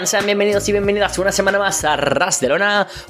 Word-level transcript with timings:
¿cómo 0.00 0.04
están? 0.04 0.06
Sean 0.06 0.24
bienvenidos 0.24 0.66
y 0.66 0.72
bienvenidas 0.72 1.18
una 1.18 1.30
semana 1.30 1.58
más 1.58 1.84
a 1.84 1.94
Ras 1.94 2.40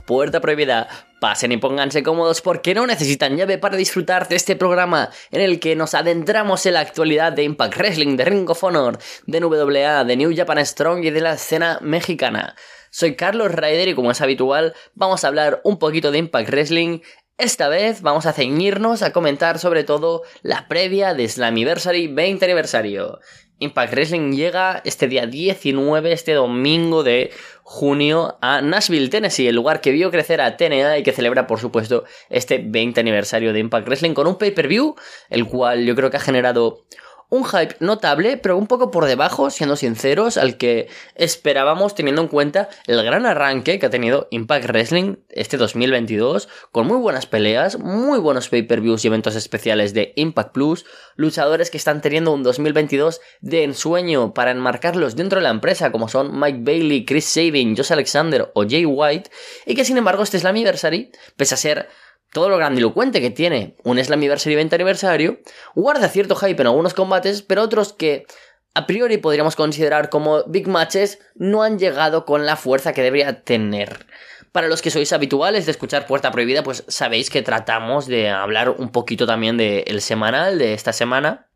Puerta 0.07 0.41
Prohibida. 0.41 0.89
Pasen 1.21 1.53
y 1.53 1.57
pónganse 1.57 2.03
cómodos 2.03 2.41
porque 2.41 2.75
no 2.75 2.85
necesitan 2.85 3.37
llave 3.37 3.59
para 3.59 3.77
disfrutar 3.77 4.27
de 4.27 4.35
este 4.35 4.57
programa 4.57 5.11
en 5.31 5.41
el 5.41 5.61
que 5.61 5.77
nos 5.77 5.95
adentramos 5.95 6.67
en 6.67 6.75
la 6.75 6.81
actualidad 6.81 7.33
de 7.33 7.45
Impact 7.45 7.77
Wrestling, 7.77 8.17
de 8.17 8.25
Ring 8.25 8.51
of 8.51 8.65
Honor, 8.65 8.99
de 9.27 9.41
NWA, 9.41 10.03
de 10.03 10.17
New 10.17 10.35
Japan 10.35 10.67
Strong 10.67 11.05
y 11.05 11.11
de 11.11 11.21
la 11.21 11.35
escena 11.35 11.79
mexicana. 11.81 12.57
Soy 12.91 13.15
Carlos 13.15 13.53
Raider 13.53 13.87
y 13.87 13.95
como 13.95 14.11
es 14.11 14.21
habitual, 14.21 14.75
vamos 14.95 15.23
a 15.23 15.29
hablar 15.29 15.61
un 15.63 15.79
poquito 15.79 16.11
de 16.11 16.19
Impact 16.19 16.49
Wrestling. 16.49 17.01
Esta 17.39 17.69
vez 17.69 18.03
vamos 18.03 18.27
a 18.27 18.33
ceñirnos 18.33 19.03
a 19.03 19.13
comentar 19.13 19.61
sobre 19.61 19.85
todo 19.85 20.23
la 20.43 20.67
previa 20.67 21.15
de 21.15 21.29
Slammiversary 21.29 22.09
20 22.09 22.45
aniversario. 22.47 23.21
Impact 23.61 23.93
Wrestling 23.93 24.33
llega 24.33 24.81
este 24.85 25.07
día 25.07 25.27
19, 25.27 26.13
este 26.13 26.33
domingo 26.33 27.03
de 27.03 27.31
junio, 27.63 28.39
a 28.41 28.63
Nashville, 28.63 29.11
Tennessee, 29.11 29.47
el 29.47 29.55
lugar 29.55 29.81
que 29.83 29.93
vio 29.93 30.11
crecer 30.11 30.41
a 30.41 30.57
TNA 30.57 30.99
y 30.99 31.03
que 31.03 31.13
celebra, 31.13 31.47
por 31.47 31.61
supuesto, 31.61 32.05
este 32.31 32.59
20 32.59 32.99
aniversario 33.01 33.53
de 33.53 33.61
Impact 33.61 33.87
Wrestling 33.87 34.15
con 34.15 34.27
un 34.27 34.39
pay-per-view, 34.39 34.97
el 35.29 35.47
cual 35.47 35.85
yo 35.85 35.95
creo 35.95 36.11
que 36.11 36.17
ha 36.17 36.21
generado 36.21 36.85
un 37.31 37.45
hype 37.45 37.77
notable, 37.81 38.37
pero 38.37 38.59
un 38.59 38.67
poco 38.67 38.91
por 38.91 39.07
debajo, 39.07 39.51
siendo 39.51 39.77
sinceros, 39.77 40.37
al 40.37 40.59
que 40.59 40.89
esperábamos 41.15 41.95
teniendo 41.95 42.23
en 42.23 42.29
cuenta 42.29 42.69
el 42.87 43.03
gran 43.03 43.25
arranque 43.25 43.79
que 43.79 43.87
ha 43.87 43.91
tenido 43.91 44.29
Impact 44.31 44.67
Wrestling 44.67 45.17
este 45.29 45.57
2022, 45.57 46.49
con 46.73 46.87
muy 46.87 46.99
buenas 46.99 47.27
peleas, 47.27 47.79
muy 47.79 48.19
buenos 48.19 48.49
pay-per-views 48.49 49.05
y 49.05 49.09
eventos 49.09 49.37
especiales 49.37 49.95
de 49.95 50.13
Impact 50.17 50.53
Plus, 50.53 50.85
luchadores 51.15 51.71
que 51.71 51.79
están 51.79 52.01
teniendo 52.01 52.33
un 52.33 52.43
2022 52.43 53.21
de 53.41 53.65
ensueño 53.65 54.35
para 54.35 54.51
enmarcarlos 54.51 55.15
dentro 55.15 55.39
de 55.39 55.45
la 55.45 55.51
empresa, 55.51 55.93
como 55.93 56.09
son 56.09 56.39
Mike 56.39 56.61
Bailey, 56.63 57.05
Chris 57.05 57.27
Sabin, 57.27 57.77
Josh 57.77 57.93
Alexander 57.93 58.51
o 58.55 58.65
Jay 58.69 58.85
White, 58.85 59.31
y 59.67 59.75
que 59.75 59.85
sin 59.85 59.97
embargo 59.97 60.25
este 60.25 60.41
Slammiversary, 60.41 61.13
pese 61.37 61.55
a 61.55 61.59
ser 61.59 61.89
todo 62.33 62.49
lo 62.49 62.57
grandilocuente 62.57 63.21
que 63.21 63.31
tiene 63.31 63.77
un 63.85 64.03
Slammiversary 64.03 64.55
20 64.55 64.75
aniversario, 64.75 65.41
guarda 65.75 66.09
cierto 66.09 66.37
hype 66.37 66.61
en 66.61 66.69
algunos 66.69 66.95
combates, 66.95 67.43
pero 67.43 67.63
otros 67.63 67.93
que 67.93 68.27
a 68.75 68.87
priori 68.87 69.19
podríamos 69.19 69.57
considerar 69.57 70.11
como 70.11 70.45
big 70.45 70.69
matches 70.69 71.19
no 71.35 71.63
han 71.63 71.79
llegado 71.79 72.25
con 72.25 72.47
la 72.47 72.57
fuerza 72.57 72.93
que 72.93 73.03
debería 73.03 73.43
tener. 73.43 74.07
Para 74.53 74.69
los 74.69 74.83
que 74.83 74.91
sois 74.91 75.13
habituales 75.13 75.67
de 75.67 75.73
escuchar 75.73 76.07
Puerta 76.07 76.31
Prohibida, 76.33 76.63
pues 76.63 76.85
sabéis 76.89 77.31
que 77.31 77.43
tratamos 77.43 78.07
de 78.07 78.31
hablar 78.31 78.71
un 78.71 78.91
poquito 78.91 79.27
también 79.27 79.57
del 79.57 80.01
semanal 80.01 80.59
de 80.59 80.75
esta 80.75 80.93
semana, 80.93 81.49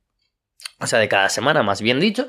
o 0.80 0.86
sea, 0.86 0.98
de 0.98 1.08
cada 1.08 1.28
semana 1.28 1.62
más 1.62 1.80
bien 1.80 1.98
dicho, 1.98 2.28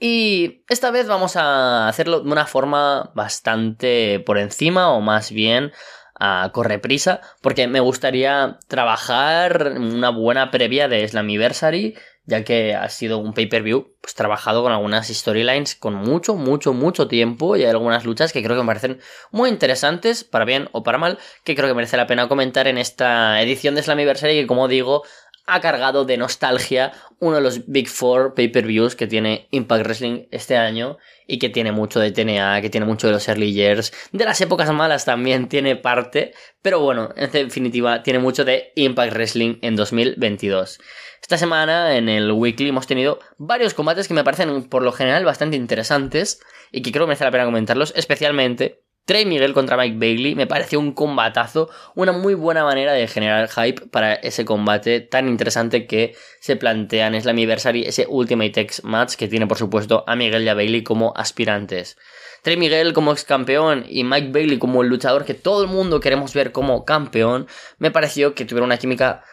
y 0.00 0.64
esta 0.68 0.90
vez 0.90 1.06
vamos 1.06 1.36
a 1.36 1.86
hacerlo 1.86 2.20
de 2.20 2.30
una 2.30 2.46
forma 2.46 3.12
bastante 3.14 4.20
por 4.20 4.38
encima 4.38 4.90
o 4.92 5.00
más 5.00 5.30
bien 5.30 5.72
a 6.20 6.50
correprisa 6.52 7.20
porque 7.40 7.66
me 7.66 7.80
gustaría 7.80 8.58
trabajar 8.68 9.74
una 9.76 10.10
buena 10.10 10.50
previa 10.50 10.86
de 10.86 11.08
Slammiversary 11.08 11.96
ya 12.26 12.44
que 12.44 12.74
ha 12.74 12.88
sido 12.88 13.18
un 13.18 13.32
pay-per-view 13.34 13.96
pues 14.00 14.14
trabajado 14.14 14.62
con 14.62 14.72
algunas 14.72 15.08
storylines 15.08 15.74
con 15.74 15.94
mucho, 15.94 16.36
mucho, 16.36 16.72
mucho 16.72 17.08
tiempo 17.08 17.56
y 17.56 17.64
hay 17.64 17.70
algunas 17.70 18.04
luchas 18.04 18.32
que 18.32 18.42
creo 18.42 18.56
que 18.56 18.62
me 18.62 18.68
parecen 18.68 19.00
muy 19.32 19.50
interesantes, 19.50 20.24
para 20.24 20.44
bien 20.44 20.68
o 20.72 20.82
para 20.82 20.98
mal, 20.98 21.18
que 21.44 21.54
creo 21.54 21.68
que 21.68 21.74
merece 21.74 21.96
la 21.96 22.06
pena 22.06 22.28
comentar 22.28 22.68
en 22.68 22.78
esta 22.78 23.42
edición 23.42 23.74
de 23.74 23.82
Slammiversary 23.82 24.40
que 24.40 24.46
como 24.46 24.68
digo 24.68 25.02
ha 25.50 25.60
cargado 25.60 26.04
de 26.04 26.16
nostalgia 26.16 26.92
uno 27.18 27.36
de 27.36 27.42
los 27.42 27.66
Big 27.66 27.88
Four 27.88 28.34
pay-per-views 28.34 28.96
que 28.96 29.06
tiene 29.06 29.48
Impact 29.50 29.84
Wrestling 29.84 30.26
este 30.30 30.56
año 30.56 30.96
y 31.26 31.38
que 31.38 31.48
tiene 31.48 31.72
mucho 31.72 32.00
de 32.00 32.12
TNA, 32.12 32.60
que 32.60 32.70
tiene 32.70 32.86
mucho 32.86 33.06
de 33.06 33.12
los 33.14 33.28
early 33.28 33.52
years, 33.52 33.92
de 34.12 34.24
las 34.24 34.40
épocas 34.40 34.72
malas 34.72 35.04
también 35.04 35.48
tiene 35.48 35.76
parte, 35.76 36.32
pero 36.62 36.80
bueno, 36.80 37.10
en 37.16 37.30
definitiva 37.30 38.02
tiene 38.02 38.18
mucho 38.18 38.44
de 38.44 38.72
Impact 38.76 39.12
Wrestling 39.12 39.56
en 39.62 39.76
2022. 39.76 40.80
Esta 41.20 41.36
semana 41.36 41.96
en 41.96 42.08
el 42.08 42.32
weekly 42.32 42.70
hemos 42.70 42.86
tenido 42.86 43.18
varios 43.36 43.74
combates 43.74 44.08
que 44.08 44.14
me 44.14 44.24
parecen 44.24 44.64
por 44.64 44.82
lo 44.82 44.92
general 44.92 45.24
bastante 45.24 45.56
interesantes 45.56 46.40
y 46.72 46.82
que 46.82 46.92
creo 46.92 47.04
que 47.04 47.08
merece 47.08 47.24
la 47.24 47.30
pena 47.30 47.44
comentarlos, 47.44 47.92
especialmente 47.96 48.82
Trey 49.04 49.26
Miguel 49.26 49.54
contra 49.54 49.76
Mike 49.76 49.96
Bailey 49.98 50.34
me 50.34 50.46
pareció 50.46 50.78
un 50.78 50.92
combatazo, 50.92 51.68
una 51.94 52.12
muy 52.12 52.34
buena 52.34 52.62
manera 52.62 52.92
de 52.92 53.08
generar 53.08 53.48
hype 53.48 53.86
para 53.88 54.14
ese 54.14 54.44
combate 54.44 55.00
tan 55.00 55.28
interesante 55.28 55.86
que 55.86 56.14
se 56.40 56.56
plantea 56.56 57.08
en 57.08 57.20
Slammiversary, 57.20 57.82
ese 57.84 58.06
Ultimate 58.08 58.60
X 58.60 58.84
match 58.84 59.14
que 59.14 59.26
tiene 59.26 59.46
por 59.46 59.58
supuesto 59.58 60.04
a 60.06 60.14
Miguel 60.14 60.44
y 60.44 60.48
a 60.48 60.54
Bailey 60.54 60.84
como 60.84 61.12
aspirantes. 61.16 61.96
Trey 62.42 62.56
Miguel 62.56 62.92
como 62.92 63.12
ex 63.12 63.24
campeón 63.24 63.84
y 63.88 64.04
Mike 64.04 64.30
Bailey 64.30 64.58
como 64.58 64.82
el 64.82 64.88
luchador 64.88 65.24
que 65.24 65.34
todo 65.34 65.62
el 65.62 65.68
mundo 65.68 66.00
queremos 66.00 66.32
ver 66.32 66.52
como 66.52 66.84
campeón, 66.84 67.48
me 67.78 67.90
pareció 67.90 68.34
que 68.34 68.44
tuvieron 68.44 68.68
una 68.68 68.78
química 68.78 69.24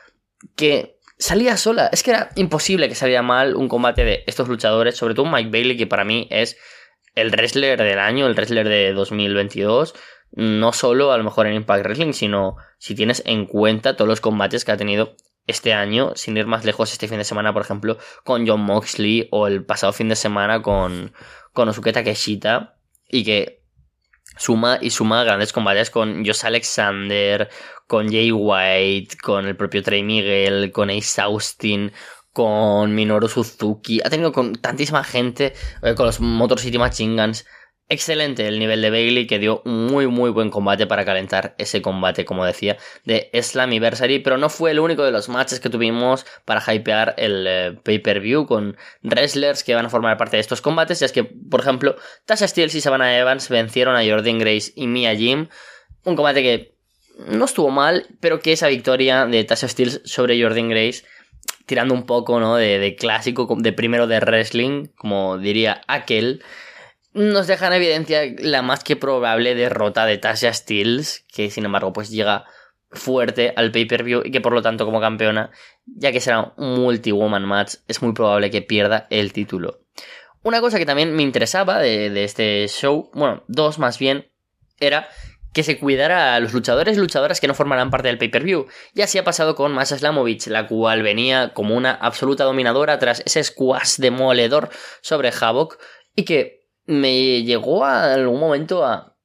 que 0.56 0.98
salía 1.18 1.58
sola. 1.58 1.90
Es 1.92 2.04
que 2.04 2.12
era 2.12 2.30
imposible 2.36 2.90
que 2.90 2.96
saliera 2.96 3.22
mal 3.22 3.56
un 3.56 3.68
combate 3.68 4.04
de 4.04 4.24
estos 4.28 4.48
luchadores, 4.48 4.96
sobre 4.96 5.14
todo 5.14 5.26
Mike 5.26 5.50
Bailey, 5.50 5.78
que 5.78 5.88
para 5.88 6.04
mí 6.04 6.28
es 6.32 6.58
el 7.18 7.32
wrestler 7.32 7.82
del 7.82 7.98
año, 7.98 8.28
el 8.28 8.36
wrestler 8.36 8.70
de 8.70 8.94
2022, 8.94 9.96
no 10.34 10.72
solo 10.72 11.12
a 11.12 11.18
lo 11.18 11.24
mejor 11.24 11.48
en 11.48 11.56
Impact 11.56 11.84
Wrestling, 11.84 12.14
sino 12.14 12.58
si 12.78 12.94
tienes 12.94 13.24
en 13.26 13.48
cuenta 13.48 13.96
todos 13.96 14.08
los 14.08 14.22
combates 14.22 14.64
que 14.64 14.72
ha 14.72 14.78
tenido 14.78 15.16
este 15.48 15.74
año, 15.74 16.12
sin 16.16 16.38
ir 16.38 16.46
más 16.46 16.64
lejos 16.64 16.92
este 16.92 17.08
fin 17.08 17.18
de 17.18 17.24
semana, 17.24 17.54
por 17.54 17.64
ejemplo, 17.64 17.98
con 18.24 18.48
John 18.48 18.62
Moxley 18.62 19.30
o 19.32 19.48
el 19.48 19.66
pasado 19.66 19.94
fin 19.94 20.10
de 20.10 20.16
semana 20.16 20.62
con, 20.62 21.12
con 21.54 21.68
Osuke 21.70 21.92
Takeshita 21.92 22.78
y 23.10 23.24
que 23.24 23.64
suma 24.38 24.78
y 24.80 24.92
suma 24.92 25.24
grandes 25.24 25.54
combates 25.54 25.90
con 25.90 26.24
Josh 26.24 26.46
Alexander, 26.46 27.50
con 27.88 28.12
Jay 28.12 28.32
White, 28.32 29.18
con 29.24 29.48
el 29.48 29.56
propio 29.56 29.82
Trey 29.82 30.04
Miguel, 30.04 30.72
con 30.72 30.92
Ace 30.92 31.20
Austin, 31.22 31.92
con 32.38 32.94
Minoru 32.94 33.28
Suzuki, 33.28 34.00
ha 34.06 34.12
tenido 34.12 34.32
con 34.32 34.54
tantísima 34.54 35.04
gente, 35.04 35.54
eh, 35.82 35.96
con 35.96 36.06
los 36.06 36.20
Motor 36.20 36.60
City 36.60 36.78
Machine 36.78 37.20
Guns. 37.20 37.48
Excelente 37.90 38.48
el 38.48 38.60
nivel 38.60 38.80
de 38.84 38.92
Bailey 38.92 39.26
que 39.26 39.40
dio 39.40 39.64
muy 39.66 40.06
muy 40.06 40.30
buen 40.30 40.52
combate 40.52 40.86
para 40.86 41.04
calentar 41.04 41.56
ese 41.58 41.82
combate, 41.82 42.26
como 42.26 42.46
decía, 42.46 42.78
de 43.06 43.32
Slammiversary, 43.34 44.20
pero 44.20 44.38
no 44.38 44.50
fue 44.50 44.70
el 44.70 44.80
único 44.80 45.04
de 45.04 45.10
los 45.10 45.30
matches 45.30 45.60
que 45.60 45.72
tuvimos 45.72 46.28
para 46.46 46.62
hypear 46.72 47.16
el 47.18 47.48
eh, 47.48 47.80
pay-per-view 47.84 48.46
con 48.46 48.78
wrestlers 49.02 49.64
que 49.64 49.74
van 49.74 49.88
a 49.88 49.90
formar 49.90 50.18
parte 50.18 50.38
de 50.38 50.42
estos 50.42 50.62
combates, 50.62 51.00
ya 51.00 51.08
es 51.08 51.12
que, 51.14 51.24
por 51.24 51.62
ejemplo, 51.62 51.96
Tasha 52.28 52.48
Steels 52.48 52.76
y 52.76 52.82
Savannah 52.82 53.18
Evans 53.18 53.50
vencieron 53.50 53.96
a 53.96 54.06
Jordan 54.06 54.38
Grace 54.38 54.74
y 54.76 54.86
Mia 54.86 55.16
Jim, 55.16 55.48
un 56.04 56.16
combate 56.16 56.44
que 56.44 56.78
no 57.18 57.46
estuvo 57.46 57.72
mal, 57.72 58.06
pero 58.20 58.42
que 58.42 58.52
esa 58.52 58.68
victoria 58.68 59.26
de 59.26 59.44
Tasha 59.44 59.68
Steels 59.68 60.02
sobre 60.06 60.40
Jordan 60.40 60.70
Grace 60.70 61.04
tirando 61.68 61.94
un 61.94 62.06
poco, 62.06 62.40
¿no? 62.40 62.56
De, 62.56 62.96
clásico, 62.98 63.48
de 63.60 63.74
primero 63.74 64.08
de 64.08 64.20
wrestling, 64.20 64.88
como 64.96 65.38
diría 65.38 65.82
aquel, 65.88 66.42
nos 67.14 67.46
deja 67.46 67.68
en 67.68 67.74
evidencia 67.74 68.22
la 68.40 68.62
más 68.62 68.84
que 68.84 68.96
probable 68.96 69.54
derrota 69.54 70.06
de 70.06 70.18
Tasha 70.18 70.54
Steels, 70.54 71.26
que 71.32 71.52
sin 71.52 71.66
embargo 71.66 71.94
pues 71.94 72.10
llega 72.10 72.46
fuerte 72.90 73.54
al 73.56 73.72
pay-per-view 73.72 74.22
y 74.24 74.32
que 74.32 74.40
por 74.40 74.54
lo 74.54 74.62
tanto 74.62 74.86
como 74.86 75.02
campeona, 75.02 75.52
ya 75.86 76.14
que 76.14 76.22
será 76.22 76.54
un 76.56 76.80
multi-woman 76.80 77.44
match, 77.44 77.76
es 77.88 78.02
muy 78.02 78.14
probable 78.14 78.50
que 78.50 78.62
pierda 78.62 79.06
el 79.10 79.34
título. 79.34 79.82
Una 80.44 80.62
cosa 80.62 80.78
que 80.78 80.86
también 80.86 81.14
me 81.14 81.24
interesaba 81.24 81.80
de, 81.80 82.10
de 82.10 82.24
este 82.24 82.66
show, 82.70 83.12
bueno, 83.14 83.44
dos 83.50 83.78
más 83.78 84.00
bien, 84.00 84.32
era 84.80 85.10
que 85.58 85.64
se 85.64 85.80
cuidara 85.80 86.36
a 86.36 86.40
los 86.40 86.54
luchadores 86.54 86.96
y 86.96 87.00
luchadoras 87.00 87.42
que 87.42 87.48
no 87.48 87.56
formarán 87.56 87.90
parte 87.90 88.10
del 88.10 88.20
pay-per-view. 88.20 88.68
Y 88.94 89.02
así 89.02 89.18
ha 89.18 89.24
pasado 89.24 89.56
con 89.56 89.72
Masha 89.72 89.98
Slamovich, 89.98 90.46
la 90.50 90.68
cual 90.68 91.02
venía 91.02 91.52
como 91.56 91.76
una 91.76 91.94
absoluta 91.94 92.44
dominadora 92.44 93.00
tras 93.00 93.24
ese 93.26 93.44
squash 93.44 93.96
demoledor 93.98 94.70
sobre 95.02 95.32
Havoc 95.32 95.80
y 96.16 96.26
que 96.26 96.68
me 96.86 97.42
llegó 97.44 97.86
a 97.86 98.14
algún 98.14 98.40
momento 98.40 98.86
a 98.86 99.17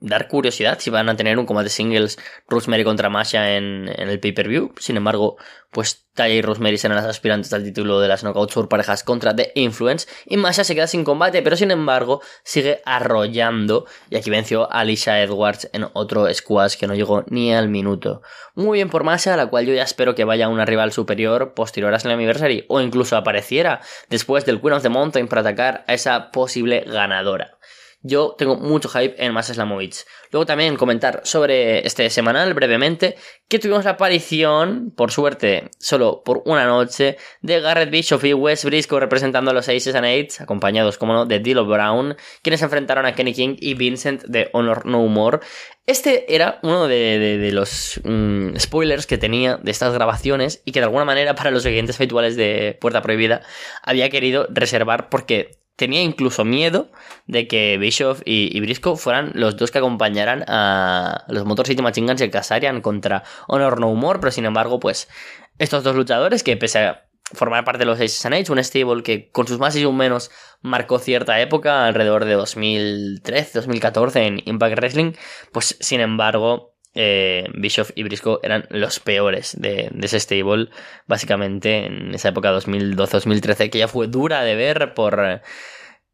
dar 0.00 0.28
curiosidad 0.28 0.78
si 0.80 0.90
van 0.90 1.08
a 1.08 1.16
tener 1.16 1.38
un 1.38 1.46
combate 1.46 1.68
singles 1.68 2.18
Rosemary 2.48 2.84
contra 2.84 3.10
Masha 3.10 3.56
en, 3.56 3.88
el 3.88 4.18
pay-per-view. 4.18 4.72
Sin 4.78 4.96
embargo, 4.96 5.36
pues 5.70 6.06
Taya 6.14 6.34
y 6.34 6.42
Rosemary 6.42 6.78
serán 6.78 6.96
las 6.96 7.06
aspirantes 7.06 7.52
al 7.52 7.62
título 7.62 8.00
de 8.00 8.08
las 8.08 8.22
Knockouts 8.22 8.54
por 8.54 8.68
parejas 8.68 9.04
contra 9.04 9.36
The 9.36 9.52
Influence. 9.54 10.08
Y 10.24 10.38
Masha 10.38 10.64
se 10.64 10.74
queda 10.74 10.86
sin 10.86 11.04
combate, 11.04 11.42
pero 11.42 11.56
sin 11.56 11.70
embargo 11.70 12.22
sigue 12.44 12.80
arrollando. 12.86 13.86
Y 14.08 14.16
aquí 14.16 14.30
venció 14.30 14.72
a 14.72 14.80
Alicia 14.80 15.22
Edwards 15.22 15.68
en 15.72 15.86
otro 15.92 16.32
squash 16.32 16.76
que 16.76 16.86
no 16.86 16.94
llegó 16.94 17.24
ni 17.28 17.52
al 17.52 17.68
minuto. 17.68 18.22
Muy 18.54 18.78
bien 18.78 18.88
por 18.88 19.04
Masha, 19.04 19.36
la 19.36 19.46
cual 19.46 19.66
yo 19.66 19.74
ya 19.74 19.82
espero 19.82 20.14
que 20.14 20.24
vaya 20.24 20.46
a 20.46 20.48
una 20.48 20.64
rival 20.64 20.92
superior 20.92 21.52
posterior 21.54 21.92
a 21.94 21.98
Slammiversary. 21.98 22.64
O 22.68 22.80
incluso 22.80 23.16
apareciera 23.16 23.80
después 24.08 24.46
del 24.46 24.60
Queen 24.60 24.74
of 24.74 24.82
the 24.82 24.88
Mountain 24.88 25.28
para 25.28 25.42
atacar 25.42 25.84
a 25.86 25.92
esa 25.92 26.30
posible 26.30 26.84
ganadora. 26.86 27.58
Yo 28.02 28.34
tengo 28.38 28.56
mucho 28.56 28.88
hype 28.88 29.22
en 29.22 29.32
Más 29.32 29.48
Slamovich. 29.48 30.06
Luego 30.30 30.46
también 30.46 30.76
comentar 30.76 31.20
sobre 31.24 31.86
este 31.86 32.08
semanal 32.08 32.54
brevemente 32.54 33.16
que 33.48 33.58
tuvimos 33.58 33.84
la 33.84 33.92
aparición, 33.92 34.92
por 34.96 35.10
suerte, 35.10 35.70
solo 35.78 36.22
por 36.24 36.42
una 36.46 36.64
noche, 36.64 37.18
de 37.42 37.60
Garrett 37.60 37.90
Bishop 37.90 38.24
y 38.24 38.32
Wes 38.32 38.64
Briscoe 38.64 39.00
representando 39.00 39.50
a 39.50 39.54
los 39.54 39.68
Aces 39.68 39.94
and 39.94 40.06
Eights, 40.06 40.40
acompañados, 40.40 40.98
como 40.98 41.12
no, 41.12 41.26
de 41.26 41.40
Dilo 41.40 41.66
Brown, 41.66 42.16
quienes 42.42 42.62
enfrentaron 42.62 43.06
a 43.06 43.14
Kenny 43.14 43.34
King 43.34 43.56
y 43.58 43.74
Vincent 43.74 44.22
de 44.24 44.48
Honor 44.52 44.86
No 44.86 45.06
More. 45.06 45.40
Este 45.86 46.32
era 46.34 46.60
uno 46.62 46.86
de, 46.86 47.50
los 47.52 48.00
mm, 48.04 48.56
spoilers 48.56 49.06
que 49.06 49.18
tenía 49.18 49.56
de 49.56 49.72
estas 49.72 49.92
grabaciones 49.92 50.62
y 50.64 50.72
que 50.72 50.78
de 50.78 50.84
alguna 50.84 51.04
manera 51.04 51.34
para 51.34 51.50
los 51.50 51.64
siguientes 51.64 51.96
habituales 51.98 52.36
de 52.36 52.78
Puerta 52.80 53.02
Prohibida 53.02 53.42
había 53.82 54.08
querido 54.08 54.46
reservar 54.50 55.08
porque 55.08 55.59
tenía 55.80 56.02
incluso 56.02 56.44
miedo 56.44 56.90
de 57.26 57.48
que 57.48 57.78
Bischoff 57.78 58.20
y, 58.26 58.60
Briscoe 58.60 58.96
fueran 58.96 59.32
los 59.32 59.56
dos 59.56 59.70
que 59.70 59.78
acompañaran 59.78 60.44
a 60.46 61.24
los 61.28 61.46
Motor 61.46 61.66
City 61.66 61.80
Machine 61.80 62.06
Guns 62.06 62.20
y 62.20 62.24
el 62.66 62.82
contra 62.82 63.24
Honor 63.48 63.80
No 63.80 63.88
Humor, 63.88 64.20
pero 64.20 64.30
sin 64.30 64.44
embargo, 64.44 64.78
pues 64.78 65.08
estos 65.56 65.82
dos 65.82 65.96
luchadores 65.96 66.42
que 66.42 66.58
pese 66.58 66.80
a 66.80 67.06
formar 67.32 67.64
parte 67.64 67.78
de 67.78 67.86
los 67.86 67.98
Aces 67.98 68.26
and 68.26 68.34
Age, 68.34 68.52
un 68.52 68.62
stable 68.62 69.02
que 69.02 69.30
con 69.30 69.48
sus 69.48 69.58
más 69.58 69.74
y 69.74 69.86
un 69.86 69.96
menos 69.96 70.30
marcó 70.60 70.98
cierta 70.98 71.40
época, 71.40 71.86
alrededor 71.86 72.26
de 72.26 72.34
2013, 72.34 73.60
2014 73.60 74.26
en 74.26 74.42
Impact 74.44 74.76
Wrestling, 74.76 75.12
pues 75.50 75.78
sin 75.80 76.00
embargo 76.00 76.74
eh, 76.94 77.48
Bischoff 77.54 77.90
y 77.94 78.02
Briscoe 78.02 78.38
eran 78.42 78.66
los 78.70 79.00
peores 79.00 79.56
de, 79.60 79.90
ese 80.02 80.20
stable, 80.20 80.68
básicamente 81.06 81.86
en 81.86 82.14
esa 82.14 82.30
época 82.30 82.52
2012-2013, 82.52 83.70
que 83.70 83.78
ya 83.78 83.88
fue 83.88 84.08
dura 84.08 84.42
de 84.42 84.54
ver 84.56 84.94
por 84.94 85.24
eh, 85.24 85.40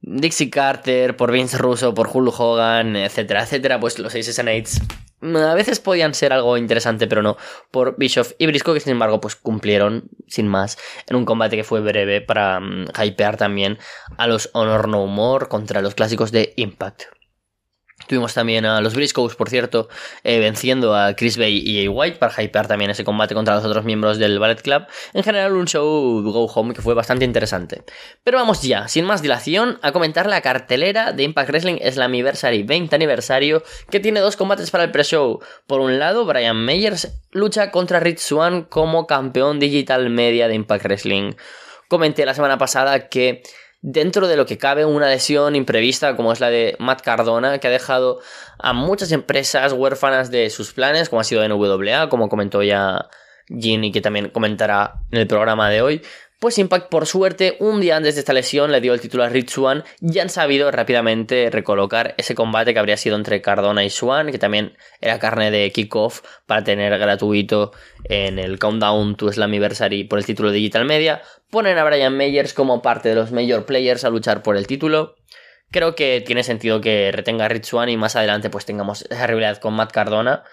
Dixie 0.01 0.51
Carter, 0.51 1.17
por 1.17 1.33
Vince 1.33 1.59
Russo, 1.59 1.95
por 1.95 2.09
Hulk 2.13 2.39
Hogan, 2.39 2.97
etcétera, 2.97 3.43
etcétera, 3.43 3.81
pues 3.81 3.99
los 3.99 4.15
Aces 4.15 4.39
and 4.39 4.49
Eights 4.49 4.81
a 5.23 5.55
veces 5.55 5.81
podían 5.81 6.15
ser 6.15 6.33
algo 6.33 6.57
interesante, 6.57 7.07
pero 7.07 7.23
no, 7.23 7.37
por 7.71 7.97
Bischoff 7.97 8.33
y 8.39 8.47
Briscoe, 8.47 8.75
que 8.75 8.81
sin 8.81 8.93
embargo, 8.93 9.21
pues 9.21 9.35
cumplieron, 9.35 10.11
sin 10.27 10.47
más, 10.47 10.79
en 11.07 11.17
un 11.17 11.25
combate 11.25 11.57
que 11.57 11.65
fue 11.65 11.81
breve 11.81 12.21
para 12.21 12.61
mm, 12.61 12.89
hypear 13.03 13.37
también 13.37 13.79
a 14.19 14.27
los 14.27 14.51
Honor 14.53 14.89
No 14.89 15.07
More 15.07 15.47
contra 15.47 15.81
los 15.81 15.95
clásicos 15.95 16.33
de 16.33 16.53
Impact. 16.57 17.16
Tuvimos 18.07 18.35
también 18.35 18.65
a 18.67 18.81
los 18.81 18.95
Briscoes, 18.95 19.35
por 19.35 19.51
cierto, 19.51 19.89
eh, 20.23 20.39
venciendo 20.39 20.95
a 20.95 21.17
Chris 21.17 21.39
Bay 21.39 21.61
y 21.65 21.75
Jay 21.75 21.89
White 21.89 22.19
para 22.19 22.41
hypear 22.41 22.69
también 22.69 22.91
ese 22.91 23.05
combate 23.05 23.35
contra 23.35 23.57
los 23.57 23.65
otros 23.65 23.85
miembros 23.85 24.19
del 24.19 24.39
Ballet 24.39 24.63
Club. 24.63 24.85
En 25.13 25.25
general, 25.25 25.53
un 25.53 25.67
show 25.67 26.23
Go 26.23 26.45
Home 26.45 26.73
que 26.73 26.83
fue 26.83 26.95
bastante 26.95 27.25
interesante. 27.25 27.83
Pero 28.23 28.39
vamos 28.39 28.63
ya, 28.63 28.87
sin 28.87 29.07
más 29.07 29.23
dilación, 29.23 29.81
a 29.83 29.91
comentar 29.91 30.27
la 30.27 30.41
cartelera 30.41 31.13
de 31.13 31.25
Impact 31.25 31.49
Wrestling 31.49 31.79
Slammiversary 31.91 32.63
20 32.63 32.95
aniversario, 32.95 33.65
que 33.91 33.99
tiene 33.99 34.21
dos 34.21 34.37
combates 34.37 34.71
para 34.71 34.85
el 34.85 34.93
pre-show. 34.93 35.41
Por 35.67 35.81
un 35.81 35.99
lado, 35.99 36.27
Brian 36.27 36.65
Meyers 36.65 37.09
lucha 37.33 37.73
contra 37.73 37.99
Rich 37.99 38.21
Swan 38.21 38.63
como 38.63 39.09
campeón 39.09 39.59
digital 39.59 40.11
media 40.11 40.47
de 40.47 40.55
Impact 40.55 40.85
Wrestling. 40.85 41.33
Comenté 41.89 42.25
la 42.25 42.35
semana 42.35 42.59
pasada 42.59 43.09
que 43.09 43.43
dentro 43.81 44.29
de 44.29 44.37
lo 44.37 44.47
que 44.47 44.59
cabe 44.59 44.85
una 44.85 45.09
lesión 45.09 45.55
imprevista 45.55 46.17
como 46.17 46.33
es 46.33 46.41
la 46.41 46.51
de 46.51 46.77
Matt 46.79 47.03
Cardona, 47.03 47.59
que 47.59 47.69
ha 47.69 47.71
dejado 47.71 48.21
a 48.59 48.73
muchas 48.73 49.13
empresas 49.13 49.73
huérfanas 49.73 50.31
de 50.31 50.51
sus 50.51 50.73
planes, 50.73 51.09
como 51.09 51.21
ha 51.21 51.25
sido 51.25 51.47
NWA, 51.47 52.09
como 52.09 52.29
comentó 52.29 52.63
ya 52.63 53.09
Ginny, 53.49 53.93
que 53.93 54.01
también 54.01 54.31
comentará 54.31 54.95
en 55.11 55.21
el 55.21 55.27
programa 55.27 55.71
de 55.71 55.83
hoy. 55.83 56.03
Pues 56.47 56.59
Impact, 56.59 56.91
por 56.91 57.07
suerte, 57.07 57.57
un 57.59 57.81
día 57.81 57.97
antes 57.97 58.15
de 58.15 58.21
esta 58.21 58.33
lesión 58.33 58.71
le 58.71 58.81
dio 58.81 58.95
el 58.95 59.01
título 59.01 59.25
a 59.25 59.29
Rich 59.29 59.51
Swan 59.51 59.83
y 60.01 60.21
han 60.21 60.29
sabido 60.31 60.71
rápidamente 60.71 61.51
recolocar 61.51 62.15
ese 62.19 62.37
combate 62.37 62.73
que 62.73 62.79
habría 62.79 62.97
sido 62.97 63.17
entre 63.17 63.43
Cardona 63.43 63.83
y 63.83 63.91
Swan, 63.91 64.31
que 64.31 64.39
también 64.39 64.77
era 65.01 65.19
carne 65.19 65.51
de 65.51 65.73
kickoff 65.73 66.21
para 66.47 66.63
tener 66.63 66.97
gratuito 67.01 67.73
en 68.05 68.39
el 68.39 68.61
Countdown 68.61 69.17
to 69.17 69.33
Slammiversary 69.33 70.05
por 70.05 70.21
el 70.21 70.25
título 70.25 70.53
Digital 70.53 70.85
Media. 70.85 71.21
Ponen 71.51 71.79
a 71.79 71.85
Brian 71.85 72.17
Meyers 72.17 72.55
como 72.55 72.81
parte 72.81 73.09
de 73.09 73.17
los 73.17 73.33
Major 73.33 73.67
Players 73.67 74.05
a 74.05 74.11
luchar 74.11 74.45
por 74.45 74.57
el 74.57 74.69
título. 74.69 75.17
Creo 75.73 75.97
que 75.97 76.23
tiene 76.25 76.45
sentido 76.45 76.81
que 76.81 77.11
retenga 77.11 77.47
a 77.47 77.49
Rich 77.49 77.65
Swan 77.65 77.89
y 77.89 77.97
más 77.97 78.15
adelante 78.15 78.51
pues 78.51 78.65
tengamos 78.65 79.03
esa 79.03 79.27
rivalidad 79.27 79.59
con 79.59 79.75
Matt 79.75 79.91
Cardona 79.91 80.45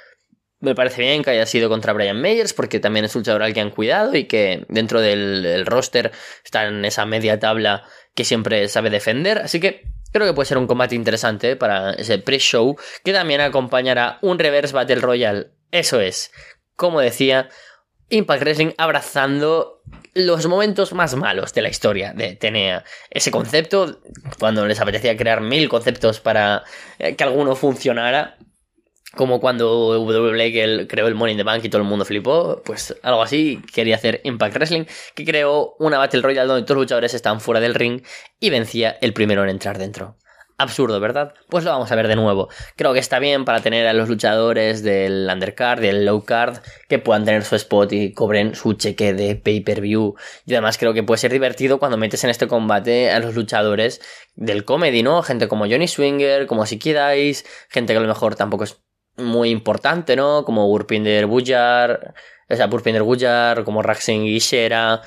me 0.64 0.76
parece 0.76 1.02
bien 1.02 1.24
que 1.24 1.32
haya 1.32 1.46
sido 1.46 1.68
contra 1.68 1.92
Brian 1.92 2.22
Meyers 2.22 2.54
porque 2.54 2.80
también 2.80 3.04
es 3.04 3.14
un 3.16 3.20
luchador 3.20 3.44
al 3.44 3.54
que 3.54 3.60
han 3.60 3.70
cuidado 3.70 4.16
y 4.16 4.24
que 4.26 4.66
dentro 4.70 5.02
del, 5.02 5.66
roster 5.66 6.14
está 6.44 6.66
en 6.68 6.86
esa 6.86 7.06
media 7.06 7.38
tabla 7.38 7.84
que 8.16 8.24
siempre 8.24 8.70
sabe 8.70 8.90
defender. 8.90 9.40
Así 9.40 9.60
que 9.60 9.84
creo 10.14 10.26
que 10.26 10.34
puede 10.34 10.48
ser 10.48 10.58
un 10.58 10.66
combate 10.66 10.96
interesante 10.96 11.58
para 11.58 11.92
ese 11.92 12.18
pre-show 12.18 12.78
que 13.04 13.12
también 13.12 13.42
acompañará 13.42 14.20
un 14.22 14.40
reverse 14.40 14.74
battle 14.74 15.02
royale. 15.02 15.48
Eso 15.72 16.00
es, 16.00 16.32
como 16.78 17.02
decía, 17.02 17.50
Impact 18.08 18.44
Wrestling 18.44 18.72
abrazando 18.78 19.82
los 20.14 20.48
momentos 20.48 20.94
más 20.94 21.14
malos 21.16 21.54
de 21.54 21.62
la 21.62 21.70
historia 21.70 22.14
de 22.14 22.38
Tenea. 22.38 22.86
Ese 23.10 23.32
concepto, 23.32 24.00
cuando 24.40 24.66
les 24.66 24.80
apetecía 24.80 25.18
crear 25.18 25.42
mil 25.42 25.68
conceptos 25.68 26.22
para 26.22 26.64
que 26.98 27.24
alguno 27.24 27.58
funcionara, 27.58 28.38
como 29.16 29.40
cuando 29.40 30.02
WWE 30.02 30.88
creó 30.88 31.08
el 31.08 31.16
Money 31.16 31.34
in 31.34 31.38
the 31.38 31.44
Bank 31.44 31.64
y 31.64 31.70
todo 31.70 31.82
el 31.82 31.88
mundo 31.88 32.06
flipó, 32.06 32.62
pues 32.66 32.96
algo 33.04 33.22
así 33.22 33.62
quería 33.74 33.96
hacer 33.96 34.22
Impact 34.24 34.56
Wrestling, 34.56 34.86
que 35.16 35.26
creó 35.26 35.76
una 35.80 35.98
Battle 35.98 36.22
Royale 36.22 36.48
donde 36.48 36.64
todos 36.64 36.78
los 36.78 36.86
luchadores 36.86 37.14
estaban 37.14 37.40
fuera 37.40 37.60
del 37.60 37.76
ring 37.76 38.02
y 38.40 38.50
vencía 38.50 38.98
el 39.02 39.14
primero 39.14 39.44
en 39.44 39.50
entrar 39.50 39.78
dentro. 39.78 40.18
Absurdo, 40.58 41.00
¿verdad? 41.00 41.34
Pues 41.50 41.64
lo 41.64 41.72
vamos 41.72 41.92
a 41.92 41.96
ver 41.96 42.08
de 42.08 42.16
nuevo. 42.16 42.48
Creo 42.76 42.94
que 42.94 43.00
está 43.00 43.18
bien 43.18 43.44
para 43.44 43.62
tener 43.62 43.88
a 43.88 43.94
los 43.94 44.08
luchadores 44.08 44.84
del 44.84 45.28
undercard, 45.32 45.82
del 45.82 46.06
low 46.06 46.24
card, 46.24 46.60
que 46.88 47.00
puedan 47.00 47.26
tener 47.26 47.44
su 47.44 47.56
spot 47.56 47.92
y 47.92 48.14
cobren 48.14 48.54
su 48.54 48.74
cheque 48.74 49.14
de 49.14 49.36
pay-per-view. 49.36 50.16
Y 50.46 50.54
además 50.54 50.78
creo 50.78 50.94
que 50.94 51.02
puede 51.02 51.18
ser 51.18 51.32
divertido 51.32 51.80
cuando 51.80 51.98
metes 51.98 52.24
en 52.24 52.30
este 52.30 52.48
combate 52.48 53.10
a 53.10 53.20
los 53.20 53.34
luchadores 53.34 54.00
del 54.36 54.64
comedy, 54.64 55.02
¿no? 55.02 55.24
Gente 55.24 55.48
como 55.48 55.66
Johnny 55.66 55.88
Swinger, 55.88 56.46
como 56.46 56.68
Siki 56.68 56.94
Dice, 56.94 57.46
gente 57.70 57.94
que 57.94 57.98
a 57.98 58.02
lo 58.02 58.08
mejor 58.08 58.36
tampoco 58.36 58.64
es 58.64 58.80
muy 59.18 59.50
importante, 59.50 60.16
¿no? 60.16 60.44
Como 60.46 60.68
Burpinder 60.68 61.26
Bujar, 61.26 62.14
o 62.50 62.56
sea, 62.56 62.68
Burpinder 62.68 63.04
Bujar, 63.04 63.64
como 63.64 63.82
Raxing 63.82 64.24
y 64.24 64.40
Shera. 64.40 65.02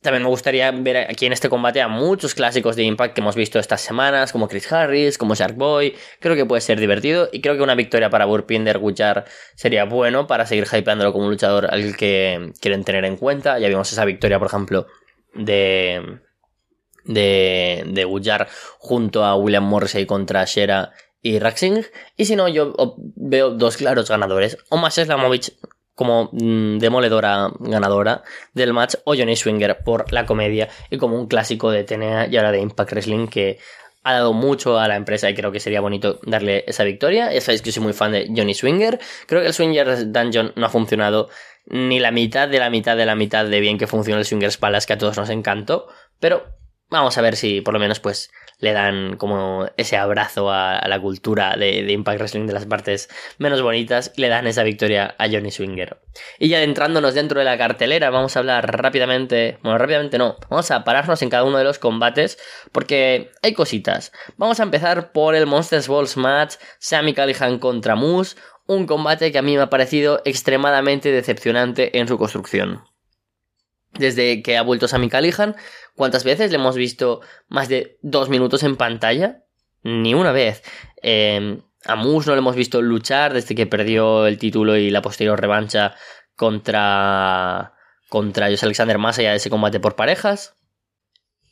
También 0.00 0.24
me 0.24 0.28
gustaría 0.28 0.68
ver 0.72 0.96
aquí 0.96 1.26
en 1.26 1.32
este 1.32 1.48
combate 1.48 1.80
a 1.80 1.86
muchos 1.86 2.34
clásicos 2.34 2.74
de 2.74 2.82
Impact 2.82 3.14
que 3.14 3.20
hemos 3.20 3.36
visto 3.36 3.60
estas 3.60 3.80
semanas, 3.80 4.32
como 4.32 4.48
Chris 4.48 4.72
Harris, 4.72 5.16
como 5.16 5.36
Shark 5.36 5.54
Boy. 5.54 5.94
Creo 6.18 6.34
que 6.34 6.44
puede 6.44 6.60
ser 6.60 6.80
divertido 6.80 7.28
y 7.32 7.40
creo 7.40 7.56
que 7.56 7.62
una 7.62 7.76
victoria 7.76 8.10
para 8.10 8.24
Burpinder 8.24 8.78
Gujar 8.78 9.26
sería 9.54 9.84
bueno 9.84 10.26
para 10.26 10.44
seguir 10.44 10.66
hypeándolo 10.72 11.12
como 11.12 11.26
un 11.26 11.30
luchador 11.30 11.72
al 11.72 11.96
que 11.96 12.52
quieren 12.60 12.82
tener 12.82 13.04
en 13.04 13.16
cuenta. 13.16 13.60
Ya 13.60 13.68
vimos 13.68 13.92
esa 13.92 14.04
victoria, 14.04 14.40
por 14.40 14.48
ejemplo, 14.48 14.86
de 15.34 16.20
de, 17.04 17.84
de 17.86 18.48
junto 18.78 19.24
a 19.24 19.36
William 19.36 19.64
Morrissey 19.64 20.06
contra 20.06 20.44
Shera 20.44 20.92
y 21.22 21.38
Raxing. 21.38 21.84
Y 22.16 22.26
si 22.26 22.36
no, 22.36 22.48
yo 22.48 22.74
veo 23.14 23.50
dos 23.50 23.76
claros 23.76 24.08
ganadores. 24.08 24.58
O 24.68 24.76
más 24.76 24.94
Slamovich 24.94 25.52
como 25.94 26.30
mm, 26.32 26.78
demoledora 26.78 27.50
ganadora 27.60 28.22
del 28.54 28.72
match 28.72 28.94
o 29.04 29.14
Johnny 29.14 29.36
Swinger 29.36 29.78
por 29.84 30.10
la 30.12 30.26
comedia 30.26 30.68
y 30.90 30.96
como 30.98 31.16
un 31.16 31.26
clásico 31.26 31.70
de 31.70 31.84
TNA 31.84 32.28
y 32.28 32.36
ahora 32.36 32.50
de 32.50 32.60
Impact 32.60 32.92
Wrestling 32.92 33.28
que 33.28 33.58
ha 34.02 34.14
dado 34.14 34.32
mucho 34.32 34.78
a 34.78 34.88
la 34.88 34.96
empresa 34.96 35.30
y 35.30 35.34
creo 35.34 35.52
que 35.52 35.60
sería 35.60 35.80
bonito 35.80 36.18
darle 36.24 36.64
esa 36.66 36.82
victoria. 36.82 37.32
Ya 37.32 37.40
sabéis 37.40 37.62
que 37.62 37.70
soy 37.70 37.82
muy 37.82 37.92
fan 37.92 38.12
de 38.12 38.26
Johnny 38.34 38.54
Swinger. 38.54 38.98
Creo 39.26 39.42
que 39.42 39.48
el 39.48 39.54
Swinger 39.54 40.10
Dungeon 40.10 40.52
no 40.56 40.66
ha 40.66 40.70
funcionado 40.70 41.28
ni 41.66 42.00
la 42.00 42.10
mitad 42.10 42.48
de 42.48 42.58
la 42.58 42.70
mitad 42.70 42.96
de 42.96 43.06
la 43.06 43.14
mitad 43.14 43.46
de 43.46 43.60
bien 43.60 43.78
que 43.78 43.86
funciona 43.86 44.18
el 44.18 44.26
Swingers 44.26 44.56
Palace 44.56 44.86
que 44.86 44.94
a 44.94 44.98
todos 44.98 45.16
nos 45.16 45.30
encantó, 45.30 45.86
pero 46.18 46.44
vamos 46.92 47.18
a 47.18 47.22
ver 47.22 47.36
si 47.36 47.60
por 47.60 47.74
lo 47.74 47.80
menos 47.80 48.00
pues 48.00 48.30
le 48.58 48.72
dan 48.72 49.16
como 49.16 49.66
ese 49.76 49.96
abrazo 49.96 50.50
a, 50.52 50.86
la 50.86 51.00
cultura 51.00 51.56
de, 51.56 51.90
Impact 51.90 52.18
Wrestling 52.20 52.46
de 52.46 52.52
las 52.52 52.66
partes 52.66 53.08
menos 53.38 53.60
bonitas 53.60 54.12
y 54.16 54.20
le 54.20 54.28
dan 54.28 54.46
esa 54.46 54.62
victoria 54.62 55.16
a 55.18 55.28
Johnny 55.28 55.50
Swinger. 55.50 55.98
Y 56.38 56.48
ya 56.48 56.58
adentrándonos 56.58 57.14
dentro 57.14 57.40
de 57.40 57.44
la 57.44 57.58
cartelera, 57.58 58.10
vamos 58.10 58.36
a 58.36 58.38
hablar 58.38 58.80
rápidamente, 58.80 59.58
bueno, 59.62 59.78
rápidamente 59.78 60.16
no, 60.16 60.36
vamos 60.48 60.70
a 60.70 60.84
pararnos 60.84 61.22
en 61.22 61.30
cada 61.30 61.42
uno 61.42 61.58
de 61.58 61.64
los 61.64 61.80
combates 61.80 62.38
porque 62.70 63.32
hay 63.42 63.52
cositas. 63.52 64.12
Vamos 64.36 64.60
a 64.60 64.62
empezar 64.62 65.10
por 65.10 65.34
el 65.34 65.46
Monsters 65.46 65.88
Balls 65.88 66.16
match, 66.16 66.54
Sammy 66.78 67.14
Callihan 67.14 67.58
contra 67.58 67.96
Moose, 67.96 68.36
un 68.66 68.86
combate 68.86 69.32
que 69.32 69.38
a 69.38 69.42
mí 69.42 69.56
me 69.56 69.62
ha 69.62 69.70
parecido 69.70 70.22
extremadamente 70.24 71.10
decepcionante 71.10 71.98
en 71.98 72.06
su 72.06 72.16
construcción. 72.16 72.84
Desde 73.94 74.42
que 74.42 74.56
ha 74.56 74.62
vuelto 74.62 74.88
Sammy 74.88 75.10
Callihan, 75.10 75.54
¿Cuántas 75.94 76.24
veces 76.24 76.50
le 76.50 76.56
hemos 76.56 76.76
visto 76.76 77.20
más 77.48 77.68
de 77.68 77.98
dos 78.02 78.28
minutos 78.28 78.62
en 78.62 78.76
pantalla? 78.76 79.44
Ni 79.82 80.14
una 80.14 80.32
vez. 80.32 80.62
Eh, 81.02 81.60
a 81.84 81.96
Moose 81.96 82.28
no 82.28 82.34
le 82.34 82.40
hemos 82.40 82.56
visto 82.56 82.80
luchar 82.80 83.32
desde 83.32 83.54
que 83.54 83.66
perdió 83.66 84.26
el 84.26 84.38
título 84.38 84.76
y 84.76 84.90
la 84.90 85.02
posterior 85.02 85.40
revancha 85.40 85.94
contra, 86.36 87.74
contra 88.08 88.50
José 88.50 88.66
Alexander 88.66 88.98
más 88.98 89.18
allá 89.18 89.30
de 89.30 89.36
ese 89.36 89.50
combate 89.50 89.80
por 89.80 89.96
parejas. 89.96 90.56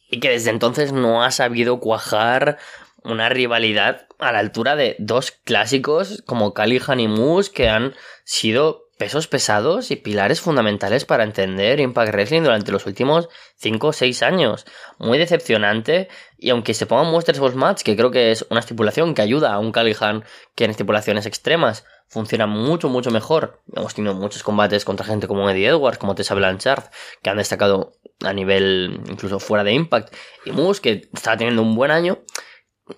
Y 0.08 0.20
que 0.20 0.30
desde 0.30 0.50
entonces 0.50 0.92
no 0.92 1.22
ha 1.22 1.30
sabido 1.30 1.80
cuajar 1.80 2.58
una 3.02 3.28
rivalidad 3.28 4.06
a 4.18 4.32
la 4.32 4.38
altura 4.38 4.76
de 4.76 4.96
dos 4.98 5.30
clásicos 5.30 6.22
como 6.26 6.52
Callihan 6.52 7.00
y 7.00 7.08
Moose 7.08 7.50
que 7.52 7.68
han 7.68 7.94
sido 8.24 8.89
pesos 9.00 9.28
pesados 9.28 9.90
y 9.90 9.96
pilares 9.96 10.42
fundamentales 10.42 11.06
para 11.06 11.24
entender 11.24 11.80
Impact 11.80 12.12
Wrestling 12.12 12.42
durante 12.42 12.70
los 12.70 12.84
últimos 12.84 13.30
5 13.56 13.86
o 13.86 13.92
6 13.94 14.22
años. 14.22 14.66
Muy 14.98 15.16
decepcionante 15.16 16.08
y 16.36 16.50
aunque 16.50 16.74
se 16.74 16.84
pongan 16.84 17.10
Monsters 17.10 17.38
Boss 17.38 17.54
Match, 17.54 17.82
que 17.82 17.96
creo 17.96 18.10
que 18.10 18.30
es 18.30 18.44
una 18.50 18.60
estipulación 18.60 19.14
que 19.14 19.22
ayuda 19.22 19.54
a 19.54 19.58
un 19.58 19.72
Callihan 19.72 20.22
que 20.54 20.64
en 20.64 20.72
estipulaciones 20.72 21.24
extremas 21.24 21.86
funciona 22.08 22.46
mucho, 22.46 22.90
mucho 22.90 23.10
mejor. 23.10 23.62
Hemos 23.74 23.94
tenido 23.94 24.12
muchos 24.12 24.42
combates 24.42 24.84
contra 24.84 25.06
gente 25.06 25.26
como 25.26 25.48
Eddie 25.48 25.68
Edwards, 25.68 25.96
como 25.96 26.14
Tessa 26.14 26.34
Blanchard, 26.34 26.90
que 27.22 27.30
han 27.30 27.38
destacado 27.38 27.94
a 28.22 28.34
nivel 28.34 29.00
incluso 29.08 29.40
fuera 29.40 29.64
de 29.64 29.72
Impact, 29.72 30.14
y 30.44 30.52
Moose, 30.52 30.82
que 30.82 31.08
estaba 31.14 31.38
teniendo 31.38 31.62
un 31.62 31.74
buen 31.74 31.90
año 31.90 32.18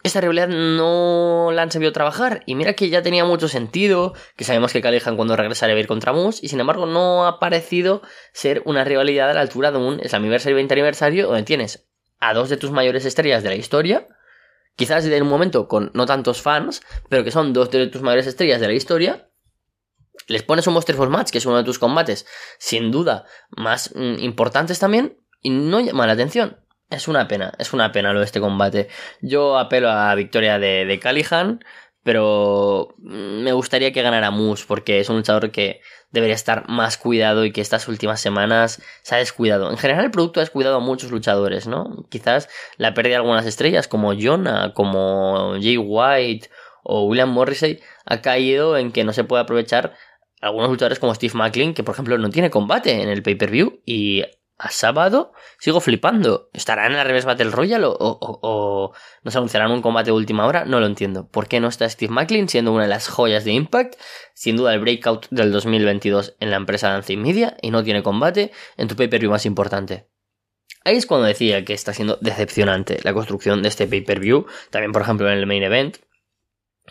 esta 0.03 0.21
rivalidad 0.21 0.49
no 0.49 1.51
la 1.53 1.63
han 1.63 1.71
sabido 1.71 1.93
trabajar. 1.93 2.43
Y 2.47 2.55
mira 2.55 2.75
que 2.75 2.89
ya 2.89 3.03
tenía 3.03 3.25
mucho 3.25 3.49
sentido, 3.49 4.15
que 4.37 4.45
sabemos 4.45 4.73
que 4.73 4.81
Callihan 4.81 5.17
cuando 5.17 5.37
regresaría 5.37 5.77
a 5.77 5.79
ir 5.79 5.87
contra 5.87 6.13
Moose, 6.13 6.41
y 6.45 6.49
sin 6.49 6.61
embargo 6.61 6.87
no 6.87 7.27
ha 7.27 7.39
parecido 7.39 8.03
ser 8.33 8.63
una 8.65 8.85
rivalidad 8.85 9.31
a 9.31 9.35
la 9.35 9.41
altura 9.41 9.73
de 9.73 9.79
un 9.79 10.01
Slammiversary 10.01 10.55
20 10.55 10.75
aniversario, 10.75 11.27
donde 11.27 11.43
tienes 11.43 11.89
a 12.19 12.35
dos 12.35 12.49
de 12.49 12.57
tus 12.57 12.71
mayores 12.71 13.05
estrellas 13.05 13.43
de 13.43 13.49
la 13.49 13.57
historia, 13.57 14.09
quizás 14.77 15.05
en 15.05 15.23
un 15.23 15.29
momento 15.29 15.69
con 15.69 15.91
no 15.95 16.07
tantos 16.07 16.41
fans, 16.41 16.83
pero 17.09 17.25
que 17.25 17.31
son 17.31 17.53
dos 17.53 17.71
de 17.71 17.89
tus 17.89 18.03
mayores 18.03 18.27
estrellas 18.27 18.61
de 18.61 18.69
la 18.69 18.75
historia, 18.75 19.29
les 20.29 20.43
pones 20.43 20.67
un 20.67 20.75
Monster 20.75 20.95
for 20.95 21.09
Match, 21.09 21.31
que 21.31 21.39
es 21.39 21.47
uno 21.47 21.57
de 21.57 21.65
tus 21.65 21.79
combates, 21.79 22.27
sin 22.59 22.91
duda, 22.91 23.25
más 23.51 23.93
mm, 23.95 24.21
importantes 24.21 24.79
también, 24.79 25.19
y 25.41 25.51
no 25.51 25.81
llama 25.81 26.07
la 26.07 26.13
atención. 26.13 26.62
Es 26.93 27.09
una 27.09 27.27
pena, 27.27 27.53
es 27.59 27.73
una 27.73 27.91
pena 27.91 28.13
lo 28.13 28.19
de 28.21 28.27
este 28.27 28.41
combate. 28.41 28.89
Yo 29.23 29.59
apelo 29.59 29.91
a 29.91 30.09
la 30.09 30.15
victoria 30.15 30.59
de, 30.59 30.85
de 30.85 30.99
Callihan, 30.99 31.65
pero 32.03 32.95
me 32.99 33.53
gustaría 33.53 33.93
que 33.93 34.03
ganara 34.03 34.31
Moose, 34.31 34.65
porque 34.69 35.01
es 35.01 35.09
un 35.09 35.17
luchador 35.17 35.51
que 35.51 35.81
debería 36.11 36.35
estar 36.35 36.69
más 36.69 36.99
cuidado 36.99 37.45
y 37.45 37.53
que 37.53 37.63
estas 37.63 37.89
últimas 37.89 38.21
semanas 38.21 38.83
se 39.03 39.15
ha 39.15 39.19
descuidado. 39.19 39.71
En 39.71 39.79
general 39.79 40.05
el 40.05 40.11
producto 40.11 40.41
ha 40.41 40.43
descuidado 40.43 40.77
a 40.77 40.81
muchos 40.81 41.11
luchadores, 41.11 41.67
¿no? 41.67 42.05
Quizás 42.11 42.49
la 42.77 42.93
pérdida 42.93 43.13
de 43.13 43.17
algunas 43.17 43.47
estrellas 43.47 43.89
como 43.89 44.13
Jonah, 44.13 44.75
como 44.75 45.55
Jay 45.61 45.79
White 45.79 46.51
o 46.85 47.07
William 47.07 47.31
Morrissey 47.31 47.81
ha 48.05 48.21
caído 48.21 48.77
en 48.77 48.93
que 48.93 49.05
no 49.05 49.15
se 49.15 49.25
puede 49.25 49.43
aprovechar 49.43 49.95
algunos 50.43 50.69
luchadores 50.69 50.99
como 50.99 51.15
Steve 51.15 51.35
Macklin, 51.35 51.73
que 51.73 51.85
por 51.85 51.95
ejemplo 51.95 52.19
no 52.19 52.29
tiene 52.29 52.51
combate 52.51 53.01
en 53.01 53.09
el 53.09 53.23
pay-per-view 53.23 53.81
y 53.87 54.25
a 54.59 54.71
sábado 54.71 55.33
sigo 55.59 55.81
flipando. 55.81 56.49
¿Estará 56.53 56.87
en 56.87 56.95
la 56.95 57.05
Reverse 57.05 57.27
Battle 57.27 57.51
Royale 57.51 57.87
o, 57.87 57.97
o, 57.99 58.93
nos 59.23 59.37
anunciarán 59.37 59.73
un 59.73 59.83
combate 59.83 60.07
de 60.07 60.13
última 60.13 60.47
hora? 60.47 60.65
No 60.65 60.81
lo 60.81 60.87
entiendo. 60.87 61.29
¿Por 61.29 61.49
qué 61.49 61.61
no 61.61 61.69
está 61.69 61.89
Steve 61.89 62.13
Macklin 62.13 62.49
siendo 62.49 62.73
una 62.73 62.85
de 62.85 62.89
las 62.89 63.09
joyas 63.09 63.45
de 63.45 63.53
Impact? 63.53 63.95
Sin 64.35 64.57
duda 64.57 64.75
el 64.75 64.81
breakout 64.81 65.29
del 65.31 65.53
2022 65.53 66.37
en 66.41 66.51
la 66.51 66.57
empresa 66.57 66.91
Dancing 66.91 67.19
Media 67.19 67.57
y 67.61 67.71
no 67.71 67.83
tiene 67.83 68.03
combate 68.03 68.53
en 68.77 68.89
tu 68.89 68.97
pay-per-view 68.97 69.31
más 69.31 69.47
importante. 69.47 70.09
Ahí 70.85 70.97
es 70.97 71.07
cuando 71.07 71.27
decía 71.27 71.65
que 71.65 71.75
está 71.75 71.93
siendo 71.95 72.19
decepcionante 72.21 72.99
la 73.03 73.15
construcción 73.15 73.63
de 73.63 73.69
este 73.69 73.87
pay-per-view. 73.87 74.47
También, 74.71 74.93
por 74.93 75.03
ejemplo, 75.03 75.31
en 75.31 75.39
el 75.39 75.47
main 75.47 75.63
event. 75.63 75.99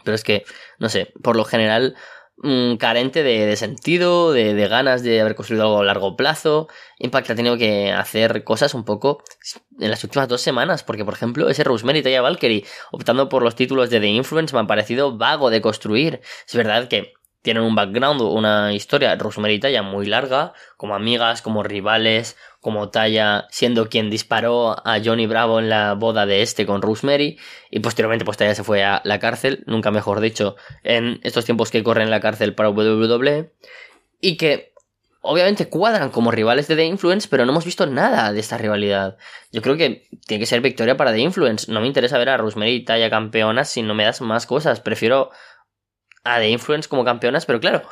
Pero 0.04 0.16
es 0.16 0.24
que, 0.24 0.46
no 0.80 0.90
sé, 0.90 1.14
por 1.22 1.36
lo 1.36 1.44
general 1.44 1.96
Mm, 2.44 2.78
carente 2.78 3.22
de, 3.22 3.56
sentido, 3.56 4.34
de, 4.34 4.68
ganas 4.68 5.04
de 5.04 5.22
haber 5.22 5.36
construido 5.36 5.64
algo 5.66 5.82
a 5.82 5.84
largo 5.86 6.16
plazo. 6.16 6.68
Impact 6.98 7.30
ha 7.30 7.36
tenido 7.36 7.56
que 7.56 7.92
hacer 7.92 8.44
cosas 8.44 8.74
un 8.74 8.84
poco 8.84 9.24
en 9.80 9.92
las 9.92 10.04
últimas 10.04 10.28
dos 10.28 10.42
semanas, 10.42 10.84
porque 10.84 11.06
por 11.06 11.14
ejemplo 11.14 11.50
ese 11.50 11.64
Rosemary 11.64 12.02
Taya 12.02 12.22
Valkyrie 12.22 12.66
optando 12.92 13.30
por 13.30 13.44
los 13.44 13.56
títulos 13.56 13.92
de 13.92 14.00
The 14.00 14.08
Influence 14.08 14.56
me 14.56 14.60
han 14.60 14.68
parecido 14.68 15.16
vago 15.18 15.52
de 15.52 15.62
construir. 15.62 16.22
Es 16.48 16.56
verdad 16.56 16.88
que 16.88 17.14
tienen 17.44 17.64
un 17.64 17.76
background, 17.76 18.22
una 18.22 18.74
historia, 18.74 19.16
Rosemary 19.16 19.60
Taya 19.60 19.84
muy 19.84 20.06
larga, 20.08 20.54
como 20.78 20.96
amigas, 20.96 21.42
como 21.42 21.64
rivales, 21.64 22.38
como 22.62 22.90
Taya 22.90 23.48
siendo 23.50 23.90
quien 23.90 24.10
disparó 24.10 24.76
a 24.88 25.02
Johnny 25.04 25.26
Bravo 25.26 25.60
en 25.60 25.68
la 25.68 25.96
boda 25.96 26.26
de 26.26 26.44
este 26.44 26.66
con 26.66 26.82
Rosemary 26.82 27.40
y 27.72 27.80
posteriormente 27.80 28.24
pues 28.24 28.38
Taya 28.38 28.56
se 28.56 28.64
fue 28.64 28.84
a 28.84 29.02
la 29.04 29.20
cárcel, 29.20 29.64
nunca 29.66 29.92
mejor 29.92 30.22
dicho, 30.22 30.56
en 30.84 31.20
estos 31.24 31.44
tiempos 31.44 31.72
que 31.72 31.84
corren 31.84 32.06
en 32.06 32.12
la 32.12 32.20
cárcel 32.20 32.54
para 32.54 32.70
WWE 32.70 33.52
y 34.22 34.38
que 34.38 34.72
obviamente 35.22 35.70
cuadran 35.70 36.12
como 36.12 36.32
rivales 36.32 36.68
de 36.68 36.76
The 36.76 36.86
Influence, 36.86 37.28
pero 37.30 37.46
no 37.46 37.52
hemos 37.52 37.66
visto 37.66 37.88
nada 37.88 38.32
de 38.32 38.40
esta 38.40 38.60
rivalidad. 38.60 39.18
Yo 39.52 39.64
creo 39.64 39.76
que 39.76 40.08
tiene 40.28 40.40
que 40.40 40.48
ser 40.48 40.62
victoria 40.62 40.98
para 40.98 41.12
The 41.12 41.20
Influence. 41.20 41.72
No 41.72 41.82
me 41.82 41.88
interesa 41.88 42.20
ver 42.20 42.30
a 42.30 42.38
Rosemary 42.38 42.74
y 42.74 42.86
Taya 42.86 43.10
campeonas 43.10 43.70
si 43.70 43.82
no 43.82 43.96
me 43.96 44.04
das 44.04 44.22
más 44.22 44.46
cosas. 44.46 44.80
Prefiero 44.82 45.32
a 46.24 46.40
The 46.40 46.50
Influence 46.50 46.88
como 46.88 47.06
campeonas, 47.06 47.46
pero 47.46 47.60
claro, 47.60 47.84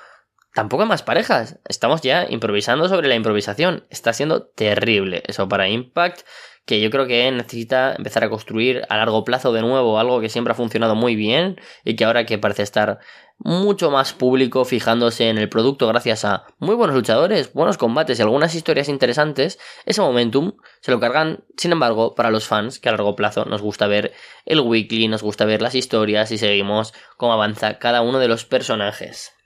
tampoco 0.53 0.85
más 0.85 1.03
parejas. 1.03 1.59
Estamos 1.67 2.01
ya 2.01 2.25
improvisando 2.29 2.89
sobre 2.89 3.07
la 3.07 3.15
improvisación. 3.15 3.85
Está 3.89 4.13
siendo 4.13 4.43
terrible 4.43 5.23
eso 5.27 5.47
para 5.47 5.69
Impact, 5.69 6.21
que 6.65 6.81
yo 6.81 6.91
creo 6.91 7.07
que 7.07 7.31
necesita 7.31 7.95
empezar 7.97 8.23
a 8.23 8.29
construir 8.29 8.83
a 8.89 8.97
largo 8.97 9.23
plazo 9.23 9.51
de 9.51 9.61
nuevo 9.61 9.99
algo 9.99 10.21
que 10.21 10.29
siempre 10.29 10.51
ha 10.51 10.55
funcionado 10.55 10.95
muy 10.95 11.15
bien 11.15 11.59
y 11.83 11.95
que 11.95 12.05
ahora 12.05 12.25
que 12.25 12.37
parece 12.37 12.61
estar 12.61 12.99
mucho 13.39 13.89
más 13.89 14.13
público 14.13 14.65
fijándose 14.65 15.29
en 15.29 15.37
el 15.37 15.49
producto 15.49 15.87
gracias 15.87 16.25
a 16.25 16.45
muy 16.59 16.75
buenos 16.75 16.95
luchadores, 16.95 17.53
buenos 17.53 17.77
combates 17.77 18.19
y 18.19 18.21
algunas 18.21 18.53
historias 18.53 18.89
interesantes, 18.89 19.57
ese 19.85 20.01
momentum 20.01 20.57
se 20.81 20.91
lo 20.91 20.99
cargan, 20.99 21.43
sin 21.57 21.71
embargo, 21.71 22.15
para 22.15 22.31
los 22.31 22.47
fans 22.47 22.79
que 22.79 22.89
a 22.89 22.91
largo 22.91 23.15
plazo 23.15 23.45
nos 23.45 23.61
gusta 23.61 23.87
ver 23.87 24.13
el 24.45 24.59
weekly, 24.59 25.07
nos 25.07 25.23
gusta 25.23 25.45
ver 25.45 25.61
las 25.61 25.73
historias 25.73 26.31
y 26.31 26.37
seguimos 26.37 26.93
cómo 27.17 27.33
avanza 27.33 27.79
cada 27.79 28.01
uno 28.01 28.19
de 28.19 28.27
los 28.27 28.45
personajes. 28.45 29.38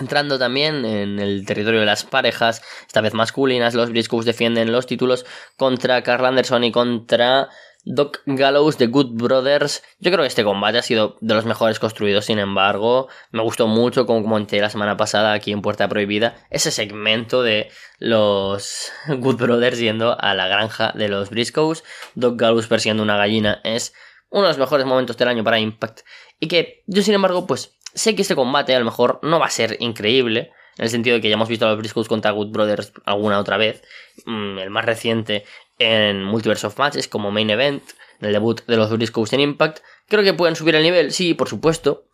Entrando 0.00 0.38
también 0.38 0.84
en 0.86 1.18
el 1.18 1.44
territorio 1.44 1.80
de 1.80 1.86
las 1.86 2.04
parejas, 2.04 2.62
esta 2.86 3.02
vez 3.02 3.12
masculinas, 3.12 3.74
los 3.74 3.90
Briscoes 3.90 4.24
defienden 4.24 4.72
los 4.72 4.86
títulos 4.86 5.26
contra 5.56 6.02
Carl 6.02 6.24
Anderson 6.24 6.64
y 6.64 6.72
contra 6.72 7.50
Doc 7.84 8.20
Gallows 8.24 8.78
de 8.78 8.86
Good 8.86 9.12
Brothers. 9.12 9.82
Yo 9.98 10.10
creo 10.10 10.22
que 10.22 10.28
este 10.28 10.42
combate 10.42 10.78
ha 10.78 10.82
sido 10.82 11.18
de 11.20 11.34
los 11.34 11.44
mejores 11.44 11.78
construidos, 11.78 12.24
sin 12.24 12.38
embargo, 12.38 13.08
me 13.30 13.42
gustó 13.42 13.66
mucho, 13.66 14.06
como 14.06 14.22
comenté 14.22 14.58
la 14.60 14.70
semana 14.70 14.96
pasada 14.96 15.34
aquí 15.34 15.52
en 15.52 15.60
Puerta 15.60 15.88
Prohibida, 15.88 16.46
ese 16.48 16.70
segmento 16.70 17.42
de 17.42 17.70
los 17.98 18.90
Good 19.08 19.36
Brothers 19.36 19.78
yendo 19.78 20.18
a 20.18 20.34
la 20.34 20.48
granja 20.48 20.92
de 20.94 21.08
los 21.08 21.28
Briscoes. 21.28 21.84
Doc 22.14 22.40
Gallows 22.40 22.68
persiguiendo 22.68 23.02
una 23.02 23.18
gallina 23.18 23.60
es 23.64 23.92
uno 24.30 24.42
de 24.42 24.48
los 24.48 24.58
mejores 24.58 24.86
momentos 24.86 25.16
del 25.16 25.28
año 25.28 25.44
para 25.44 25.58
Impact. 25.58 26.00
Y 26.38 26.48
que 26.48 26.84
yo, 26.86 27.02
sin 27.02 27.14
embargo, 27.14 27.46
pues 27.46 27.76
sé 27.94 28.14
que 28.14 28.22
este 28.22 28.34
combate 28.34 28.74
a 28.74 28.78
lo 28.78 28.84
mejor 28.84 29.20
no 29.22 29.38
va 29.38 29.46
a 29.46 29.50
ser 29.50 29.76
increíble, 29.80 30.52
en 30.78 30.84
el 30.84 30.90
sentido 30.90 31.16
de 31.16 31.20
que 31.20 31.28
ya 31.28 31.34
hemos 31.34 31.48
visto 31.48 31.66
a 31.66 31.70
los 31.70 31.78
Briscoes 31.78 32.08
contra 32.08 32.30
Good 32.30 32.52
Brothers 32.52 32.92
alguna 33.04 33.38
otra 33.38 33.56
vez, 33.56 33.82
mm, 34.24 34.58
el 34.58 34.70
más 34.70 34.84
reciente 34.84 35.44
en 35.78 36.24
Multiverse 36.24 36.66
of 36.66 36.78
Matches 36.78 37.08
como 37.08 37.30
main 37.30 37.50
event, 37.50 37.82
en 38.20 38.26
el 38.26 38.32
debut 38.32 38.64
de 38.66 38.76
los 38.76 38.90
Briscoes 38.90 39.32
en 39.32 39.40
Impact. 39.40 39.80
Creo 40.08 40.22
que 40.22 40.34
pueden 40.34 40.56
subir 40.56 40.74
el 40.74 40.82
nivel, 40.82 41.12
sí, 41.12 41.34
por 41.34 41.48
supuesto, 41.48 42.06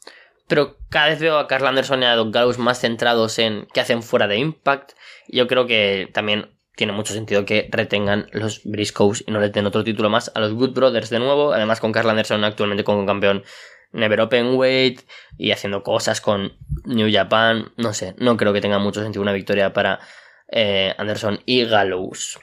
pero 0.49 0.76
cada 0.90 1.09
vez 1.09 1.21
veo 1.21 1.38
a 1.38 1.49
Carl 1.49 1.66
Anderson 1.66 2.02
y 2.02 2.06
a 2.06 2.14
Doc 2.14 2.33
Gallows 2.33 2.59
más 2.59 2.80
centrados 2.80 3.38
en 3.38 3.66
qué 3.73 3.80
hacen 3.80 4.02
fuera 4.02 4.28
de 4.28 4.38
Impact. 4.38 4.92
Yo 5.28 5.47
creo 5.49 5.66
que 5.66 6.09
también 6.12 6.56
tiene 6.76 6.92
mucho 6.92 7.14
sentido 7.14 7.45
que 7.45 7.68
retengan 7.73 8.28
los 8.33 8.62
Briscoes 8.64 9.25
y 9.26 9.30
no 9.33 9.40
le 9.40 9.49
den 9.49 9.66
otro 9.66 9.83
título 9.83 10.11
más 10.11 10.30
a 10.35 10.40
los 10.40 10.52
Good 10.52 10.75
Brothers 10.75 11.11
de 11.11 11.18
nuevo, 11.18 11.52
además 11.52 11.80
con 11.80 11.90
Carl 11.90 12.11
Anderson 12.11 12.45
actualmente 12.45 12.85
como 12.85 13.06
campeón 13.06 13.45
Never 13.96 14.20
Open 14.20 14.54
Weight 14.54 15.02
y 15.36 15.50
haciendo 15.50 15.82
cosas 15.82 16.20
con 16.20 16.52
New 16.84 17.08
Japan. 17.12 17.72
No 17.76 17.92
sé, 17.92 18.14
no 18.18 18.36
creo 18.36 18.52
que 18.52 18.60
tenga 18.60 18.78
mucho 18.78 19.02
sentido 19.02 19.22
una 19.22 19.32
victoria 19.32 19.72
para 19.72 20.00
eh, 20.48 20.94
Anderson 20.98 21.40
y 21.46 21.64
Gallows. 21.64 22.38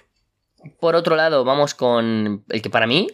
Por 0.80 0.96
otro 0.96 1.16
lado, 1.16 1.44
vamos 1.44 1.74
con 1.74 2.44
el 2.50 2.62
que 2.62 2.70
para 2.70 2.88
mí, 2.88 3.08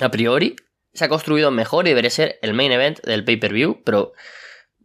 a 0.00 0.10
priori, 0.10 0.56
se 0.92 1.04
ha 1.04 1.08
construido 1.08 1.50
mejor 1.50 1.86
y 1.86 1.90
debería 1.90 2.10
ser 2.10 2.38
el 2.42 2.54
main 2.54 2.72
event 2.72 3.00
del 3.02 3.24
pay-per-view, 3.24 3.82
pero 3.84 4.12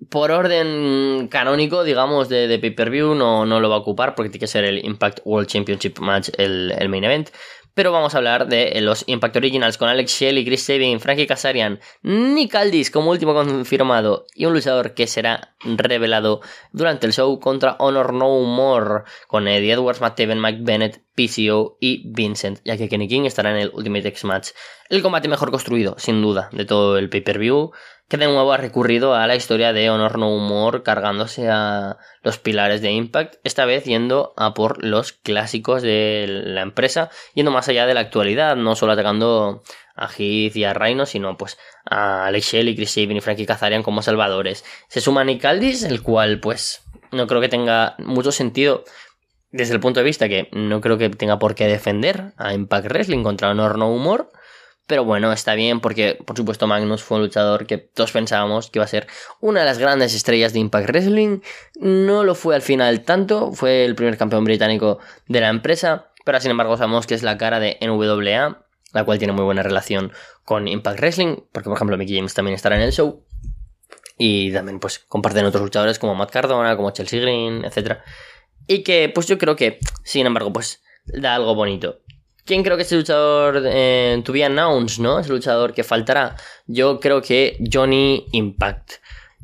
por 0.09 0.31
orden 0.31 1.27
canónico, 1.29 1.83
digamos, 1.83 2.29
de, 2.29 2.57
pay-per-view 2.59 3.15
no, 3.15 3.45
no, 3.45 3.59
lo 3.59 3.69
va 3.69 3.75
a 3.75 3.79
ocupar 3.79 4.15
porque 4.15 4.29
tiene 4.29 4.41
que 4.41 4.47
ser 4.47 4.63
el 4.63 4.86
Impact 4.86 5.19
World 5.25 5.47
Championship 5.47 6.00
Match 6.00 6.29
el, 6.38 6.74
el 6.77 6.89
main 6.89 7.03
event 7.03 7.29
pero 7.77 7.91
vamos 7.91 8.15
a 8.15 8.17
hablar 8.17 8.48
de 8.48 8.81
los 8.81 9.03
Impact 9.05 9.36
Originals 9.36 9.77
con 9.77 9.88
Alex 9.88 10.12
Shelley, 10.12 10.43
Chris 10.43 10.63
Sabin, 10.63 11.00
Frankie 11.00 11.27
Kazarian, 11.27 11.79
Nick 12.01 12.55
Aldis 12.55 12.89
como 12.89 13.12
último 13.12 13.36
confirmado 13.36 14.25
y 14.34 14.46
un 14.46 14.53
luchador 14.53 14.96
que 14.96 15.05
será 15.05 15.55
revelado 15.63 16.41
durante 16.72 17.05
el 17.05 17.13
show 17.13 17.39
contra 17.39 17.75
Honor 17.77 18.13
No 18.13 18.41
More 18.41 19.03
con 19.27 19.48
Eddie 19.48 19.74
Edwards, 19.74 20.01
Matt 20.01 20.17
Taven, 20.17 20.41
Mike 20.41 20.62
Bennett, 20.63 21.03
PCO 21.13 21.77
y 21.79 22.01
Vincent, 22.12 22.62
ya 22.65 22.77
que 22.77 22.89
Kenny 22.89 23.07
King 23.07 23.25
estará 23.25 23.51
en 23.51 23.57
el 23.57 23.72
Ultimate 23.72 24.07
X 24.07 24.24
Match. 24.24 24.50
El 24.89 25.03
combate 25.03 25.27
mejor 25.27 25.51
construido, 25.51 25.96
sin 26.00 26.19
duda, 26.19 26.50
de 26.53 26.65
todo 26.65 26.98
el 26.98 27.10
pay-per-view, 27.10 27.74
que 28.09 28.17
de 28.17 28.27
nuevo 28.27 28.53
ha 28.53 28.57
recurrido 28.57 29.15
a 29.15 29.27
la 29.27 29.35
historia 29.35 29.73
de 29.73 29.89
Honor 29.89 30.17
No 30.17 30.37
More 30.37 30.81
cargándose 30.81 31.49
a 31.49 31.97
los 32.23 32.37
pilares 32.37 32.81
de 32.81 32.91
Impact, 32.91 33.35
esta 33.43 33.65
vez 33.65 33.83
yendo 33.83 34.33
a 34.37 34.53
por 34.53 34.83
los 34.83 35.11
clásicos 35.11 35.81
de 35.81 36.25
la 36.27 36.61
empresa, 36.61 37.09
yendo 37.33 37.51
más 37.51 37.67
allá 37.67 37.85
de 37.85 37.93
la 37.93 37.99
actualidad, 37.99 38.55
no 38.55 38.75
solo 38.75 38.93
atacando 38.93 39.61
a 39.95 40.07
Heath 40.07 40.55
y 40.55 40.63
a 40.63 40.73
Rhino, 40.73 41.05
sino 41.05 41.37
pues 41.37 41.57
a 41.85 42.27
Alex 42.27 42.53
Shelley, 42.53 42.75
Chris 42.75 42.91
Sabin 42.91 43.17
y 43.17 43.21
Frankie 43.21 43.45
Kazarian 43.45 43.83
como 43.83 44.01
salvadores. 44.01 44.63
Se 44.87 45.01
suma 45.01 45.23
Nick 45.23 45.43
Aldis, 45.43 45.83
el 45.83 46.01
cual 46.01 46.39
pues 46.39 46.83
no 47.11 47.27
creo 47.27 47.41
que 47.41 47.49
tenga 47.49 47.95
mucho 47.99 48.31
sentido 48.31 48.83
desde 49.51 49.73
el 49.73 49.79
punto 49.79 49.99
de 49.99 50.05
vista 50.05 50.29
que 50.29 50.49
no 50.51 50.81
creo 50.81 50.97
que 50.97 51.09
tenga 51.09 51.39
por 51.39 51.55
qué 51.55 51.67
defender 51.67 52.33
a 52.37 52.53
Impact 52.53 52.87
Wrestling 52.87 53.23
contra 53.23 53.49
Honor 53.49 53.77
No 53.77 53.91
Humor. 53.91 54.31
Pero 54.88 55.03
bueno, 55.03 55.34
está 55.34 55.53
bien 55.53 55.82
porque, 55.82 56.17
por 56.25 56.38
supuesto, 56.38 56.65
Magnus 56.65 57.03
fue 57.03 57.17
un 57.17 57.24
luchador 57.24 57.67
que 57.67 57.77
todos 57.77 58.13
pensábamos 58.13 58.70
que 58.70 58.79
iba 58.79 58.86
a 58.86 58.88
ser 58.88 59.08
una 59.41 59.60
de 59.60 59.65
las 59.65 59.79
grandes 59.79 60.15
estrellas 60.15 60.53
de 60.53 60.60
Impact 60.60 60.88
Wrestling. 60.88 61.41
No 61.75 62.24
lo 62.24 62.36
fue 62.36 62.56
al 62.56 62.62
final 62.62 63.01
tanto, 63.01 63.51
fue 63.51 63.84
el 63.84 63.96
primer 63.96 64.17
campeón 64.17 64.46
británico 64.46 65.00
de 65.27 65.41
la 65.41 65.50
empresa, 65.50 66.08
pero 66.24 66.39
sin 66.39 66.51
embargo 66.51 66.77
sabemos 66.77 67.06
que 67.06 67.15
es 67.15 67.22
la 67.22 67.38
cara 67.38 67.60
de 67.60 67.77
NWA, 67.82 68.63
la 68.94 69.03
cual 69.03 69.17
tiene 69.17 69.34
muy 69.34 69.44
buena 69.44 69.62
relación 69.62 70.13
con 70.46 70.70
Impact 70.70 71.00
Wrestling, 71.00 71.36
porque 71.51 71.67
por 71.67 71.77
ejemplo 71.77 71.98
Mickey 71.98 72.15
James 72.15 72.34
también 72.34 72.56
estará 72.56 72.77
en 72.77 72.84
el 72.84 72.94
show. 72.94 73.25
Y 74.17 74.53
también 74.53 74.79
pues 74.79 75.00
comparten 75.00 75.46
otros 75.46 75.63
luchadores 75.63 76.00
como 76.00 76.15
Matt 76.15 76.32
Cardona, 76.32 76.77
como 76.77 76.91
Chelsea 76.91 77.20
Green, 77.20 77.65
etc. 77.65 78.00
Y 78.67 78.84
que 78.84 79.12
pues 79.13 79.27
yo 79.27 79.38
creo 79.38 79.58
que, 79.58 79.79
sin 80.03 80.25
embargo, 80.25 80.51
pues 80.51 80.82
da 81.06 81.36
algo 81.36 81.53
bonito. 81.56 82.00
¿Quién 82.48 82.63
creo 82.63 82.77
que 82.77 82.84
es 82.84 82.92
el 82.94 83.00
luchador 83.00 83.62
eh, 83.66 84.22
to 84.24 84.32
be 84.32 84.48
no? 84.48 84.80
Es 85.20 85.27
el 85.27 85.34
luchador 85.34 85.74
que 85.74 85.84
faltará. 85.84 86.38
Yo 86.66 86.98
creo 87.01 87.22
que 87.22 87.58
Johnny 87.72 88.25
Impact 88.32 88.94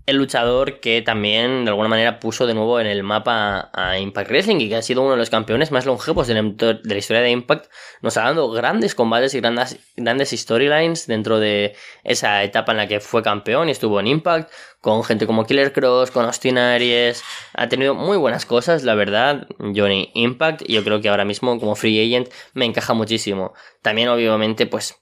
el 0.05 0.17
luchador 0.17 0.81
que 0.81 1.01
también 1.01 1.63
de 1.63 1.69
alguna 1.69 1.87
manera 1.87 2.19
puso 2.19 2.45
de 2.45 2.53
nuevo 2.53 2.79
en 2.79 2.87
el 2.87 3.03
mapa 3.03 3.69
a 3.73 3.97
Impact 3.97 4.29
Wrestling 4.29 4.57
y 4.57 4.69
que 4.69 4.75
ha 4.75 4.81
sido 4.81 5.01
uno 5.01 5.11
de 5.11 5.17
los 5.17 5.29
campeones 5.29 5.71
más 5.71 5.85
longevos 5.85 6.27
de 6.27 6.33
la, 6.35 6.97
historia 6.97 7.21
de 7.21 7.29
Impact, 7.29 7.71
nos 8.01 8.17
ha 8.17 8.23
dado 8.23 8.51
grandes 8.51 8.95
combates 8.95 9.33
y 9.33 9.39
grandes, 9.39 10.29
storylines 10.29 11.07
dentro 11.07 11.39
de 11.39 11.75
esa 12.03 12.43
etapa 12.43 12.73
en 12.73 12.79
la 12.79 12.87
que 12.87 12.99
fue 12.99 13.23
campeón 13.23 13.69
y 13.69 13.71
estuvo 13.71 13.99
en 13.99 14.07
Impact, 14.07 14.51
con 14.81 15.05
gente 15.05 15.25
como 15.25 15.45
Killer 15.45 15.71
Cross, 15.71 16.11
con 16.11 16.25
Austin 16.25 16.57
Aries, 16.57 17.23
ha 17.53 17.69
tenido 17.69 17.95
muy 17.95 18.17
buenas 18.17 18.45
cosas, 18.45 18.83
la 18.83 18.95
verdad, 18.95 19.47
Johnny 19.59 20.11
Impact, 20.15 20.63
y 20.67 20.73
yo 20.73 20.83
creo 20.83 20.99
que 20.99 21.07
ahora 21.07 21.23
mismo 21.23 21.57
como 21.59 21.75
free 21.75 22.05
agent 22.05 22.29
me 22.53 22.65
encaja 22.65 22.93
muchísimo. 22.93 23.53
También 23.81 24.09
obviamente 24.09 24.65
pues 24.65 25.01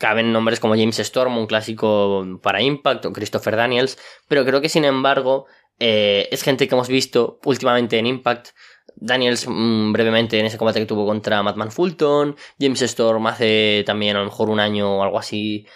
caben 0.00 0.32
nombres 0.32 0.60
como 0.60 0.74
James 0.76 0.98
Storm, 0.98 1.36
un 1.36 1.46
clásico 1.46 2.26
para 2.42 2.62
Impact, 2.62 3.04
o 3.04 3.12
Christopher 3.12 3.54
Daniels, 3.54 3.98
pero 4.28 4.46
creo 4.46 4.62
que 4.62 4.70
sin 4.70 4.86
embargo 4.86 5.44
eh, 5.78 6.26
es 6.32 6.42
gente 6.42 6.66
que 6.66 6.74
hemos 6.74 6.88
visto 6.88 7.38
últimamente 7.44 7.98
en 7.98 8.06
Impact. 8.06 8.48
Daniels 8.96 9.46
mm, 9.46 9.92
brevemente 9.92 10.40
en 10.40 10.46
ese 10.46 10.56
combate 10.56 10.80
que 10.80 10.86
tuvo 10.86 11.04
contra 11.06 11.42
Madman 11.42 11.70
Fulton, 11.70 12.34
James 12.58 12.80
Storm 12.80 13.26
hace 13.26 13.84
también 13.86 14.16
a 14.16 14.20
lo 14.20 14.24
mejor 14.24 14.48
un 14.48 14.58
año 14.58 14.96
o 14.96 15.02
algo 15.02 15.18
así 15.18 15.66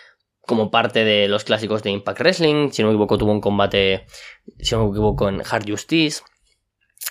como 0.41 0.71
parte 0.71 1.05
de 1.05 1.29
los 1.29 1.45
clásicos 1.45 1.83
de 1.83 1.91
Impact 1.91 2.21
Wrestling, 2.21 2.71
si 2.71 2.81
no 2.81 2.89
me 2.89 2.95
equivoco 2.95 3.19
tuvo 3.19 3.33
un 3.33 3.43
combate, 3.43 4.07
si 4.59 4.75
no 4.75 4.85
me 4.85 4.91
equivoco, 4.91 5.29
en 5.29 5.43
Hard 5.45 5.69
Justice. 5.69 6.23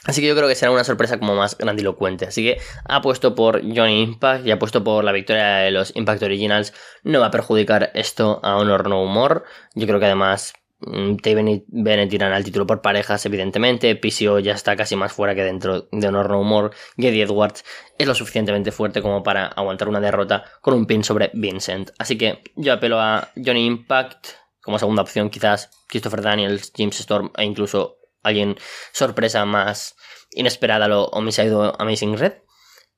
Así 0.06 0.22
que 0.22 0.28
yo 0.28 0.36
creo 0.36 0.48
que 0.48 0.56
será 0.56 0.72
una 0.72 0.84
sorpresa 0.84 1.18
como 1.18 1.36
más 1.36 1.58
grandilocuente. 1.58 2.26
Así 2.26 2.44
que 2.44 2.60
ha 2.86 3.02
puesto 3.02 3.36
por 3.36 3.62
Johnny 3.62 4.02
Impact 4.02 4.46
y 4.46 4.52
ha 4.52 4.60
puesto 4.60 4.84
por 4.84 5.04
la 5.04 5.12
victoria 5.12 5.58
de 5.58 5.72
los 5.72 5.96
Impact 5.96 6.24
Originals. 6.24 6.74
No 7.04 7.20
va 7.22 7.28
a 7.28 7.32
perjudicar 7.32 7.92
esto 7.94 8.40
a 8.44 8.58
Honor 8.58 8.90
No 8.90 9.02
Humor. 9.02 9.46
Yo 9.76 9.88
creo 9.88 10.00
que 10.00 10.06
además 10.06 10.54
mm, 10.82 11.16
Taven 11.18 11.48
y 11.48 11.64
Bennett 11.68 12.12
irán 12.12 12.34
al 12.34 12.44
título 12.44 12.68
por 12.68 12.82
parejas, 12.82 13.26
evidentemente. 13.26 13.96
PCO 13.96 14.40
ya 14.40 14.54
está 14.54 14.76
casi 14.76 14.98
más 14.98 15.14
fuera 15.14 15.36
que 15.36 15.44
dentro 15.44 15.88
de 15.92 16.08
Honor 16.08 16.30
No 16.30 16.42
Humor. 16.42 16.72
Geddy 16.98 17.22
Edwards 17.22 17.64
es 17.98 18.06
lo 18.06 18.14
suficientemente 18.14 18.74
fuerte 18.74 19.02
como 19.02 19.24
para 19.24 19.48
aguantar 19.48 19.88
una 19.88 20.02
derrota 20.02 20.44
con 20.60 20.74
un 20.74 20.86
pin 20.86 21.06
sobre 21.06 21.32
Vincent. 21.34 21.92
Así 21.98 22.18
que 22.18 22.44
yo 22.56 22.74
apelo 22.74 23.00
a 23.00 23.30
Johnny 23.36 23.66
Impact 23.66 24.28
como 24.62 24.80
segunda 24.80 25.02
opción, 25.02 25.30
quizás 25.30 25.70
Christopher 25.88 26.22
Daniels, 26.22 26.72
James 26.76 27.00
Storm 27.00 27.32
e 27.38 27.44
incluso 27.44 27.98
alguien 28.24 28.58
sorpresa 28.92 29.46
más 29.46 29.96
inesperada 30.32 30.88
lo 30.88 31.06
Homicide 31.06 31.74
Amazing 31.78 32.18
Red. 32.18 32.34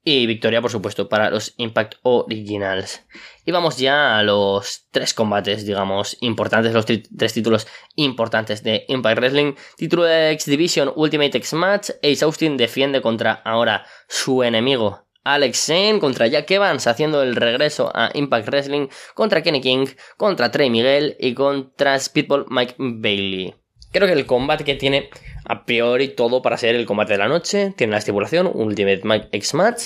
Y 0.08 0.28
victoria, 0.28 0.62
por 0.62 0.70
supuesto, 0.70 1.10
para 1.10 1.32
los 1.32 1.56
Impact 1.58 1.96
Originals. 2.04 3.04
Y 3.44 3.52
vamos 3.52 3.78
ya 3.78 4.20
a 4.20 4.24
los 4.24 4.86
tres 4.92 5.16
combates, 5.16 5.66
digamos, 5.66 6.16
importantes, 6.22 6.74
los 6.74 6.86
tres 6.86 7.34
títulos 7.34 7.66
importantes 7.96 8.62
de 8.62 8.86
Impact 8.88 9.18
Wrestling. 9.18 9.56
Título 9.78 10.04
de 10.04 10.30
X 10.34 10.46
Division 10.46 10.94
Ultimate 10.96 11.36
X 11.40 11.54
Match. 11.54 11.90
Ace 12.04 12.24
Austin 12.24 12.56
defiende 12.56 13.02
contra 13.02 13.34
ahora 13.34 13.84
su 14.08 14.44
enemigo. 14.44 15.08
Alex 15.24 15.66
Zane 15.66 15.98
contra 16.00 16.28
Jack 16.28 16.52
Evans 16.52 16.86
haciendo 16.86 17.24
el 17.24 17.36
regreso 17.36 17.92
a 17.96 18.12
Impact 18.14 18.48
Wrestling 18.48 18.90
contra 19.16 19.42
Kenny 19.42 19.60
King, 19.60 19.88
contra 20.18 20.52
Trey 20.52 20.70
Miguel 20.70 21.18
y 21.20 21.34
contra 21.34 22.00
Speedball 22.00 22.46
Mike 22.48 22.76
Bailey. 22.78 23.56
Creo 23.95 24.10
que 24.10 24.13
el 24.13 24.25
combate 24.25 24.65
que 24.65 24.75
tiene 24.75 25.10
a 25.45 25.63
priori 25.63 26.10
todo 26.10 26.41
para 26.41 26.58
ser 26.58 26.75
el 26.75 26.86
combate 26.86 27.13
de 27.13 27.19
la 27.19 27.29
noche, 27.29 27.73
tiene 27.77 27.91
la 27.91 27.99
estipulación 27.99 28.51
Ultimate 28.53 29.29
X 29.31 29.53
Match, 29.53 29.84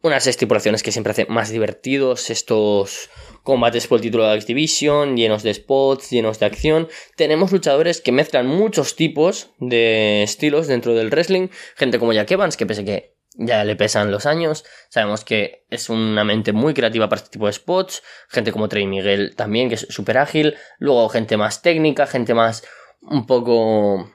unas 0.00 0.26
estipulaciones 0.26 0.82
que 0.82 0.92
siempre 0.92 1.10
hacen 1.10 1.26
más 1.28 1.50
divertidos 1.50 2.30
estos 2.30 3.10
combates 3.42 3.86
por 3.86 3.96
el 3.96 4.02
título 4.02 4.26
de 4.26 4.36
X 4.36 4.46
Division, 4.46 5.14
llenos 5.14 5.42
de 5.42 5.52
spots, 5.52 6.08
llenos 6.08 6.38
de 6.38 6.46
acción. 6.46 6.88
Tenemos 7.16 7.52
luchadores 7.52 8.00
que 8.00 8.12
mezclan 8.12 8.46
muchos 8.46 8.96
tipos 8.96 9.50
de 9.58 10.22
estilos 10.22 10.66
dentro 10.66 10.94
del 10.94 11.10
wrestling, 11.10 11.48
gente 11.76 11.98
como 11.98 12.14
Jack 12.14 12.30
Evans, 12.30 12.56
que 12.56 12.64
pese 12.64 12.86
que 12.86 13.12
ya 13.34 13.62
le 13.64 13.76
pesan 13.76 14.10
los 14.10 14.24
años, 14.24 14.64
sabemos 14.88 15.22
que 15.22 15.64
es 15.68 15.90
una 15.90 16.24
mente 16.24 16.52
muy 16.52 16.72
creativa 16.72 17.10
para 17.10 17.20
este 17.20 17.32
tipo 17.32 17.46
de 17.46 17.52
spots, 17.52 18.02
gente 18.28 18.52
como 18.52 18.68
Trey 18.68 18.86
Miguel 18.86 19.36
también, 19.36 19.68
que 19.68 19.76
es 19.76 19.86
súper 19.90 20.16
ágil, 20.16 20.56
luego 20.78 21.08
gente 21.10 21.36
más 21.36 21.62
técnica, 21.62 22.06
gente 22.06 22.34
más 22.34 22.64
un 23.02 23.26
poco 23.26 24.10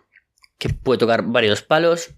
que 0.57 0.69
puede 0.69 0.99
tocar 0.99 1.23
varios 1.23 1.61
palos. 1.61 2.15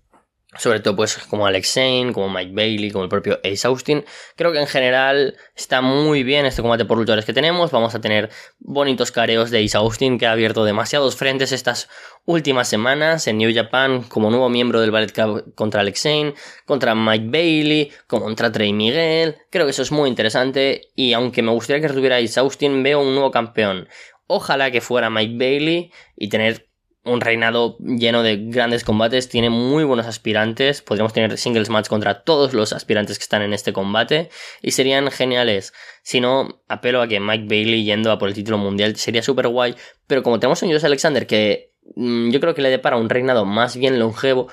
Sobre 0.57 0.79
todo, 0.79 0.95
pues, 0.95 1.17
como 1.29 1.45
Alex 1.45 1.73
Zane, 1.73 2.13
como 2.13 2.29
Mike 2.29 2.53
Bailey, 2.53 2.89
como 2.89 3.03
el 3.03 3.09
propio 3.09 3.39
Ace 3.43 3.67
Austin. 3.67 4.05
Creo 4.35 4.51
que 4.53 4.59
en 4.59 4.65
general 4.65 5.35
está 5.55 5.81
muy 5.81 6.23
bien 6.23 6.45
este 6.45 6.61
combate 6.61 6.85
por 6.85 6.97
luchadores 6.97 7.25
que 7.25 7.33
tenemos. 7.33 7.69
Vamos 7.69 7.93
a 7.93 8.01
tener 8.01 8.29
bonitos 8.57 9.11
careos 9.11 9.51
de 9.51 9.63
Ace 9.63 9.77
Austin, 9.77 10.17
que 10.17 10.25
ha 10.25 10.31
abierto 10.31 10.63
demasiados 10.63 11.15
frentes 11.15 11.51
estas 11.51 11.89
últimas 12.25 12.67
semanas 12.69 13.27
en 13.27 13.37
New 13.37 13.53
Japan, 13.53 14.03
como 14.03 14.31
nuevo 14.31 14.49
miembro 14.49 14.79
del 14.79 14.89
Ballet 14.89 15.11
Club 15.11 15.53
contra 15.53 15.81
Alex 15.81 16.01
Zane, 16.01 16.33
contra 16.65 16.95
Mike 16.95 17.27
Bailey, 17.27 17.91
contra 18.07 18.51
Trey 18.51 18.71
Miguel. 18.73 19.35
Creo 19.51 19.65
que 19.65 19.71
eso 19.71 19.83
es 19.83 19.91
muy 19.91 20.09
interesante. 20.09 20.89
Y 20.95 21.11
aunque 21.13 21.43
me 21.43 21.51
gustaría 21.51 21.81
que 21.81 21.87
estuviera 21.87 22.17
Ace 22.17 22.39
Austin, 22.39 22.81
veo 22.81 23.01
un 23.01 23.13
nuevo 23.13 23.31
campeón. 23.31 23.89
Ojalá 24.27 24.71
que 24.71 24.81
fuera 24.81 25.09
Mike 25.09 25.35
Bailey 25.37 25.91
y 26.15 26.29
tener 26.29 26.67
un 27.07 27.21
reinado 27.21 27.77
lleno 27.79 28.21
de 28.21 28.37
grandes 28.37 28.83
combates. 28.83 29.29
Tiene 29.29 29.49
muy 29.49 29.83
buenos 29.83 30.05
aspirantes. 30.05 30.81
Podríamos 30.81 31.13
tener 31.13 31.37
singles 31.37 31.69
match 31.69 31.87
contra 31.87 32.23
todos 32.23 32.53
los 32.53 32.73
aspirantes 32.73 33.17
que 33.17 33.23
están 33.23 33.41
en 33.41 33.53
este 33.53 33.73
combate. 33.73 34.29
Y 34.61 34.71
serían 34.71 35.09
geniales. 35.09 35.73
Si 36.03 36.19
no, 36.19 36.61
apelo 36.67 37.01
a 37.01 37.07
que 37.07 37.19
Mike 37.19 37.45
Bailey 37.47 37.83
yendo 37.83 38.11
a 38.11 38.19
por 38.19 38.29
el 38.29 38.35
título 38.35 38.57
mundial 38.57 38.95
sería 38.97 39.23
súper 39.23 39.47
guay. 39.47 39.75
Pero 40.05 40.23
como 40.23 40.39
tenemos 40.39 40.61
a 40.61 40.67
Josh 40.67 40.85
Alexander 40.85 41.25
que 41.25 41.73
mm, 41.95 42.29
yo 42.29 42.39
creo 42.39 42.53
que 42.53 42.61
le 42.61 42.69
depara 42.69 42.97
un 42.97 43.09
reinado 43.09 43.45
más 43.45 43.77
bien 43.77 43.99
longevo. 43.99 44.49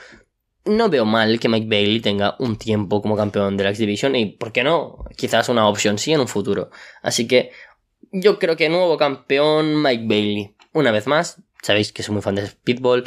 No 0.67 0.89
veo 0.89 1.05
mal 1.05 1.41
que 1.41 1.49
Mike 1.51 1.67
Bailey 1.69 2.01
tenga 2.01 2.37
un 2.39 2.57
tiempo 2.57 3.03
como 3.03 3.17
campeón 3.17 3.59
de 3.59 3.65
la 3.65 3.71
X 3.71 3.81
Division 3.81 4.17
y, 4.17 4.27
¿por 4.27 4.51
qué 4.51 4.65
no? 4.65 5.05
Quizás 5.15 5.51
una 5.51 5.69
opción 5.69 5.99
sí 5.99 6.15
en 6.15 6.21
un 6.21 6.29
futuro. 6.29 6.71
Así 7.03 7.27
que 7.29 7.51
yo 8.15 8.39
creo 8.39 8.57
que 8.57 8.69
nuevo 8.69 8.97
campeón 8.97 9.83
Mike 9.83 10.05
Bailey. 10.07 10.55
Una 10.73 10.93
vez 10.93 11.07
más, 11.09 11.43
sabéis 11.63 11.93
que 11.93 12.05
soy 12.05 12.15
muy 12.15 12.23
fan 12.23 12.37
de 12.37 12.47
Speedball. 12.47 13.05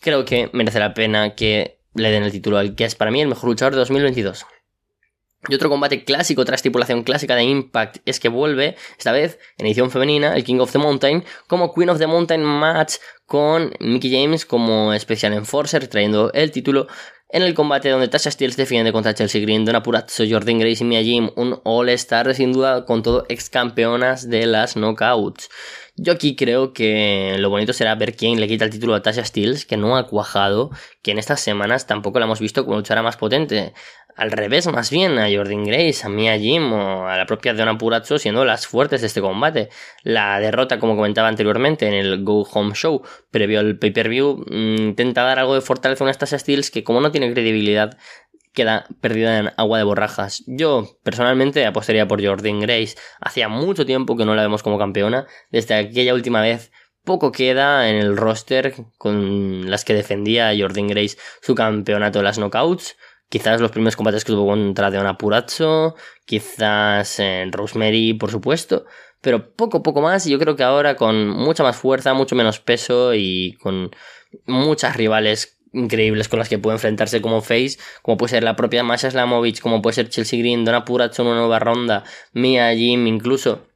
Creo 0.00 0.24
que 0.24 0.50
merece 0.52 0.80
la 0.80 0.94
pena 0.94 1.36
que 1.36 1.78
le 1.94 2.10
den 2.10 2.24
el 2.24 2.32
título 2.32 2.58
al 2.58 2.74
que 2.74 2.84
es 2.84 2.96
para 2.96 3.12
mí 3.12 3.20
el 3.20 3.28
mejor 3.28 3.48
luchador 3.48 3.74
de 3.74 3.78
2022. 3.78 4.44
Y 5.48 5.54
otro 5.54 5.68
combate 5.68 6.04
clásico, 6.04 6.42
otra 6.42 6.54
estipulación 6.56 7.02
clásica 7.02 7.34
de 7.36 7.44
Impact 7.44 7.98
es 8.04 8.20
que 8.20 8.28
vuelve, 8.28 8.76
esta 8.96 9.10
vez 9.10 9.38
en 9.58 9.66
edición 9.66 9.90
femenina, 9.90 10.34
el 10.34 10.44
King 10.44 10.58
of 10.58 10.70
the 10.70 10.78
Mountain, 10.78 11.24
como 11.48 11.74
Queen 11.74 11.90
of 11.90 11.98
the 11.98 12.06
Mountain 12.06 12.42
match 12.44 12.94
con 13.26 13.72
Mickey 13.80 14.12
James 14.12 14.44
como 14.44 14.96
Special 14.96 15.32
Enforcer, 15.32 15.88
trayendo 15.88 16.32
el 16.32 16.52
título 16.52 16.86
en 17.32 17.42
el 17.42 17.54
combate 17.54 17.88
donde 17.88 18.08
Tasha 18.08 18.30
Steele 18.30 18.54
defiende 18.54 18.92
contra 18.92 19.14
Chelsea 19.14 19.40
Green, 19.40 19.64
Donna 19.64 19.82
Purazzo, 19.82 20.22
Jordan 20.28 20.58
Grace 20.58 20.84
y 20.84 20.86
Mia 20.86 21.02
Jim, 21.02 21.30
un 21.34 21.58
All-Star 21.64 22.34
sin 22.34 22.52
duda 22.52 22.84
con 22.84 23.02
todo 23.02 23.24
ex 23.30 23.48
campeonas 23.48 24.28
de 24.28 24.44
las 24.44 24.74
Knockouts. 24.74 25.48
Yo 25.96 26.12
aquí 26.12 26.36
creo 26.36 26.74
que 26.74 27.36
lo 27.38 27.48
bonito 27.48 27.72
será 27.72 27.94
ver 27.94 28.16
quién 28.16 28.38
le 28.38 28.48
quita 28.48 28.66
el 28.66 28.70
título 28.70 28.94
a 28.94 29.02
Tasha 29.02 29.24
Steele, 29.24 29.58
que 29.66 29.78
no 29.78 29.96
ha 29.96 30.06
cuajado, 30.06 30.70
que 31.02 31.10
en 31.10 31.18
estas 31.18 31.40
semanas 31.40 31.86
tampoco 31.86 32.18
la 32.18 32.26
hemos 32.26 32.40
visto 32.40 32.64
como 32.64 32.76
luchara 32.76 33.02
más 33.02 33.16
potente 33.16 33.72
al 34.16 34.30
revés, 34.30 34.66
más 34.66 34.90
bien, 34.90 35.18
a 35.18 35.28
Jordan 35.34 35.64
Grace, 35.64 36.04
a 36.04 36.08
Mia 36.08 36.38
Jim 36.38 36.72
o 36.72 37.06
a 37.06 37.16
la 37.16 37.26
propia 37.26 37.54
Donna 37.54 37.78
Purazzo 37.78 38.18
siendo 38.18 38.44
las 38.44 38.66
fuertes 38.66 39.00
de 39.00 39.06
este 39.06 39.20
combate. 39.20 39.68
La 40.02 40.38
derrota, 40.40 40.78
como 40.78 40.96
comentaba 40.96 41.28
anteriormente 41.28 41.86
en 41.86 41.94
el 41.94 42.22
Go 42.24 42.42
Home 42.52 42.74
Show, 42.74 43.02
previo 43.30 43.60
al 43.60 43.78
pay-per-view, 43.78 44.44
mm, 44.48 44.76
intenta 44.88 45.22
dar 45.22 45.38
algo 45.38 45.54
de 45.54 45.60
fortaleza 45.60 46.04
a 46.04 46.10
estas 46.10 46.30
Steels 46.30 46.70
que 46.70 46.84
como 46.84 47.00
no 47.00 47.10
tiene 47.10 47.32
credibilidad, 47.32 47.96
queda 48.52 48.86
perdida 49.00 49.38
en 49.38 49.50
agua 49.56 49.78
de 49.78 49.84
borrajas. 49.84 50.44
Yo 50.46 50.98
personalmente 51.02 51.64
apostaría 51.66 52.06
por 52.06 52.24
Jordan 52.24 52.60
Grace. 52.60 52.96
Hacía 53.20 53.48
mucho 53.48 53.86
tiempo 53.86 54.16
que 54.16 54.24
no 54.24 54.34
la 54.34 54.42
vemos 54.42 54.62
como 54.62 54.78
campeona. 54.78 55.26
Desde 55.50 55.74
aquella 55.74 56.14
última 56.14 56.40
vez 56.40 56.70
poco 57.04 57.32
queda 57.32 57.88
en 57.88 57.96
el 57.96 58.16
roster 58.16 58.74
con 58.98 59.70
las 59.70 59.84
que 59.84 59.94
defendía 59.94 60.52
Jordan 60.56 60.86
Grace 60.86 61.16
su 61.40 61.54
campeonato 61.54 62.18
de 62.18 62.24
las 62.24 62.38
knockouts. 62.38 62.96
Quizás 63.32 63.62
los 63.62 63.70
primeros 63.70 63.96
combates 63.96 64.26
que 64.26 64.32
tuvo 64.32 64.46
contra 64.46 64.90
Deona 64.90 65.16
Purazzo, 65.16 65.96
quizás 66.26 67.18
en 67.18 67.50
Rosemary, 67.50 68.12
por 68.12 68.30
supuesto, 68.30 68.84
pero 69.22 69.54
poco, 69.56 69.82
poco 69.82 70.02
más. 70.02 70.26
Y 70.26 70.32
yo 70.32 70.38
creo 70.38 70.54
que 70.54 70.64
ahora 70.64 70.96
con 70.96 71.30
mucha 71.30 71.62
más 71.62 71.76
fuerza, 71.76 72.12
mucho 72.12 72.36
menos 72.36 72.60
peso 72.60 73.14
y 73.14 73.56
con 73.62 73.90
muchas 74.44 74.98
rivales 74.98 75.58
increíbles 75.72 76.28
con 76.28 76.40
las 76.40 76.50
que 76.50 76.58
puede 76.58 76.76
enfrentarse 76.76 77.22
como 77.22 77.40
face, 77.40 77.78
como 78.02 78.18
puede 78.18 78.32
ser 78.32 78.42
la 78.42 78.54
propia 78.54 78.82
Masha 78.82 79.10
Slamovich, 79.10 79.62
como 79.62 79.80
puede 79.80 79.94
ser 79.94 80.10
Chelsea 80.10 80.38
Green, 80.38 80.66
Donna 80.66 80.84
Purazzo 80.84 81.22
en 81.22 81.28
una 81.28 81.38
nueva 81.38 81.58
ronda, 81.58 82.04
Mia 82.34 82.74
Jim, 82.74 83.06
incluso 83.06 83.66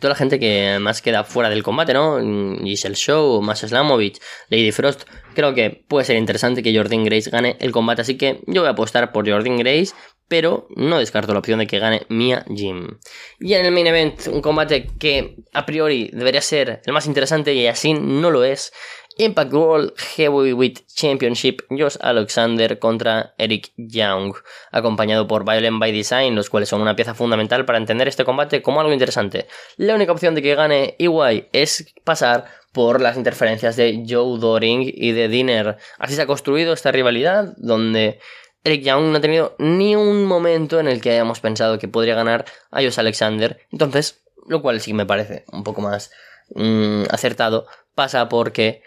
toda 0.00 0.10
la 0.10 0.16
gente 0.16 0.38
que 0.38 0.78
más 0.80 1.02
queda 1.02 1.24
fuera 1.24 1.50
del 1.50 1.62
combate, 1.62 1.94
¿no? 1.94 2.18
Giselle 2.62 2.94
Show, 2.94 3.40
Masha 3.42 3.68
Slamovich, 3.68 4.20
Lady 4.48 4.72
Frost. 4.72 5.04
Creo 5.34 5.54
que 5.54 5.84
puede 5.88 6.04
ser 6.04 6.16
interesante 6.16 6.62
que 6.62 6.76
Jordan 6.76 7.04
Grace 7.04 7.30
gane 7.30 7.56
el 7.60 7.72
combate, 7.72 8.02
así 8.02 8.16
que 8.16 8.40
yo 8.46 8.62
voy 8.62 8.68
a 8.68 8.72
apostar 8.72 9.12
por 9.12 9.28
Jordan 9.28 9.58
Grace, 9.58 9.94
pero 10.28 10.68
no 10.74 10.98
descarto 10.98 11.32
la 11.32 11.40
opción 11.40 11.58
de 11.58 11.66
que 11.66 11.78
gane 11.78 12.06
Mia 12.08 12.44
Jim. 12.54 12.98
Y 13.38 13.54
en 13.54 13.66
el 13.66 13.72
main 13.72 13.86
event, 13.86 14.26
un 14.28 14.40
combate 14.40 14.86
que 14.98 15.36
a 15.52 15.66
priori 15.66 16.10
debería 16.12 16.40
ser 16.40 16.80
el 16.84 16.92
más 16.92 17.06
interesante 17.06 17.52
y 17.54 17.66
así 17.66 17.94
no 17.94 18.30
lo 18.30 18.44
es, 18.44 18.72
Impact 19.16 19.52
World 19.52 19.92
Heavyweight 19.96 20.86
Championship, 20.86 21.62
Josh 21.70 21.96
Alexander 22.00 22.78
contra 22.78 23.34
Eric 23.38 23.72
Young, 23.76 24.34
acompañado 24.72 25.26
por 25.26 25.44
Violent 25.44 25.78
by 25.78 25.92
Design, 25.92 26.34
los 26.34 26.50
cuales 26.50 26.68
son 26.68 26.80
una 26.80 26.96
pieza 26.96 27.14
fundamental 27.14 27.64
para 27.64 27.78
entender 27.78 28.08
este 28.08 28.24
combate 28.24 28.62
como 28.62 28.80
algo 28.80 28.92
interesante. 28.92 29.46
La 29.76 29.94
única 29.94 30.12
opción 30.12 30.34
de 30.34 30.42
que 30.42 30.54
gane 30.54 30.96
EY 30.98 31.48
es 31.52 31.94
pasar 32.04 32.46
por 32.72 33.00
las 33.00 33.16
interferencias 33.16 33.76
de 33.76 34.04
Joe 34.08 34.38
Doring 34.38 34.82
y 34.92 35.12
de 35.12 35.28
Dinner. 35.28 35.76
Así 35.98 36.14
se 36.14 36.22
ha 36.22 36.26
construido 36.26 36.72
esta 36.72 36.90
rivalidad 36.90 37.54
donde 37.56 38.18
Eric 38.64 38.82
Young 38.82 39.12
no 39.12 39.18
ha 39.18 39.20
tenido 39.20 39.54
ni 39.58 39.94
un 39.94 40.24
momento 40.24 40.80
en 40.80 40.88
el 40.88 41.00
que 41.00 41.10
hayamos 41.10 41.38
pensado 41.38 41.78
que 41.78 41.86
podría 41.86 42.16
ganar 42.16 42.46
a 42.70 42.82
Josh 42.82 42.98
Alexander. 42.98 43.60
Entonces, 43.70 44.24
lo 44.48 44.60
cual 44.60 44.80
sí 44.80 44.92
me 44.92 45.06
parece 45.06 45.44
un 45.52 45.62
poco 45.62 45.82
más 45.82 46.10
mm, 46.54 47.04
acertado, 47.10 47.66
pasa 47.94 48.28
porque 48.28 48.82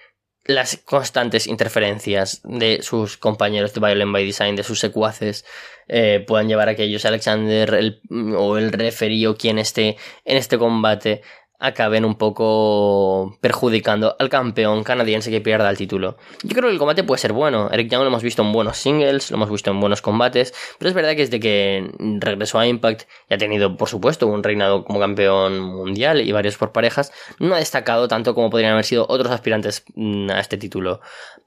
las 0.48 0.78
constantes 0.86 1.46
interferencias 1.46 2.42
de 2.44 2.82
sus 2.82 3.18
compañeros 3.18 3.74
de 3.74 3.82
Violent 3.82 4.14
by 4.14 4.26
Design, 4.26 4.56
de 4.56 4.64
sus 4.64 4.80
secuaces, 4.80 5.46
eh, 5.88 6.24
puedan 6.26 6.48
llevar 6.48 6.70
a 6.70 6.76
que 6.76 6.84
ellos, 6.84 7.06
Alexander 7.06 8.00
o 8.36 8.58
el 8.58 8.72
referee 8.72 9.28
o 9.28 9.36
quien 9.36 9.60
esté 9.60 9.98
en 10.26 10.38
este 10.38 10.58
combate, 10.58 11.22
acaben 11.60 12.06
un 12.06 12.16
poco 12.16 13.38
perjudicando 13.42 14.16
al 14.20 14.30
campeón 14.30 14.84
canadiense 14.84 15.32
que 15.32 15.42
pierda 15.42 15.70
el 15.70 15.78
título. 15.78 16.18
Yo 16.44 16.50
creo 16.50 16.66
que 16.66 16.74
el 16.74 16.78
combate 16.78 17.04
puede 17.04 17.20
ser 17.20 17.34
bueno. 17.34 17.70
Eric 17.72 17.90
Young 17.90 18.02
lo 18.02 18.08
hemos 18.08 18.22
visto 18.22 18.44
en 18.44 18.52
buenos 18.52 18.78
singles, 18.78 19.32
lo 19.32 19.38
hemos 19.38 19.50
visto 19.50 19.72
en 19.72 19.80
buenos 19.80 20.02
combates, 20.02 20.54
pero 20.78 20.90
es 20.90 20.96
verdad 20.96 21.12
que 21.12 21.26
desde 21.26 21.40
que 21.40 21.90
regresó 22.20 22.60
a 22.60 22.68
Impact 22.68 23.04
y 23.30 23.34
ha 23.34 23.38
tenido, 23.38 23.76
por 23.76 23.90
supuesto, 23.90 24.28
un 24.28 24.44
reinado 24.44 24.86
como 24.86 25.00
campeón 25.00 25.60
mundial 25.60 26.22
y 26.22 26.32
varios 26.32 26.58
por 26.58 26.72
parejas, 26.72 27.12
no 27.40 27.56
ha 27.56 27.60
destacado 27.60 28.08
tanto 28.08 28.36
como 28.36 28.50
podrían 28.50 28.74
haber 28.74 28.86
sido 28.86 29.08
otros 29.10 29.32
aspirantes 29.32 29.84
mm, 29.96 30.30
a 30.30 30.40
este 30.40 30.58
título. 30.58 31.02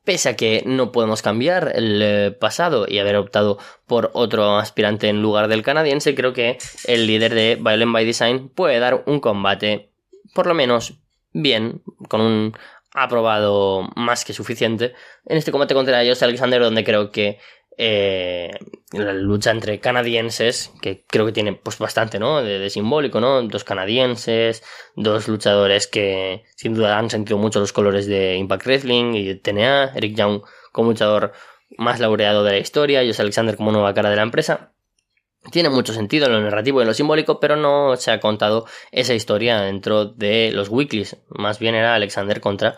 Pese 0.05 0.31
a 0.31 0.37
que 0.37 0.63
no 0.67 0.91
podemos 0.93 1.23
cambiar 1.23 1.73
el 1.75 2.01
eh, 2.03 2.31
pasado 2.33 2.87
y 2.89 2.99
haber 2.99 3.17
optado 3.17 3.59
por 3.87 4.11
otro 4.15 4.57
aspirante 4.57 5.09
en 5.09 5.23
lugar 5.23 5.47
del 5.49 5.63
canadiense, 5.63 6.15
creo 6.15 6.33
que 6.33 6.59
el 6.87 7.07
líder 7.07 7.35
de 7.35 7.57
Violent 7.61 7.93
by 7.93 8.05
Design 8.05 8.49
puede 8.49 8.79
dar 8.81 9.05
un 9.07 9.21
combate 9.21 9.91
por 10.35 10.47
lo 10.47 10.55
menos 10.55 10.95
bien, 11.33 11.83
con 12.09 12.21
un 12.21 12.57
aprobado 12.93 13.89
más 13.95 14.25
que 14.25 14.33
suficiente 14.33 14.95
en 15.27 15.37
este 15.37 15.53
combate 15.53 15.75
contra 15.75 16.03
ellos 16.03 16.23
Alexander, 16.23 16.61
donde 16.61 16.85
creo 16.85 17.11
que 17.13 17.39
eh, 17.83 18.51
la 18.93 19.13
lucha 19.15 19.53
entre 19.53 19.81
canadienses, 19.81 20.73
que 20.83 21.05
creo 21.07 21.25
que 21.25 21.33
tiene 21.33 21.55
pues 21.55 21.79
bastante, 21.79 22.19
¿no? 22.19 22.43
De, 22.43 22.69
simbólico, 22.69 23.21
¿no? 23.21 23.43
Dos 23.43 23.65
canadienses, 23.65 24.63
dos 24.97 25.29
luchadores 25.29 25.87
que 25.87 26.45
sin 26.57 26.75
duda 26.75 26.99
han 26.99 27.09
sentido 27.09 27.39
mucho 27.39 27.61
los 27.61 27.73
colores 27.73 28.07
de 28.07 28.37
Impact 28.37 28.67
Wrestling 28.67 29.15
y 29.15 29.29
de 29.29 29.35
TNA, 29.37 29.93
Eric 29.95 30.17
Young 30.17 30.43
como 30.73 30.91
luchador 30.91 31.33
más 31.79 32.01
laureado 32.01 32.45
de 32.45 32.53
la 32.53 32.59
historia, 32.59 33.03
y 33.05 33.13
Alexander 33.17 33.57
como 33.57 33.73
nueva 33.73 33.95
cara 33.95 34.11
de 34.11 34.17
la 34.17 34.23
empresa 34.23 34.73
tiene 35.51 35.69
mucho 35.69 35.93
sentido 35.93 36.27
en 36.27 36.33
lo 36.33 36.41
narrativo 36.41 36.81
y 36.81 36.83
en 36.83 36.89
lo 36.89 36.95
simbólico, 36.95 37.41
pero 37.41 37.57
no 37.57 37.97
se 37.97 38.11
ha 38.11 38.21
contado 38.21 38.67
esa 38.93 39.15
historia 39.15 39.61
dentro 39.61 40.05
de 40.05 40.51
los 40.53 40.69
weeklies. 40.69 41.17
Más 41.29 41.59
bien 41.59 41.75
era 41.75 41.95
Alexander 41.95 42.41
contra 42.41 42.77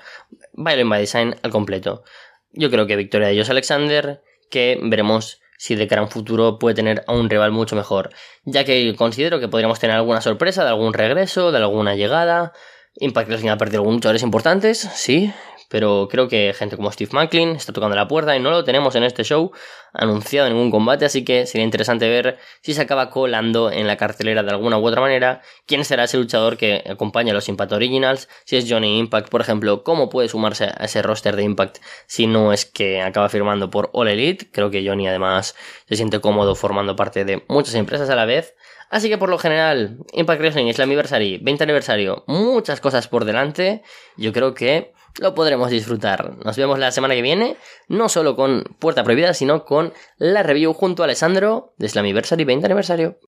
Violent 0.53 0.91
by 0.91 1.01
Design 1.01 1.37
al 1.43 1.51
completo. 1.51 2.05
Yo 2.53 2.71
creo 2.71 2.87
que 2.87 2.97
victoria 2.97 3.29
de 3.29 3.35
ellos 3.35 3.51
Alexander, 3.51 4.23
que 4.51 4.79
veremos 4.83 5.41
si 5.59 5.77
de 5.77 5.87
cara 5.87 6.03
a 6.03 6.05
un 6.05 6.11
futuro 6.11 6.59
puede 6.59 6.75
tener 6.75 7.05
a 7.07 7.13
un 7.13 7.31
rival 7.31 7.53
mucho 7.53 7.77
mejor. 7.77 8.11
Ya 8.45 8.65
que 8.65 8.95
considero 8.97 9.41
que 9.41 9.49
podríamos 9.49 9.79
tener 9.79 9.97
alguna 9.97 10.21
sorpresa 10.21 10.65
de 10.65 10.71
algún 10.71 10.93
regreso, 10.93 11.53
de 11.53 11.59
alguna 11.59 11.95
llegada. 11.95 12.53
Impact 12.97 13.29
Wrestling 13.29 13.51
ha 13.51 13.57
perdido 13.57 13.81
algunos 13.81 14.01
jugadores 14.01 14.23
importantes, 14.23 14.79
sí, 14.79 15.33
pero 15.73 16.07
creo 16.11 16.29
que 16.29 16.53
gente 16.53 16.77
como 16.77 16.93
Steve 16.93 17.13
Macklin 17.15 17.57
está 17.57 17.73
tocando 17.73 17.97
la 17.97 18.07
puerta 18.07 18.37
y 18.37 18.41
no 18.41 18.51
lo 18.51 18.63
tenemos 18.63 18.95
en 18.95 19.05
este 19.05 19.25
show 19.25 19.53
anunciado 19.95 20.47
en 20.47 20.53
ningún 20.53 20.71
combate, 20.71 21.07
así 21.07 21.25
que 21.25 21.47
sería 21.47 21.65
interesante 21.65 22.11
ver 22.11 22.39
si 22.61 22.75
se 22.75 22.83
acaba 22.83 23.09
colando 23.09 23.71
en 23.71 23.87
la 23.87 23.97
cartelera 23.97 24.43
de 24.43 24.51
alguna 24.51 24.77
u 24.77 24.87
otra 24.87 25.01
manera, 25.01 25.41
quién 25.67 25.87
será 25.87 26.05
ese 26.05 26.19
luchador 26.19 26.59
que 26.59 26.85
acompaña 26.87 27.33
a 27.33 27.35
los 27.35 27.49
Impact 27.49 27.73
Originals, 27.73 28.29
si 28.45 28.57
es 28.57 28.67
Johnny 28.69 28.99
Impact, 28.99 29.31
por 29.31 29.41
ejemplo, 29.41 29.83
cómo 29.83 30.11
puede 30.11 30.29
sumarse 30.29 30.65
a 30.65 30.85
ese 30.85 31.01
roster 31.01 31.37
de 31.37 31.45
Impact 31.45 31.79
si 32.07 32.27
no 32.27 32.53
es 32.53 32.67
que 32.67 33.01
acaba 33.01 33.31
firmando 33.31 33.71
por 33.71 33.89
All 33.95 34.09
Elite, 34.09 34.51
creo 34.53 34.71
que 34.71 34.87
Johnny 34.87 35.09
además 35.09 35.57
se 35.89 35.97
siente 35.97 36.21
cómodo 36.21 36.55
formando 36.55 36.97
parte 36.97 37.25
de 37.25 37.45
muchas 37.49 37.75
empresas 37.77 38.11
a 38.11 38.15
la 38.15 38.27
vez, 38.27 38.55
Así 38.93 39.09
que 39.09 39.17
por 39.17 39.31
lo 39.31 39.39
general, 39.39 39.97
Impact 40.13 40.41
Wrestling 40.41 40.67
es 40.67 40.79
el 40.79 40.83
aniversario, 40.83 41.39
20 41.41 41.65
aniversario, 41.65 42.25
muchas 42.27 42.79
cosas 42.83 43.09
por 43.09 43.25
delante. 43.25 43.83
Yo 44.19 44.35
creo 44.35 44.53
que 44.53 44.93
lo 45.19 45.35
podremos 45.35 45.71
disfrutar. 45.71 46.37
Nos 46.45 46.59
vemos 46.59 46.79
la 46.79 46.93
semana 46.93 47.15
que 47.15 47.23
viene, 47.23 47.57
no 47.89 48.11
solo 48.11 48.37
con 48.37 48.65
Puerta 48.79 49.03
Prohibida, 49.03 49.33
sino 49.33 49.65
con 49.65 49.95
la 50.19 50.43
review 50.43 50.75
junto 50.75 51.03
a 51.03 51.07
Alessandro 51.07 51.73
de 51.79 51.89
Slammiversary 51.89 52.45
20 52.45 52.67
aniversario. 52.67 53.19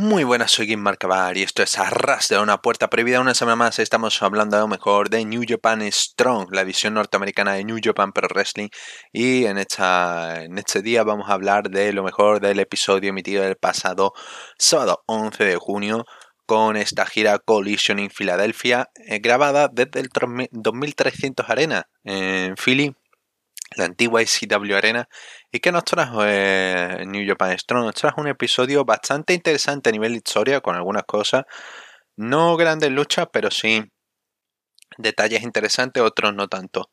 Muy 0.00 0.22
buenas, 0.22 0.52
soy 0.52 0.68
Kim 0.68 0.78
Marcabar 0.78 1.36
y 1.36 1.42
esto 1.42 1.64
es 1.64 1.76
Arras 1.76 2.28
de 2.28 2.38
una 2.38 2.62
puerta 2.62 2.88
prohibida. 2.88 3.20
Una 3.20 3.34
semana 3.34 3.56
más 3.56 3.80
estamos 3.80 4.22
hablando 4.22 4.56
a 4.56 4.60
lo 4.60 4.68
mejor 4.68 5.10
de 5.10 5.24
New 5.24 5.42
Japan 5.44 5.82
Strong, 5.90 6.54
la 6.54 6.62
visión 6.62 6.94
norteamericana 6.94 7.54
de 7.54 7.64
New 7.64 7.78
Japan 7.82 8.12
Pro 8.12 8.28
Wrestling. 8.28 8.68
Y 9.12 9.46
en, 9.46 9.58
esta, 9.58 10.44
en 10.44 10.56
este 10.56 10.82
día 10.82 11.02
vamos 11.02 11.28
a 11.28 11.32
hablar 11.32 11.68
de 11.70 11.92
lo 11.92 12.04
mejor 12.04 12.38
del 12.38 12.60
episodio 12.60 13.10
emitido 13.10 13.42
el 13.42 13.56
pasado 13.56 14.12
sábado 14.56 15.02
11 15.06 15.42
de 15.42 15.56
junio 15.56 16.04
con 16.46 16.76
esta 16.76 17.04
gira 17.04 17.40
Collision 17.40 17.98
en 17.98 18.10
Filadelfia, 18.10 18.90
eh, 19.04 19.18
grabada 19.18 19.66
desde 19.66 19.98
el 19.98 20.10
2300 20.52 21.50
Arena 21.50 21.88
en 22.04 22.54
Philly, 22.56 22.94
la 23.78 23.86
antigua 23.86 24.22
ICW 24.22 24.76
Arena, 24.76 25.08
y 25.50 25.60
que 25.60 25.72
nos 25.72 25.84
trajo 25.84 26.22
eh, 26.24 27.04
New 27.06 27.26
Japan 27.26 27.58
Strong. 27.58 27.84
Nos 27.84 27.94
trajo 27.94 28.20
un 28.20 28.28
episodio 28.28 28.84
bastante 28.84 29.34
interesante 29.34 29.88
a 29.90 29.92
nivel 29.92 30.14
historia, 30.16 30.60
con 30.60 30.76
algunas 30.76 31.04
cosas, 31.04 31.44
no 32.16 32.56
grandes 32.56 32.90
luchas, 32.90 33.28
pero 33.32 33.50
sí 33.50 33.84
detalles 34.98 35.42
interesantes, 35.42 36.02
otros 36.02 36.34
no 36.34 36.48
tanto. 36.48 36.90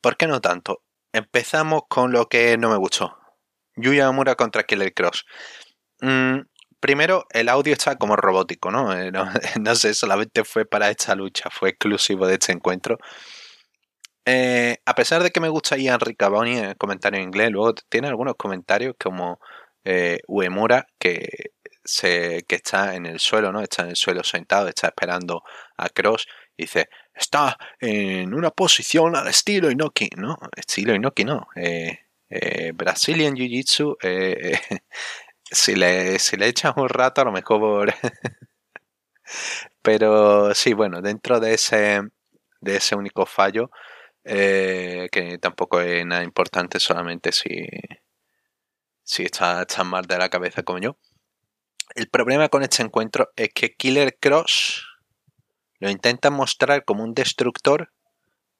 ¿Por 0.00 0.16
qué 0.16 0.26
no 0.26 0.40
tanto? 0.40 0.82
Empezamos 1.12 1.82
con 1.88 2.12
lo 2.12 2.28
que 2.28 2.56
no 2.58 2.70
me 2.70 2.76
gustó. 2.76 3.16
Yuya 3.76 4.08
Amura 4.08 4.34
contra 4.34 4.64
Killer 4.64 4.92
Cross. 4.94 5.26
Mm, 6.00 6.40
Primero, 6.82 7.26
el 7.30 7.48
audio 7.48 7.72
está 7.74 7.94
como 7.96 8.16
robótico, 8.16 8.72
¿no? 8.72 8.88
No, 9.60 9.74
sé, 9.76 9.94
solamente 9.94 10.42
fue 10.42 10.64
para 10.64 10.90
esta 10.90 11.14
lucha, 11.14 11.48
fue 11.48 11.68
exclusivo 11.68 12.26
de 12.26 12.34
este 12.34 12.50
encuentro. 12.50 12.98
Eh, 14.24 14.78
a 14.84 14.94
pesar 14.94 15.22
de 15.22 15.30
que 15.30 15.40
me 15.40 15.48
gusta 15.48 15.76
Ian 15.76 16.00
Riccaboni 16.00 16.58
en 16.58 16.64
el 16.66 16.76
comentario 16.76 17.18
en 17.18 17.26
inglés, 17.26 17.50
luego 17.50 17.74
tiene 17.88 18.08
algunos 18.08 18.36
comentarios 18.36 18.94
como 18.98 19.40
eh, 19.84 20.20
Uemura, 20.28 20.86
que, 20.98 21.52
se, 21.84 22.44
que 22.46 22.56
está 22.56 22.94
en 22.94 23.06
el 23.06 23.18
suelo, 23.18 23.52
¿no? 23.52 23.60
Está 23.60 23.82
en 23.82 23.90
el 23.90 23.96
suelo 23.96 24.22
sentado, 24.22 24.68
está 24.68 24.88
esperando 24.88 25.42
a 25.76 25.88
Cross. 25.88 26.26
Y 26.56 26.64
dice, 26.64 26.88
está 27.14 27.58
en 27.80 28.34
una 28.34 28.50
posición 28.50 29.16
al 29.16 29.28
estilo 29.28 29.70
Inoki, 29.70 30.10
¿no? 30.16 30.38
Estilo 30.56 30.94
Inoki, 30.94 31.24
no. 31.24 31.48
Brazilian 32.74 33.34
Jiu-Jitsu 33.34 33.96
si 35.52 35.74
le, 35.74 36.18
si 36.18 36.36
le 36.36 36.48
echas 36.48 36.74
un 36.76 36.88
rato, 36.88 37.20
a 37.20 37.24
lo 37.24 37.32
mejor. 37.32 37.94
Pero 39.82 40.54
sí, 40.54 40.72
bueno, 40.72 41.00
dentro 41.02 41.40
de 41.40 41.54
ese, 41.54 42.02
de 42.60 42.76
ese 42.76 42.94
único 42.94 43.26
fallo, 43.26 43.70
eh, 44.24 45.08
que 45.10 45.38
tampoco 45.38 45.80
es 45.80 46.04
nada 46.06 46.22
importante, 46.22 46.78
solamente 46.80 47.32
si, 47.32 47.66
si 49.02 49.24
está, 49.24 49.62
está 49.62 49.84
mal 49.84 50.06
de 50.06 50.18
la 50.18 50.28
cabeza 50.28 50.62
como 50.62 50.78
yo. 50.78 50.96
El 51.94 52.08
problema 52.08 52.48
con 52.48 52.62
este 52.62 52.82
encuentro 52.82 53.30
es 53.36 53.50
que 53.54 53.74
Killer 53.74 54.16
Cross 54.18 54.86
lo 55.80 55.90
intenta 55.90 56.30
mostrar 56.30 56.84
como 56.84 57.02
un 57.02 57.12
destructor, 57.12 57.92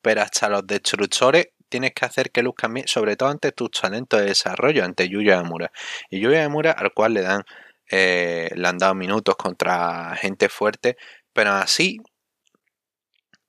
pero 0.03 0.22
hasta 0.22 0.48
los 0.48 0.66
destructores 0.66 1.48
tienes 1.68 1.92
que 1.94 2.05
hacer 2.05 2.31
que 2.31 2.42
luzcan 2.42 2.75
bien, 2.75 2.87
sobre 2.88 3.16
todo 3.16 3.31
ante 3.31 3.53
tus 3.53 3.70
talentos 3.70 4.20
de 4.20 4.27
desarrollo, 4.27 4.85
ante 4.85 5.09
Yuya 5.09 5.38
Amura. 5.38 5.72
Y 6.11 6.20
Yuya 6.20 6.44
Amura, 6.44 6.72
al 6.72 6.92
cual 6.92 7.14
le 7.14 7.22
dan, 7.22 7.44
eh, 7.90 8.51
le 8.55 8.68
han 8.68 8.77
dado 8.77 8.94
minutos 8.94 9.37
contra 9.37 10.14
gente 10.16 10.48
fuerte, 10.48 10.96
pero 11.33 11.53
así, 11.53 11.98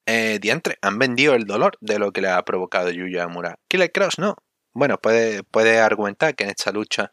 eh, 0.06 0.40
diantre, 0.42 0.78
han 0.82 1.00
vendido 1.00 1.34
el 1.36 1.46
dolor 1.46 1.78
de 1.82 2.00
lo 2.00 2.12
que 2.12 2.22
le 2.22 2.30
ha 2.30 2.42
provocado 2.44 2.90
Yuya 2.92 3.24
Amura. 3.24 3.56
Killer 3.68 3.92
Cross 3.92 4.20
no. 4.20 4.36
Bueno, 4.74 4.98
puede, 4.98 5.44
puede 5.44 5.80
argumentar 5.80 6.36
que 6.36 6.44
en 6.46 6.50
esta 6.50 6.72
lucha 6.72 7.12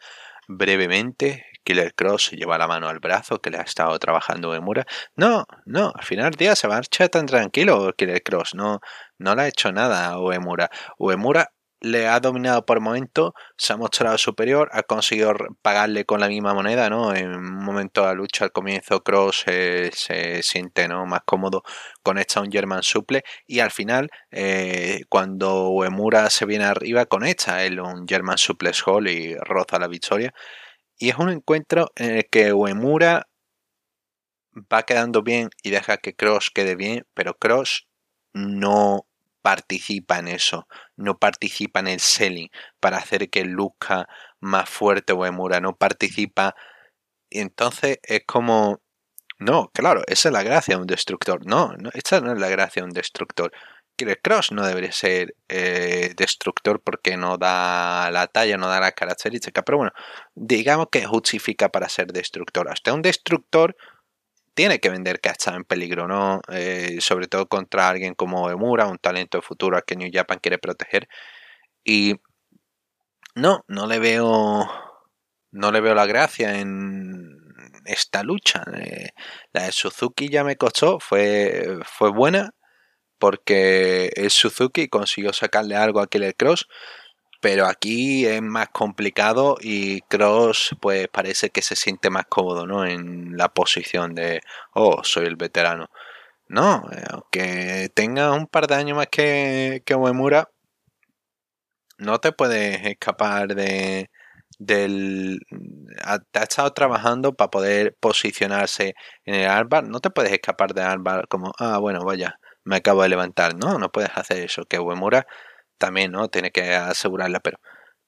brevemente 0.48 1.46
Killer 1.62 1.94
Cross 1.94 2.32
lleva 2.32 2.58
la 2.58 2.66
mano 2.66 2.88
al 2.88 2.98
brazo 3.00 3.40
que 3.40 3.50
le 3.50 3.58
ha 3.58 3.62
estado 3.62 3.98
trabajando 3.98 4.50
Uemura. 4.50 4.86
No, 5.14 5.46
no, 5.66 5.92
al 5.94 6.04
final 6.04 6.30
del 6.30 6.38
día 6.38 6.56
se 6.56 6.68
marcha 6.68 7.08
tan 7.08 7.26
tranquilo 7.26 7.92
Killer 7.96 8.22
Cross, 8.22 8.54
no, 8.54 8.80
no 9.18 9.34
le 9.34 9.42
ha 9.42 9.48
hecho 9.48 9.72
nada 9.72 10.06
a 10.06 10.20
Uemura. 10.20 10.70
Uemura 10.98 11.52
le 11.80 12.06
ha 12.08 12.20
dominado 12.20 12.64
por 12.66 12.80
momento, 12.80 13.34
se 13.56 13.72
ha 13.72 13.76
mostrado 13.76 14.18
superior, 14.18 14.68
ha 14.72 14.82
conseguido 14.82 15.32
pagarle 15.62 16.04
con 16.04 16.20
la 16.20 16.28
misma 16.28 16.54
moneda, 16.54 16.90
¿no? 16.90 17.14
En 17.14 17.34
un 17.34 17.64
momento 17.64 18.02
de 18.02 18.08
la 18.08 18.14
lucha 18.14 18.44
al 18.44 18.52
comienzo 18.52 19.02
Cross 19.02 19.44
se 19.46 20.42
siente 20.42 20.88
¿no? 20.88 21.06
más 21.06 21.22
cómodo 21.24 21.62
con 22.02 22.18
esta 22.18 22.40
un 22.40 22.50
German 22.50 22.82
suple 22.82 23.22
y 23.46 23.60
al 23.60 23.70
final 23.70 24.08
eh, 24.30 25.02
cuando 25.08 25.70
Uemura 25.70 26.30
se 26.30 26.46
viene 26.46 26.64
arriba 26.64 27.06
con 27.06 27.24
esta 27.24 27.64
él 27.64 27.80
un 27.80 28.06
German 28.06 28.38
suplex 28.38 28.82
hall 28.86 29.08
y 29.08 29.34
roza 29.36 29.78
la 29.78 29.88
victoria 29.88 30.32
y 30.98 31.08
es 31.10 31.16
un 31.16 31.30
encuentro 31.30 31.90
en 31.96 32.16
el 32.18 32.26
que 32.30 32.52
Uemura 32.52 33.26
va 34.72 34.82
quedando 34.82 35.22
bien 35.22 35.50
y 35.62 35.70
deja 35.70 35.96
que 35.98 36.14
Cross 36.14 36.50
quede 36.54 36.76
bien, 36.76 37.06
pero 37.14 37.34
Cross 37.34 37.88
no 38.32 39.06
participa 39.42 40.18
en 40.18 40.28
eso, 40.28 40.66
no 40.96 41.18
participa 41.18 41.80
en 41.80 41.88
el 41.88 42.00
selling 42.00 42.50
para 42.80 42.98
hacer 42.98 43.30
que 43.30 43.44
luzca 43.44 44.08
más 44.40 44.68
fuerte 44.68 45.12
Uemura, 45.12 45.60
no 45.60 45.76
participa. 45.76 46.54
Y 47.30 47.40
entonces 47.40 47.98
es 48.02 48.22
como, 48.26 48.80
no, 49.38 49.70
claro, 49.72 50.02
esa 50.06 50.28
es 50.28 50.32
la 50.32 50.42
gracia 50.42 50.76
de 50.76 50.82
un 50.82 50.86
destructor. 50.86 51.46
No, 51.46 51.74
no 51.78 51.90
esta 51.94 52.20
no 52.20 52.32
es 52.32 52.38
la 52.38 52.48
gracia 52.48 52.82
de 52.82 52.88
un 52.88 52.94
destructor. 52.94 53.52
Killer 53.96 54.20
Cross 54.22 54.52
no 54.52 54.66
debería 54.66 54.92
ser 54.92 55.34
eh, 55.48 56.14
destructor 56.16 56.80
porque 56.82 57.16
no 57.18 57.36
da 57.36 58.10
la 58.10 58.26
talla, 58.28 58.56
no 58.56 58.68
da 58.68 58.80
la 58.80 58.92
característica, 58.92 59.62
pero 59.62 59.78
bueno, 59.78 59.92
digamos 60.34 60.88
que 60.90 61.04
justifica 61.04 61.68
para 61.68 61.88
ser 61.88 62.12
destructor. 62.12 62.70
Hasta 62.70 62.94
un 62.94 63.02
destructor 63.02 63.76
tiene 64.54 64.80
que 64.80 64.90
vender 64.90 65.20
que 65.20 65.30
está 65.30 65.54
en 65.54 65.64
peligro, 65.64 66.08
¿no? 66.08 66.42
Eh, 66.48 66.98
sobre 67.00 67.28
todo 67.28 67.48
contra 67.48 67.88
alguien 67.88 68.14
como 68.14 68.50
Emura, 68.50 68.86
un 68.86 68.98
talento 68.98 69.38
de 69.38 69.42
futuro 69.42 69.76
al 69.76 69.84
que 69.84 69.96
New 69.96 70.10
Japan 70.12 70.38
quiere 70.40 70.58
proteger. 70.58 71.08
Y 71.84 72.16
no, 73.34 73.64
no 73.68 73.86
le 73.86 73.98
veo. 73.98 74.68
No 75.52 75.72
le 75.72 75.80
veo 75.80 75.94
la 75.94 76.06
gracia 76.06 76.60
en 76.60 77.40
esta 77.84 78.22
lucha. 78.22 78.64
Eh, 78.74 79.10
la 79.52 79.64
de 79.64 79.72
Suzuki 79.72 80.28
ya 80.28 80.44
me 80.44 80.56
costó, 80.56 81.00
fue, 81.00 81.78
fue 81.84 82.10
buena, 82.10 82.54
porque 83.18 84.10
es 84.16 84.34
Suzuki 84.34 84.88
consiguió 84.88 85.32
sacarle 85.32 85.76
algo 85.76 86.00
a 86.00 86.08
Killer 86.08 86.36
Cross, 86.36 86.68
pero 87.40 87.66
aquí 87.66 88.26
es 88.26 88.42
más 88.42 88.68
complicado 88.70 89.56
y 89.60 90.02
Cross 90.02 90.76
pues 90.80 91.08
parece 91.08 91.50
que 91.50 91.62
se 91.62 91.76
siente 91.76 92.10
más 92.10 92.26
cómodo, 92.28 92.66
¿no? 92.66 92.84
En 92.86 93.36
la 93.36 93.48
posición 93.48 94.14
de, 94.14 94.40
oh, 94.74 95.02
soy 95.04 95.26
el 95.26 95.36
veterano. 95.36 95.88
No, 96.48 96.84
eh, 96.92 97.04
aunque 97.10 97.90
tenga 97.94 98.32
un 98.32 98.46
par 98.48 98.66
de 98.66 98.74
años 98.76 98.96
más 98.96 99.08
que, 99.08 99.82
que 99.86 99.94
Uemura, 99.94 100.50
no 101.98 102.18
te 102.20 102.32
puedes 102.32 102.84
escapar 102.86 103.54
de 103.54 104.10
del 104.58 105.40
te 106.32 106.38
ha 106.38 106.42
estado 106.42 106.72
trabajando 106.72 107.34
para 107.34 107.50
poder 107.50 107.96
posicionarse 108.00 108.94
en 109.24 109.34
el 109.36 109.48
Arbar, 109.48 109.84
no 109.84 110.00
te 110.00 110.10
puedes 110.10 110.32
escapar 110.32 110.74
de 110.74 110.82
Arbar 110.82 111.28
como, 111.28 111.52
ah, 111.58 111.78
bueno, 111.78 112.04
vaya, 112.04 112.38
me 112.64 112.76
acabo 112.76 113.02
de 113.02 113.08
levantar. 113.10 113.54
No, 113.56 113.78
no 113.78 113.90
puedes 113.90 114.10
hacer 114.14 114.38
eso. 114.38 114.64
Que 114.66 114.78
Uemura 114.78 115.26
también, 115.80 116.12
¿no? 116.12 116.28
Tiene 116.28 116.52
que 116.52 116.74
asegurarla, 116.74 117.40
pero 117.40 117.58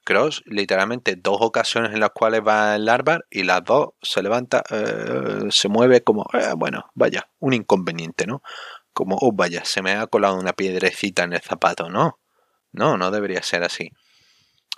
Cross, 0.05 0.43
literalmente 0.45 1.15
dos 1.15 1.37
ocasiones 1.41 1.93
en 1.93 1.99
las 1.99 2.11
cuales 2.11 2.41
va 2.47 2.75
el 2.75 2.87
Arbar 2.89 3.25
y 3.29 3.43
las 3.43 3.63
dos 3.63 3.89
se 4.01 4.21
levanta, 4.21 4.63
eh, 4.69 5.47
se 5.49 5.69
mueve 5.69 6.03
como, 6.03 6.25
eh, 6.33 6.53
bueno, 6.55 6.85
vaya, 6.93 7.29
un 7.39 7.53
inconveniente, 7.53 8.27
¿no? 8.27 8.41
Como, 8.93 9.17
oh, 9.21 9.31
vaya, 9.33 9.65
se 9.65 9.81
me 9.81 9.93
ha 9.93 10.07
colado 10.07 10.37
una 10.37 10.53
piedrecita 10.53 11.23
en 11.23 11.33
el 11.33 11.41
zapato, 11.41 11.89
¿no? 11.89 12.19
No, 12.71 12.97
no 12.97 13.11
debería 13.11 13.41
ser 13.43 13.63
así. 13.63 13.91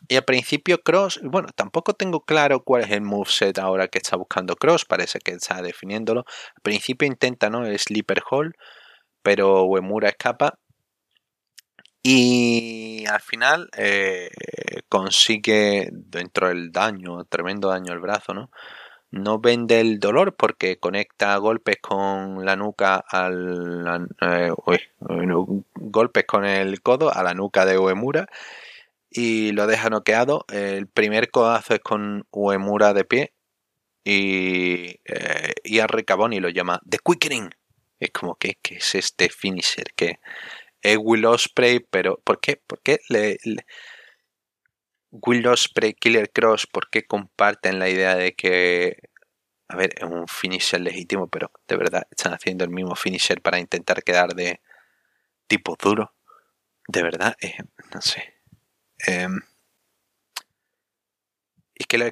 Y 0.08 0.18
al 0.18 0.26
principio 0.26 0.82
Cross, 0.84 1.22
bueno, 1.24 1.50
tampoco 1.56 1.94
tengo 1.94 2.22
claro 2.22 2.64
cuál 2.64 2.84
es 2.84 2.92
el 2.92 3.02
moveset 3.02 3.58
ahora 3.60 3.88
que 3.88 3.98
está 4.00 4.18
buscando 4.18 4.56
Cross, 4.56 4.86
parece 4.86 5.20
que 5.20 5.32
está 5.32 5.62
definiéndolo. 5.62 6.26
Al 6.56 6.62
principio 6.62 7.08
intenta, 7.08 7.50
¿no? 7.50 7.66
El 7.66 7.80
Sleeper 7.80 8.22
Hall, 8.30 8.56
pero 9.24 9.64
Uemura 9.66 10.10
escapa 10.10 10.60
y 12.08 13.04
al 13.08 13.20
final 13.20 13.68
eh, 13.76 14.30
consigue 14.90 15.90
dentro 15.92 16.50
del 16.50 16.72
daño, 16.72 17.26
tremendo 17.26 17.70
daño 17.70 17.94
al 17.94 18.00
brazo, 18.00 18.36
¿no? 18.36 18.52
No 19.10 19.40
vende 19.40 19.80
el 19.82 20.00
dolor 20.00 20.36
porque 20.36 20.78
conecta 20.78 21.36
golpes 21.38 21.78
con 21.82 22.46
la 22.46 22.56
nuca 22.56 22.98
al 22.98 24.08
eh, 24.22 24.52
golpes 25.74 26.26
con 26.28 26.46
el 26.46 26.80
codo 26.84 27.12
a 27.12 27.24
la 27.24 27.34
nuca 27.34 27.66
de 27.66 27.80
Uemura 27.80 28.28
y 29.10 29.52
lo 29.54 29.66
deja 29.66 29.90
noqueado. 29.90 30.46
El 30.50 30.86
primer 30.86 31.32
codazo 31.32 31.74
es 31.74 31.80
con 31.80 32.28
Uemura 32.30 32.94
de 32.94 33.06
pie 33.06 33.34
y, 34.04 35.00
eh, 35.06 35.54
y 35.64 35.80
a 35.80 35.88
Ricaboni 35.88 36.40
lo 36.40 36.50
llama 36.50 36.80
The 36.88 37.00
Quickening 37.04 37.50
es 38.00 38.12
como, 38.12 38.36
que 38.36 38.58
es 38.64 38.96
este 38.96 39.30
finisher? 39.30 39.94
Que 39.96 40.20
es 40.86 40.98
Will 41.02 41.26
Ospreay, 41.26 41.80
pero 41.80 42.22
¿por 42.24 42.40
qué? 42.40 42.62
¿Por 42.68 42.80
qué 42.82 43.00
Will 45.10 45.48
Ospreay, 45.48 45.94
Killer 45.94 46.32
Cross, 46.32 46.68
¿por 46.68 46.90
qué 46.90 47.06
comparten 47.08 47.80
la 47.80 47.90
idea 47.90 48.16
de 48.16 48.36
que, 48.36 49.10
a 49.68 49.76
ver, 49.76 49.96
es 49.98 50.04
un 50.04 50.28
finisher 50.28 50.80
legítimo, 50.82 51.28
pero 51.28 51.52
de 51.68 51.78
verdad 51.78 52.08
están 52.12 52.34
haciendo 52.34 52.64
el 52.64 52.70
mismo 52.70 52.96
finisher 52.96 53.42
para 53.42 53.60
intentar 53.60 54.04
quedar 54.04 54.36
de 54.36 54.62
tipo 55.48 55.76
duro? 55.82 56.14
De 56.88 57.02
verdad, 57.02 57.36
eh, 57.42 57.58
no 57.94 58.02
sé. 58.02 58.36
Eh, 59.08 59.28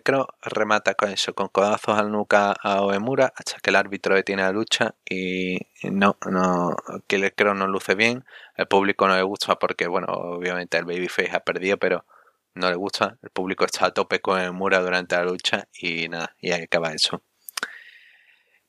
Cross 0.03 0.27
remata 0.41 0.93
con 0.95 1.09
eso, 1.09 1.33
con 1.33 1.47
codazos 1.49 1.97
al 1.97 2.11
nuca 2.11 2.51
a 2.51 2.81
Oemura 2.83 3.33
hasta 3.35 3.59
que 3.59 3.69
el 3.69 3.75
árbitro 3.75 4.15
detiene 4.15 4.41
la 4.41 4.51
lucha 4.51 4.95
y 5.09 5.57
no, 5.83 6.17
no, 6.29 6.75
Killer 7.07 7.33
Cross 7.35 7.57
no 7.57 7.67
luce 7.67 7.95
bien, 7.95 8.23
el 8.55 8.67
público 8.67 9.07
no 9.07 9.15
le 9.15 9.23
gusta 9.23 9.59
porque, 9.59 9.87
bueno, 9.87 10.07
obviamente 10.07 10.77
el 10.77 10.85
Babyface 10.85 11.35
ha 11.35 11.41
perdido, 11.41 11.77
pero 11.77 12.05
no 12.55 12.69
le 12.69 12.75
gusta, 12.75 13.17
el 13.21 13.29
público 13.31 13.65
está 13.65 13.87
a 13.87 13.93
tope 13.93 14.21
con 14.21 14.39
Oemura 14.39 14.79
durante 14.79 15.15
la 15.15 15.25
lucha 15.25 15.67
y 15.77 16.07
nada, 16.07 16.35
y 16.39 16.51
ahí 16.51 16.63
acaba 16.63 16.93
eso. 16.93 17.21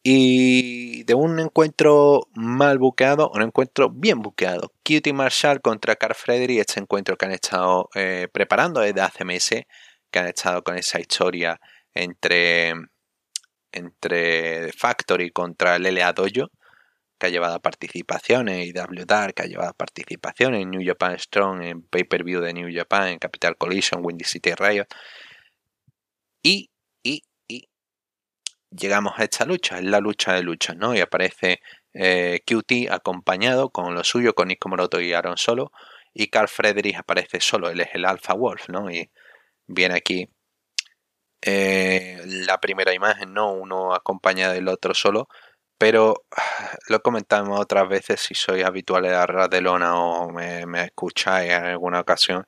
Y 0.07 1.05
de 1.05 1.15
un 1.15 1.39
encuentro 1.41 2.29
mal 2.35 2.79
buqueado, 2.79 3.31
un 3.35 3.41
encuentro 3.41 3.89
bien 3.89 4.21
buqueado. 4.21 4.71
Cutie 4.85 5.15
Marshall 5.15 5.63
contra 5.63 5.97
Carl 5.97 6.15
Frederick, 6.15 6.61
este 6.61 6.79
encuentro 6.79 7.17
que 7.17 7.25
han 7.25 7.33
estado 7.33 7.89
eh, 7.95 8.29
preparando 8.31 8.81
desde 8.81 9.01
hace 9.01 9.25
meses 9.25 9.65
que 10.15 10.21
han 10.21 10.29
estado 10.29 10.63
con 10.63 10.79
esa 10.79 11.01
historia 11.01 11.61
entre, 11.93 12.73
entre 13.73 14.73
Factory 14.73 15.31
contra 15.33 15.75
el 15.75 15.93
LA 15.93 16.13
Dojo, 16.13 16.53
que 17.19 17.27
ha 17.27 17.31
llevado 17.31 17.57
a 17.57 17.59
participaciones, 17.59 18.65
y 18.65 18.73
W 18.73 19.05
Dark 19.07 19.35
que 19.35 19.43
ha 19.43 19.47
llevado 19.47 19.71
a 19.71 19.75
participaciones 19.75 20.63
en 20.63 20.71
New 20.71 20.87
Japan 20.87 21.19
Strong, 21.19 21.63
en 21.63 21.83
Pay-Per-View 21.83 22.41
de 22.41 22.53
New 22.53 22.69
Japan, 22.73 23.09
en 23.09 23.19
Capital 23.19 23.57
Collision, 23.57 24.05
Windy 24.05 24.25
City 24.25 24.55
Riot. 24.55 24.87
Y, 26.45 26.71
y, 27.03 27.25
y 27.49 27.69
llegamos 28.71 29.15
a 29.17 29.25
esta 29.25 29.45
lucha, 29.45 29.79
es 29.79 29.85
la 29.85 29.99
lucha 29.99 30.35
de 30.35 30.43
luchas, 30.45 30.77
¿no? 30.77 30.95
Y 30.95 31.01
aparece 31.01 31.61
eh, 31.93 32.41
QT 32.47 32.93
acompañado 32.93 33.71
con 33.71 33.95
lo 33.95 34.05
suyo, 34.05 34.35
con 34.35 34.47
Nick 34.47 34.65
Moroto 34.67 35.01
y 35.01 35.13
Aaron 35.13 35.39
solo, 35.39 35.73
y 36.13 36.29
Carl 36.29 36.47
Frederick 36.47 36.99
aparece 36.99 37.41
solo, 37.41 37.69
él 37.69 37.81
es 37.81 37.89
el 37.95 38.05
Alpha 38.05 38.35
Wolf, 38.35 38.69
¿no? 38.69 38.89
Y 38.93 39.11
viene 39.67 39.97
aquí 39.97 40.29
eh, 41.43 42.21
la 42.25 42.59
primera 42.59 42.95
imagen, 42.95 43.35
¿no? 43.35 43.53
Uno 43.53 43.95
acompaña 43.95 44.51
del 44.53 44.69
otro 44.69 44.95
solo, 44.95 45.29
pero 45.79 46.25
lo 46.89 47.01
comentamos 47.01 47.61
otras 47.61 47.89
veces 47.89 48.21
si 48.21 48.35
sois 48.35 48.65
habituales 48.65 49.11
de 49.13 49.17
la 49.17 49.49
de 49.49 49.61
Lona 49.61 49.97
o 49.99 50.31
me, 50.31 50.67
me 50.67 50.85
escucháis 50.85 51.53
en 51.53 51.65
alguna 51.67 52.01
ocasión, 52.01 52.47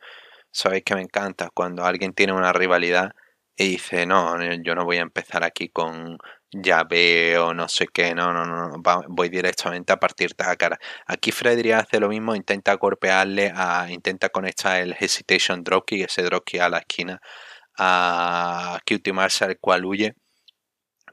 sabéis 0.50 0.84
que 0.84 0.94
me 0.94 1.02
encanta 1.02 1.50
cuando 1.54 1.84
alguien 1.84 2.14
tiene 2.14 2.32
una 2.32 2.52
rivalidad 2.52 3.12
y 3.56 3.68
dice, 3.70 4.06
no, 4.06 4.36
yo 4.62 4.74
no 4.74 4.84
voy 4.84 4.98
a 4.98 5.02
empezar 5.02 5.44
aquí 5.44 5.68
con 5.70 6.18
llave 6.52 7.38
o 7.38 7.54
no 7.54 7.68
sé 7.68 7.88
qué, 7.88 8.14
no, 8.14 8.32
no, 8.32 8.44
no, 8.44 8.80
voy 9.08 9.28
directamente 9.28 9.92
a 9.92 9.98
partirte 9.98 10.44
la 10.44 10.56
cara. 10.56 10.78
Aquí 11.06 11.30
Frederick 11.32 11.74
hace 11.74 12.00
lo 12.00 12.08
mismo, 12.08 12.34
intenta 12.34 12.74
golpearle, 12.74 13.52
a, 13.54 13.90
intenta 13.90 14.28
conectar 14.30 14.80
el 14.80 14.94
Hesitation 14.98 15.62
Dropkick, 15.64 16.06
ese 16.06 16.22
Dropkick 16.22 16.60
a 16.60 16.68
la 16.68 16.78
esquina, 16.78 17.20
a 17.78 18.78
Cutie 18.86 19.12
Marshall, 19.12 19.58
cual 19.60 19.84
huye. 19.84 20.14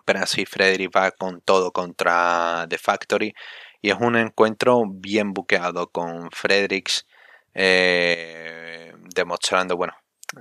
Pero 0.06 0.19
así 0.19 0.46
Frederick 0.46 0.91
va 0.96 1.12
con 1.12 1.41
todo 1.41 1.72
contra 1.72 2.65
The 2.69 2.78
Factory 2.78 3.34
y 3.82 3.89
es 3.91 3.98
un 4.00 4.15
encuentro 4.17 4.84
bien 4.88 5.34
buqueado 5.34 5.89
con 5.91 6.30
Fredericks 6.32 7.06
eh, 7.54 8.93
demostrando, 9.15 9.78
bueno, 9.78 9.93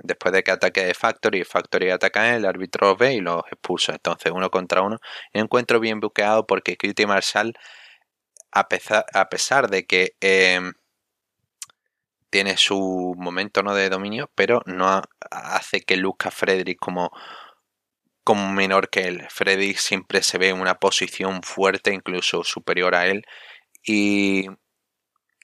después 0.03 0.33
de 0.33 0.43
que 0.43 0.51
ataque 0.51 0.93
Factory, 0.93 1.43
Factory 1.43 1.89
ataca 1.91 2.35
el 2.35 2.45
árbitro 2.45 2.95
ve 2.95 3.13
y 3.13 3.21
los 3.21 3.43
expulsa. 3.51 3.93
Entonces, 3.93 4.31
uno 4.31 4.49
contra 4.49 4.81
uno. 4.81 4.99
Encuentro 5.33 5.79
bien 5.79 5.99
buqueado 5.99 6.47
porque 6.47 6.77
Cutie 6.77 7.07
Marshall, 7.07 7.53
a 8.51 8.67
pesar, 8.69 9.05
a 9.13 9.29
pesar 9.29 9.69
de 9.69 9.85
que 9.85 10.15
em, 10.21 10.73
tiene 12.29 12.57
su 12.57 13.13
momento 13.17 13.63
¿no? 13.63 13.75
de 13.75 13.89
dominio, 13.89 14.31
pero 14.35 14.61
no 14.65 15.01
hace 15.31 15.81
que 15.81 15.97
luzca 15.97 16.31
Frederick 16.31 16.79
como, 16.79 17.11
como 18.23 18.51
menor 18.51 18.89
que 18.89 19.01
él. 19.07 19.27
Frederick 19.29 19.77
siempre 19.77 20.23
se 20.23 20.37
ve 20.39 20.49
en 20.49 20.59
una 20.59 20.75
posición 20.75 21.43
fuerte, 21.43 21.93
incluso 21.93 22.43
superior 22.43 22.95
a 22.95 23.07
él. 23.07 23.23
Y 23.85 24.47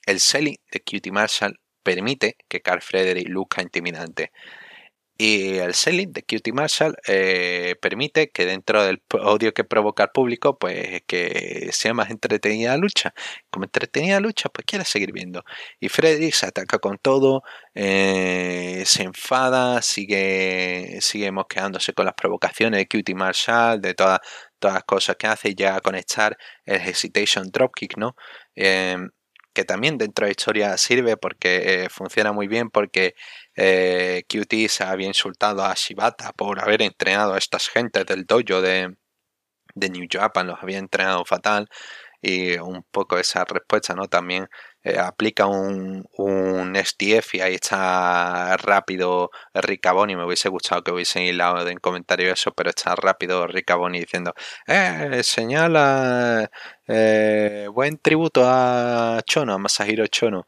el 0.06 0.20
selling 0.20 0.56
de 0.72 0.80
Cutie 0.80 1.12
Marshall 1.12 1.60
permite 1.82 2.36
que 2.48 2.60
Carl 2.62 2.82
Frederick 2.82 3.28
luzca 3.28 3.62
intimidante. 3.62 4.32
Y 5.22 5.58
el 5.58 5.74
selling 5.74 6.12
de 6.14 6.22
Cutie 6.22 6.54
Marshall 6.54 6.96
eh, 7.06 7.74
permite 7.82 8.30
que 8.30 8.46
dentro 8.46 8.82
del 8.82 9.02
odio 9.22 9.52
que 9.52 9.64
provoca 9.64 10.04
al 10.04 10.12
público, 10.12 10.58
pues 10.58 11.02
que 11.06 11.68
sea 11.72 11.92
más 11.92 12.08
entretenida 12.10 12.70
la 12.70 12.78
lucha. 12.78 13.12
Como 13.50 13.66
entretenida 13.66 14.14
la 14.14 14.20
lucha, 14.20 14.48
pues 14.48 14.64
quiere 14.64 14.86
seguir 14.86 15.12
viendo. 15.12 15.44
Y 15.78 15.90
Frederick 15.90 16.32
se 16.32 16.46
ataca 16.46 16.78
con 16.78 16.96
todo, 16.96 17.42
eh, 17.74 18.82
se 18.86 19.02
enfada, 19.02 19.82
sigue, 19.82 20.98
sigue 21.02 21.30
mosqueándose 21.32 21.92
con 21.92 22.06
las 22.06 22.14
provocaciones 22.14 22.78
de 22.80 22.88
Cutie 22.88 23.14
Marshall, 23.14 23.82
de 23.82 23.92
todas, 23.92 24.20
todas 24.58 24.74
las 24.76 24.84
cosas 24.84 25.16
que 25.16 25.26
hace 25.26 25.50
y 25.50 25.54
llega 25.54 25.76
a 25.76 25.80
conectar 25.82 26.34
el 26.64 26.80
Hesitation 26.80 27.50
Dropkick, 27.50 27.98
¿no? 27.98 28.16
Eh, 28.56 28.96
que 29.52 29.64
también 29.64 29.98
dentro 29.98 30.26
de 30.26 30.32
historia 30.32 30.76
sirve 30.78 31.16
porque 31.16 31.84
eh, 31.84 31.88
funciona 31.90 32.32
muy 32.32 32.48
bien 32.48 32.70
porque 32.70 33.14
eh, 33.56 34.24
se 34.68 34.84
había 34.84 35.08
insultado 35.08 35.64
a 35.64 35.74
Shibata 35.74 36.32
por 36.32 36.60
haber 36.60 36.82
entrenado 36.82 37.34
a 37.34 37.38
estas 37.38 37.68
gentes 37.68 38.06
del 38.06 38.24
dojo 38.26 38.62
de, 38.62 38.96
de 39.74 39.90
New 39.90 40.06
Japan, 40.10 40.46
los 40.48 40.62
había 40.62 40.78
entrenado 40.78 41.24
fatal 41.24 41.68
y 42.22 42.58
un 42.58 42.82
poco 42.90 43.18
esa 43.18 43.44
respuesta, 43.44 43.94
¿no? 43.94 44.06
También 44.08 44.48
eh, 44.82 44.98
aplica 44.98 45.46
un, 45.46 46.04
un 46.18 46.76
STF 46.76 47.34
y 47.36 47.40
ahí 47.40 47.54
está 47.54 48.56
rápido 48.58 49.30
Ricaboni. 49.54 50.16
Me 50.16 50.24
hubiese 50.24 50.48
gustado 50.48 50.82
que 50.82 50.92
hubiesen 50.92 51.22
hilado 51.22 51.68
en 51.68 51.78
comentario 51.78 52.32
eso, 52.32 52.52
pero 52.52 52.70
está 52.70 52.94
rápido 52.96 53.46
Ricaboni 53.46 54.00
diciendo, 54.00 54.34
eh, 54.66 55.22
señala 55.22 56.50
eh, 56.86 57.68
buen 57.72 57.98
tributo 57.98 58.42
a 58.46 59.20
Chono, 59.24 59.54
a 59.54 59.58
Masahiro 59.58 60.06
Chono. 60.06 60.46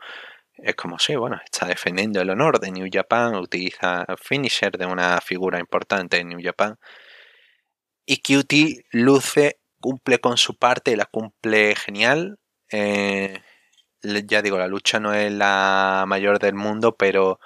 Es 0.57 0.77
como, 0.77 0.99
sí, 0.99 1.17
bueno, 1.17 1.41
está 1.45 1.67
defendiendo 1.67 2.21
el 2.21 2.31
honor 2.31 2.61
de 2.61 2.71
New 2.71 2.89
Japan, 2.93 3.35
utiliza 3.37 4.07
finisher 4.19 4.79
de 4.79 4.87
una 4.87 5.21
figura 5.21 5.59
importante 5.59 6.19
en 6.19 6.29
New 6.29 6.41
Japan. 6.43 6.79
Y 8.07 8.19
QT 8.23 8.87
luce, 8.93 9.61
cumple 9.83 10.19
con 10.21 10.39
su 10.39 10.57
parte, 10.57 10.97
la 10.97 11.07
cumple 11.07 11.75
genial. 11.77 12.39
Eh, 12.71 13.43
ya 14.03 14.43
digo, 14.43 14.59
la 14.59 14.69
lucha 14.69 15.01
no 15.01 15.15
es 15.15 15.31
la 15.33 16.05
mayor 16.09 16.39
del 16.39 16.55
mundo, 16.55 16.97
pero 16.97 17.41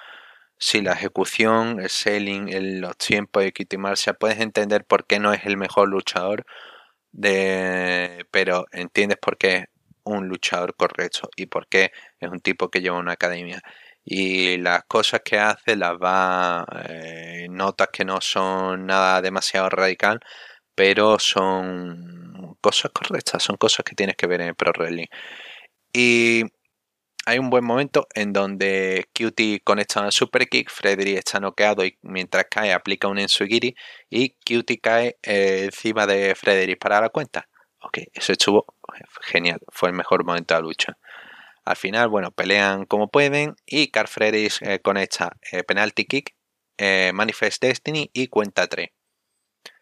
si 0.58 0.80
la 0.82 0.92
ejecución, 0.94 1.80
el 1.80 1.90
selling, 1.90 2.80
los 2.80 2.96
tiempos 2.98 3.44
de 3.44 3.52
Kitty 3.52 3.76
puedes 4.18 4.40
entender 4.40 4.84
por 4.86 5.06
qué 5.06 5.18
no 5.20 5.32
es 5.32 5.44
el 5.46 5.56
mejor 5.56 5.88
luchador, 5.88 6.46
pero 8.30 8.66
entiendes 8.72 9.18
por 9.20 9.38
qué 9.38 9.56
es 9.56 9.64
un 10.04 10.28
luchador 10.28 10.74
correcto 10.76 11.28
y 11.36 11.46
por 11.46 11.68
qué 11.68 11.92
es 12.20 12.30
un 12.30 12.40
tipo 12.40 12.70
que 12.70 12.80
lleva 12.80 12.98
una 12.98 13.12
academia. 13.12 13.60
Y 14.04 14.58
las 14.58 14.84
cosas 14.84 15.20
que 15.24 15.38
hace 15.38 15.76
las 15.76 15.94
va, 15.94 16.64
eh, 16.88 17.48
notas 17.50 17.88
que 17.92 18.04
no 18.04 18.20
son 18.20 18.86
nada 18.86 19.20
demasiado 19.20 19.68
radical, 19.68 20.20
pero 20.76 21.18
son 21.18 22.56
cosas 22.60 22.92
correctas, 22.92 23.42
son 23.42 23.56
cosas 23.56 23.84
que 23.84 23.96
tienes 23.96 24.16
que 24.16 24.28
ver 24.28 24.42
en 24.42 24.48
el 24.48 24.54
Pro 24.54 24.72
Wrestling. 24.76 25.06
Y 25.92 26.44
hay 27.26 27.38
un 27.40 27.50
buen 27.50 27.64
momento 27.64 28.06
en 28.14 28.32
donde 28.32 29.08
Cutie 29.12 29.60
conecta 29.64 30.02
un 30.02 30.12
super 30.12 30.48
kick, 30.48 30.70
Frederick 30.70 31.18
está 31.18 31.40
noqueado 31.40 31.84
y 31.84 31.98
mientras 32.02 32.46
cae 32.50 32.72
aplica 32.72 33.08
un 33.08 33.18
ensugiri 33.18 33.74
y 34.10 34.36
Cutie 34.46 34.78
cae 34.80 35.18
eh, 35.22 35.64
encima 35.64 36.06
de 36.06 36.34
Frederick 36.36 36.78
para 36.78 37.00
la 37.00 37.08
cuenta. 37.08 37.48
Ok, 37.80 37.98
eso 38.12 38.32
estuvo 38.32 38.66
genial, 39.22 39.60
fue 39.68 39.88
el 39.88 39.96
mejor 39.96 40.24
momento 40.24 40.54
de 40.54 40.60
la 40.60 40.66
lucha. 40.66 40.98
Al 41.64 41.76
final, 41.76 42.08
bueno, 42.08 42.30
pelean 42.30 42.84
como 42.86 43.08
pueden 43.08 43.56
y 43.66 43.90
Carl 43.90 44.08
Frederick 44.08 44.62
eh, 44.62 44.80
conecta 44.80 45.36
eh, 45.50 45.64
penalty 45.64 46.04
kick, 46.04 46.34
Manifest 47.14 47.62
Destiny 47.62 48.10
y 48.12 48.28
cuenta 48.28 48.66
3. 48.68 48.90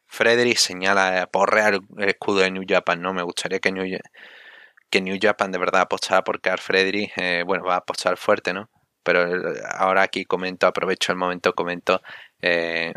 Frederick 0.07 0.59
señala 0.59 1.29
porrear 1.33 1.75
el 1.75 2.09
escudo 2.09 2.41
de 2.41 2.51
New 2.51 2.65
Japan, 2.69 3.01
¿no? 3.01 3.13
Me 3.13 3.23
gustaría 3.23 3.59
que 3.59 3.73
New 3.73 3.87
que 4.91 5.01
New 5.01 5.19
Japan 5.21 5.51
de 5.51 5.59
verdad 5.59 5.83
apostara 5.83 6.23
por 6.23 6.41
Carl 6.41 6.61
Frederick, 6.61 7.13
eh, 7.17 7.43
bueno, 7.45 7.65
va 7.65 7.75
a 7.75 7.79
apostar 7.79 8.17
fuerte, 8.17 8.53
¿no? 8.53 8.71
Pero 9.03 9.23
eh, 9.27 9.61
ahora 9.77 10.03
aquí 10.03 10.25
comento, 10.25 10.67
aprovecho 10.67 11.13
el 11.13 11.19
momento, 11.19 11.53
comento 11.53 12.01
eh, 12.41 12.93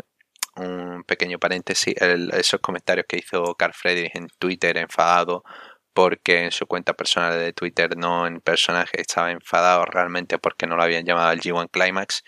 un 0.56 1.04
pequeño 1.04 1.38
paréntesis, 1.38 1.94
esos 1.98 2.60
comentarios 2.60 3.06
que 3.08 3.18
hizo 3.18 3.54
Carl 3.54 3.72
Frederick 3.74 4.14
en 4.16 4.28
Twitter 4.38 4.76
enfadado 4.78 5.42
porque 5.98 6.44
en 6.44 6.52
su 6.52 6.66
cuenta 6.68 6.94
personal 6.94 7.36
de 7.40 7.52
Twitter, 7.52 7.96
no 7.96 8.28
en 8.28 8.40
personaje, 8.40 9.00
estaba 9.00 9.32
enfadado 9.32 9.84
realmente 9.84 10.38
porque 10.38 10.68
no 10.68 10.76
lo 10.76 10.84
habían 10.84 11.04
llamado 11.04 11.30
al 11.30 11.40
G1 11.40 11.68
Climax. 11.72 12.22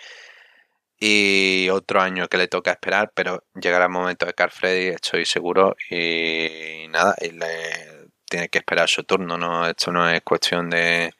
Y 1.02 1.68
otro 1.70 2.02
año 2.02 2.28
que 2.28 2.36
le 2.36 2.46
toca 2.48 2.72
esperar, 2.72 3.10
pero 3.14 3.42
llegará 3.54 3.86
el 3.86 3.90
momento 3.90 4.26
de 4.26 4.34
Carl 4.34 4.50
Frederick, 4.50 4.96
estoy 4.96 5.24
seguro. 5.24 5.74
Y 5.90 6.86
nada, 6.90 7.16
y 7.20 7.30
le, 7.30 8.10
tiene 8.28 8.48
que 8.50 8.58
esperar 8.58 8.88
su 8.88 9.04
turno, 9.04 9.38
¿no? 9.38 9.66
Esto 9.66 9.92
no 9.92 10.08
es 10.08 10.20
cuestión 10.22 10.68
de, 10.70 11.12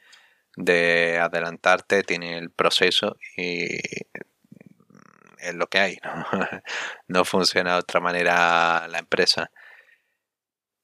de 0.57 1.19
adelantarte, 1.19 2.03
tiene 2.03 2.39
el 2.39 2.51
proceso 2.51 3.17
y 3.37 3.67
es 5.39 5.55
lo 5.55 5.67
que 5.69 5.79
hay, 5.79 5.99
¿no? 6.05 6.27
no 7.09 7.25
funciona 7.25 7.73
de 7.75 7.79
otra 7.81 8.01
manera 8.01 8.87
la 8.89 8.99
empresa. 8.99 9.51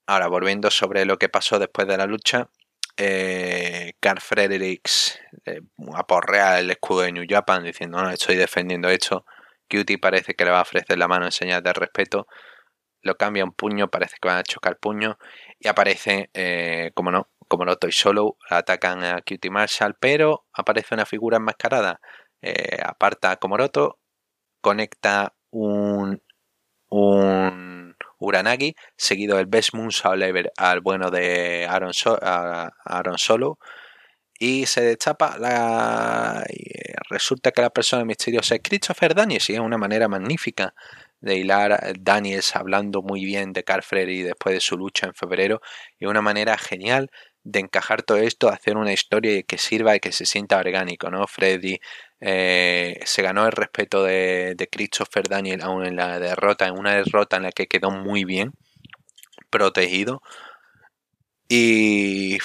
Ahora, 0.06 0.28
volviendo 0.28 0.70
sobre 0.70 1.04
lo 1.04 1.18
que 1.18 1.28
pasó 1.28 1.58
después 1.58 1.86
de 1.88 1.96
la 1.96 2.06
lucha, 2.06 2.48
eh, 2.96 3.94
Carl 4.00 4.20
Fredericks 4.20 5.18
eh, 5.44 5.60
aporrea 5.94 6.58
el 6.60 6.70
escudo 6.70 7.02
de 7.02 7.12
New 7.12 7.26
Japan 7.28 7.64
diciendo, 7.64 8.02
no, 8.02 8.10
estoy 8.10 8.36
defendiendo 8.36 8.88
esto. 8.88 9.24
Cutie 9.70 9.98
parece 9.98 10.34
que 10.34 10.44
le 10.44 10.50
va 10.52 10.58
a 10.60 10.62
ofrecer 10.62 10.98
la 10.98 11.08
mano 11.08 11.26
en 11.26 11.32
señal 11.32 11.62
de 11.62 11.72
respeto. 11.72 12.26
Lo 13.02 13.16
cambia 13.16 13.44
un 13.44 13.52
puño, 13.52 13.88
parece 13.90 14.16
que 14.20 14.28
van 14.28 14.38
a 14.38 14.42
chocar 14.42 14.78
puño 14.78 15.18
y 15.60 15.68
aparece, 15.68 16.30
eh, 16.34 16.92
como 16.94 17.10
no, 17.10 17.28
como 17.48 17.64
no 17.64 17.72
estoy 17.72 17.92
solo, 17.92 18.36
atacan 18.50 19.04
a 19.04 19.22
Cutie 19.22 19.50
Marshall, 19.50 19.96
pero 20.00 20.46
aparece 20.52 20.94
una 20.94 21.06
figura 21.06 21.38
enmascarada. 21.38 22.00
Eh, 22.42 22.78
aparta 22.84 23.32
a 23.32 23.36
Komoroto, 23.36 23.98
conecta 24.60 25.34
un, 25.50 26.22
un 26.90 27.65
Uranagi, 28.18 28.74
seguido 28.96 29.36
del 29.36 29.46
Best 29.46 29.74
Moon 29.74 29.90
Lever 30.16 30.52
al 30.56 30.80
bueno 30.80 31.10
de 31.10 31.66
Aaron, 31.68 33.18
Solo. 33.18 33.58
Y 34.38 34.66
se 34.66 34.82
destapa 34.82 35.38
la. 35.38 36.44
Y 36.50 36.64
resulta 37.10 37.52
que 37.52 37.62
la 37.62 37.70
persona 37.70 38.04
misteriosa 38.04 38.54
es 38.56 38.60
Christopher 38.62 39.14
Daniels 39.14 39.48
y 39.50 39.54
es 39.54 39.60
una 39.60 39.78
manera 39.78 40.08
magnífica 40.08 40.74
de 41.20 41.36
hilar 41.36 41.94
Daniels 41.98 42.54
hablando 42.54 43.02
muy 43.02 43.24
bien 43.24 43.52
de 43.52 43.64
Carl 43.64 43.82
Freddy 43.82 44.22
después 44.22 44.54
de 44.54 44.60
su 44.60 44.76
lucha 44.76 45.06
en 45.06 45.14
febrero 45.14 45.60
y 45.98 46.06
una 46.06 46.20
manera 46.22 46.58
genial 46.58 47.10
de 47.44 47.60
encajar 47.60 48.02
todo 48.02 48.18
esto, 48.18 48.48
hacer 48.48 48.76
una 48.76 48.92
historia 48.92 49.42
que 49.44 49.56
sirva 49.58 49.96
y 49.96 50.00
que 50.00 50.12
se 50.12 50.26
sienta 50.26 50.58
orgánico, 50.58 51.10
¿no? 51.10 51.26
Freddy 51.26 51.78
eh, 52.20 53.00
se 53.04 53.22
ganó 53.22 53.46
el 53.46 53.52
respeto 53.52 54.02
de, 54.04 54.68
Christopher 54.70 55.28
Daniel 55.28 55.62
aún 55.62 55.84
en 55.84 55.96
la 55.96 56.18
derrota, 56.18 56.66
en 56.66 56.78
una 56.78 56.94
derrota 56.94 57.36
en 57.36 57.44
la 57.44 57.52
que 57.52 57.66
quedó 57.66 57.90
muy 57.90 58.24
bien 58.24 58.52
protegido 59.50 60.22
y 61.48 62.38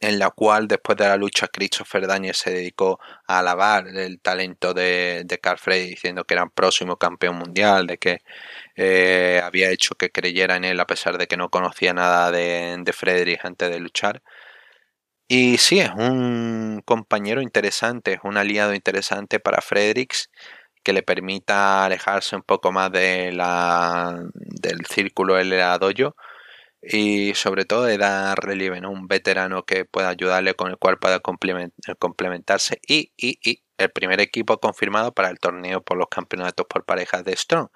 en 0.00 0.18
la 0.18 0.30
cual 0.30 0.68
después 0.68 0.96
de 0.96 1.08
la 1.08 1.16
lucha 1.16 1.48
Christopher 1.48 2.06
Daniel 2.06 2.34
se 2.34 2.50
dedicó 2.52 3.00
a 3.26 3.40
alabar 3.40 3.88
el 3.88 4.20
talento 4.20 4.72
de, 4.74 5.22
de 5.24 5.38
Carl 5.40 5.58
Frey 5.58 5.88
diciendo 5.88 6.24
que 6.24 6.34
era 6.34 6.44
el 6.44 6.50
próximo 6.50 6.96
campeón 6.96 7.36
mundial, 7.36 7.86
de 7.86 7.98
que 7.98 8.22
eh, 8.76 9.40
había 9.42 9.70
hecho 9.70 9.94
que 9.96 10.10
creyera 10.10 10.56
en 10.56 10.64
él 10.64 10.78
a 10.80 10.86
pesar 10.86 11.18
de 11.18 11.26
que 11.26 11.36
no 11.36 11.50
conocía 11.50 11.92
nada 11.94 12.30
de, 12.30 12.76
de 12.80 12.92
Frederick 12.92 13.44
antes 13.44 13.70
de 13.70 13.80
luchar. 13.80 14.22
Y 15.30 15.58
sí, 15.58 15.78
es 15.80 15.90
un 15.94 16.82
compañero 16.86 17.42
interesante, 17.42 18.14
es 18.14 18.20
un 18.24 18.38
aliado 18.38 18.72
interesante 18.74 19.38
para 19.40 19.60
Fredericks 19.60 20.30
que 20.82 20.92
le 20.94 21.02
permita 21.02 21.84
alejarse 21.84 22.36
un 22.36 22.42
poco 22.42 22.72
más 22.72 22.90
de 22.92 23.32
la, 23.32 24.18
del 24.34 24.86
círculo 24.86 25.34
del 25.34 25.50
dojo 25.80 26.16
y 26.82 27.34
sobre 27.34 27.64
todo 27.66 27.84
de 27.84 27.98
dar 27.98 28.38
relieve, 28.44 28.80
¿no? 28.80 28.90
Un 28.90 29.08
veterano 29.08 29.64
que 29.64 29.84
pueda 29.84 30.10
ayudarle 30.10 30.54
con 30.54 30.70
el 30.70 30.78
cual 30.78 30.98
pueda 30.98 31.20
complementarse 31.20 32.80
y, 32.86 33.12
y, 33.16 33.38
y 33.42 33.62
el 33.78 33.90
primer 33.90 34.20
equipo 34.20 34.58
confirmado 34.60 35.12
para 35.14 35.30
el 35.30 35.40
torneo 35.40 35.82
por 35.82 35.98
los 35.98 36.08
campeonatos 36.08 36.66
por 36.68 36.84
parejas 36.84 37.24
de 37.24 37.36
Strong. 37.36 37.68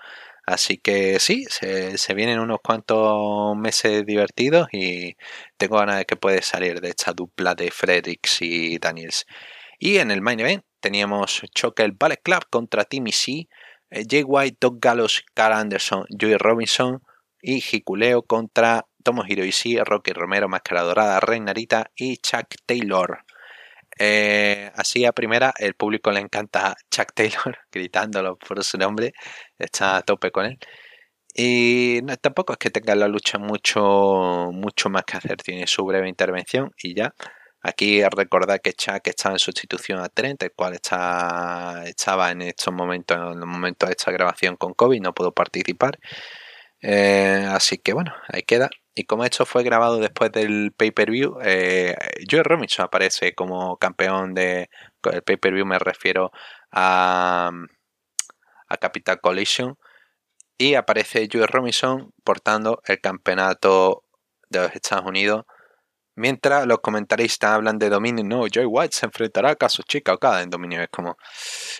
Así 0.44 0.78
que 0.78 1.20
sí, 1.20 1.46
se, 1.48 2.14
vienen 2.14 2.40
unos 2.40 2.58
cuantos 2.64 3.56
meses 3.56 4.04
divertidos 4.04 4.68
y 4.72 5.16
tengo 5.56 5.78
ganas 5.78 5.98
de 5.98 6.04
que 6.04 6.16
puede 6.16 6.42
salir 6.42 6.80
de 6.80 6.88
esta 6.88 7.12
dupla 7.12 7.54
de 7.54 7.70
Fredericks 7.70 8.42
y 8.42 8.78
Daniels. 8.78 9.26
Y 9.78 9.98
en 9.98 10.10
el 10.10 10.20
main 10.20 10.40
event 10.40 10.64
teníamos 10.80 11.42
choque 11.54 11.84
el 11.84 11.92
Ballet 11.92 12.20
Club 12.22 12.44
contra 12.50 12.84
Timmy 12.84 13.12
C, 13.12 13.48
eh, 13.90 14.04
Jay 14.08 14.24
White, 14.24 14.58
Doug 14.60 14.80
Gallows, 14.80 15.24
Carl 15.34 15.54
Anderson, 15.54 16.04
Joey 16.20 16.36
Robinson 16.38 17.02
y 17.40 17.62
Hikuleo 17.62 18.22
contra 18.22 18.86
Tomohiro 19.04 19.44
Ishii, 19.44 19.78
Rocky 19.78 20.12
Romero, 20.12 20.48
Máscara 20.48 20.82
Dorada, 20.82 21.20
Reinarita 21.20 21.90
y 21.94 22.16
Chuck 22.18 22.54
Taylor. 22.66 23.24
Eh, 23.98 24.70
así 24.74 25.04
a 25.04 25.12
primera, 25.12 25.52
el 25.58 25.74
público 25.74 26.10
le 26.10 26.20
encanta 26.20 26.74
Chuck 26.90 27.12
Taylor, 27.14 27.58
gritándolo 27.72 28.36
por 28.38 28.62
su 28.64 28.78
nombre, 28.78 29.12
está 29.58 29.98
a 29.98 30.02
tope 30.02 30.30
con 30.30 30.46
él. 30.46 30.58
Y 31.34 32.00
no, 32.04 32.16
tampoco 32.18 32.52
es 32.52 32.58
que 32.58 32.70
tenga 32.70 32.94
la 32.94 33.08
lucha 33.08 33.38
mucho, 33.38 34.50
mucho 34.52 34.90
más 34.90 35.04
que 35.04 35.16
hacer, 35.16 35.36
tiene 35.38 35.66
su 35.66 35.84
breve 35.84 36.08
intervención 36.08 36.70
y 36.82 36.94
ya. 36.94 37.14
Aquí 37.62 38.02
recordar 38.04 38.60
que 38.60 38.72
Chuck 38.72 39.06
estaba 39.06 39.36
en 39.36 39.38
sustitución 39.38 40.00
a 40.00 40.08
Trent, 40.08 40.42
el 40.42 40.52
cual 40.52 40.74
está, 40.74 41.84
estaba 41.86 42.32
en 42.32 42.42
estos 42.42 42.74
momentos, 42.74 43.16
en 43.16 43.40
el 43.40 43.46
momento 43.46 43.86
de 43.86 43.92
esta 43.92 44.10
grabación 44.10 44.56
con 44.56 44.74
COVID, 44.74 45.00
no 45.00 45.14
pudo 45.14 45.32
participar. 45.32 45.98
Eh, 46.82 47.46
así 47.50 47.78
que 47.78 47.92
bueno, 47.92 48.12
ahí 48.28 48.42
queda. 48.42 48.70
Y 48.94 49.04
como 49.04 49.24
esto 49.24 49.46
fue 49.46 49.62
grabado 49.62 49.98
después 49.98 50.32
del 50.32 50.72
pay-per-view, 50.76 51.38
eh, 51.42 51.96
Joe 52.30 52.42
Robinson 52.42 52.84
aparece 52.86 53.34
como 53.34 53.76
campeón 53.78 54.34
de... 54.34 54.68
El 55.04 55.22
pay-per-view 55.22 55.64
me 55.66 55.78
refiero 55.78 56.30
a, 56.72 57.50
a 58.68 58.76
Capital 58.78 59.20
Collision. 59.20 59.78
Y 60.58 60.74
aparece 60.74 61.28
Joe 61.32 61.46
Robinson 61.46 62.12
portando 62.24 62.82
el 62.86 63.00
campeonato 63.00 64.04
de 64.50 64.60
los 64.60 64.74
Estados 64.74 65.06
Unidos 65.06 65.44
Mientras 66.14 66.66
los 66.66 66.80
comentaristas 66.80 67.52
hablan 67.52 67.78
de 67.78 67.88
dominio, 67.88 68.22
no, 68.24 68.46
Joy 68.46 68.66
White 68.66 68.94
se 68.94 69.06
enfrentará 69.06 69.50
a 69.52 69.56
Kazuchika 69.56 70.12
Okada 70.14 70.42
en 70.42 70.50
dominio. 70.50 70.82
Es 70.82 70.90
como, 70.90 71.16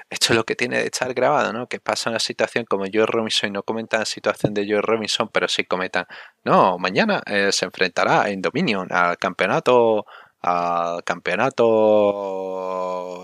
esto 0.09 0.33
es 0.33 0.37
lo 0.37 0.45
que 0.45 0.57
tiene 0.57 0.79
de 0.79 0.85
estar 0.87 1.13
grabado, 1.13 1.53
¿no? 1.53 1.67
Que 1.69 1.81
pasa 1.81 2.09
una 2.11 2.19
situación 2.19 2.65
como 2.65 2.87
Joy 2.87 3.05
Robinson 3.07 3.51
y 3.51 3.53
no 3.53 3.63
comentan 3.63 4.01
la 4.01 4.07
situación 4.07 4.55
de 4.55 4.67
Joy 4.67 4.81
Robinson, 4.81 5.29
pero 5.33 5.49
sí 5.49 5.65
comentan, 5.65 6.07
no, 6.45 6.79
mañana 6.79 7.23
eh, 7.27 7.53
se 7.53 7.67
enfrentará 7.67 8.31
en 8.31 8.41
dominio 8.41 8.87
al 8.91 9.19
campeonato 9.19 10.07
al 10.43 11.05
campeonato 11.05 11.63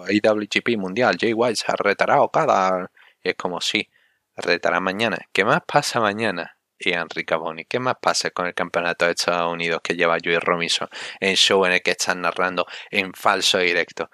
IWGP 0.09 0.76
mundial. 0.78 1.16
Jay 1.20 1.32
White 1.32 1.56
se 1.56 1.72
retará 1.76 2.16
a 2.16 2.22
Okada. 2.22 2.90
Y 3.22 3.30
es 3.30 3.34
como, 3.36 3.61
sí, 3.61 3.88
retará 4.36 4.80
mañana. 4.80 5.18
¿Qué 5.32 5.44
más 5.44 5.61
pasa 5.66 6.00
mañana? 6.00 6.57
Y 6.79 6.93
Enrique 6.93 7.35
Boni. 7.35 7.64
¿Qué 7.64 7.79
más 7.81 7.97
pasa 8.01 8.31
con 8.31 8.47
el 8.47 8.55
campeonato 8.55 9.05
de 9.07 9.12
Estados 9.12 9.53
Unidos 9.53 9.81
que 9.83 9.95
lleva 9.95 10.18
Joey 10.22 10.39
Robinson 10.39 10.89
en 11.20 11.37
show 11.37 11.64
en 11.66 11.72
el 11.72 11.83
que 11.83 11.93
están 11.93 12.20
narrando 12.20 12.66
en 12.91 13.12
falso 13.14 13.59
directo? 13.59 14.11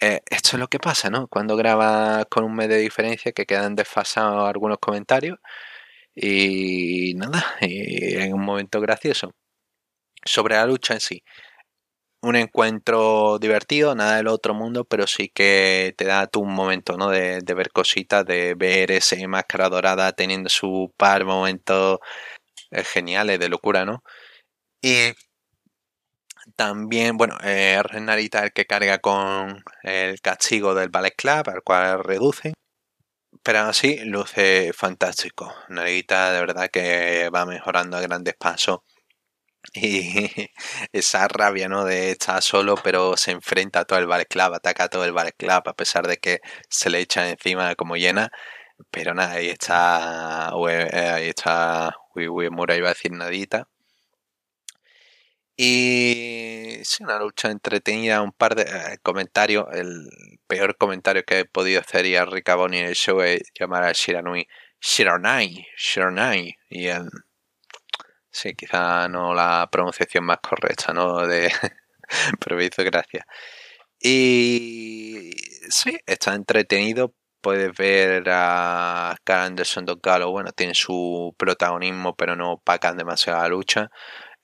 Eh, 0.00 0.20
esto 0.30 0.50
es 0.56 0.60
lo 0.60 0.68
que 0.68 0.78
pasa, 0.78 1.10
¿no? 1.10 1.28
Cuando 1.28 1.56
grabas 1.56 2.26
con 2.30 2.44
un 2.44 2.54
mes 2.54 2.68
de 2.68 2.78
diferencia 2.78 3.32
que 3.32 3.46
quedan 3.46 3.74
desfasados 3.76 4.48
algunos 4.48 4.78
comentarios 4.78 5.38
y 6.14 7.14
nada, 7.16 7.44
y 7.60 8.16
en 8.16 8.34
un 8.34 8.44
momento 8.44 8.80
gracioso. 8.80 9.32
Sobre 10.24 10.56
la 10.56 10.66
lucha 10.66 10.94
en 10.94 11.00
sí, 11.00 11.22
un 12.20 12.36
encuentro 12.36 13.38
divertido, 13.38 13.94
nada 13.94 14.16
del 14.16 14.28
otro 14.28 14.54
mundo, 14.54 14.84
pero 14.84 15.06
sí 15.06 15.28
que 15.28 15.94
te 15.96 16.04
da 16.04 16.26
tú 16.26 16.40
un 16.40 16.54
momento, 16.54 16.96
¿no? 16.96 17.10
De, 17.10 17.40
ver 17.54 17.70
cositas, 17.70 18.24
de 18.26 18.54
ver 18.54 18.90
ese 18.90 19.26
máscara 19.28 19.68
dorada 19.68 20.12
teniendo 20.12 20.48
su 20.48 20.92
par 20.96 21.24
momentos 21.24 21.98
eh, 22.70 22.84
geniales 22.84 23.38
de 23.40 23.48
locura, 23.48 23.84
¿no? 23.84 24.02
Y 24.82 25.14
también, 26.56 27.16
bueno, 27.16 27.36
eh, 27.42 27.80
Renarita 27.82 28.44
el 28.44 28.52
que 28.52 28.66
carga 28.66 28.98
con 28.98 29.62
el 29.82 30.20
castigo 30.20 30.74
del 30.74 30.88
Ballet 30.90 31.14
Club, 31.16 31.48
al 31.50 31.62
cual 31.62 32.02
reducen. 32.04 32.54
Pero 33.42 33.60
así 33.60 33.98
luce 34.04 34.72
fantástico. 34.72 35.54
Narita 35.68 36.32
de 36.32 36.40
verdad 36.40 36.70
que 36.70 37.30
va 37.34 37.46
mejorando 37.46 37.96
a 37.96 38.00
grandes 38.00 38.34
pasos 38.36 38.80
y 39.74 40.30
esa 40.92 41.28
rabia, 41.28 41.68
¿no? 41.68 41.84
De 41.84 42.12
estar 42.12 42.42
solo, 42.42 42.76
pero 42.82 43.16
se 43.16 43.32
enfrenta 43.32 43.80
a 43.80 43.84
todo 43.84 43.98
el 43.98 44.06
Ballet 44.06 44.28
Club, 44.28 44.54
ataca 44.54 44.84
a 44.84 44.88
todo 44.88 45.04
el 45.04 45.12
Ballet 45.12 45.36
Club, 45.36 45.62
a 45.66 45.74
pesar 45.74 46.06
de 46.06 46.18
que 46.18 46.40
se 46.68 46.90
le 46.90 47.00
echa 47.00 47.28
encima 47.28 47.74
como 47.74 47.96
llena. 47.96 48.30
Pero 48.90 49.14
nada, 49.14 49.34
ahí 49.34 49.48
está. 49.48 50.52
Eh, 50.68 51.10
ahí 51.14 51.28
está. 51.30 51.94
Uy, 52.14 52.50
Mura 52.50 52.76
iba 52.76 52.88
a 52.88 52.94
decir 52.94 53.12
nadita. 53.12 53.68
Y 55.56 56.78
sí, 56.84 57.02
una 57.02 57.18
lucha 57.18 57.50
entretenida, 57.50 58.22
un 58.22 58.32
par 58.32 58.54
de 58.54 58.62
eh, 58.62 58.98
comentarios. 59.02 59.66
El 59.72 60.08
peor 60.46 60.76
comentario 60.76 61.24
que 61.24 61.40
he 61.40 61.44
podido 61.44 61.80
hacer 61.80 62.06
y 62.06 62.14
a 62.16 62.24
Ricaboni 62.24 62.78
en 62.78 62.86
el 62.86 62.94
show 62.94 63.20
es 63.20 63.42
llamar 63.58 63.82
a 63.84 63.92
Shiranui 63.92 64.46
Shiranai, 64.80 65.66
Shiranai. 65.76 66.54
Y 66.70 66.86
el, 66.86 67.08
Sí, 68.38 68.54
quizá 68.54 69.08
no 69.08 69.34
la 69.34 69.68
pronunciación 69.70 70.24
más 70.24 70.38
correcta, 70.38 70.92
¿no? 70.92 71.26
De... 71.26 71.50
Pero 72.40 72.56
me 72.56 72.64
hizo 72.66 72.84
gracia. 72.84 73.26
Y 74.00 75.32
sí, 75.70 75.98
está 76.06 76.34
entretenido. 76.34 77.14
Puedes 77.40 77.76
ver 77.76 78.24
a 78.30 79.16
Carl 79.24 79.46
Anderson 79.46 79.86
Gallo, 80.02 80.30
bueno, 80.30 80.52
tiene 80.52 80.74
su 80.74 81.34
protagonismo, 81.38 82.16
pero 82.16 82.36
no 82.36 82.52
opacan 82.54 82.96
demasiado 82.96 83.42
la 83.42 83.48
lucha. 83.48 83.90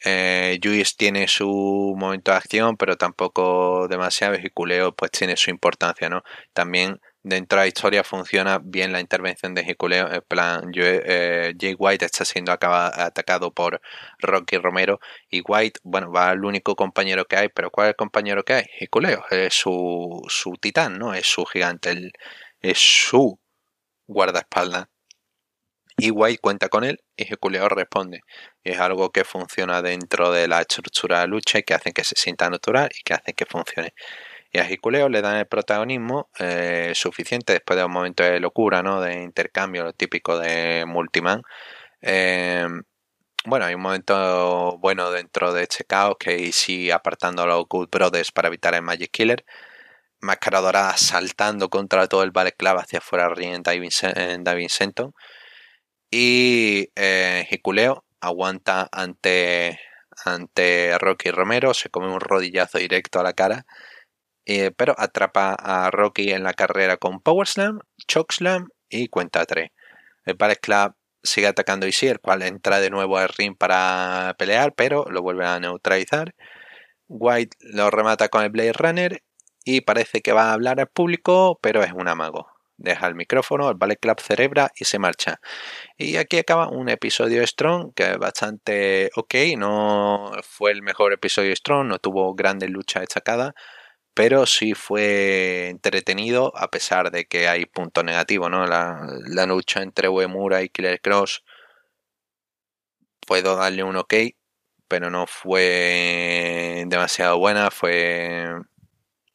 Eh, 0.04 0.58
tiene 0.96 1.28
su 1.28 1.94
momento 1.96 2.32
de 2.32 2.38
acción, 2.38 2.76
pero 2.76 2.96
tampoco 2.96 3.88
demasiado. 3.88 4.36
Y 4.36 4.50
Culeo, 4.50 4.94
pues 4.94 5.10
tiene 5.12 5.36
su 5.36 5.50
importancia, 5.50 6.08
¿no? 6.08 6.22
También 6.52 7.00
dentro 7.24 7.58
de 7.58 7.64
la 7.64 7.68
historia 7.68 8.04
funciona 8.04 8.60
bien 8.62 8.92
la 8.92 9.00
intervención 9.00 9.54
de 9.54 9.62
Hikuleo. 9.62 10.12
En 10.12 10.22
plan, 10.22 10.70
eh, 10.76 11.54
Jay 11.58 11.74
White 11.76 12.04
está 12.04 12.24
siendo 12.24 12.52
atacado 12.52 13.52
por 13.52 13.80
Rocky 14.20 14.58
Romero 14.58 15.00
y 15.30 15.40
White, 15.40 15.80
bueno, 15.82 16.12
va 16.12 16.30
al 16.30 16.44
único 16.44 16.76
compañero 16.76 17.24
que 17.24 17.36
hay, 17.36 17.48
pero 17.48 17.70
¿cuál 17.70 17.88
es 17.88 17.90
el 17.90 17.96
compañero 17.96 18.44
que 18.44 18.54
hay? 18.54 18.64
Hikuleo, 18.80 19.24
es 19.30 19.54
su, 19.54 20.22
su 20.28 20.52
titán, 20.60 20.98
¿no? 20.98 21.14
Es 21.14 21.26
su 21.26 21.44
gigante, 21.46 22.12
es 22.60 22.78
su 22.78 23.40
guardaespaldas. 24.06 24.86
Y 25.96 26.10
White 26.10 26.40
cuenta 26.40 26.68
con 26.68 26.84
él 26.84 27.02
y 27.16 27.32
Hikuleo 27.32 27.68
responde. 27.68 28.20
es 28.64 28.78
algo 28.80 29.10
que 29.10 29.24
funciona 29.24 29.80
dentro 29.80 30.32
de 30.32 30.48
la 30.48 30.60
estructura 30.60 31.20
de 31.20 31.28
lucha 31.28 31.58
y 31.60 31.62
que 31.62 31.74
hace 31.74 31.92
que 31.92 32.04
se 32.04 32.16
sienta 32.16 32.50
natural 32.50 32.90
y 32.98 33.02
que 33.04 33.14
hace 33.14 33.32
que 33.34 33.46
funcione 33.46 33.94
y 34.54 34.60
a 34.60 34.70
Hikuleo 34.70 35.08
le 35.08 35.20
dan 35.20 35.36
el 35.38 35.46
protagonismo 35.48 36.30
eh, 36.38 36.92
suficiente 36.94 37.54
después 37.54 37.76
de 37.76 37.84
un 37.84 37.90
momento 37.90 38.22
de 38.22 38.38
locura, 38.38 38.84
¿no? 38.84 39.00
De 39.00 39.20
intercambio, 39.24 39.82
lo 39.82 39.92
típico 39.92 40.38
de 40.38 40.84
Multiman. 40.86 41.42
Eh, 42.00 42.64
bueno, 43.46 43.66
hay 43.66 43.74
un 43.74 43.80
momento 43.82 44.78
bueno 44.78 45.10
dentro 45.10 45.52
de 45.52 45.64
este 45.64 45.84
caos 45.84 46.16
que 46.20 46.52
sí 46.52 46.92
apartando 46.92 47.42
a 47.42 47.46
los 47.46 47.64
Good 47.68 47.88
Brothers 47.90 48.30
para 48.30 48.46
evitar 48.46 48.74
el 48.74 48.82
Magic 48.82 49.10
Killer. 49.10 49.44
Máscara 50.20 50.60
dorada 50.60 50.96
saltando 50.96 51.68
contra 51.68 52.06
todo 52.06 52.22
el 52.22 52.32
Club 52.32 52.78
hacia 52.78 53.00
afuera 53.00 53.34
en 53.36 53.62
David 54.44 54.68
Senton. 54.68 55.14
Y 56.12 56.90
eh, 56.94 57.44
Hikuleo 57.50 58.04
aguanta 58.20 58.88
ante, 58.92 59.80
ante 60.24 60.96
Rocky 60.98 61.32
Romero, 61.32 61.74
se 61.74 61.90
come 61.90 62.06
un 62.06 62.20
rodillazo 62.20 62.78
directo 62.78 63.18
a 63.18 63.24
la 63.24 63.32
cara 63.32 63.66
eh, 64.46 64.70
pero 64.76 64.94
atrapa 64.98 65.54
a 65.54 65.90
Rocky 65.90 66.32
en 66.32 66.42
la 66.42 66.54
carrera 66.54 66.96
con 66.96 67.20
Power 67.20 67.46
Slam, 67.46 67.80
Choke 68.06 68.32
Slam 68.34 68.68
y 68.88 69.08
cuenta 69.08 69.46
3. 69.46 69.70
El 70.26 70.34
Ballet 70.34 70.60
Club 70.60 70.94
sigue 71.22 71.46
atacando 71.46 71.86
Ishii, 71.86 72.10
el 72.10 72.20
cual 72.20 72.42
entra 72.42 72.80
de 72.80 72.90
nuevo 72.90 73.16
al 73.18 73.28
ring 73.28 73.56
para 73.56 74.34
pelear, 74.38 74.74
pero 74.74 75.06
lo 75.10 75.22
vuelve 75.22 75.46
a 75.46 75.58
neutralizar. 75.58 76.34
White 77.08 77.56
lo 77.60 77.90
remata 77.90 78.28
con 78.28 78.44
el 78.44 78.50
Blade 78.50 78.72
Runner 78.74 79.22
y 79.64 79.80
parece 79.82 80.20
que 80.20 80.32
va 80.32 80.50
a 80.50 80.52
hablar 80.52 80.80
al 80.80 80.88
público, 80.88 81.58
pero 81.62 81.82
es 81.82 81.92
un 81.92 82.08
amago. 82.08 82.48
Deja 82.76 83.06
el 83.06 83.14
micrófono, 83.14 83.70
el 83.70 83.76
Ballet 83.76 84.00
Club 84.00 84.20
cerebra 84.20 84.72
y 84.76 84.84
se 84.84 84.98
marcha. 84.98 85.40
Y 85.96 86.16
aquí 86.16 86.38
acaba 86.38 86.68
un 86.68 86.88
episodio 86.88 87.46
Strong 87.46 87.94
que 87.94 88.12
es 88.12 88.18
bastante 88.18 89.10
ok. 89.14 89.34
No 89.56 90.32
fue 90.42 90.72
el 90.72 90.82
mejor 90.82 91.12
episodio 91.12 91.54
Strong, 91.54 91.86
no 91.86 91.98
tuvo 91.98 92.34
grandes 92.34 92.70
luchas 92.70 93.02
destacadas, 93.02 93.52
pero 94.14 94.46
sí 94.46 94.74
fue 94.74 95.68
entretenido 95.68 96.52
a 96.56 96.68
pesar 96.70 97.10
de 97.10 97.26
que 97.26 97.48
hay 97.48 97.66
puntos 97.66 98.04
negativos, 98.04 98.50
¿no? 98.50 98.66
La, 98.66 99.46
lucha 99.46 99.82
entre 99.82 100.08
Uemura 100.08 100.62
y 100.62 100.68
Killer 100.68 101.00
Cross 101.00 101.44
puedo 103.26 103.56
darle 103.56 103.82
un 103.82 103.96
ok, 103.96 104.14
pero 104.88 105.10
no 105.10 105.26
fue 105.26 106.84
demasiado 106.86 107.38
buena, 107.38 107.70
fue 107.70 108.46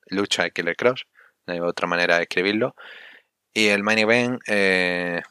lucha 0.07 0.43
de 0.43 0.51
Killer 0.51 0.75
Cross, 0.75 1.05
no 1.45 1.53
hay 1.53 1.59
otra 1.59 1.87
manera 1.87 2.17
de 2.17 2.23
escribirlo. 2.23 2.75
Y 3.53 3.67
el 3.67 3.83
main 3.83 3.99
event, 3.99 4.41
eh, 4.47 5.21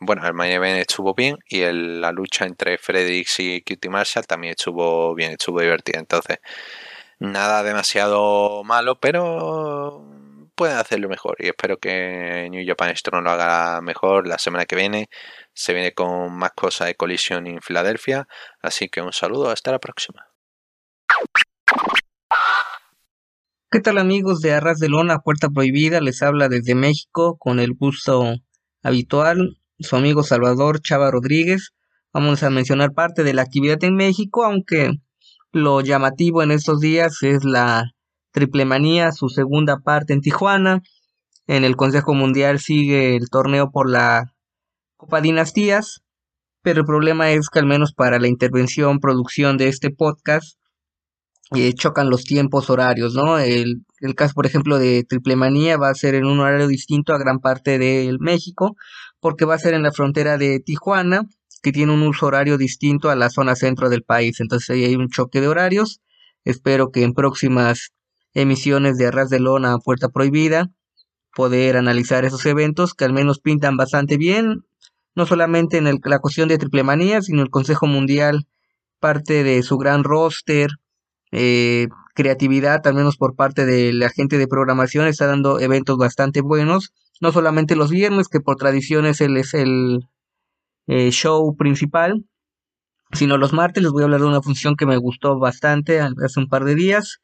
bueno, 0.00 0.26
el 0.26 0.34
main 0.34 0.52
event 0.52 0.80
estuvo 0.80 1.14
bien 1.14 1.38
y 1.48 1.60
la 1.72 2.12
lucha 2.12 2.46
entre 2.46 2.78
Fredericks 2.78 3.40
y 3.40 3.62
Cutie 3.62 3.90
Marshall 3.90 4.26
también 4.26 4.52
estuvo 4.52 5.14
bien, 5.14 5.32
estuvo 5.32 5.60
divertida. 5.60 5.98
Entonces, 5.98 6.38
nada 7.18 7.62
demasiado 7.62 8.62
malo, 8.64 8.98
pero 9.00 10.04
pueden 10.54 10.76
hacerlo 10.76 11.08
mejor 11.08 11.36
y 11.38 11.46
espero 11.48 11.78
que 11.78 12.48
New 12.50 12.66
Japan 12.66 12.94
Strong 12.96 13.22
lo 13.22 13.30
haga 13.30 13.80
mejor 13.80 14.26
la 14.26 14.38
semana 14.38 14.66
que 14.66 14.76
viene. 14.76 15.08
Se 15.54 15.72
viene 15.72 15.92
con 15.94 16.32
más 16.36 16.52
cosas 16.52 16.88
de 16.88 16.96
colisión 16.96 17.46
en 17.46 17.62
Filadelfia, 17.62 18.26
así 18.60 18.88
que 18.88 19.00
un 19.00 19.12
saludo, 19.12 19.50
hasta 19.50 19.70
la 19.70 19.78
próxima. 19.78 20.26
¿Qué 23.70 23.80
tal 23.80 23.98
amigos 23.98 24.40
de 24.40 24.52
Arras 24.52 24.78
de 24.78 24.88
Lona, 24.88 25.18
Puerta 25.18 25.48
Prohibida? 25.48 26.00
Les 26.00 26.22
habla 26.22 26.48
desde 26.48 26.74
México 26.74 27.36
con 27.38 27.60
el 27.60 27.74
gusto 27.74 28.34
habitual, 28.82 29.58
su 29.78 29.94
amigo 29.94 30.22
Salvador 30.22 30.80
Chava 30.80 31.10
Rodríguez. 31.10 31.74
Vamos 32.12 32.42
a 32.42 32.50
mencionar 32.50 32.92
parte 32.94 33.22
de 33.24 33.34
la 33.34 33.42
actividad 33.42 33.82
en 33.84 33.94
México, 33.94 34.44
aunque 34.44 34.90
lo 35.58 35.80
llamativo 35.80 36.42
en 36.42 36.50
estos 36.50 36.80
días 36.80 37.22
es 37.22 37.44
la 37.44 37.90
Triple 38.32 38.64
Manía, 38.64 39.12
su 39.12 39.28
segunda 39.28 39.78
parte 39.78 40.12
en 40.12 40.20
Tijuana. 40.20 40.82
En 41.46 41.64
el 41.64 41.76
Consejo 41.76 42.14
Mundial 42.14 42.60
sigue 42.60 43.16
el 43.16 43.30
torneo 43.30 43.70
por 43.70 43.90
la 43.90 44.32
Copa 44.96 45.20
Dinastías, 45.20 46.02
pero 46.62 46.80
el 46.80 46.86
problema 46.86 47.30
es 47.30 47.48
que 47.48 47.58
al 47.58 47.66
menos 47.66 47.92
para 47.92 48.18
la 48.18 48.28
intervención, 48.28 49.00
producción 49.00 49.56
de 49.56 49.68
este 49.68 49.90
podcast, 49.90 50.58
eh, 51.54 51.72
chocan 51.72 52.10
los 52.10 52.24
tiempos 52.24 52.68
horarios, 52.68 53.14
¿no? 53.14 53.38
El, 53.38 53.86
el, 54.00 54.14
caso, 54.14 54.34
por 54.34 54.44
ejemplo, 54.44 54.78
de 54.78 55.04
Triple 55.04 55.36
Manía 55.36 55.78
va 55.78 55.88
a 55.88 55.94
ser 55.94 56.14
en 56.14 56.26
un 56.26 56.40
horario 56.40 56.66
distinto 56.66 57.14
a 57.14 57.18
gran 57.18 57.38
parte 57.38 57.78
de 57.78 58.14
México, 58.20 58.76
porque 59.20 59.46
va 59.46 59.54
a 59.54 59.58
ser 59.58 59.74
en 59.74 59.82
la 59.82 59.92
frontera 59.92 60.36
de 60.36 60.60
Tijuana, 60.60 61.22
que 61.62 61.72
tiene 61.72 61.92
un 61.92 62.02
uso 62.02 62.26
horario 62.26 62.58
distinto 62.58 63.10
a 63.10 63.16
la 63.16 63.30
zona 63.30 63.56
centro 63.56 63.88
del 63.88 64.02
país. 64.02 64.40
Entonces 64.40 64.70
ahí 64.70 64.84
hay 64.84 64.96
un 64.96 65.08
choque 65.08 65.40
de 65.40 65.48
horarios. 65.48 66.00
Espero 66.44 66.90
que 66.90 67.02
en 67.02 67.14
próximas 67.14 67.92
emisiones 68.34 68.98
de 68.98 69.06
Arras 69.06 69.30
de 69.30 69.40
Lona 69.40 69.74
a 69.74 69.78
Puerta 69.78 70.08
Prohibida 70.08 70.70
poder 71.34 71.76
analizar 71.76 72.24
esos 72.24 72.44
eventos 72.46 72.94
que 72.94 73.04
al 73.04 73.12
menos 73.12 73.38
pintan 73.38 73.76
bastante 73.76 74.16
bien, 74.16 74.64
no 75.14 75.26
solamente 75.26 75.76
en 75.76 75.86
el, 75.86 76.00
la 76.04 76.18
cuestión 76.18 76.48
de 76.48 76.58
triple 76.58 76.82
manía, 76.82 77.22
sino 77.22 77.42
el 77.42 77.50
Consejo 77.50 77.86
Mundial, 77.86 78.46
parte 78.98 79.44
de 79.44 79.62
su 79.62 79.78
gran 79.78 80.04
roster, 80.04 80.70
eh, 81.30 81.88
creatividad, 82.14 82.84
al 82.86 82.94
menos 82.94 83.16
por 83.16 83.36
parte 83.36 83.66
de 83.66 83.92
la 83.92 84.08
gente 84.08 84.38
de 84.38 84.48
programación, 84.48 85.06
está 85.06 85.26
dando 85.26 85.60
eventos 85.60 85.96
bastante 85.96 86.40
buenos, 86.40 86.92
no 87.20 87.30
solamente 87.30 87.76
los 87.76 87.90
viernes, 87.90 88.28
que 88.28 88.40
por 88.40 88.56
tradición 88.56 89.06
es 89.06 89.20
el, 89.20 89.36
es 89.36 89.54
el 89.54 90.08
eh, 90.88 91.10
show 91.10 91.54
principal, 91.54 92.24
sino 93.12 93.36
los 93.36 93.52
martes 93.52 93.82
les 93.82 93.92
voy 93.92 94.02
a 94.02 94.04
hablar 94.06 94.20
de 94.20 94.26
una 94.26 94.42
función 94.42 94.74
que 94.74 94.86
me 94.86 94.96
gustó 94.96 95.38
bastante 95.38 96.00
hace 96.00 96.40
un 96.40 96.48
par 96.48 96.64
de 96.64 96.74
días. 96.74 97.18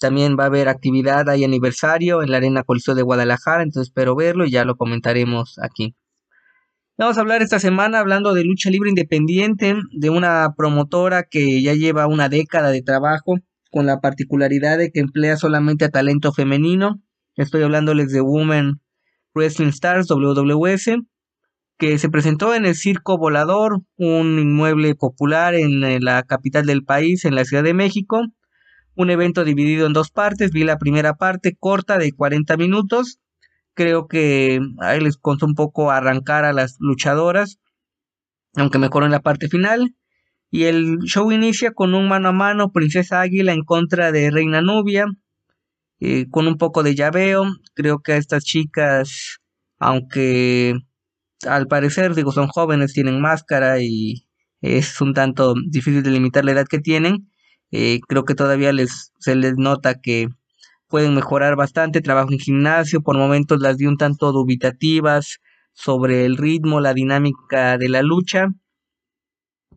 También 0.00 0.36
va 0.38 0.44
a 0.44 0.46
haber 0.48 0.68
actividad, 0.68 1.28
hay 1.28 1.44
aniversario 1.44 2.22
en 2.22 2.30
la 2.30 2.36
Arena 2.36 2.64
Coliseo 2.64 2.94
de 2.94 3.02
Guadalajara, 3.02 3.62
entonces 3.62 3.88
espero 3.88 4.14
verlo 4.14 4.46
y 4.46 4.50
ya 4.50 4.64
lo 4.64 4.76
comentaremos 4.76 5.58
aquí. 5.62 5.96
Vamos 6.96 7.18
a 7.18 7.20
hablar 7.20 7.42
esta 7.42 7.60
semana 7.60 8.00
hablando 8.00 8.34
de 8.34 8.44
lucha 8.44 8.70
libre 8.70 8.90
independiente, 8.90 9.76
de 9.92 10.10
una 10.10 10.54
promotora 10.56 11.22
que 11.22 11.62
ya 11.62 11.74
lleva 11.74 12.08
una 12.08 12.28
década 12.28 12.70
de 12.70 12.82
trabajo, 12.82 13.36
con 13.70 13.86
la 13.86 14.00
particularidad 14.00 14.78
de 14.78 14.90
que 14.90 15.00
emplea 15.00 15.36
solamente 15.36 15.84
a 15.84 15.90
talento 15.90 16.32
femenino. 16.32 17.00
Estoy 17.36 17.62
hablándoles 17.62 18.10
de 18.10 18.20
Women 18.20 18.80
Wrestling 19.34 19.68
Stars, 19.68 20.08
WWS 20.08 20.98
que 21.78 21.96
se 21.98 22.10
presentó 22.10 22.54
en 22.54 22.66
el 22.66 22.74
Circo 22.74 23.16
Volador, 23.18 23.82
un 23.96 24.38
inmueble 24.38 24.96
popular 24.96 25.54
en 25.54 25.80
la 26.04 26.24
capital 26.24 26.66
del 26.66 26.84
país, 26.84 27.24
en 27.24 27.36
la 27.36 27.44
Ciudad 27.44 27.62
de 27.62 27.72
México. 27.72 28.20
Un 28.96 29.10
evento 29.10 29.44
dividido 29.44 29.86
en 29.86 29.92
dos 29.92 30.10
partes. 30.10 30.50
Vi 30.50 30.64
la 30.64 30.78
primera 30.78 31.14
parte 31.14 31.56
corta 31.58 31.96
de 31.96 32.10
40 32.12 32.56
minutos. 32.56 33.20
Creo 33.74 34.08
que 34.08 34.60
ahí 34.80 35.00
les 35.00 35.16
contó 35.16 35.46
un 35.46 35.54
poco 35.54 35.92
arrancar 35.92 36.44
a 36.44 36.52
las 36.52 36.76
luchadoras, 36.80 37.60
aunque 38.56 38.78
mejor 38.78 39.04
en 39.04 39.12
la 39.12 39.20
parte 39.20 39.48
final. 39.48 39.94
Y 40.50 40.64
el 40.64 40.98
show 41.04 41.30
inicia 41.30 41.72
con 41.72 41.94
un 41.94 42.08
mano 42.08 42.30
a 42.30 42.32
mano, 42.32 42.72
Princesa 42.72 43.20
Águila 43.20 43.52
en 43.52 43.62
contra 43.62 44.10
de 44.10 44.32
Reina 44.32 44.62
Nubia, 44.62 45.06
eh, 46.00 46.26
con 46.28 46.48
un 46.48 46.56
poco 46.56 46.82
de 46.82 46.96
llaveo. 46.96 47.44
Creo 47.74 48.00
que 48.00 48.14
a 48.14 48.16
estas 48.16 48.42
chicas, 48.42 49.38
aunque 49.78 50.74
al 51.46 51.66
parecer, 51.66 52.14
digo, 52.14 52.32
son 52.32 52.48
jóvenes, 52.48 52.92
tienen 52.92 53.20
máscara 53.20 53.80
y 53.80 54.26
es 54.60 55.00
un 55.00 55.14
tanto 55.14 55.54
difícil 55.68 56.02
de 56.02 56.10
limitar 56.10 56.44
la 56.44 56.52
edad 56.52 56.66
que 56.66 56.80
tienen. 56.80 57.30
Eh, 57.70 58.00
creo 58.08 58.24
que 58.24 58.34
todavía 58.34 58.72
les, 58.72 59.12
se 59.18 59.36
les 59.36 59.56
nota 59.56 60.00
que 60.00 60.28
pueden 60.88 61.14
mejorar 61.14 61.56
bastante. 61.56 62.00
Trabajo 62.00 62.32
en 62.32 62.38
gimnasio, 62.38 63.02
por 63.02 63.16
momentos 63.16 63.60
las 63.60 63.76
vi 63.76 63.86
un 63.86 63.98
tanto 63.98 64.32
dubitativas 64.32 65.38
sobre 65.72 66.24
el 66.24 66.36
ritmo, 66.36 66.80
la 66.80 66.94
dinámica 66.94 67.78
de 67.78 67.88
la 67.88 68.02
lucha. 68.02 68.48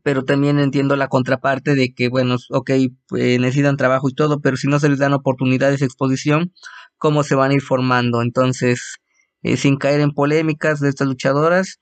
Pero 0.04 0.24
también 0.24 0.58
entiendo 0.58 0.96
la 0.96 1.08
contraparte 1.10 1.76
de 1.76 1.94
que, 1.94 2.10
bueno, 2.10 2.38
ok, 2.50 2.72
pues, 3.08 3.40
necesitan 3.40 3.78
trabajo 3.78 4.10
y 4.10 4.14
todo, 4.14 4.42
pero 4.42 4.58
si 4.58 4.68
no 4.68 4.80
se 4.80 4.90
les 4.90 4.98
dan 4.98 5.14
oportunidades 5.14 5.80
de 5.80 5.86
exposición, 5.86 6.54
¿cómo 6.98 7.24
se 7.24 7.36
van 7.36 7.52
a 7.52 7.54
ir 7.54 7.62
formando? 7.62 8.24
Entonces, 8.24 8.98
eh, 9.44 9.58
sin 9.58 9.78
caer 9.78 10.02
en 10.02 10.12
polémicas 10.12 10.80
de 10.80 10.90
estas 10.90 11.08
luchadoras. 11.08 11.80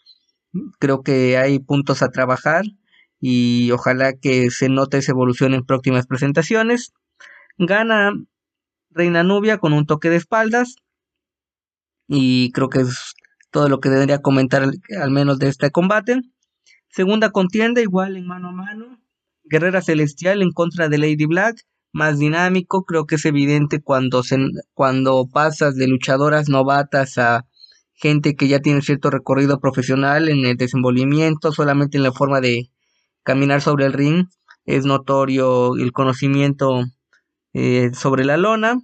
Creo 0.80 1.03
que 1.03 1.38
hay 1.38 1.60
puntos 1.60 2.01
a 2.01 2.10
trabajar 2.10 2.64
y 3.20 3.72
ojalá 3.72 4.14
que 4.14 4.49
se 4.51 4.70
note 4.70 4.97
esa 4.97 5.12
evolución 5.12 5.53
en 5.53 5.66
próximas 5.66 6.07
presentaciones. 6.07 6.93
Gana 7.57 8.14
Reina 8.91 9.24
Nubia 9.24 9.57
con 9.57 9.74
un 9.74 9.86
toque 9.86 10.10
de 10.10 10.16
espaldas 10.16 10.76
y 12.07 12.51
creo 12.53 12.70
que 12.70 12.82
es 12.82 13.14
todo 13.51 13.70
lo 13.70 13.80
que 13.80 13.89
debería 13.89 14.20
comentar 14.20 14.64
al 14.64 15.12
menos 15.12 15.39
de 15.39 15.47
este 15.49 15.72
combate. 15.72 16.22
Segunda 16.89 17.32
contienda 17.32 17.82
igual 17.82 18.18
en 18.18 18.26
mano 18.26 18.49
a 18.49 18.51
mano. 18.51 18.99
Guerrera 19.43 19.82
Celestial 19.82 20.41
en 20.41 20.51
contra 20.51 20.89
de 20.89 20.97
Lady 20.97 21.26
Black 21.26 21.66
más 21.92 22.20
dinámico. 22.20 22.84
Creo 22.86 23.06
que 23.06 23.16
es 23.16 23.26
evidente 23.26 23.82
cuando, 23.82 24.24
se, 24.24 24.38
cuando 24.74 25.28
pasas 25.32 25.76
de 25.76 25.88
luchadoras 25.88 26.50
novatas 26.50 27.18
a 27.18 27.46
gente 27.94 28.36
que 28.36 28.48
ya 28.48 28.60
tiene 28.60 28.82
cierto 28.82 29.10
recorrido 29.10 29.60
profesional 29.60 30.30
en 30.30 30.46
el 30.46 30.58
desenvolvimiento, 30.58 31.52
solamente 31.52 31.98
en 31.98 32.04
la 32.04 32.14
forma 32.14 32.40
de 32.42 32.70
caminar 33.24 33.62
sobre 33.62 33.86
el 33.86 33.94
ring. 33.94 34.28
Es 34.66 34.86
notorio 34.86 35.76
el 35.76 35.92
conocimiento 35.92 36.84
eh, 37.54 37.92
sobre 37.94 38.24
la 38.26 38.38
lona. 38.38 38.80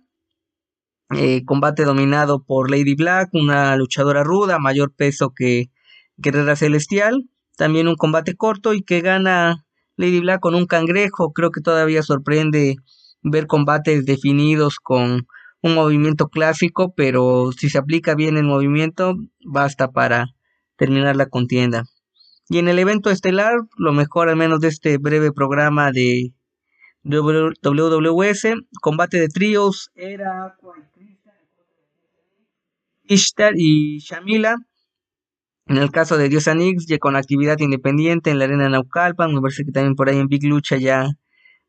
Eh, 1.11 1.45
combate 1.45 1.83
dominado 1.83 2.43
por 2.43 2.71
Lady 2.71 2.95
Black, 2.95 3.29
una 3.33 3.75
luchadora 3.75 4.23
ruda, 4.23 4.57
mayor 4.57 4.91
peso 4.91 5.33
que 5.35 5.69
Guerrera 6.17 6.55
Celestial. 6.55 7.29
También 7.57 7.87
un 7.87 7.95
combate 7.95 8.35
corto 8.35 8.73
y 8.73 8.81
que 8.81 9.01
gana 9.01 9.64
Lady 9.97 10.19
Black 10.19 10.39
con 10.39 10.55
un 10.55 10.65
cangrejo. 10.65 11.33
Creo 11.33 11.51
que 11.51 11.61
todavía 11.61 12.03
sorprende 12.03 12.77
ver 13.21 13.47
combates 13.47 14.05
definidos 14.05 14.79
con 14.79 15.27
un 15.61 15.73
movimiento 15.73 16.27
clásico, 16.27 16.93
pero 16.95 17.51
si 17.51 17.69
se 17.69 17.77
aplica 17.77 18.13
bien 18.13 18.37
el 18.37 18.43
movimiento, 18.43 19.15
basta 19.43 19.91
para 19.91 20.27
terminar 20.75 21.15
la 21.15 21.25
contienda. 21.27 21.85
Y 22.49 22.59
en 22.59 22.67
el 22.67 22.77
evento 22.77 23.09
estelar, 23.09 23.55
lo 23.77 23.91
mejor 23.91 24.29
al 24.29 24.35
menos 24.35 24.59
de 24.59 24.67
este 24.67 24.97
breve 24.99 25.31
programa 25.31 25.91
de 25.91 26.33
WWS, 27.03 28.47
combate 28.81 29.19
de 29.19 29.27
tríos, 29.29 29.91
era 29.95 30.55
Ishtar 33.07 33.53
y 33.55 33.99
Shamila. 33.99 34.57
En 35.67 35.77
el 35.77 35.89
caso 35.89 36.17
de 36.17 36.29
Diosa 36.29 36.53
Nix, 36.53 36.85
ya 36.85 36.99
con 36.99 37.15
actividad 37.15 37.57
independiente 37.59 38.29
en 38.29 38.37
la 38.37 38.45
arena 38.45 38.69
Naucalpan, 38.69 39.33
me 39.33 39.41
parece 39.41 39.65
que 39.65 39.71
también 39.71 39.95
por 39.95 40.09
ahí 40.09 40.17
en 40.19 40.27
Big 40.27 40.43
Lucha 40.43 40.77
ya 40.77 41.07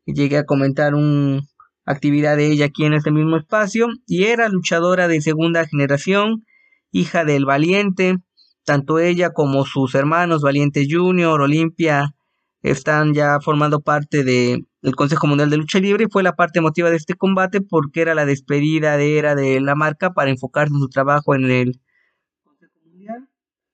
llegué 0.05 0.37
a 0.37 0.45
comentar 0.45 0.93
una 0.93 1.41
actividad 1.83 2.37
de 2.37 2.45
ella 2.51 2.65
aquí 2.65 2.85
en 2.85 2.93
este 2.93 3.09
mismo 3.11 3.37
espacio, 3.37 3.87
y 4.05 4.25
era 4.25 4.49
luchadora 4.49 5.07
de 5.07 5.19
segunda 5.21 5.65
generación, 5.65 6.45
hija 6.91 7.25
del 7.25 7.45
Valiente, 7.45 8.17
tanto 8.65 8.99
ella 8.99 9.31
como 9.31 9.65
sus 9.65 9.95
hermanos 9.95 10.43
Valiente 10.43 10.85
Junior, 10.87 11.41
Olimpia, 11.41 12.13
están 12.61 13.15
ya 13.15 13.39
formando 13.39 13.79
parte 13.81 14.23
del 14.23 14.95
Consejo 14.95 15.25
Mundial 15.25 15.49
de 15.49 15.57
Lucha 15.57 15.79
Libre 15.79 16.03
y 16.03 16.11
fue 16.11 16.21
la 16.21 16.35
parte 16.35 16.59
emotiva 16.59 16.91
de 16.91 16.97
este 16.97 17.15
combate 17.15 17.61
porque 17.61 18.01
era 18.01 18.13
la 18.13 18.25
despedida 18.27 18.95
de 18.97 19.17
era 19.17 19.33
de 19.33 19.59
la 19.59 19.73
marca 19.73 20.13
para 20.13 20.29
enfocarse 20.29 20.73
en 20.73 20.81
su 20.81 20.89
trabajo 20.89 21.33
en 21.33 21.49
el. 21.49 21.79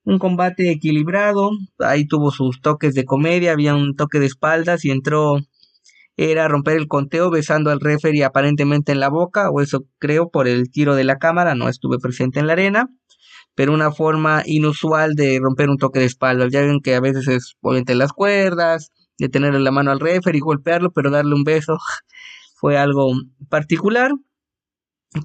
Un 0.05 0.19
combate 0.19 0.71
equilibrado, 0.71 1.51
ahí 1.79 2.05
tuvo 2.05 2.31
sus 2.31 2.61
toques 2.61 2.93
de 2.93 3.05
comedia, 3.05 3.53
había 3.53 3.75
un 3.75 3.95
toque 3.95 4.19
de 4.19 4.25
espaldas 4.25 4.85
y 4.85 4.91
entró 4.91 5.37
era 6.15 6.47
romper 6.47 6.77
el 6.77 6.87
conteo 6.87 7.31
besando 7.31 7.71
al 7.71 7.79
referee 7.79 8.23
aparentemente 8.23 8.91
en 8.91 8.99
la 8.99 9.09
boca, 9.09 9.49
o 9.49 9.61
eso 9.61 9.85
creo 9.97 10.29
por 10.29 10.47
el 10.47 10.69
tiro 10.69 10.95
de 10.95 11.03
la 11.03 11.17
cámara, 11.17 11.55
no 11.55 11.69
estuve 11.69 11.97
presente 11.97 12.39
en 12.39 12.47
la 12.47 12.53
arena 12.53 12.89
pero 13.55 13.73
una 13.73 13.91
forma 13.91 14.43
inusual 14.45 15.13
de 15.15 15.39
romper 15.41 15.69
un 15.69 15.77
toque 15.77 15.99
de 15.99 16.05
espalda. 16.05 16.47
Ya 16.49 16.61
ven 16.61 16.81
que 16.81 16.95
a 16.95 16.99
veces 16.99 17.27
es 17.27 17.55
entre 17.63 17.95
las 17.95 18.11
cuerdas, 18.11 18.91
de 19.17 19.29
tenerle 19.29 19.59
la 19.59 19.71
mano 19.71 19.91
al 19.91 19.99
refer 19.99 20.35
y 20.35 20.39
golpearlo, 20.39 20.91
pero 20.91 21.11
darle 21.11 21.35
un 21.35 21.43
beso 21.43 21.77
fue 22.55 22.77
algo 22.77 23.13
particular. 23.49 24.11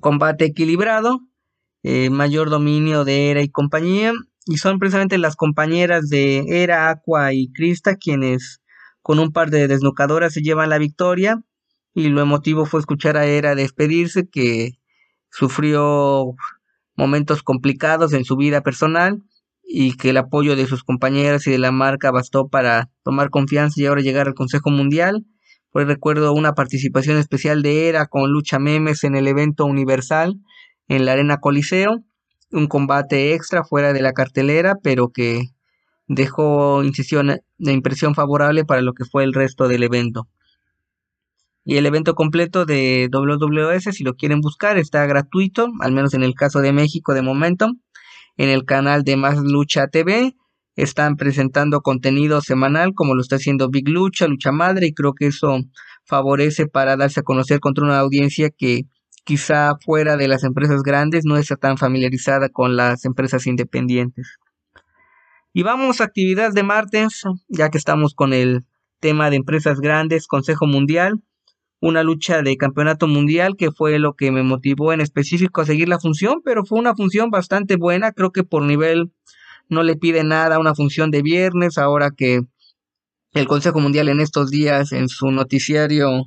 Combate 0.00 0.44
equilibrado, 0.44 1.20
eh, 1.82 2.10
mayor 2.10 2.50
dominio 2.50 3.04
de 3.04 3.30
Era 3.30 3.42
y 3.42 3.48
compañía, 3.48 4.12
y 4.48 4.56
son 4.56 4.78
precisamente 4.78 5.18
las 5.18 5.36
compañeras 5.36 6.08
de 6.08 6.42
Era, 6.48 6.88
Aqua 6.88 7.34
y 7.34 7.52
Krista 7.52 7.96
quienes 7.96 8.62
con 9.02 9.18
un 9.18 9.30
par 9.30 9.50
de 9.50 9.68
desnucadoras 9.68 10.32
se 10.32 10.40
llevan 10.40 10.70
la 10.70 10.78
victoria. 10.78 11.42
Y 11.92 12.08
lo 12.08 12.22
emotivo 12.22 12.64
fue 12.64 12.80
escuchar 12.80 13.18
a 13.18 13.26
Era 13.26 13.54
despedirse, 13.54 14.26
que 14.26 14.78
sufrió 15.30 16.34
momentos 16.96 17.42
complicados 17.42 18.14
en 18.14 18.24
su 18.24 18.36
vida 18.36 18.62
personal 18.62 19.22
y 19.62 19.98
que 19.98 20.10
el 20.10 20.16
apoyo 20.16 20.56
de 20.56 20.66
sus 20.66 20.82
compañeras 20.82 21.46
y 21.46 21.50
de 21.50 21.58
la 21.58 21.70
marca 21.70 22.10
bastó 22.10 22.48
para 22.48 22.90
tomar 23.02 23.28
confianza 23.28 23.80
y 23.82 23.84
ahora 23.86 24.00
llegar 24.00 24.28
al 24.28 24.34
Consejo 24.34 24.70
Mundial. 24.70 25.26
Pues 25.70 25.86
recuerdo 25.86 26.32
una 26.32 26.54
participación 26.54 27.18
especial 27.18 27.60
de 27.62 27.88
ERA 27.88 28.06
con 28.06 28.32
Lucha 28.32 28.58
Memes 28.58 29.04
en 29.04 29.14
el 29.14 29.28
evento 29.28 29.66
universal 29.66 30.40
en 30.88 31.04
la 31.04 31.12
Arena 31.12 31.36
Coliseo, 31.38 32.02
un 32.50 32.66
combate 32.66 33.34
extra 33.34 33.64
fuera 33.64 33.92
de 33.92 34.02
la 34.02 34.12
cartelera, 34.12 34.76
pero 34.82 35.08
que 35.08 35.42
dejó 36.06 36.82
incisión, 36.82 37.40
impresión 37.58 38.14
favorable 38.14 38.64
para 38.64 38.80
lo 38.80 38.94
que 38.94 39.04
fue 39.04 39.24
el 39.24 39.34
resto 39.34 39.68
del 39.68 39.82
evento. 39.82 40.28
Y 41.64 41.76
el 41.76 41.84
evento 41.84 42.14
completo 42.14 42.64
de 42.64 43.10
WWS, 43.12 43.94
si 43.94 44.02
lo 44.02 44.14
quieren 44.14 44.40
buscar, 44.40 44.78
está 44.78 45.04
gratuito, 45.04 45.68
al 45.80 45.92
menos 45.92 46.14
en 46.14 46.22
el 46.22 46.34
caso 46.34 46.60
de 46.60 46.72
México 46.72 47.12
de 47.12 47.20
momento, 47.20 47.74
en 48.38 48.48
el 48.48 48.64
canal 48.64 49.04
de 49.04 49.16
Más 49.18 49.38
Lucha 49.38 49.88
TV. 49.88 50.34
Están 50.76 51.16
presentando 51.16 51.82
contenido 51.82 52.40
semanal 52.40 52.94
como 52.94 53.14
lo 53.14 53.20
está 53.20 53.36
haciendo 53.36 53.68
Big 53.68 53.88
Lucha, 53.88 54.28
Lucha 54.28 54.50
Madre, 54.50 54.86
y 54.86 54.94
creo 54.94 55.12
que 55.12 55.26
eso 55.26 55.58
favorece 56.04 56.66
para 56.66 56.96
darse 56.96 57.20
a 57.20 57.24
conocer 57.24 57.60
contra 57.60 57.84
una 57.84 57.98
audiencia 57.98 58.48
que 58.48 58.86
quizá 59.28 59.76
fuera 59.84 60.16
de 60.16 60.26
las 60.26 60.42
empresas 60.42 60.82
grandes 60.82 61.26
no 61.26 61.36
está 61.36 61.56
tan 61.56 61.76
familiarizada 61.76 62.48
con 62.48 62.76
las 62.76 63.04
empresas 63.04 63.46
independientes. 63.46 64.38
Y 65.52 65.64
vamos 65.64 66.00
a 66.00 66.04
actividad 66.04 66.54
de 66.54 66.62
martes, 66.62 67.24
ya 67.46 67.68
que 67.68 67.76
estamos 67.76 68.14
con 68.14 68.32
el 68.32 68.64
tema 69.00 69.28
de 69.28 69.36
empresas 69.36 69.80
grandes, 69.80 70.26
Consejo 70.26 70.66
Mundial 70.66 71.20
una 71.80 72.02
lucha 72.02 72.40
de 72.42 72.56
campeonato 72.56 73.06
mundial 73.06 73.54
que 73.56 73.70
fue 73.70 73.98
lo 73.98 74.14
que 74.14 74.32
me 74.32 74.42
motivó 74.42 74.94
en 74.94 75.02
específico 75.02 75.60
a 75.60 75.66
seguir 75.66 75.90
la 75.90 76.00
función, 76.00 76.40
pero 76.42 76.64
fue 76.64 76.78
una 76.78 76.94
función 76.94 77.30
bastante 77.30 77.76
buena, 77.76 78.12
creo 78.12 78.32
que 78.32 78.44
por 78.44 78.62
nivel 78.62 79.12
no 79.68 79.82
le 79.82 79.94
pide 79.94 80.24
nada 80.24 80.58
una 80.58 80.74
función 80.74 81.10
de 81.10 81.20
viernes, 81.20 81.76
ahora 81.76 82.10
que 82.16 82.40
el 83.34 83.46
Consejo 83.46 83.78
Mundial 83.78 84.08
en 84.08 84.20
estos 84.20 84.50
días 84.50 84.92
en 84.92 85.08
su 85.10 85.30
noticiario 85.30 86.24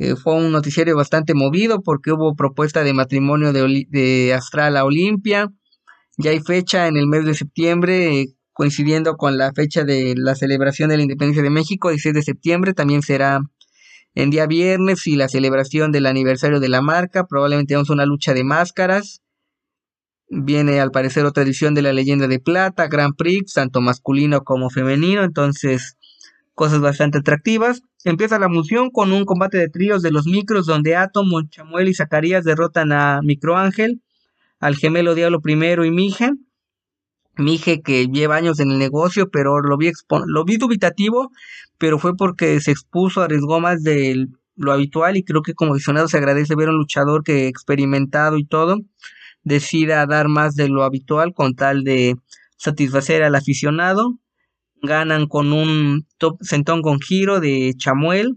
eh, 0.00 0.16
fue 0.16 0.34
un 0.34 0.50
noticiario 0.50 0.96
bastante 0.96 1.34
movido 1.34 1.82
porque 1.82 2.10
hubo 2.10 2.34
propuesta 2.34 2.82
de 2.82 2.94
matrimonio 2.94 3.52
de, 3.52 3.86
de 3.90 4.32
Astral 4.32 4.78
a 4.78 4.86
Olimpia, 4.86 5.52
ya 6.16 6.30
hay 6.30 6.40
fecha 6.40 6.88
en 6.88 6.96
el 6.96 7.06
mes 7.06 7.26
de 7.26 7.34
septiembre, 7.34 8.28
coincidiendo 8.54 9.18
con 9.18 9.36
la 9.36 9.52
fecha 9.52 9.84
de 9.84 10.14
la 10.16 10.34
celebración 10.34 10.88
de 10.88 10.96
la 10.96 11.02
independencia 11.02 11.42
de 11.42 11.50
México, 11.50 11.90
16 11.90 12.14
de 12.14 12.22
septiembre, 12.22 12.72
también 12.72 13.02
será 13.02 13.40
en 14.14 14.30
día 14.30 14.46
viernes 14.46 15.06
y 15.06 15.16
la 15.16 15.28
celebración 15.28 15.92
del 15.92 16.06
aniversario 16.06 16.60
de 16.60 16.70
la 16.70 16.80
marca. 16.80 17.26
Probablemente 17.26 17.74
vamos 17.74 17.90
una 17.90 18.06
lucha 18.06 18.32
de 18.32 18.42
máscaras. 18.42 19.20
Viene 20.30 20.80
al 20.80 20.92
parecer 20.92 21.26
otra 21.26 21.42
edición 21.42 21.74
de 21.74 21.82
la 21.82 21.92
leyenda 21.92 22.26
de 22.26 22.40
plata, 22.40 22.88
Grand 22.88 23.16
Prix, 23.16 23.52
tanto 23.52 23.82
masculino 23.82 24.44
como 24.44 24.70
femenino. 24.70 25.24
Entonces, 25.24 25.98
cosas 26.54 26.80
bastante 26.80 27.18
atractivas. 27.18 27.82
Empieza 28.04 28.38
la 28.38 28.48
función 28.48 28.90
con 28.90 29.12
un 29.12 29.24
combate 29.24 29.58
de 29.58 29.68
tríos 29.68 30.02
de 30.02 30.10
los 30.10 30.26
micros 30.26 30.66
donde 30.66 30.96
Atom, 30.96 31.28
Chamuel 31.50 31.88
y 31.88 31.94
Zacarías 31.94 32.44
derrotan 32.44 32.92
a 32.92 33.20
Microángel, 33.22 34.02
al 34.58 34.76
gemelo 34.76 35.14
Diablo 35.14 35.40
primero 35.40 35.84
y 35.84 35.90
Mije. 35.90 36.30
Mije 37.36 37.82
que 37.82 38.06
lleva 38.06 38.36
años 38.36 38.60
en 38.60 38.70
el 38.70 38.78
negocio, 38.78 39.30
pero 39.30 39.60
lo 39.60 39.76
vi, 39.76 39.92
lo 40.26 40.44
vi 40.44 40.56
dubitativo, 40.56 41.30
pero 41.78 41.98
fue 41.98 42.16
porque 42.16 42.60
se 42.60 42.70
expuso, 42.70 43.22
arriesgó 43.22 43.60
más 43.60 43.82
de 43.82 44.26
lo 44.56 44.72
habitual 44.72 45.16
y 45.16 45.24
creo 45.24 45.42
que 45.42 45.54
como 45.54 45.72
aficionado 45.72 46.08
se 46.08 46.18
agradece 46.18 46.54
ver 46.54 46.68
a 46.68 46.72
un 46.72 46.78
luchador 46.78 47.22
que 47.22 47.48
experimentado 47.48 48.36
y 48.36 48.44
todo 48.44 48.78
decida 49.42 50.06
dar 50.06 50.28
más 50.28 50.54
de 50.54 50.68
lo 50.68 50.84
habitual 50.84 51.32
con 51.34 51.54
tal 51.54 51.84
de 51.84 52.16
satisfacer 52.56 53.22
al 53.22 53.34
aficionado. 53.34 54.18
Ganan 54.82 55.26
con 55.26 55.52
un 55.52 56.06
top 56.18 56.38
sentón 56.42 56.82
con 56.82 57.00
giro 57.00 57.40
de 57.40 57.74
Chamuel. 57.76 58.36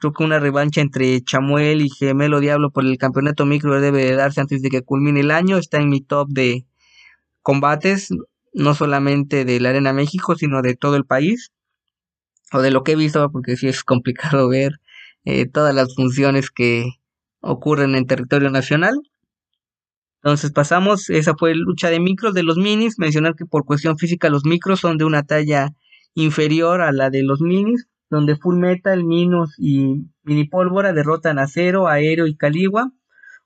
Creo 0.00 0.12
que 0.12 0.24
una 0.24 0.38
revancha 0.38 0.80
entre 0.80 1.20
Chamuel 1.22 1.82
y 1.82 1.90
Gemelo 1.90 2.40
Diablo 2.40 2.70
por 2.70 2.84
el 2.84 2.96
campeonato 2.96 3.44
micro 3.44 3.80
debe 3.80 4.04
de 4.04 4.14
darse 4.14 4.40
antes 4.40 4.62
de 4.62 4.70
que 4.70 4.82
culmine 4.82 5.20
el 5.20 5.30
año. 5.30 5.58
Está 5.58 5.78
en 5.78 5.90
mi 5.90 6.00
top 6.00 6.28
de 6.30 6.64
combates 7.42 8.10
no 8.52 8.74
solamente 8.74 9.44
de 9.44 9.60
la 9.60 9.70
Arena 9.70 9.92
México, 9.92 10.36
sino 10.36 10.62
de 10.62 10.74
todo 10.74 10.96
el 10.96 11.04
país, 11.04 11.52
o 12.52 12.60
de 12.60 12.70
lo 12.70 12.82
que 12.82 12.92
he 12.92 12.96
visto, 12.96 13.30
porque 13.30 13.56
sí 13.56 13.68
es 13.68 13.84
complicado 13.84 14.48
ver 14.48 14.80
eh, 15.24 15.46
todas 15.46 15.74
las 15.74 15.94
funciones 15.94 16.50
que 16.50 16.84
ocurren 17.40 17.94
en 17.94 18.06
territorio 18.06 18.50
nacional. 18.50 18.94
Entonces 20.22 20.52
pasamos, 20.52 21.08
esa 21.08 21.34
fue 21.34 21.54
lucha 21.54 21.88
de 21.88 21.98
micros 21.98 22.34
de 22.34 22.42
los 22.42 22.58
minis, 22.58 22.98
mencionar 22.98 23.34
que 23.36 23.46
por 23.46 23.64
cuestión 23.64 23.96
física 23.96 24.28
los 24.28 24.44
micros 24.44 24.80
son 24.80 24.98
de 24.98 25.04
una 25.04 25.22
talla 25.22 25.70
inferior 26.14 26.82
a 26.82 26.92
la 26.92 27.08
de 27.08 27.22
los 27.22 27.40
minis, 27.40 27.86
donde 28.10 28.36
Full 28.36 28.58
Metal, 28.58 29.04
Minos 29.04 29.54
y 29.56 30.06
Mini 30.22 30.44
Pólvora 30.44 30.92
derrotan 30.92 31.38
a 31.38 31.46
Cero, 31.46 31.88
Aéreo 31.88 32.26
y 32.26 32.36
Caligua. 32.36 32.92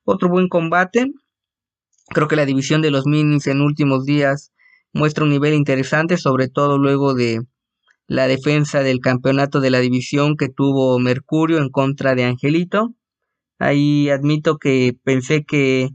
Otro 0.03 0.29
buen 0.29 0.49
combate. 0.49 1.13
Creo 2.09 2.29
que 2.29 2.37
la 2.37 2.47
división 2.47 2.83
de 2.83 2.91
los 2.91 3.07
minis 3.07 3.47
en 3.47 3.61
últimos 3.61 4.05
días 4.05 4.53
muestra 4.93 5.25
un 5.25 5.31
nivel 5.31 5.55
interesante, 5.55 6.17
sobre 6.17 6.49
todo 6.49 6.79
luego 6.79 7.15
de 7.15 7.41
la 8.07 8.27
defensa 8.27 8.83
del 8.83 9.01
campeonato 9.01 9.61
de 9.61 9.71
la 9.71 9.81
división 9.81 10.37
que 10.37 10.49
tuvo 10.49 10.99
Mercurio 10.99 11.59
en 11.59 11.71
contra 11.71 12.15
de 12.15 12.25
Angelito. 12.25 12.95
Ahí 13.59 14.09
admito 14.11 14.59
que 14.59 14.97
pensé 15.05 15.45
que 15.45 15.91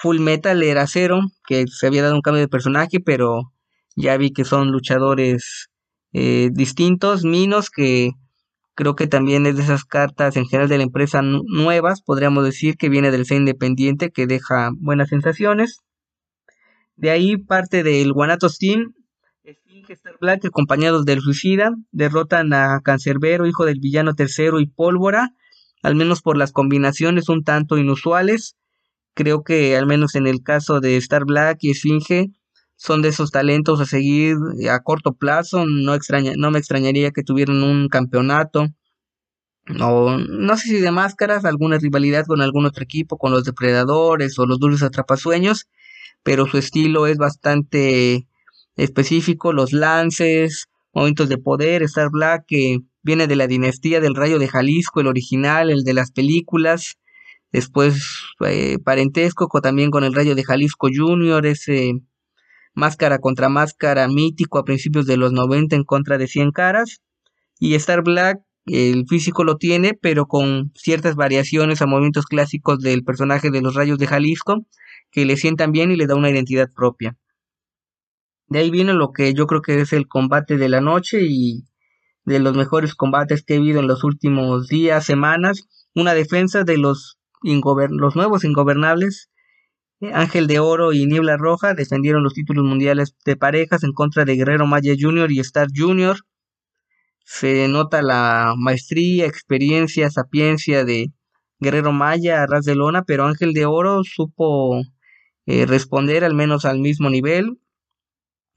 Full 0.00 0.18
Metal 0.20 0.62
era 0.62 0.86
cero, 0.86 1.20
que 1.46 1.66
se 1.66 1.86
había 1.86 2.02
dado 2.02 2.14
un 2.14 2.22
cambio 2.22 2.40
de 2.40 2.48
personaje, 2.48 3.00
pero 3.00 3.52
ya 3.96 4.16
vi 4.16 4.32
que 4.32 4.44
son 4.44 4.72
luchadores 4.72 5.68
eh, 6.12 6.48
distintos, 6.52 7.24
Minos, 7.24 7.70
que 7.70 8.12
creo 8.74 8.96
que 8.96 9.06
también 9.06 9.44
es 9.44 9.56
de 9.56 9.62
esas 9.62 9.84
cartas 9.84 10.36
en 10.36 10.46
general 10.46 10.70
de 10.70 10.78
la 10.78 10.84
empresa 10.84 11.20
nuevas, 11.22 12.00
podríamos 12.00 12.44
decir 12.44 12.76
que 12.76 12.88
viene 12.88 13.10
del 13.10 13.26
C 13.26 13.34
independiente, 13.34 14.10
que 14.10 14.26
deja 14.26 14.70
buenas 14.78 15.10
sensaciones. 15.10 15.80
De 16.96 17.10
ahí 17.10 17.36
parte 17.36 17.82
del 17.82 18.12
Guanatos 18.14 18.58
Team, 18.58 18.94
Esfinge 19.44 19.92
Star 19.92 20.16
Black, 20.18 20.46
acompañados 20.46 21.04
del 21.04 21.20
Suicida, 21.20 21.72
derrotan 21.92 22.54
a 22.54 22.80
Cancerbero, 22.82 23.46
hijo 23.46 23.66
del 23.66 23.80
villano 23.80 24.14
tercero 24.14 24.60
y 24.60 24.66
Pólvora, 24.66 25.34
al 25.82 25.94
menos 25.94 26.22
por 26.22 26.38
las 26.38 26.52
combinaciones 26.52 27.28
un 27.28 27.44
tanto 27.44 27.76
inusuales. 27.76 28.56
Creo 29.20 29.44
que 29.44 29.76
al 29.76 29.86
menos 29.86 30.14
en 30.14 30.26
el 30.26 30.42
caso 30.42 30.80
de 30.80 30.96
Star 30.96 31.26
Black 31.26 31.58
y 31.60 31.72
Esfinge 31.72 32.30
son 32.76 33.02
de 33.02 33.10
esos 33.10 33.30
talentos 33.30 33.78
a 33.78 33.84
seguir 33.84 34.36
a 34.70 34.80
corto 34.80 35.12
plazo. 35.12 35.66
No, 35.66 35.94
extraña, 35.94 36.32
no 36.38 36.50
me 36.50 36.58
extrañaría 36.58 37.10
que 37.10 37.22
tuvieran 37.22 37.62
un 37.62 37.88
campeonato. 37.88 38.68
O 39.78 40.16
no 40.16 40.56
sé 40.56 40.68
si 40.68 40.80
de 40.80 40.90
máscaras, 40.90 41.44
alguna 41.44 41.76
rivalidad 41.76 42.24
con 42.24 42.40
algún 42.40 42.64
otro 42.64 42.82
equipo, 42.82 43.18
con 43.18 43.30
los 43.30 43.44
depredadores 43.44 44.38
o 44.38 44.46
los 44.46 44.58
dulces 44.58 44.82
atrapasueños 44.84 45.66
pero 46.22 46.46
su 46.46 46.58
estilo 46.58 47.06
es 47.06 47.16
bastante 47.16 48.26
específico, 48.76 49.52
los 49.52 49.72
lances, 49.72 50.68
momentos 50.92 51.28
de 51.28 51.38
poder, 51.38 51.82
Star 51.82 52.08
Black 52.10 52.44
que 52.46 52.78
viene 53.02 53.26
de 53.26 53.36
la 53.36 53.46
dinastía 53.46 54.00
del 54.00 54.14
Rayo 54.14 54.38
de 54.38 54.48
Jalisco, 54.48 55.00
el 55.00 55.06
original, 55.06 55.70
el 55.70 55.84
de 55.84 55.94
las 55.94 56.10
películas, 56.10 56.98
después 57.52 58.22
eh, 58.46 58.78
parentesco 58.78 59.48
también 59.60 59.90
con 59.90 60.04
el 60.04 60.14
Rayo 60.14 60.34
de 60.34 60.44
Jalisco 60.44 60.88
Junior, 60.94 61.44
ese 61.46 61.92
máscara 62.74 63.18
contra 63.18 63.48
máscara 63.48 64.06
mítico 64.08 64.58
a 64.58 64.64
principios 64.64 65.06
de 65.06 65.16
los 65.16 65.32
90 65.32 65.76
en 65.76 65.84
contra 65.84 66.18
de 66.18 66.28
100 66.28 66.52
caras, 66.52 67.02
y 67.58 67.74
Star 67.74 68.02
Black 68.02 68.40
el 68.66 69.06
físico 69.08 69.42
lo 69.44 69.56
tiene, 69.56 69.94
pero 69.94 70.26
con 70.26 70.72
ciertas 70.76 71.16
variaciones 71.16 71.82
a 71.82 71.86
movimientos 71.86 72.26
clásicos 72.26 72.80
del 72.80 73.04
personaje 73.04 73.50
de 73.50 73.62
los 73.62 73.74
Rayos 73.74 73.98
de 73.98 74.06
Jalisco, 74.06 74.66
que 75.10 75.24
le 75.24 75.36
sientan 75.36 75.72
bien 75.72 75.90
y 75.90 75.96
le 75.96 76.06
da 76.06 76.14
una 76.14 76.30
identidad 76.30 76.70
propia. 76.74 77.16
De 78.46 78.58
ahí 78.58 78.70
viene 78.70 78.92
lo 78.94 79.12
que 79.12 79.32
yo 79.34 79.46
creo 79.46 79.62
que 79.62 79.80
es 79.80 79.92
el 79.92 80.08
combate 80.08 80.56
de 80.56 80.68
la 80.68 80.80
noche 80.80 81.22
y 81.22 81.64
de 82.24 82.38
los 82.38 82.56
mejores 82.56 82.94
combates 82.94 83.44
que 83.44 83.54
he 83.54 83.58
visto 83.60 83.80
en 83.80 83.86
los 83.86 84.04
últimos 84.04 84.68
días, 84.68 85.04
semanas. 85.04 85.68
Una 85.94 86.14
defensa 86.14 86.64
de 86.64 86.76
los, 86.76 87.19
los 87.42 88.16
nuevos 88.16 88.44
ingobernables. 88.44 89.30
Ángel 90.12 90.46
de 90.46 90.60
Oro 90.60 90.92
y 90.92 91.06
Niebla 91.06 91.36
Roja 91.36 91.74
defendieron 91.74 92.22
los 92.22 92.32
títulos 92.32 92.64
mundiales 92.64 93.14
de 93.24 93.36
parejas 93.36 93.84
en 93.84 93.92
contra 93.92 94.24
de 94.24 94.36
Guerrero 94.36 94.66
Maya 94.66 94.94
Jr. 94.98 95.30
y 95.30 95.40
Star 95.40 95.68
Jr. 95.74 96.16
Se 97.24 97.68
nota 97.68 98.00
la 98.02 98.54
maestría, 98.56 99.26
experiencia, 99.26 100.10
sapiencia 100.10 100.84
de 100.84 101.12
Guerrero 101.58 101.92
Maya 101.92 102.42
a 102.42 102.46
ras 102.46 102.64
de 102.64 102.74
lona, 102.74 103.04
pero 103.04 103.26
Ángel 103.26 103.52
de 103.52 103.66
Oro 103.66 104.02
supo 104.02 104.80
eh, 105.46 105.66
responder 105.66 106.24
al 106.24 106.34
menos 106.34 106.64
al 106.64 106.78
mismo 106.80 107.10
nivel. 107.10 107.60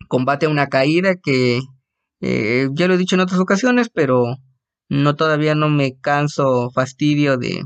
Combate 0.08 0.46
a 0.46 0.50
una 0.50 0.68
caída 0.70 1.16
que 1.16 1.60
eh, 2.22 2.70
ya 2.74 2.88
lo 2.88 2.94
he 2.94 2.98
dicho 2.98 3.16
en 3.16 3.22
otras 3.22 3.40
ocasiones, 3.42 3.90
pero 3.90 4.38
no 4.90 5.16
todavía 5.16 5.56
no 5.56 5.70
me 5.70 6.00
canso 6.00 6.70
fastidio 6.72 7.38
de 7.38 7.64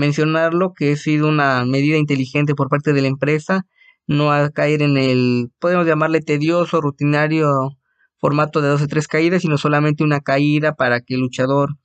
mencionarlo, 0.00 0.72
que 0.74 0.92
ha 0.92 0.96
sido 0.96 1.28
una 1.28 1.64
medida 1.64 1.96
inteligente 1.96 2.54
por 2.54 2.68
parte 2.68 2.92
de 2.92 3.02
la 3.02 3.08
empresa, 3.08 3.66
no 4.06 4.32
a 4.32 4.50
caer 4.50 4.82
en 4.82 4.96
el, 4.96 5.50
podemos 5.60 5.86
llamarle 5.86 6.20
tedioso, 6.20 6.80
rutinario 6.80 7.76
formato 8.18 8.60
de 8.60 8.68
12 8.68 8.86
tres 8.88 9.08
caídas, 9.08 9.42
sino 9.42 9.56
solamente 9.56 10.04
una 10.04 10.20
caída 10.20 10.74
para 10.74 11.00
que 11.00 11.14
el 11.14 11.20
luchador 11.20 11.76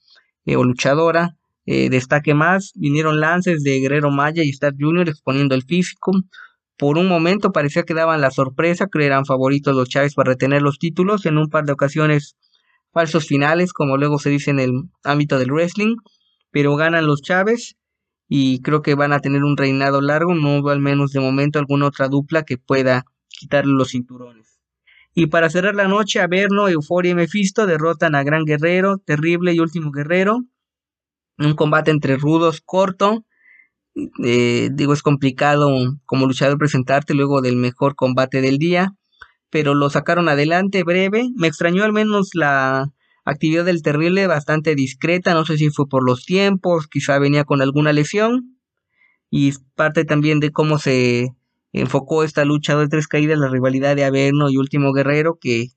eh, 0.46 0.56
o 0.58 0.64
luchadora 0.64 1.38
eh, 1.66 1.90
destaque 1.90 2.34
más. 2.34 2.72
Vinieron 2.76 3.20
lances 3.20 3.64
de 3.64 3.80
Guerrero 3.80 4.12
Maya 4.12 4.44
y 4.44 4.50
Star 4.50 4.74
Junior 4.78 5.08
exponiendo 5.08 5.56
el 5.56 5.64
físico. 5.64 6.12
Por 6.78 6.98
un 6.98 7.08
momento 7.08 7.52
parecía 7.52 7.84
que 7.84 7.94
daban 7.94 8.22
la 8.22 8.32
sorpresa, 8.32 8.88
que 8.92 9.10
favoritos 9.26 9.76
los 9.76 9.88
Chávez 9.88 10.14
para 10.14 10.32
retener 10.32 10.62
los 10.62 10.78
títulos, 10.78 11.26
en 11.26 11.38
un 11.38 11.50
par 11.50 11.66
de 11.66 11.72
ocasiones 11.72 12.36
falsos 12.92 13.28
finales, 13.28 13.72
como 13.72 13.98
luego 13.98 14.20
se 14.20 14.30
dice 14.30 14.52
en 14.52 14.60
el 14.60 14.72
ámbito 15.04 15.40
del 15.40 15.52
wrestling, 15.52 15.96
pero 16.52 16.76
ganan 16.76 17.08
los 17.08 17.22
Chávez 17.22 17.78
y 18.28 18.62
creo 18.62 18.82
que 18.82 18.96
van 18.96 19.14
a 19.14 19.20
tener 19.20 19.44
un 19.44 19.58
reinado 19.58 20.02
largo, 20.02 20.34
no 20.34 20.60
hubo 20.60 20.70
al 20.70 20.80
menos 20.80 21.12
de 21.12 21.20
momento 21.20 21.60
alguna 21.60 21.88
otra 21.88 22.08
dupla 22.08 22.44
que 22.44 22.58
pueda 22.58 23.06
quitarle 23.28 23.74
los 23.74 23.92
cinturones. 23.92 24.60
Y 25.14 25.28
para 25.28 25.50
cerrar 25.50 25.76
la 25.76 25.88
noche, 25.88 26.20
Averno, 26.20 26.68
Euforia 26.68 27.12
y 27.12 27.16
Mephisto 27.16 27.66
derrotan 27.66 28.16
a 28.16 28.24
Gran 28.24 28.44
Guerrero, 28.44 28.98
Terrible 28.98 29.54
y 29.54 29.60
Último 29.60 29.92
Guerrero. 29.92 30.44
Un 31.38 31.54
combate 31.56 31.92
entre 31.92 32.18
rudos 32.18 32.62
corto, 32.62 33.26
eh, 34.24 34.70
digo, 34.74 34.94
es 34.94 35.02
complicado 35.02 35.70
como 36.06 36.26
luchador 36.26 36.58
presentarte 36.58 37.14
luego 37.14 37.42
del 37.42 37.56
mejor 37.56 37.96
combate 37.96 38.42
del 38.42 38.58
día, 38.58 38.94
pero 39.50 39.74
lo 39.74 39.90
sacaron 39.90 40.28
adelante 40.28 40.84
breve. 40.84 41.30
Me 41.36 41.48
extrañó 41.48 41.84
al 41.84 41.94
menos 41.94 42.32
la 42.34 42.92
actividad 43.26 43.66
del 43.66 43.82
terrible 43.82 44.28
bastante 44.28 44.76
discreta, 44.76 45.34
no 45.34 45.46
sé 45.46 45.58
si 45.58 45.70
fue 45.70 45.88
por 45.88 46.06
los 46.06 46.26
tiempos, 46.26 46.88
quizá 46.88 47.20
venía 47.20 47.44
con 47.44 47.62
alguna 47.62 47.92
lesión, 47.92 48.58
y 49.30 49.52
parte 49.76 50.06
también 50.06 50.40
de 50.40 50.52
cómo 50.52 50.78
se 50.78 51.30
enfocó 51.74 52.24
esta 52.24 52.46
lucha 52.46 52.78
de 52.78 52.88
tres 52.88 53.08
caídas, 53.08 53.38
la 53.38 53.50
rivalidad 53.50 53.96
de 53.96 54.06
Averno 54.06 54.50
y 54.50 54.58
Último 54.58 54.94
Guerrero, 54.94 55.38
que 55.42 55.68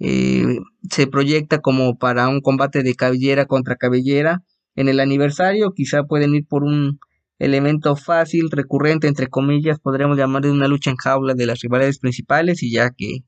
eh, 0.00 0.58
se 0.90 1.06
proyecta 1.06 1.60
como 1.60 1.96
para 1.96 2.28
un 2.28 2.40
combate 2.40 2.82
de 2.82 2.94
cabellera 2.94 3.46
contra 3.46 3.76
cabellera. 3.76 4.42
En 4.74 4.88
el 4.88 4.98
aniversario 4.98 5.72
quizá 5.72 6.04
pueden 6.04 6.34
ir 6.34 6.46
por 6.46 6.64
un 6.64 6.98
elemento 7.38 7.94
fácil, 7.96 8.50
recurrente, 8.50 9.06
entre 9.06 9.28
comillas, 9.28 9.78
podríamos 9.78 10.16
llamar 10.16 10.42
de 10.42 10.50
una 10.50 10.68
lucha 10.68 10.90
en 10.90 10.96
jaula 10.96 11.34
de 11.34 11.46
las 11.46 11.60
rivalidades 11.60 11.98
principales 11.98 12.62
y 12.62 12.72
ya 12.72 12.90
que 12.90 13.18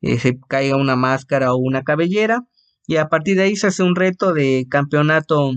eh, 0.00 0.18
se 0.18 0.38
caiga 0.48 0.76
una 0.76 0.96
máscara 0.96 1.52
o 1.52 1.58
una 1.58 1.82
cabellera. 1.82 2.40
Y 2.86 2.96
a 2.96 3.08
partir 3.08 3.36
de 3.36 3.44
ahí 3.44 3.56
se 3.56 3.68
hace 3.68 3.82
un 3.82 3.94
reto 3.94 4.32
de 4.32 4.66
campeonato 4.68 5.52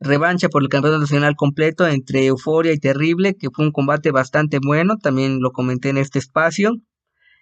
revancha 0.00 0.48
por 0.48 0.62
el 0.62 0.68
campeonato 0.68 1.00
nacional 1.00 1.34
completo 1.36 1.86
entre 1.86 2.26
Euforia 2.26 2.72
y 2.72 2.78
Terrible, 2.78 3.36
que 3.36 3.48
fue 3.52 3.64
un 3.64 3.72
combate 3.72 4.10
bastante 4.10 4.58
bueno, 4.64 4.96
también 4.98 5.40
lo 5.40 5.52
comenté 5.52 5.88
en 5.88 5.98
este 5.98 6.18
espacio. 6.18 6.76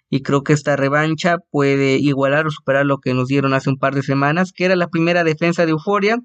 Y 0.09 0.21
creo 0.21 0.43
que 0.43 0.53
esta 0.53 0.75
revancha 0.75 1.37
puede 1.51 1.97
igualar 1.97 2.47
o 2.47 2.51
superar 2.51 2.85
lo 2.85 2.99
que 2.99 3.13
nos 3.13 3.27
dieron 3.27 3.53
hace 3.53 3.69
un 3.69 3.77
par 3.77 3.93
de 3.93 4.03
semanas, 4.03 4.53
que 4.53 4.65
era 4.65 4.75
la 4.75 4.87
primera 4.87 5.23
defensa 5.23 5.65
de 5.65 5.71
Euforia 5.71 6.19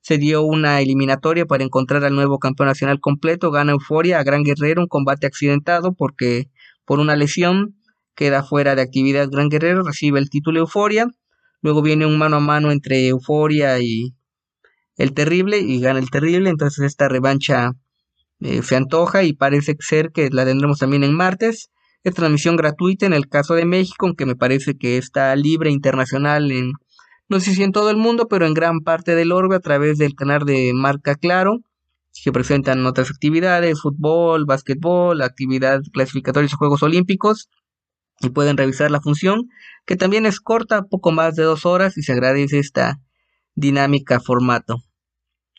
se 0.00 0.18
dio 0.18 0.42
una 0.42 0.80
eliminatoria 0.80 1.46
para 1.46 1.64
encontrar 1.64 2.04
al 2.04 2.14
nuevo 2.14 2.38
campeón 2.38 2.68
nacional 2.68 3.00
completo, 3.00 3.50
gana 3.50 3.72
Euforia 3.72 4.18
a 4.18 4.22
Gran 4.22 4.42
Guerrero, 4.42 4.82
un 4.82 4.88
combate 4.88 5.26
accidentado 5.26 5.94
porque 5.94 6.50
por 6.84 7.00
una 7.00 7.16
lesión 7.16 7.76
queda 8.14 8.42
fuera 8.42 8.74
de 8.74 8.82
actividad 8.82 9.28
Gran 9.30 9.48
Guerrero, 9.48 9.82
recibe 9.82 10.18
el 10.18 10.30
título 10.30 10.60
Euforia, 10.60 11.08
luego 11.62 11.82
viene 11.82 12.06
un 12.06 12.18
mano 12.18 12.36
a 12.36 12.40
mano 12.40 12.70
entre 12.70 13.08
Euforia 13.08 13.78
y 13.80 14.14
el 14.96 15.14
Terrible 15.14 15.58
y 15.58 15.80
gana 15.80 15.98
el 15.98 16.10
Terrible, 16.10 16.50
entonces 16.50 16.84
esta 16.84 17.08
revancha 17.08 17.72
eh, 18.40 18.62
se 18.62 18.76
antoja 18.76 19.24
y 19.24 19.32
parece 19.32 19.76
ser 19.80 20.10
que 20.12 20.28
la 20.30 20.44
tendremos 20.44 20.78
también 20.78 21.04
en 21.04 21.14
martes. 21.14 21.70
Es 22.04 22.14
transmisión 22.14 22.56
gratuita 22.56 23.06
en 23.06 23.12
el 23.12 23.28
caso 23.28 23.54
de 23.54 23.64
México, 23.64 24.06
aunque 24.06 24.26
me 24.26 24.36
parece 24.36 24.76
que 24.76 24.98
está 24.98 25.34
libre 25.36 25.70
internacional 25.70 26.50
en 26.52 26.72
no 27.28 27.40
sé 27.40 27.54
si 27.54 27.62
en 27.62 27.72
todo 27.72 27.90
el 27.90 27.98
mundo, 27.98 28.26
pero 28.28 28.46
en 28.46 28.54
gran 28.54 28.80
parte 28.80 29.14
del 29.14 29.32
orbe 29.32 29.56
a 29.56 29.60
través 29.60 29.98
del 29.98 30.14
canal 30.14 30.44
de 30.46 30.72
Marca 30.74 31.14
Claro, 31.14 31.58
que 32.24 32.32
presentan 32.32 32.84
otras 32.86 33.10
actividades, 33.10 33.82
fútbol, 33.82 34.46
básquetbol, 34.46 35.20
actividad 35.20 35.82
clasificatorias 35.92 36.52
y 36.52 36.56
Juegos 36.56 36.82
Olímpicos, 36.82 37.50
y 38.20 38.30
pueden 38.30 38.56
revisar 38.56 38.90
la 38.90 39.00
función, 39.00 39.48
que 39.86 39.96
también 39.96 40.26
es 40.26 40.40
corta, 40.40 40.82
poco 40.82 41.12
más 41.12 41.36
de 41.36 41.44
dos 41.44 41.66
horas, 41.66 41.96
y 41.96 42.02
se 42.02 42.12
agradece 42.12 42.58
esta 42.58 42.98
dinámica 43.54 44.18
formato. 44.20 44.78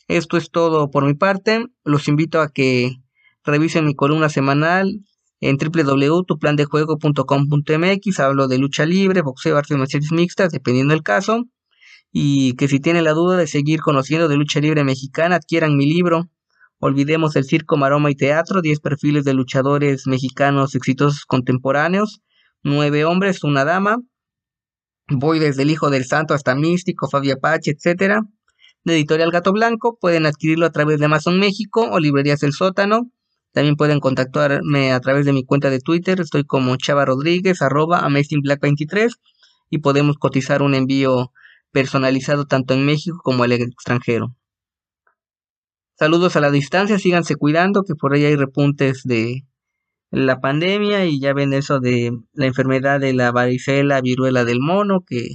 Esto 0.07 0.37
es 0.37 0.51
todo 0.51 0.89
por 0.89 1.05
mi 1.05 1.13
parte, 1.13 1.65
los 1.83 2.07
invito 2.07 2.41
a 2.41 2.49
que 2.49 2.95
revisen 3.43 3.85
mi 3.85 3.95
columna 3.95 4.29
semanal 4.29 5.01
en 5.41 5.57
www.tuplandejuego.com.mx, 5.57 8.19
hablo 8.19 8.47
de 8.47 8.57
lucha 8.57 8.85
libre, 8.85 9.21
boxeo, 9.21 9.57
artes 9.57 9.77
marciales 9.77 10.11
mixtas, 10.11 10.51
dependiendo 10.51 10.93
del 10.93 11.03
caso, 11.03 11.45
y 12.11 12.53
que 12.53 12.67
si 12.67 12.79
tienen 12.79 13.03
la 13.03 13.13
duda 13.13 13.37
de 13.37 13.47
seguir 13.47 13.81
conociendo 13.81 14.27
de 14.27 14.35
lucha 14.35 14.59
libre 14.59 14.83
mexicana, 14.83 15.35
adquieran 15.35 15.77
mi 15.77 15.85
libro. 15.85 16.29
Olvidemos 16.79 17.35
el 17.35 17.45
circo, 17.45 17.77
maroma 17.77 18.09
y 18.09 18.15
teatro, 18.15 18.61
10 18.61 18.79
perfiles 18.79 19.25
de 19.25 19.33
luchadores 19.33 20.07
mexicanos 20.07 20.75
exitosos 20.75 21.25
contemporáneos, 21.25 22.21
9 22.63 23.05
hombres, 23.05 23.43
una 23.43 23.65
dama. 23.65 23.97
Voy 25.07 25.39
desde 25.39 25.63
el 25.63 25.71
Hijo 25.71 25.89
del 25.89 26.05
Santo 26.05 26.33
hasta 26.33 26.55
Místico, 26.55 27.09
Fabio 27.09 27.35
Apache, 27.35 27.71
etc. 27.71 28.21
De 28.83 28.93
Editorial 28.93 29.31
Gato 29.31 29.51
Blanco, 29.53 29.97
pueden 29.99 30.25
adquirirlo 30.25 30.65
a 30.65 30.71
través 30.71 30.99
de 30.99 31.05
Amazon 31.05 31.39
México 31.39 31.87
o 31.89 31.99
Librerías 31.99 32.43
El 32.43 32.53
Sótano. 32.53 33.11
También 33.51 33.75
pueden 33.75 33.99
contactarme 33.99 34.91
a 34.91 34.99
través 34.99 35.25
de 35.25 35.33
mi 35.33 35.43
cuenta 35.43 35.69
de 35.69 35.79
Twitter, 35.79 36.21
estoy 36.21 36.43
como 36.43 36.75
Chava 36.75 37.05
Rodríguez, 37.05 37.61
arroba 37.61 38.01
AmazingBlack23 38.07 39.11
y 39.71 39.79
podemos 39.79 40.17
cotizar 40.17 40.61
un 40.61 40.75
envío 40.75 41.31
personalizado 41.71 42.45
tanto 42.45 42.73
en 42.73 42.85
México 42.85 43.19
como 43.23 43.45
en 43.45 43.51
el 43.51 43.61
extranjero. 43.63 44.35
Saludos 45.97 46.35
a 46.35 46.41
la 46.41 46.51
distancia, 46.51 46.97
síganse 46.97 47.35
cuidando, 47.35 47.83
que 47.83 47.95
por 47.95 48.13
ahí 48.13 48.23
hay 48.23 48.35
repuntes 48.35 49.01
de 49.03 49.45
la 50.11 50.39
pandemia 50.41 51.05
y 51.05 51.19
ya 51.19 51.33
ven 51.33 51.53
eso 51.53 51.79
de 51.79 52.11
la 52.33 52.45
enfermedad 52.45 52.99
de 52.99 53.13
la 53.13 53.31
varicela, 53.31 54.01
viruela 54.01 54.45
del 54.45 54.59
mono, 54.59 55.03
que 55.05 55.27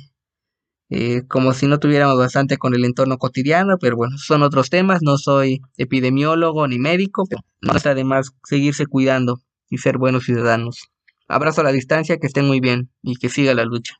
eh, 0.90 1.22
como 1.28 1.52
si 1.54 1.66
no 1.66 1.78
tuviéramos 1.78 2.18
bastante 2.18 2.58
con 2.58 2.74
el 2.74 2.84
entorno 2.84 3.18
cotidiano, 3.18 3.78
pero 3.80 3.96
bueno, 3.96 4.18
son 4.18 4.42
otros 4.42 4.70
temas, 4.70 5.00
no 5.02 5.16
soy 5.16 5.60
epidemiólogo 5.76 6.68
ni 6.68 6.78
médico, 6.78 7.24
pero 7.28 7.42
no 7.60 7.76
está 7.76 7.94
de 7.94 8.04
más 8.04 8.30
seguirse 8.44 8.86
cuidando 8.86 9.40
y 9.70 9.78
ser 9.78 9.98
buenos 9.98 10.24
ciudadanos. 10.24 10.90
Abrazo 11.28 11.62
a 11.62 11.64
la 11.64 11.72
distancia, 11.72 12.18
que 12.18 12.26
estén 12.26 12.46
muy 12.46 12.60
bien 12.60 12.90
y 13.02 13.16
que 13.16 13.28
siga 13.28 13.54
la 13.54 13.64
lucha. 13.64 13.94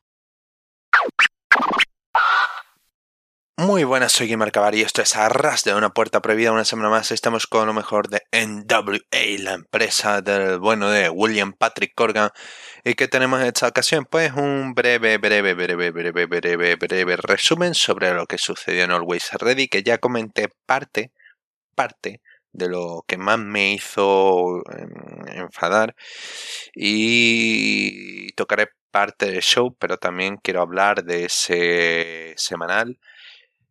Muy 3.56 3.84
buenas, 3.84 4.10
soy 4.10 4.26
Guimar 4.26 4.50
Cabar 4.50 4.74
y 4.74 4.80
esto 4.80 5.00
es 5.00 5.14
Arras 5.14 5.62
de 5.62 5.74
una 5.76 5.90
puerta 5.90 6.20
prohibida. 6.20 6.50
Una 6.50 6.64
semana 6.64 6.88
más 6.90 7.12
estamos 7.12 7.46
con 7.46 7.68
lo 7.68 7.72
mejor 7.72 8.08
de 8.08 8.22
NWA, 8.32 9.38
la 9.38 9.52
empresa 9.52 10.20
del 10.22 10.58
bueno 10.58 10.90
de 10.90 11.08
William 11.08 11.52
Patrick 11.52 11.92
Corgan. 11.94 12.30
¿Y 12.82 12.94
que 12.94 13.06
tenemos 13.06 13.40
en 13.40 13.46
esta 13.46 13.68
ocasión? 13.68 14.06
Pues 14.10 14.32
un 14.32 14.74
breve, 14.74 15.18
breve, 15.18 15.54
breve, 15.54 15.92
breve, 15.92 16.26
breve, 16.26 16.74
breve 16.74 17.16
resumen 17.16 17.74
sobre 17.74 18.12
lo 18.12 18.26
que 18.26 18.38
sucedió 18.38 18.82
en 18.82 18.90
Always 18.90 19.30
Ready, 19.34 19.68
que 19.68 19.84
ya 19.84 19.98
comenté 19.98 20.48
parte, 20.66 21.12
parte 21.76 22.20
de 22.50 22.68
lo 22.68 23.04
que 23.06 23.18
más 23.18 23.38
me 23.38 23.72
hizo 23.74 24.64
enfadar. 25.28 25.94
Y 26.74 28.32
tocaré 28.32 28.66
parte 28.90 29.26
del 29.26 29.42
show, 29.42 29.76
pero 29.78 29.96
también 29.96 30.38
quiero 30.42 30.60
hablar 30.60 31.04
de 31.04 31.26
ese 31.26 32.34
semanal 32.36 32.98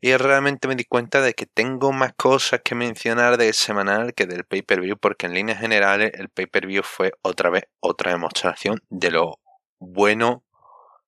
y 0.04 0.18
realmente 0.18 0.68
me 0.68 0.76
di 0.76 0.84
cuenta 0.84 1.22
de 1.22 1.34
que 1.34 1.46
tengo 1.46 1.94
más 1.94 2.12
cosas 2.14 2.60
que 2.62 2.76
mencionar 2.76 3.38
del 3.38 3.54
semanal 3.54 4.14
que 4.14 4.26
del 4.26 4.44
pay-per-view, 4.44 4.98
porque 4.98 5.28
en 5.28 5.34
líneas 5.34 5.62
generales 5.62 6.12
el 6.16 6.28
pay-per-view 6.28 6.84
fue 6.84 7.14
otra 7.22 7.50
vez 7.50 7.70
otra 7.80 8.12
demostración 8.12 8.84
de 8.90 9.12
lo 9.12 9.40
bueno, 9.80 10.44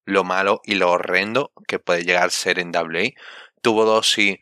lo 0.06 0.24
malo 0.24 0.62
y 0.64 0.76
lo 0.76 0.92
horrendo 0.92 1.52
que 1.68 1.78
puede 1.78 2.06
llegar 2.06 2.28
a 2.28 2.30
ser 2.30 2.58
en 2.58 2.72
WA. 2.74 3.10
Tuvo 3.62 3.84
dos 3.84 4.18
y 4.18 4.40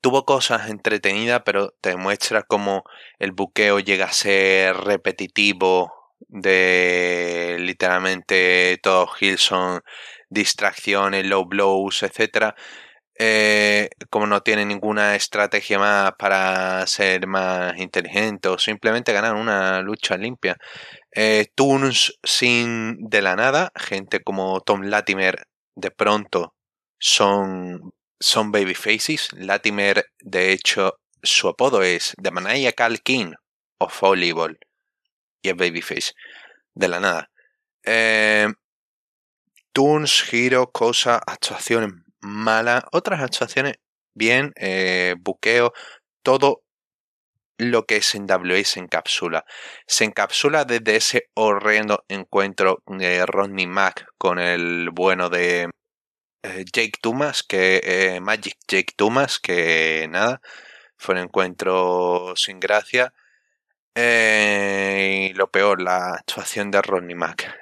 tuvo 0.00 0.24
cosas 0.24 0.68
entretenidas, 0.68 1.42
pero 1.44 1.76
te 1.80 1.90
demuestra 1.90 2.42
cómo 2.42 2.82
el 3.20 3.30
buqueo 3.30 3.78
llega 3.78 4.06
a 4.06 4.12
ser 4.12 4.76
repetitivo 4.78 5.92
de 6.26 7.56
literalmente 7.60 8.80
todo 8.82 9.08
Hilson, 9.20 9.80
distracciones, 10.28 11.24
low 11.24 11.44
blows, 11.44 12.02
etcétera 12.02 12.56
eh, 13.18 13.90
como 14.10 14.26
no 14.26 14.42
tiene 14.42 14.64
ninguna 14.64 15.14
estrategia 15.14 15.78
más 15.78 16.12
para 16.18 16.86
ser 16.86 17.26
más 17.26 17.76
inteligente 17.78 18.48
o 18.48 18.58
simplemente 18.58 19.12
ganar 19.12 19.34
una 19.34 19.80
lucha 19.82 20.16
limpia. 20.16 20.56
Eh, 21.12 21.46
Tunes 21.54 22.18
sin 22.22 23.08
de 23.08 23.22
la 23.22 23.36
nada, 23.36 23.70
gente 23.76 24.22
como 24.22 24.60
Tom 24.60 24.82
Latimer 24.82 25.46
de 25.74 25.90
pronto 25.90 26.54
son, 26.98 27.92
son 28.18 28.52
babyfaces. 28.52 29.28
Latimer, 29.32 30.06
de 30.20 30.52
hecho, 30.52 30.98
su 31.22 31.48
apodo 31.48 31.82
es 31.82 32.14
The 32.22 32.30
Maniacal 32.30 33.02
King 33.02 33.32
of 33.78 34.00
Volleyball 34.00 34.58
y 35.42 35.50
es 35.50 35.56
babyface 35.56 36.12
de 36.74 36.88
la 36.88 37.00
nada. 37.00 37.30
Eh, 37.84 38.48
Toons, 39.72 40.22
giro, 40.22 40.70
cosa, 40.70 41.16
actuaciones 41.16 41.92
mala, 42.22 42.88
otras 42.92 43.20
actuaciones 43.20 43.74
bien, 44.14 44.52
eh, 44.56 45.16
buqueo, 45.20 45.72
todo 46.22 46.62
lo 47.58 47.84
que 47.86 47.96
es 47.98 48.14
en 48.14 48.26
WA 48.26 48.64
se 48.64 48.80
encapsula. 48.80 49.44
Se 49.86 50.04
encapsula 50.04 50.64
desde 50.64 50.96
ese 50.96 51.30
horrendo 51.34 52.04
encuentro 52.08 52.82
de 52.86 53.26
Rodney 53.26 53.66
Mac 53.66 54.06
con 54.18 54.38
el 54.38 54.90
bueno 54.90 55.28
de 55.30 55.70
eh, 56.42 56.64
Jake 56.72 56.98
Dumas, 57.02 57.42
que 57.42 57.80
eh, 57.84 58.20
Magic 58.20 58.56
Jake 58.68 58.94
Dumas, 58.98 59.38
que 59.38 60.08
nada, 60.10 60.40
fue 60.96 61.14
un 61.16 61.22
encuentro 61.22 62.34
sin 62.36 62.60
gracia. 62.60 63.12
y 63.94 65.32
lo 65.34 65.50
peor, 65.50 65.82
la 65.82 66.14
actuación 66.14 66.70
de 66.70 66.82
Rodney 66.82 67.14
Mac. 67.14 67.54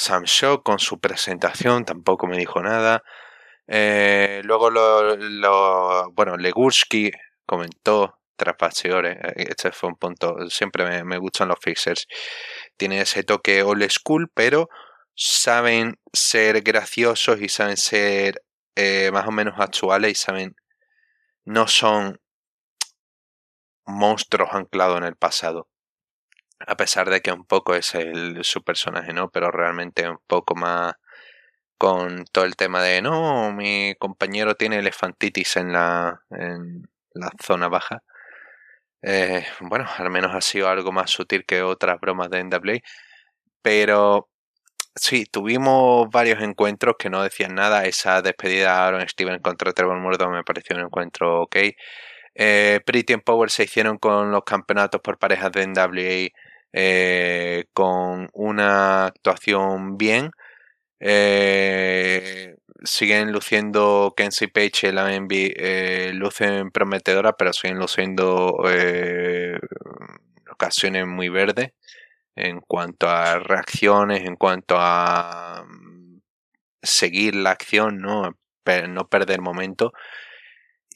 Sam 0.00 0.24
con 0.64 0.78
su 0.78 0.98
presentación 0.98 1.84
tampoco 1.84 2.26
me 2.26 2.38
dijo 2.38 2.62
nada. 2.62 3.02
Eh, 3.66 4.40
luego 4.44 4.70
lo, 4.70 6.10
bueno, 6.12 6.38
Legursky 6.38 7.10
comentó 7.44 8.18
tras 8.34 8.56
eh, 8.86 9.18
este 9.36 9.72
fue 9.72 9.90
un 9.90 9.96
punto, 9.96 10.48
siempre 10.48 11.04
me, 11.04 11.18
gustan 11.18 11.48
los 11.48 11.58
fixers. 11.60 12.06
Tiene 12.78 13.02
ese 13.02 13.24
toque 13.24 13.62
old 13.62 13.86
school, 13.90 14.30
pero 14.32 14.70
saben 15.14 15.98
ser 16.14 16.62
graciosos 16.62 17.42
y 17.42 17.50
saben 17.50 17.76
ser 17.76 18.42
eh, 18.76 19.10
más 19.12 19.28
o 19.28 19.32
menos 19.32 19.54
actuales 19.58 20.12
y 20.12 20.14
saben, 20.14 20.56
no 21.44 21.68
son 21.68 22.20
monstruos 23.84 24.48
anclados 24.52 24.96
en 24.96 25.04
el 25.04 25.16
pasado 25.16 25.68
a 26.66 26.76
pesar 26.76 27.10
de 27.10 27.20
que 27.20 27.32
un 27.32 27.44
poco 27.44 27.74
es 27.74 27.92
su 28.42 28.62
personaje, 28.62 29.12
¿no? 29.12 29.30
Pero 29.30 29.50
realmente 29.50 30.08
un 30.08 30.18
poco 30.26 30.54
más 30.54 30.94
con 31.78 32.24
todo 32.32 32.44
el 32.44 32.56
tema 32.56 32.82
de, 32.82 33.02
no, 33.02 33.52
mi 33.52 33.94
compañero 33.98 34.54
tiene 34.54 34.78
elefantitis 34.78 35.56
en 35.56 35.72
la, 35.72 36.20
en 36.30 36.88
la 37.14 37.30
zona 37.42 37.68
baja. 37.68 38.02
Eh, 39.02 39.46
bueno, 39.60 39.86
al 39.96 40.10
menos 40.10 40.34
ha 40.34 40.42
sido 40.42 40.68
algo 40.68 40.92
más 40.92 41.10
sutil 41.10 41.44
que 41.46 41.62
otras 41.62 41.98
bromas 42.00 42.30
de 42.30 42.44
NWA. 42.44 42.80
Pero 43.62 44.28
sí, 44.94 45.26
tuvimos 45.26 46.08
varios 46.10 46.42
encuentros 46.42 46.96
que 46.98 47.10
no 47.10 47.22
decían 47.22 47.54
nada. 47.54 47.86
Esa 47.86 48.22
despedida 48.22 48.74
de 48.74 48.80
Aaron 48.82 49.08
Steven 49.08 49.40
contra 49.40 49.72
Trevor 49.72 49.98
Murdo 50.00 50.30
me 50.30 50.44
pareció 50.44 50.76
un 50.76 50.82
encuentro 50.84 51.42
ok. 51.42 51.56
Eh, 52.34 52.80
Pretty 52.86 53.16
Power 53.18 53.50
se 53.50 53.64
hicieron 53.64 53.98
con 53.98 54.30
los 54.32 54.44
campeonatos 54.44 55.00
por 55.00 55.18
parejas 55.18 55.52
de 55.52 55.66
NWA 55.66 56.30
eh, 56.72 57.66
con 57.72 58.28
una 58.32 59.06
actuación 59.06 59.96
bien. 59.98 60.30
Eh, 61.00 62.56
siguen 62.84 63.32
luciendo 63.32 64.14
Kenzie 64.16 64.48
Page 64.48 64.88
y 64.88 64.92
la 64.92 65.08
MB 65.20 65.32
eh, 65.32 66.10
lucen 66.14 66.70
prometedora, 66.70 67.32
pero 67.34 67.52
siguen 67.52 67.78
luciendo 67.78 68.56
ocasiones 70.50 71.06
muy 71.06 71.28
verdes 71.28 71.72
en 72.36 72.60
cuanto 72.60 73.08
a 73.08 73.38
reacciones, 73.38 74.24
en 74.24 74.36
cuanto 74.36 74.76
a 74.78 75.64
mm, 75.66 76.20
seguir 76.82 77.34
la 77.36 77.50
acción, 77.50 77.98
¿no? 77.98 78.36
no 78.88 79.08
perder 79.08 79.40
momento. 79.40 79.92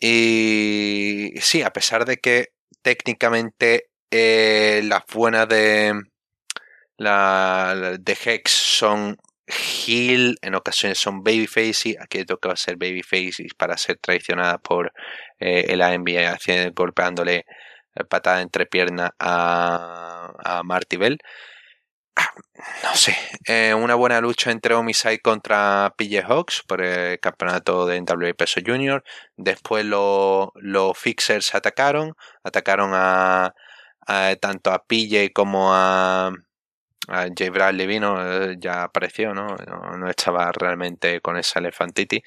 Y 0.01 1.33
sí, 1.41 1.63
a 1.63 1.73
pesar 1.73 2.05
de 2.05 2.19
que 2.19 2.53
técnicamente 2.83 3.91
eh, 4.17 4.81
las 4.85 5.03
buenas 5.13 5.49
de 5.49 5.93
la 6.99 7.97
de 7.99 8.17
Hex 8.25 8.53
son 8.53 9.17
Hill, 9.87 10.39
en 10.41 10.55
ocasiones 10.55 10.99
son 10.99 11.25
Babyface, 11.25 11.97
aquí 12.01 12.25
toca 12.25 12.55
ser 12.55 12.77
Babyface 12.77 13.49
para 13.59 13.77
ser 13.77 13.99
traicionada 13.99 14.59
por 14.59 14.93
eh, 15.41 15.67
el 15.69 15.83
AMB 15.83 16.09
haciendo, 16.29 16.73
golpeándole 16.75 17.45
patada 18.09 18.41
entre 18.41 18.67
piernas 18.67 19.11
a, 19.19 20.33
a 20.45 20.63
Marty 20.63 20.97
Bell. 20.97 21.19
No 22.85 22.95
sé, 22.95 23.17
eh, 23.49 23.75
una 23.75 23.97
buena 23.97 24.21
lucha 24.21 24.53
entre 24.53 24.75
Homicide 24.75 25.19
contra 25.21 25.93
PJ 25.99 26.23
Hawks 26.23 26.63
por 26.67 26.83
el 26.83 27.19
campeonato 27.19 27.85
de 27.87 28.01
NWA 28.01 28.33
Peso 28.35 28.61
Junior. 28.65 29.03
Después 29.37 29.85
los 29.85 30.97
Fixers 30.97 31.55
atacaron, 31.55 32.15
atacaron 32.45 32.93
a, 32.95 33.53
tanto 34.41 34.71
a 34.71 34.85
PJ 34.85 35.33
como 35.33 35.73
a, 35.73 36.33
a 37.09 37.27
J. 37.29 37.51
Bradley 37.51 37.87
vino, 37.87 38.17
eh, 38.21 38.57
ya 38.59 38.85
apareció, 38.85 39.35
¿no? 39.35 39.57
¿no? 39.97 40.09
estaba 40.09 40.51
realmente 40.53 41.21
con 41.21 41.37
esa 41.37 41.59
elefantitis. 41.61 42.23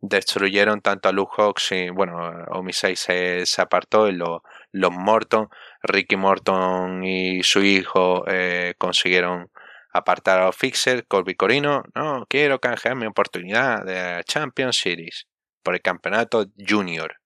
Destruyeron 0.00 0.80
tanto 0.82 1.08
a 1.08 1.12
Luke 1.12 1.32
Hawks 1.36 1.72
y, 1.72 1.90
bueno, 1.90 2.16
Homicide 2.50 2.96
se, 2.96 3.46
se 3.46 3.62
apartó 3.62 4.08
y 4.08 4.12
los 4.12 4.92
Morton, 4.92 5.48
Ricky 5.82 6.16
Morton 6.16 7.02
y 7.04 7.42
su 7.42 7.62
hijo 7.62 8.24
eh, 8.28 8.74
consiguieron 8.78 9.50
apartar 9.92 10.40
a 10.40 10.46
los 10.46 10.56
Fixers. 10.56 11.04
Colby 11.08 11.34
Corino, 11.34 11.84
no, 11.94 12.26
quiero 12.28 12.60
canjear 12.60 12.96
mi 12.96 13.06
oportunidad 13.06 13.84
de 13.84 14.22
Champion 14.24 14.72
Series 14.72 15.26
por 15.62 15.74
el 15.74 15.82
campeonato 15.82 16.46
Junior 16.68 17.16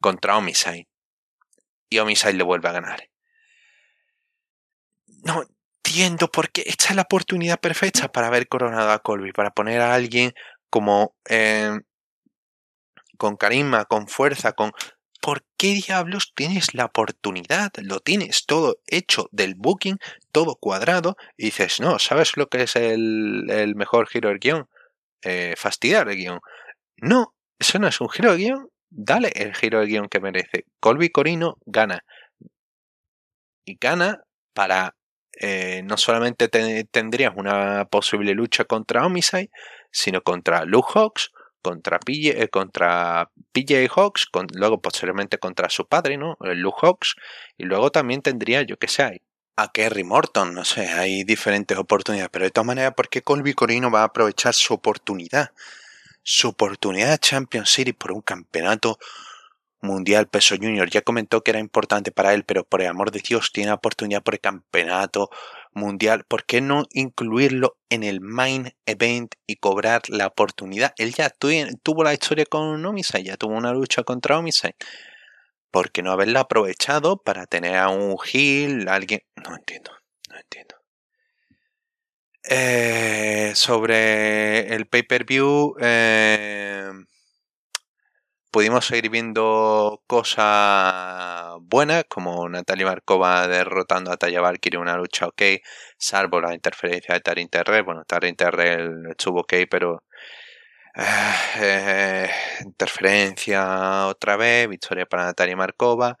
contra 0.00 0.36
Homicide 0.36 0.91
y 1.92 1.98
Homicide 1.98 2.34
le 2.34 2.44
vuelve 2.44 2.68
a 2.68 2.72
ganar. 2.72 3.08
No 5.24 5.44
entiendo 5.84 6.28
por 6.28 6.50
qué. 6.50 6.62
Esta 6.66 6.90
es 6.90 6.96
la 6.96 7.02
oportunidad 7.02 7.60
perfecta 7.60 8.10
para 8.10 8.28
haber 8.28 8.48
coronado 8.48 8.90
a 8.90 9.00
Colby, 9.00 9.32
para 9.32 9.50
poner 9.50 9.80
a 9.80 9.94
alguien 9.94 10.32
como 10.70 11.14
em, 11.26 11.82
con 13.18 13.36
carisma, 13.36 13.84
con 13.84 14.08
fuerza, 14.08 14.52
con... 14.52 14.72
¿Por 15.20 15.44
qué 15.56 15.74
diablos 15.74 16.32
tienes 16.34 16.74
la 16.74 16.86
oportunidad? 16.86 17.70
Lo 17.76 18.00
tienes 18.00 18.44
todo 18.46 18.78
hecho 18.86 19.28
del 19.30 19.54
booking, 19.54 19.98
todo 20.32 20.56
cuadrado, 20.56 21.16
y 21.36 21.44
dices, 21.44 21.78
no, 21.78 22.00
¿sabes 22.00 22.36
lo 22.36 22.48
que 22.48 22.62
es 22.64 22.74
el, 22.74 23.48
el 23.48 23.76
mejor 23.76 24.08
giro 24.08 24.30
del 24.30 24.40
guion? 24.40 24.68
Eh, 25.22 25.54
fastidiar 25.56 26.08
el 26.08 26.16
guion. 26.16 26.40
No, 26.96 27.36
eso 27.60 27.78
no 27.78 27.86
es 27.86 28.00
un 28.00 28.08
giro 28.08 28.32
de 28.32 28.38
guion, 28.38 28.71
dale 28.92 29.32
el 29.34 29.54
giro 29.54 29.80
de 29.80 29.86
guion 29.86 30.08
que 30.08 30.20
merece. 30.20 30.66
Colby 30.80 31.10
Corino 31.10 31.58
gana. 31.66 32.04
Y 33.64 33.76
gana 33.80 34.22
para. 34.54 34.94
Eh, 35.40 35.82
no 35.84 35.96
solamente 35.96 36.48
tendrías 36.48 37.32
una 37.34 37.86
posible 37.86 38.34
lucha 38.34 38.64
contra 38.64 39.06
Homicide, 39.06 39.50
sino 39.90 40.20
contra 40.22 40.64
Luke 40.66 40.90
Hawks, 40.94 41.32
contra 41.62 41.98
PJ, 41.98 42.42
eh, 42.42 42.48
contra 42.48 43.30
Hawks, 43.96 44.26
luego 44.54 44.82
posteriormente 44.82 45.38
contra 45.38 45.70
su 45.70 45.86
padre, 45.86 46.18
¿no? 46.18 46.36
Luke 46.40 46.78
Hawks, 46.82 47.14
y 47.56 47.64
luego 47.64 47.90
también 47.90 48.20
tendría, 48.20 48.62
yo 48.62 48.76
que 48.76 48.88
sé, 48.88 49.22
a 49.56 49.72
Kerry 49.72 50.04
Morton, 50.04 50.54
no 50.54 50.64
sé, 50.64 50.88
hay 50.88 51.24
diferentes 51.24 51.78
oportunidades, 51.78 52.30
pero 52.30 52.44
de 52.44 52.50
todas 52.50 52.66
maneras, 52.66 52.94
¿por 52.94 53.08
qué 53.08 53.22
Colby 53.22 53.54
Corino 53.54 53.90
va 53.90 54.02
a 54.02 54.04
aprovechar 54.04 54.54
su 54.54 54.74
oportunidad? 54.74 55.50
Su 56.22 56.48
oportunidad 56.48 57.10
de 57.10 57.18
Champions 57.18 57.70
Series 57.70 57.96
por 57.96 58.12
un 58.12 58.22
campeonato 58.22 58.98
mundial 59.80 60.28
peso 60.28 60.54
junior. 60.56 60.88
Ya 60.88 61.02
comentó 61.02 61.42
que 61.42 61.50
era 61.50 61.60
importante 61.60 62.12
para 62.12 62.32
él, 62.32 62.44
pero 62.44 62.64
por 62.64 62.80
el 62.80 62.88
amor 62.88 63.10
de 63.10 63.20
Dios 63.20 63.50
tiene 63.52 63.72
oportunidad 63.72 64.22
por 64.22 64.34
el 64.34 64.40
campeonato 64.40 65.30
mundial. 65.72 66.24
¿Por 66.24 66.44
qué 66.44 66.60
no 66.60 66.84
incluirlo 66.92 67.76
en 67.90 68.04
el 68.04 68.20
main 68.20 68.72
event 68.86 69.34
y 69.46 69.56
cobrar 69.56 70.02
la 70.08 70.28
oportunidad? 70.28 70.94
Él 70.96 71.12
ya 71.12 71.30
tuvo 71.30 72.04
la 72.04 72.14
historia 72.14 72.46
con 72.46 72.84
Omisai, 72.84 73.24
ya 73.24 73.36
tuvo 73.36 73.54
una 73.54 73.72
lucha 73.72 74.04
contra 74.04 74.38
Omisai. 74.38 74.74
¿Por 75.70 75.90
qué 75.90 76.02
no 76.02 76.12
haberla 76.12 76.40
aprovechado 76.40 77.16
para 77.16 77.46
tener 77.46 77.76
a 77.76 77.88
un 77.88 78.16
heel, 78.32 78.88
alguien? 78.88 79.22
No 79.36 79.56
entiendo, 79.56 79.90
no 80.30 80.36
entiendo. 80.36 80.71
Eh, 82.44 83.52
sobre 83.54 84.74
el 84.74 84.86
pay-per-view, 84.86 85.76
eh, 85.80 86.90
pudimos 88.50 88.84
seguir 88.86 89.10
viendo 89.10 90.02
cosas 90.06 91.54
buenas, 91.62 92.04
como 92.08 92.48
Natalia 92.48 92.86
Markova 92.86 93.46
derrotando 93.48 94.10
a 94.12 94.16
Taya 94.16 94.40
Valkyrie 94.40 94.78
una 94.78 94.96
lucha 94.96 95.26
ok, 95.28 95.42
salvo 95.96 96.40
la 96.40 96.54
interferencia 96.54 97.14
de 97.14 97.20
Tarin 97.20 97.48
Terrell. 97.48 97.84
Bueno, 97.84 98.04
Tarin 98.04 98.36
estuvo 99.10 99.40
ok, 99.40 99.54
pero 99.70 100.04
eh, 100.96 102.30
interferencia 102.64 104.06
otra 104.08 104.36
vez, 104.36 104.68
victoria 104.68 105.06
para 105.06 105.24
Natalia 105.26 105.56
Markova. 105.56 106.18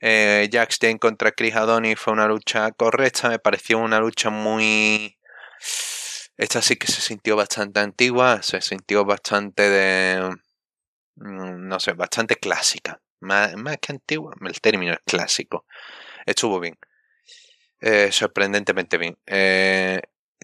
Eh, 0.00 0.48
Jack 0.50 0.98
contra 0.98 1.32
Chris 1.32 1.54
Adoni 1.56 1.94
fue 1.96 2.12
una 2.12 2.26
lucha 2.26 2.70
correcta, 2.72 3.28
me 3.28 3.38
pareció 3.38 3.78
una 3.78 4.00
lucha 4.00 4.30
muy... 4.30 5.16
Esta 6.36 6.62
sí 6.62 6.76
que 6.76 6.86
se 6.86 7.00
sintió 7.00 7.36
bastante 7.36 7.80
antigua, 7.80 8.42
se 8.42 8.60
sintió 8.60 9.04
bastante 9.04 9.68
de 9.68 10.30
Mm, 11.16 11.68
no 11.68 11.80
sé, 11.80 11.92
bastante 11.92 12.36
clásica. 12.36 13.00
Más, 13.20 13.52
que 13.80 13.92
antigua, 13.92 14.34
el 14.42 14.60
término 14.60 14.92
es 14.92 15.00
clásico. 15.06 15.66
Estuvo 16.26 16.60
bien. 16.60 16.76
Eh, 17.80 18.12
sorprendentemente 18.12 18.98
bien. 18.98 19.16
Eh, 19.26 20.00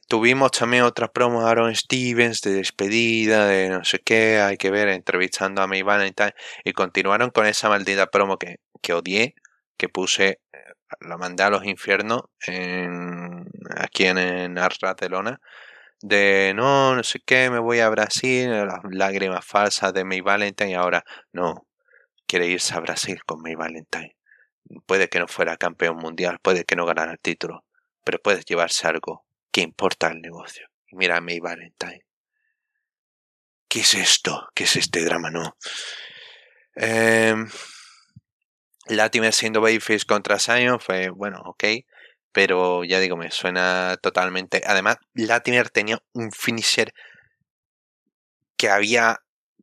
tuvimos 0.08 0.50
también 0.52 0.82
otras 0.84 1.10
promos 1.10 1.44
de 1.44 1.50
Aaron 1.50 1.74
Stevens 1.74 2.40
de 2.40 2.52
despedida, 2.54 3.46
de 3.46 3.68
no 3.70 3.84
sé 3.84 4.00
qué, 4.00 4.40
hay 4.40 4.56
que 4.56 4.70
ver, 4.70 4.88
entrevistando 4.88 5.62
a 5.62 5.66
May 5.66 5.82
Valentine. 5.82 6.34
Y 6.64 6.72
continuaron 6.72 7.30
con 7.30 7.46
esa 7.46 7.68
maldita 7.68 8.06
promo 8.08 8.38
que, 8.38 8.56
que 8.82 8.92
odié, 8.94 9.34
que 9.76 9.88
puse, 9.88 10.40
eh, 10.52 10.58
la 11.00 11.16
mandé 11.18 11.44
a 11.44 11.50
los 11.50 11.64
infiernos 11.64 12.22
en, 12.46 13.27
aquí 13.76 14.04
en, 14.04 14.18
en 14.18 14.58
Arras 14.58 14.78
de 16.00 16.52
no, 16.54 16.94
no 16.94 17.02
sé 17.02 17.20
qué, 17.24 17.50
me 17.50 17.58
voy 17.58 17.80
a 17.80 17.88
Brasil, 17.88 18.50
las 18.50 18.80
lágrimas 18.90 19.44
falsas 19.44 19.92
de 19.92 20.04
May 20.04 20.20
Valentine 20.20 20.70
y 20.70 20.74
ahora 20.74 21.04
no, 21.32 21.66
quiere 22.26 22.46
irse 22.46 22.74
a 22.74 22.80
Brasil 22.80 23.22
con 23.24 23.42
May 23.42 23.54
Valentine. 23.54 24.16
Puede 24.86 25.08
que 25.08 25.18
no 25.18 25.26
fuera 25.28 25.56
campeón 25.56 25.96
mundial, 25.96 26.38
puede 26.40 26.64
que 26.64 26.76
no 26.76 26.86
ganara 26.86 27.12
el 27.12 27.18
título, 27.18 27.64
pero 28.04 28.20
puede 28.20 28.42
llevarse 28.42 28.86
algo 28.86 29.24
que 29.50 29.62
importa 29.62 30.08
el 30.08 30.20
negocio. 30.20 30.68
Mira 30.92 31.20
May 31.20 31.40
Valentine. 31.40 32.04
¿Qué 33.68 33.80
es 33.80 33.94
esto? 33.94 34.48
¿Qué 34.54 34.64
es 34.64 34.76
este 34.76 35.04
drama? 35.04 35.30
No. 35.30 35.56
Eh, 36.76 37.34
Latimer 38.86 39.34
siendo 39.34 39.60
Babyface 39.60 40.06
contra 40.06 40.38
Zion 40.38 40.80
fue, 40.80 41.10
bueno, 41.10 41.42
ok 41.44 41.64
pero 42.32 42.84
ya 42.84 43.00
digo, 43.00 43.16
me 43.16 43.30
suena 43.30 43.96
totalmente. 44.02 44.62
Además, 44.66 44.96
Latimer 45.14 45.70
tenía 45.70 45.98
un 46.12 46.30
finisher 46.32 46.92
que 48.56 48.70
había 48.70 49.18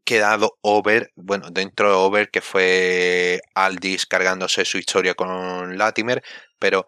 quedado 0.05 0.57
over, 0.61 1.11
bueno, 1.15 1.49
dentro 1.51 1.89
de 1.89 1.95
over, 1.95 2.29
que 2.29 2.41
fue 2.41 3.41
Aldis 3.55 4.05
cargándose 4.05 4.65
su 4.65 4.77
historia 4.77 5.15
con 5.15 5.77
Latimer, 5.77 6.23
pero 6.59 6.85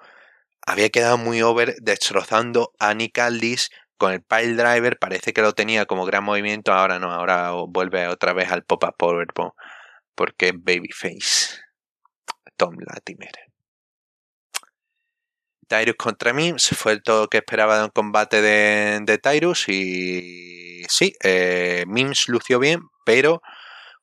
había 0.66 0.90
quedado 0.90 1.18
muy 1.18 1.42
over 1.42 1.76
destrozando 1.82 2.74
a 2.80 2.94
Nick 2.94 3.18
Aldis 3.20 3.70
con 3.98 4.14
el 4.14 4.22
pile 4.22 4.54
driver, 4.54 4.98
parece 5.00 5.34
que 5.34 5.42
lo 5.42 5.54
tenía 5.54 5.86
como 5.86 6.06
gran 6.06 6.24
movimiento, 6.24 6.72
ahora 6.74 7.00
no, 7.00 7.12
ahora 7.12 7.52
vuelve 7.68 8.08
otra 8.08 8.34
vez 8.34 8.52
al 8.52 8.64
pop-up 8.64 8.96
powerbomb, 8.98 9.54
porque 10.16 10.52
babyface. 10.54 11.58
Tom 12.58 12.76
Latimer. 12.80 13.32
Tyrus 15.68 15.96
contra 15.98 16.34
Mims 16.34 16.70
fue 16.70 17.00
todo 17.02 17.22
lo 17.24 17.28
que 17.28 17.38
esperaba 17.38 17.78
de 17.80 17.86
un 17.86 17.90
combate 17.92 18.42
de, 18.42 19.00
de 19.04 19.18
Tyrus 19.18 19.68
y 19.70 20.84
sí, 20.90 21.14
eh, 21.24 21.86
Mims 21.88 22.28
lució 22.30 22.60
bien, 22.60 22.82
pero 23.06 23.42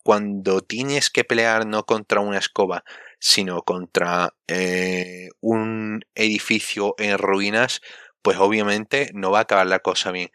cuando 0.02 0.60
tienes 0.60 1.10
que 1.10 1.24
pelear 1.24 1.66
no 1.66 1.84
contra 1.84 2.20
una 2.20 2.38
escoba, 2.38 2.84
sino 3.18 3.62
contra 3.62 4.34
eh, 4.48 5.28
un 5.40 6.02
edificio 6.14 6.94
en 6.98 7.18
ruinas, 7.18 7.80
pues 8.22 8.38
obviamente 8.38 9.10
no 9.14 9.30
va 9.30 9.38
a 9.40 9.42
acabar 9.42 9.66
la 9.66 9.80
cosa 9.80 10.10
bien. 10.12 10.30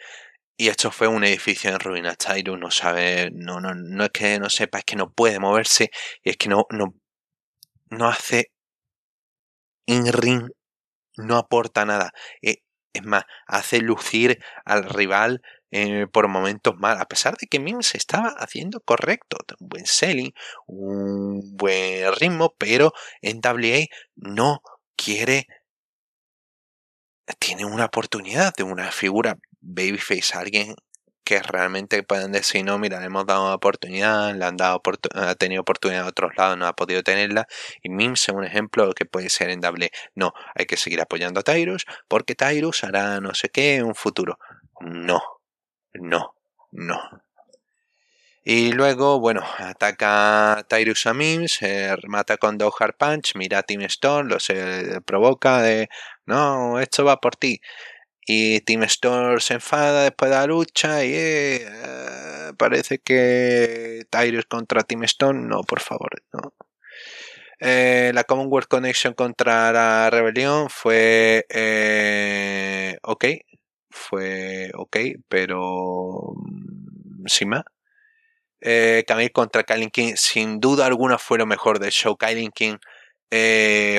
Y 0.58 0.70
esto 0.70 0.92
fue 0.92 1.08
un 1.08 1.24
edificio 1.24 1.72
en 1.72 1.80
ruinas. 1.80 2.18
Tyrus 2.18 2.60
no 2.60 2.72
sabe, 2.72 3.32
no, 3.34 3.62
no, 3.62 3.76
no 3.76 4.06
es 4.06 4.12
que 4.12 4.40
no 4.40 4.50
sepa, 4.50 4.80
es 4.80 4.86
que 4.86 4.96
no 4.98 5.12
puede 5.12 5.40
moverse 5.40 5.92
y 6.24 6.32
es 6.32 6.38
que 6.38 6.50
no, 6.50 6.66
no, 6.72 6.96
no 7.92 8.08
hace 8.10 8.52
in-ring 9.88 10.50
no 11.20 11.38
aporta 11.38 11.86
nada. 11.86 12.12
Eh, 12.42 12.58
es 12.94 13.04
más, 13.04 13.24
hace 13.48 13.82
lucir 13.82 14.40
al 14.66 14.84
rival 14.86 15.42
eh, 15.72 16.08
por 16.12 16.28
momentos 16.28 16.76
mal, 16.78 16.98
a 17.00 17.06
pesar 17.06 17.38
de 17.38 17.46
que 17.48 17.60
Mims 17.60 17.94
estaba 17.94 18.30
haciendo 18.30 18.82
correcto, 18.82 19.38
un 19.60 19.70
buen 19.70 19.86
selling, 19.86 20.34
un 20.66 21.56
buen 21.58 22.12
ritmo, 22.16 22.56
pero 22.58 22.94
en 23.22 23.40
WA 23.44 23.86
no 24.16 24.62
quiere, 24.96 25.48
tiene 27.38 27.66
una 27.66 27.86
oportunidad 27.86 28.54
de 28.56 28.64
una 28.64 28.92
figura 28.92 29.38
babyface, 29.62 30.36
alguien 30.36 30.76
que 31.30 31.44
realmente 31.44 32.02
pueden 32.02 32.32
decir, 32.32 32.66
no, 32.66 32.80
mira, 32.80 33.00
le 33.00 33.06
hemos 33.06 33.24
dado 33.28 33.54
oportunidad, 33.54 34.34
le 34.34 34.46
han 34.46 34.58
dado 34.58 34.82
ha 35.14 35.36
tenido 35.36 35.62
oportunidad 35.62 36.02
en 36.02 36.08
otros 36.08 36.32
lados, 36.36 36.58
no 36.58 36.66
ha 36.66 36.76
podido 36.76 37.04
tenerla. 37.04 37.48
Y 37.84 37.90
Mims 37.90 38.28
es 38.28 38.34
un 38.34 38.44
ejemplo 38.44 38.92
que 38.94 39.06
puede 39.06 39.30
ser 39.30 39.52
en 39.52 39.62
Double. 39.62 39.92
No, 40.16 40.34
hay 40.56 40.66
que 40.66 40.76
seguir 40.76 41.00
apoyando 41.02 41.42
a 41.42 41.44
Tyrus 41.44 41.86
porque 42.08 42.34
Tyrus 42.34 42.84
hará 42.84 43.22
no 43.22 43.36
sé 43.36 43.50
qué 43.50 43.76
en 43.76 43.86
un 43.86 43.94
futuro. 43.94 44.40
No, 44.82 45.22
no, 45.94 46.34
no. 46.72 47.00
Y 48.44 48.72
luego, 48.72 49.20
bueno, 49.20 49.44
ataca 49.60 50.66
Tyrus 50.68 51.06
a 51.06 51.14
Mims, 51.14 51.52
se 51.52 51.96
remata 51.96 52.38
con 52.38 52.58
Dog 52.58 52.74
Hard 52.80 52.96
Punch, 52.98 53.36
mira 53.36 53.60
a 53.60 53.64
Team 53.64 53.82
Stone, 53.82 54.30
lo 54.30 54.40
se 54.40 55.00
provoca 55.06 55.62
de, 55.62 55.90
no, 56.26 56.80
esto 56.80 57.06
va 57.06 57.22
por 57.22 57.36
ti. 57.36 57.62
Y 58.32 58.62
Team 58.62 58.84
Storm 58.84 59.40
se 59.40 59.56
enfada 59.56 60.04
después 60.04 60.30
de 60.30 60.38
la 60.38 60.46
lucha 60.46 61.04
y 61.04 61.14
eh, 61.16 62.54
parece 62.60 63.00
que 63.00 64.06
Tyrus 64.12 64.46
contra 64.46 64.84
Team 64.84 65.04
Stone, 65.06 65.48
no, 65.48 65.64
por 65.64 65.80
favor, 65.80 66.12
no. 66.32 66.54
Eh, 67.60 68.12
la 68.14 68.24
Commonwealth 68.26 68.68
Connection 68.68 69.16
contra 69.16 69.72
la 69.74 70.12
Rebelión 70.12 70.70
fue 70.70 71.48
eh, 71.50 73.00
ok, 73.02 73.26
fue 73.90 74.70
ok, 74.76 74.98
pero 75.28 76.34
mm, 76.36 77.26
sin 77.26 77.50
más. 77.50 77.64
Eh, 78.62 79.06
Camille 79.08 79.32
contra 79.32 79.64
Kylie 79.64 79.90
King, 79.90 80.14
sin 80.18 80.60
duda 80.60 80.86
alguna 80.86 81.18
fue 81.18 81.40
lo 81.40 81.48
mejor 81.48 81.80
del 81.80 81.92
show. 81.92 82.16
Kylie 82.16 82.52
King, 82.54 82.78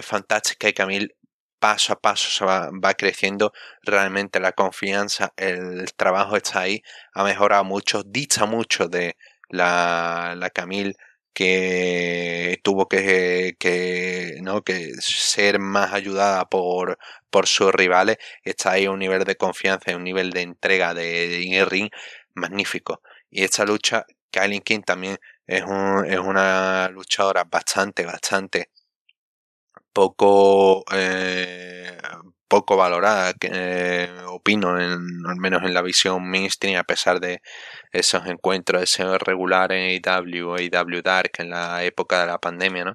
fantástica 0.02 0.68
y 0.68 0.72
Camille 0.72 1.16
paso 1.60 1.92
a 1.92 2.00
paso 2.00 2.30
se 2.30 2.44
va, 2.44 2.70
creciendo 2.94 3.52
realmente 3.82 4.40
la 4.40 4.52
confianza, 4.52 5.32
el 5.36 5.92
trabajo 5.94 6.36
está 6.36 6.62
ahí, 6.62 6.82
ha 7.14 7.24
mejorado 7.24 7.64
mucho, 7.64 8.02
dicha 8.04 8.46
mucho 8.46 8.88
de 8.88 9.16
la, 9.50 10.34
la 10.36 10.50
Camille 10.50 10.94
que 11.32 12.60
tuvo 12.62 12.88
que, 12.88 13.56
que, 13.58 14.38
¿no? 14.42 14.62
que 14.62 14.92
ser 15.00 15.58
más 15.60 15.92
ayudada 15.92 16.44
por, 16.46 16.98
por 17.30 17.46
sus 17.46 17.72
rivales, 17.72 18.18
está 18.44 18.72
ahí 18.72 18.88
un 18.88 18.98
nivel 18.98 19.24
de 19.24 19.36
confianza 19.36 19.92
y 19.92 19.94
un 19.94 20.04
nivel 20.04 20.30
de 20.32 20.42
entrega 20.42 20.94
de, 20.94 21.28
de 21.28 21.64
ring 21.66 21.90
magnífico. 22.34 23.02
Y 23.30 23.44
esta 23.44 23.64
lucha, 23.64 24.06
Kylie 24.30 24.60
King 24.62 24.82
también 24.82 25.18
es, 25.46 25.62
un, 25.64 26.04
es 26.06 26.18
una 26.18 26.88
luchadora 26.90 27.44
bastante, 27.44 28.04
bastante 28.04 28.70
poco 29.92 30.84
eh, 30.92 31.98
poco 32.50 32.76
valorada, 32.76 33.32
que, 33.34 33.48
eh, 33.52 34.10
opino, 34.26 34.80
en, 34.80 35.00
al 35.26 35.36
menos 35.38 35.62
en 35.62 35.72
la 35.72 35.82
visión 35.82 36.28
mainstream, 36.28 36.78
a 36.80 36.84
pesar 36.84 37.20
de 37.20 37.40
esos 37.92 38.26
encuentros, 38.26 38.82
ese 38.82 39.18
regular 39.18 39.72
en 39.72 40.00
AW, 40.04 40.56
AW 40.56 41.02
Dark 41.02 41.32
en 41.38 41.50
la 41.50 41.84
época 41.84 42.20
de 42.20 42.26
la 42.26 42.38
pandemia, 42.38 42.84
¿no? 42.86 42.94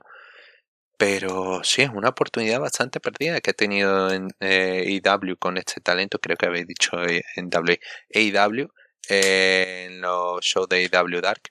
Pero 0.97 1.61
sí, 1.63 1.81
es 1.83 1.89
una 1.89 2.09
oportunidad 2.09 2.59
bastante 2.59 2.99
perdida 2.99 3.41
que 3.41 3.51
ha 3.51 3.53
tenido 3.53 4.11
en 4.11 4.27
eh, 4.41 5.01
AW 5.05 5.37
con 5.39 5.57
este 5.57 5.81
talento, 5.81 6.19
creo 6.19 6.37
que 6.37 6.47
habéis 6.47 6.67
dicho 6.67 6.97
en 7.35 7.49
w, 7.49 7.79
AW, 8.13 8.67
eh, 9.09 9.87
en 9.87 10.01
los 10.01 10.41
shows 10.45 10.67
de 10.69 10.89
AW 10.91 11.21
Dark. 11.21 11.41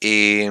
Y 0.00 0.46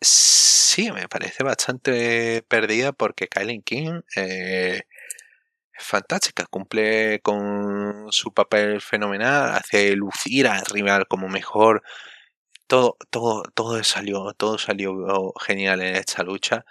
sí, 0.00 0.90
me 0.92 1.08
parece 1.08 1.44
bastante 1.44 2.42
perdida 2.48 2.92
porque 2.92 3.28
Kylie 3.28 3.62
King 3.62 4.00
eh, 4.16 4.82
es 5.72 5.84
fantástica, 5.84 6.46
cumple 6.46 7.20
con 7.22 8.06
su 8.12 8.32
papel 8.34 8.80
fenomenal, 8.80 9.54
hace 9.56 9.96
lucir 9.96 10.48
al 10.48 10.64
rival 10.66 11.06
como 11.08 11.28
mejor. 11.28 11.82
Todo, 12.68 12.96
todo, 13.10 13.44
todo 13.54 13.82
salió, 13.84 14.34
todo 14.34 14.58
salió 14.58 15.32
genial 15.46 15.82
en 15.82 15.96
esta 15.96 16.22
lucha. 16.24 16.64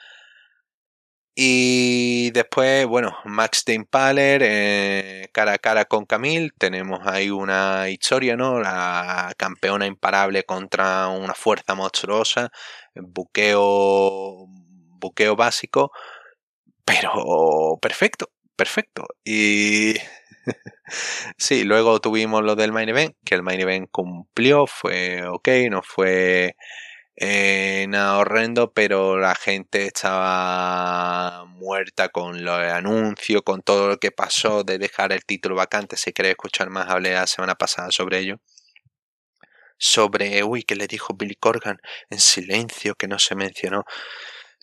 Y 1.38 2.32
después, 2.32 2.86
bueno, 2.86 3.18
Max 3.26 3.66
de 3.66 3.74
Impaler, 3.74 4.42
eh, 4.46 5.30
cara 5.34 5.54
a 5.54 5.58
cara 5.58 5.84
con 5.84 6.06
Camille. 6.06 6.52
Tenemos 6.58 7.06
ahí 7.06 7.30
una 7.30 7.90
historia, 7.90 8.38
¿no? 8.38 8.60
La 8.62 9.34
campeona 9.38 9.86
imparable 9.86 10.44
contra 10.46 11.10
una 11.10 11.34
fuerza 11.34 11.76
monstruosa. 11.76 12.52
Buqueo, 12.96 14.48
buqueo 15.00 15.36
básico, 15.36 15.92
pero 16.86 17.78
perfecto 17.82 18.30
perfecto. 18.56 19.08
Y 19.24 19.96
sí, 21.38 21.64
luego 21.64 22.00
tuvimos 22.02 22.44
lo 22.44 22.56
del 22.56 22.72
main 22.72 22.90
event, 22.90 23.16
que 23.26 23.36
el 23.36 23.44
main 23.44 23.60
event 23.62 23.90
cumplió, 23.92 24.68
fue 24.68 25.26
ok, 25.28 25.48
no 25.70 25.82
fue 25.84 26.56
eh, 27.18 27.86
nada 27.90 28.18
horrendo, 28.20 28.74
pero 28.74 29.18
la 29.20 29.36
gente 29.36 29.88
estaba 29.88 31.46
muerta 31.48 32.10
con 32.10 32.44
lo 32.46 32.58
de 32.58 32.72
anuncio, 32.72 33.44
con 33.44 33.62
todo 33.64 33.88
lo 33.90 33.98
que 34.00 34.12
pasó 34.12 34.64
de 34.64 34.78
dejar 34.80 35.12
el 35.14 35.26
título 35.26 35.56
vacante. 35.56 35.98
Si 35.98 36.14
queréis 36.14 36.34
escuchar 36.34 36.70
más, 36.70 36.90
hablé 36.90 37.14
la 37.14 37.28
semana 37.28 37.56
pasada 37.56 37.92
sobre 37.92 38.20
ello. 38.20 38.40
Sobre, 39.78 40.44
uy, 40.44 40.64
que 40.64 40.76
le 40.76 40.88
dijo 40.88 41.14
Billy 41.16 41.36
Corgan 41.36 41.78
en 42.10 42.20
silencio, 42.20 42.96
que 42.96 43.08
no 43.08 43.20
se 43.20 43.36
mencionó 43.36 43.86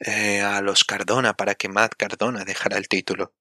eh, 0.00 0.40
a 0.42 0.60
los 0.62 0.84
Cardona 0.84 1.34
para 1.34 1.54
que 1.54 1.68
Matt 1.68 1.94
Cardona 1.96 2.44
dejara 2.44 2.78
el 2.78 2.88
título. 2.88 3.32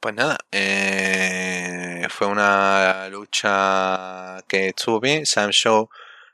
Pues 0.00 0.14
nada, 0.14 0.36
eh, 0.52 2.06
fue 2.10 2.26
una 2.26 3.08
lucha 3.08 4.42
que 4.48 4.68
estuvo 4.68 5.00
bien. 5.00 5.24
Sam 5.24 5.50
Show 5.50 5.88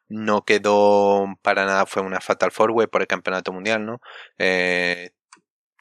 no 0.08 0.44
quedó 0.44 1.26
para 1.42 1.64
nada, 1.66 1.86
fue 1.86 2.02
una 2.02 2.20
Fatal 2.20 2.50
Four 2.50 2.72
Way 2.72 2.88
por 2.88 3.02
el 3.02 3.06
campeonato 3.06 3.52
mundial, 3.52 3.86
¿no? 3.86 4.00
Eh, 4.38 5.10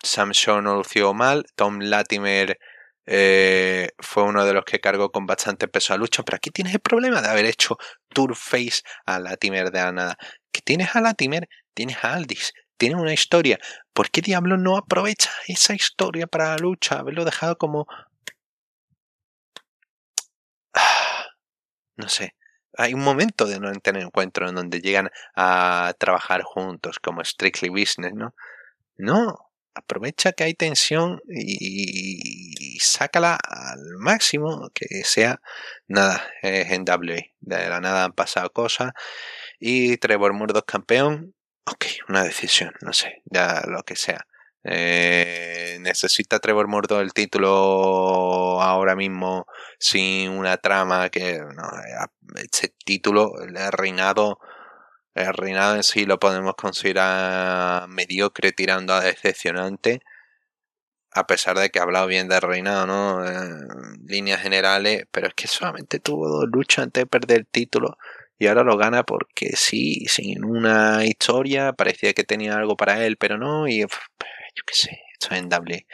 Sam 0.03 0.31
Show 0.33 0.61
no 0.61 0.75
lució 0.75 1.13
mal. 1.15 1.45
Tom 1.55 1.79
Latimer 1.79 2.59
eh, 3.11 3.89
fue 3.97 4.21
uno 4.21 4.45
de 4.45 4.53
los 4.53 4.63
que 4.65 4.79
cargó 4.79 5.11
con 5.11 5.25
bastante 5.25 5.67
peso 5.67 5.95
a 5.95 5.97
lucha, 5.97 6.21
pero 6.21 6.35
aquí 6.35 6.51
tienes 6.51 6.75
el 6.75 6.79
problema 6.79 7.23
de 7.23 7.29
haber 7.29 7.45
hecho 7.45 7.77
Tour 8.09 8.35
Face 8.35 8.83
a 9.07 9.17
Latimer 9.19 9.71
de 9.71 9.79
la 9.79 9.91
nada. 9.91 10.17
Que 10.51 10.61
tienes 10.61 10.95
a 10.95 11.01
Latimer, 11.01 11.49
tienes 11.73 11.97
a 12.03 12.13
Aldis, 12.13 12.53
tiene 12.77 12.97
una 12.97 13.11
historia. 13.11 13.57
¿Por 13.93 14.11
qué 14.11 14.21
diablo 14.21 14.57
no 14.57 14.77
aprovecha 14.77 15.31
esa 15.47 15.73
historia 15.73 16.27
para 16.27 16.49
la 16.49 16.57
lucha? 16.57 16.99
Haberlo 16.99 17.25
dejado 17.25 17.57
como... 17.57 17.87
No 21.97 22.07
sé. 22.09 22.35
Hay 22.77 22.93
un 22.93 23.01
momento 23.01 23.45
de 23.47 23.59
no 23.59 23.71
tener 23.81 24.03
encuentro 24.03 24.47
en 24.47 24.55
donde 24.55 24.81
llegan 24.81 25.09
a 25.35 25.93
trabajar 25.99 26.43
juntos 26.43 26.99
como 26.99 27.23
Strictly 27.25 27.69
Business, 27.69 28.13
¿no? 28.13 28.35
No, 28.97 29.49
aprovecha 29.79 30.33
que 30.33 30.43
hay 30.43 30.53
tensión 30.53 31.19
y, 31.27 32.68
sácala 32.79 33.35
al 33.35 33.79
máximo, 33.97 34.69
que 34.73 35.03
sea 35.03 35.41
nada, 35.87 36.23
en 36.41 36.85
W. 36.85 37.33
De 37.41 37.69
la 37.69 37.79
nada 37.81 38.05
han 38.05 38.13
pasado 38.13 38.51
cosas 38.51 38.91
y 39.59 39.97
Trevor 39.97 40.33
Murdoch 40.33 40.65
campeón 40.65 41.35
Ok, 41.71 41.85
una 42.07 42.23
decisión, 42.23 42.73
no 42.81 42.93
sé, 42.93 43.21
ya 43.25 43.61
lo 43.67 43.83
que 43.83 43.95
sea. 43.95 44.25
Eh, 44.63 45.77
¿Necesita 45.81 46.39
Trevor 46.39 46.67
Mordo 46.67 46.99
el 46.99 47.13
título 47.13 48.59
ahora 48.61 48.95
mismo 48.95 49.45
sin 49.79 50.31
una 50.31 50.57
trama 50.57 51.09
que 51.09 51.39
no, 51.39 51.69
este 52.35 52.73
título, 52.85 53.33
el 53.41 53.55
reinado, 53.71 54.39
el 55.13 55.33
reinado 55.33 55.75
en 55.75 55.83
sí 55.83 56.05
lo 56.05 56.19
podemos 56.19 56.55
considerar 56.55 57.87
mediocre 57.87 58.51
tirando 58.51 58.93
a 58.93 59.01
decepcionante? 59.01 60.01
A 61.11 61.27
pesar 61.27 61.57
de 61.57 61.69
que 61.69 61.79
ha 61.79 61.83
hablado 61.83 62.07
bien 62.07 62.27
del 62.27 62.41
reinado, 62.41 62.85
¿no? 62.85 63.25
En 63.25 64.05
líneas 64.05 64.41
generales, 64.41 65.05
pero 65.11 65.27
es 65.27 65.33
que 65.33 65.47
solamente 65.47 65.99
tuvo 65.99 66.27
dos 66.27 66.47
luchas 66.51 66.83
antes 66.83 67.03
de 67.03 67.07
perder 67.07 67.39
el 67.39 67.47
título 67.47 67.97
y 68.39 68.47
ahora 68.47 68.63
lo 68.63 68.77
gana 68.77 69.03
porque 69.03 69.51
sí, 69.57 70.05
sin 70.07 70.45
una 70.45 71.05
historia, 71.05 71.73
parecía 71.73 72.13
que 72.13 72.23
tenía 72.23 72.55
algo 72.55 72.77
para 72.77 73.05
él, 73.05 73.17
pero 73.17 73.37
no, 73.37 73.67
y 73.67 73.81
yo 73.81 73.87
qué 74.65 74.73
sé, 74.73 75.01
esto 75.11 75.35
es 75.35 75.41
endable. 75.41 75.87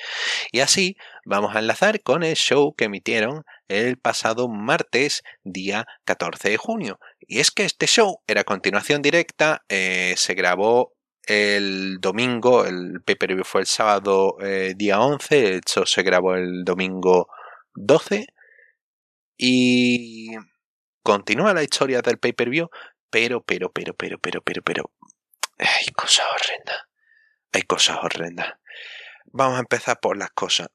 Y 0.52 0.60
así 0.60 0.96
vamos 1.26 1.56
a 1.56 1.60
enlazar 1.60 2.02
con 2.02 2.22
el 2.22 2.36
show 2.36 2.76
que 2.76 2.86
emitieron 2.86 3.46
el 3.68 3.98
pasado 3.98 4.48
martes, 4.48 5.24
día 5.44 5.88
14 6.06 6.52
de 6.52 6.58
junio. 6.58 7.00
Y 7.20 7.40
es 7.40 7.50
que 7.50 7.66
este 7.66 7.88
show 7.88 8.20
era 8.28 8.44
continuación 8.44 9.02
directa, 9.02 9.66
eh, 9.68 10.14
se 10.16 10.36
grabó 10.36 10.94
el 11.28 12.00
domingo, 12.00 12.66
el 12.66 13.02
pay 13.04 13.16
per 13.16 13.46
fue 13.46 13.62
el 13.62 13.68
sábado 13.68 14.38
eh, 14.42 14.74
día 14.76 15.00
11, 15.00 15.56
el 15.56 15.62
show 15.62 15.86
se 15.86 16.04
grabó 16.04 16.36
el 16.36 16.64
domingo 16.64 17.28
12 17.74 18.28
y 19.38 20.36
Continúa 21.06 21.54
la 21.54 21.62
historia 21.62 22.02
del 22.02 22.18
pay-per-view, 22.18 22.68
pero, 23.12 23.44
pero, 23.44 23.72
pero, 23.72 23.94
pero, 23.94 24.18
pero, 24.18 24.42
pero, 24.42 24.64
pero. 24.64 24.92
Hay 25.60 25.94
cosas 25.94 26.26
horrendas. 26.34 26.82
Hay 27.54 27.62
cosas 27.62 28.00
horrendas. 28.02 28.54
Vamos 29.26 29.58
a 29.58 29.60
empezar 29.60 30.00
por 30.00 30.18
las 30.18 30.32
cosas. 30.32 30.70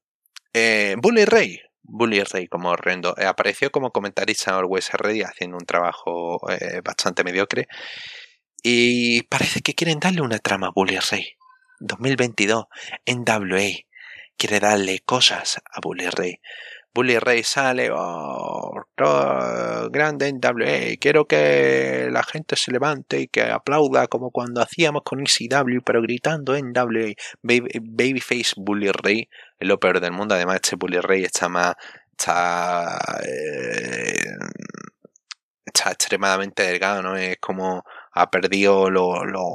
Eh, 0.53 0.95
Bully 0.99 1.25
Ray. 1.25 1.61
Bully 1.83 2.23
Ray 2.23 2.47
como 2.47 2.71
horrendo. 2.71 3.17
Eh, 3.19 3.27
apareció 3.27 3.73
como 3.73 3.91
comentarista 3.91 4.53
en 4.53 4.59
Always 4.59 4.93
Ready 4.93 5.23
haciendo 5.23 5.57
un 5.57 5.67
trabajo 5.67 6.39
eh, 6.49 6.81
bastante 6.85 7.25
mediocre. 7.25 7.67
Y 8.63 9.23
parece 9.23 9.61
que 9.61 9.75
quieren 9.75 10.01
darle 10.01 10.21
una 10.21 10.39
trama 10.39 10.69
a 10.69 10.73
Bully 10.75 10.99
Ray. 11.11 11.37
2022 11.81 12.67
en 13.07 13.25
WA. 13.27 13.71
Quiere 14.37 14.61
darle 14.61 15.01
cosas 15.01 15.61
a 15.71 15.81
Bully 15.81 16.09
Ray. 16.09 16.41
Bully 16.93 17.19
Ray 17.19 17.45
sale, 17.45 17.89
oh, 17.93 18.73
grande 19.91 20.27
en 20.27 20.41
WA, 20.43 20.97
quiero 21.01 21.27
que 21.27 22.09
la 22.11 22.25
gente 22.25 22.57
se 22.57 22.73
levante 22.73 23.21
y 23.21 23.29
que 23.29 23.43
aplauda 23.43 24.09
como 24.09 24.33
cuando 24.33 24.61
hacíamos 24.61 25.03
con 25.05 25.21
ECW, 25.21 25.83
pero 25.85 26.03
gritando 26.03 26.57
en 26.57 26.73
WA. 26.73 27.15
Babyface 27.43 28.55
Bully 28.57 28.91
Ray 28.91 29.29
es 29.61 29.69
lo 29.69 29.79
peor 29.79 30.01
del 30.01 30.13
mundo, 30.13 30.35
además 30.35 30.57
este 30.57 30.77
Bully 30.77 30.99
Ray 30.99 31.25
está 31.25 31.49
más... 31.49 31.77
está... 32.11 32.99
Eh, 33.25 34.35
está 35.65 35.93
extremadamente 35.93 36.65
delgado, 36.65 37.03
¿no? 37.03 37.17
Es 37.17 37.37
como 37.39 37.85
ha 38.13 38.31
perdido 38.31 38.91
lo, 38.91 39.25
lo, 39.25 39.47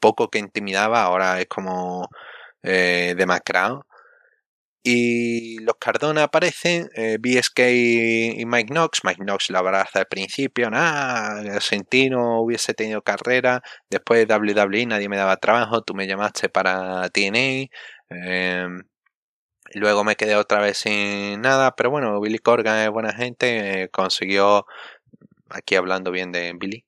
poco 0.00 0.28
que 0.30 0.38
intimidaba, 0.38 1.02
ahora 1.02 1.40
es 1.40 1.46
como 1.46 2.08
eh, 2.62 3.14
demacrado 3.16 3.86
y 4.86 5.60
los 5.60 5.76
Cardona 5.78 6.24
aparecen, 6.24 6.90
eh, 6.94 7.16
BSK 7.18 7.60
y 8.38 8.44
Mike 8.44 8.68
Knox. 8.70 9.00
Mike 9.02 9.22
Knox 9.22 9.48
la 9.48 9.60
abraza 9.60 10.00
al 10.00 10.06
principio, 10.06 10.70
nada, 10.70 11.58
sin 11.60 11.86
no 12.10 12.42
hubiese 12.42 12.74
tenido 12.74 13.00
carrera. 13.02 13.62
Después 13.88 14.28
de 14.28 14.34
WWE 14.34 14.86
nadie 14.86 15.08
me 15.08 15.16
daba 15.16 15.38
trabajo, 15.38 15.82
tú 15.82 15.94
me 15.94 16.06
llamaste 16.06 16.50
para 16.50 17.08
TNA. 17.08 17.68
Em, 18.10 18.82
luego 19.74 20.04
me 20.04 20.16
quedé 20.16 20.36
otra 20.36 20.60
vez 20.60 20.78
sin 20.78 21.40
nada, 21.40 21.74
pero 21.76 21.90
bueno, 21.90 22.20
Billy 22.20 22.38
Corgan 22.38 22.78
es 22.80 22.90
buena 22.90 23.12
gente, 23.14 23.84
eh, 23.84 23.88
consiguió, 23.90 24.66
aquí 25.50 25.76
hablando 25.76 26.10
bien 26.10 26.32
de 26.32 26.52
Billy, 26.58 26.84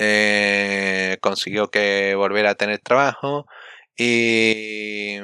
eh, 0.00 1.18
consiguió 1.20 1.68
que 1.70 2.14
volviera 2.16 2.50
a 2.50 2.54
tener 2.56 2.80
trabajo 2.80 3.46
y 3.96 5.18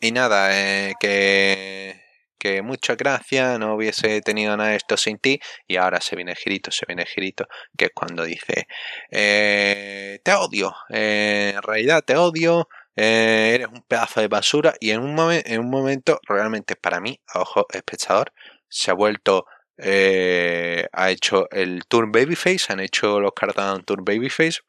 y 0.00 0.10
nada, 0.12 0.48
eh, 0.52 0.94
que, 1.00 2.02
que 2.38 2.60
mucha 2.62 2.96
gracia, 2.96 3.56
no 3.58 3.76
hubiese 3.76 4.20
tenido 4.20 4.56
nada 4.56 4.70
de 4.70 4.76
esto 4.76 4.96
sin 4.96 5.18
ti, 5.18 5.38
y 5.68 5.76
ahora 5.76 6.00
se 6.00 6.16
viene 6.16 6.34
girito, 6.34 6.72
se 6.72 6.86
viene 6.86 7.06
girito, 7.06 7.46
que 7.76 7.84
es 7.86 7.90
cuando 7.94 8.24
dice, 8.24 8.66
eh, 9.12 10.18
te 10.24 10.32
odio, 10.34 10.74
en 10.88 11.62
realidad 11.62 12.02
te 12.04 12.16
odio, 12.16 12.68
eres 12.96 13.68
un 13.68 13.82
pedazo 13.82 14.20
de 14.20 14.28
basura, 14.28 14.74
y 14.80 14.90
en 14.90 15.00
un, 15.02 15.16
en 15.32 15.60
un 15.60 15.70
momento, 15.70 16.18
realmente 16.26 16.74
para 16.74 17.00
mí, 17.00 17.20
ojo 17.34 17.66
espectador, 17.72 18.32
se 18.68 18.90
ha 18.90 18.94
vuelto 18.94 19.46
ha 19.82 21.10
hecho 21.10 21.50
el 21.50 21.84
Turn 21.88 22.12
Babyface, 22.12 22.72
han 22.72 22.80
hecho 22.80 23.20
los 23.20 23.32
Cardano 23.32 23.82
Turn 23.82 24.04
Babyface. 24.04 24.60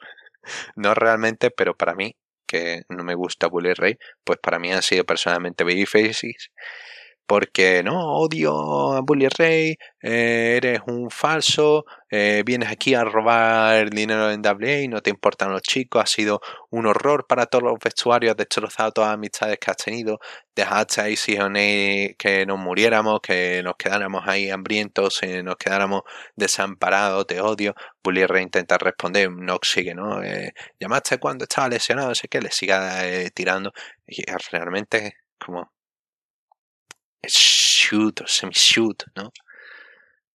No 0.76 0.94
realmente, 0.94 1.52
pero 1.52 1.76
para 1.76 1.95
mí 1.95 2.15
que 2.45 2.84
no 2.90 3.03
me 3.03 3.15
gusta 3.15 3.48
Bully 3.48 3.73
Ray, 3.73 3.98
pues 4.23 4.40
para 4.40 4.60
mí 4.60 4.72
han 4.72 4.84
sido 4.84 5.06
personalmente 5.06 5.64
Babyfaces. 5.64 6.52
Porque 7.26 7.82
no, 7.84 8.18
odio 8.18 8.94
a 8.94 9.02
Bully 9.02 9.28
Ray, 9.30 9.78
eh, 10.02 10.56
eres 10.58 10.82
un 10.88 11.10
falso, 11.10 11.86
eh, 12.10 12.44
vienes 12.45 12.70
aquí 12.70 12.94
a 12.95 13.06
robar 13.06 13.90
dinero 13.90 14.30
en 14.30 14.41
WA 14.41 14.88
no 14.90 15.02
te 15.02 15.10
importan 15.10 15.52
los 15.52 15.62
chicos, 15.62 16.04
ha 16.04 16.06
sido 16.06 16.41
un 16.70 16.86
horror 16.86 17.26
para 17.26 17.45
todos 17.45 17.64
los 17.64 17.80
vestuarios, 17.82 18.32
has 18.32 18.38
destrozado 18.38 18.91
todas 18.91 19.10
las 19.10 19.16
amistades 19.16 19.58
que 19.60 19.72
has 19.72 19.78
tenido, 19.78 20.20
dejaste 20.54 21.02
a 21.02 21.10
Easy 21.10 21.38
que 22.18 22.45
nos 22.45 22.60
muriéramos, 22.60 23.22
que 23.22 23.62
nos 23.64 23.76
quedáramos 23.78 24.24
ahí 24.28 24.50
hambrientos, 24.50 25.24
eh, 25.24 25.44
nos 25.44 25.56
quedáramos 25.56 26.02
desamparados, 26.36 27.26
te 27.28 27.40
odio. 27.41 27.74
Bully 28.04 28.26
Ray 28.26 28.44
intenta 28.44 28.78
responder, 28.78 29.32
no 29.32 29.60
sigue, 29.62 29.95
¿no? 29.95 30.22
llamaste 30.80 31.18
cuando 31.20 31.45
estaba 31.45 31.70
lesionado, 31.70 32.14
sé 32.16 32.28
qué, 32.28 32.41
le 32.41 32.52
siga 32.52 33.02
tirando 33.34 33.72
y 34.06 34.24
realmente 34.52 35.16
como 35.40 35.72
shoot 37.28 38.22
o 38.22 38.28
semi-shoot, 38.28 39.04
¿no? 39.16 39.32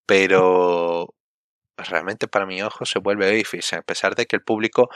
Pero 0.05 1.13
realmente 1.77 2.27
para 2.27 2.45
mi 2.45 2.61
ojo 2.61 2.85
se 2.85 2.99
vuelve 2.99 3.31
difícil, 3.31 3.79
a 3.79 3.81
pesar 3.83 4.15
de 4.15 4.25
que 4.25 4.35
el 4.35 4.43
público 4.43 4.89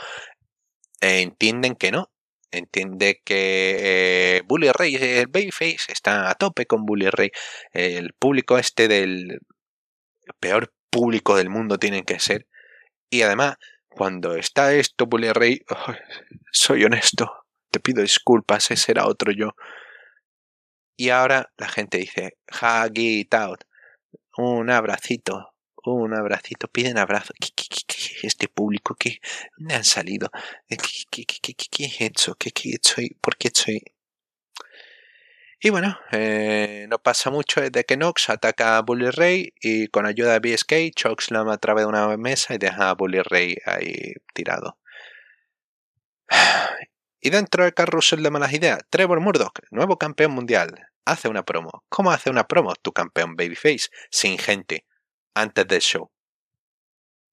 eh, 1.01 1.21
entienden 1.21 1.75
que 1.75 1.91
no. 1.91 2.09
Entiende 2.51 3.21
que 3.25 4.37
eh, 4.37 4.41
Bully 4.45 4.67
Babyface, 4.67 5.91
está 5.91 6.29
a 6.29 6.35
tope 6.35 6.67
con 6.67 6.85
Bully 6.85 7.09
el 7.73 8.13
público 8.13 8.59
este 8.59 8.87
del 8.87 9.39
peor 10.39 10.71
público 10.91 11.35
del 11.35 11.49
mundo 11.49 11.79
tienen 11.79 12.03
que 12.03 12.19
ser. 12.19 12.47
Y 13.09 13.23
además, 13.23 13.55
cuando 13.89 14.35
está 14.35 14.73
esto, 14.73 15.07
Bully 15.07 15.29
soy 16.51 16.83
honesto, 16.85 17.31
te 17.71 17.79
pido 17.79 18.03
disculpas, 18.03 18.69
ese 18.71 18.91
era 18.91 19.07
otro 19.07 19.31
yo. 19.31 19.55
Y 20.95 21.09
ahora 21.09 21.51
la 21.57 21.67
gente 21.69 21.97
dice, 21.97 22.37
hug 22.49 23.27
out, 23.31 23.63
un 24.37 24.69
abracito, 24.69 25.53
un 25.85 26.13
abracito, 26.13 26.67
piden 26.67 26.97
abrazo. 26.97 27.33
¿Qué, 27.39 27.49
qué, 27.55 28.27
este 28.27 28.47
público? 28.47 28.95
¿Qué, 28.95 29.19
¿Dónde 29.57 29.75
han 29.75 29.83
salido? 29.83 30.29
¿Qué, 30.69 30.77
qué, 31.09 31.25
qué, 31.25 31.53
qué, 31.55 31.85
he 31.85 32.05
hecho? 32.05 32.35
¿Qué, 32.35 32.51
qué 32.51 32.71
hecho? 32.75 33.01
¿Por 33.21 33.37
qué 33.37 33.49
estoy...? 33.49 33.81
Y 35.65 35.69
bueno, 35.69 35.97
eh, 36.11 36.87
no 36.89 36.99
pasa 37.01 37.29
mucho 37.29 37.61
desde 37.61 37.85
que 37.85 37.95
Nox 37.95 38.29
ataca 38.29 38.77
a 38.77 38.81
Bully 38.81 39.09
Ray 39.11 39.53
y 39.61 39.87
con 39.87 40.05
ayuda 40.05 40.37
de 40.37 40.55
BSK, 40.55 40.93
Chokeslam 40.93 41.47
a 41.49 41.57
través 41.57 41.83
de 41.85 41.89
una 41.89 42.17
mesa 42.17 42.53
y 42.53 42.57
deja 42.57 42.89
a 42.89 42.95
Bully 42.95 43.21
Ray 43.21 43.55
ahí 43.65 44.13
tirado. 44.33 44.77
Y 47.25 47.29
dentro 47.29 47.63
del 47.63 47.73
carrusel 47.73 48.21
de 48.21 48.29
malas 48.29 48.51
ideas, 48.51 48.79
Trevor 48.89 49.21
Murdoch, 49.21 49.57
nuevo 49.71 49.97
campeón 49.97 50.33
mundial, 50.33 50.89
hace 51.05 51.29
una 51.29 51.43
promo. 51.45 51.85
¿Cómo 51.87 52.11
hace 52.11 52.29
una 52.29 52.49
promo 52.49 52.75
tu 52.75 52.91
campeón 52.91 53.37
Babyface? 53.37 53.87
Sin 54.11 54.37
gente, 54.37 54.85
antes 55.33 55.65
del 55.65 55.79
show. 55.79 56.11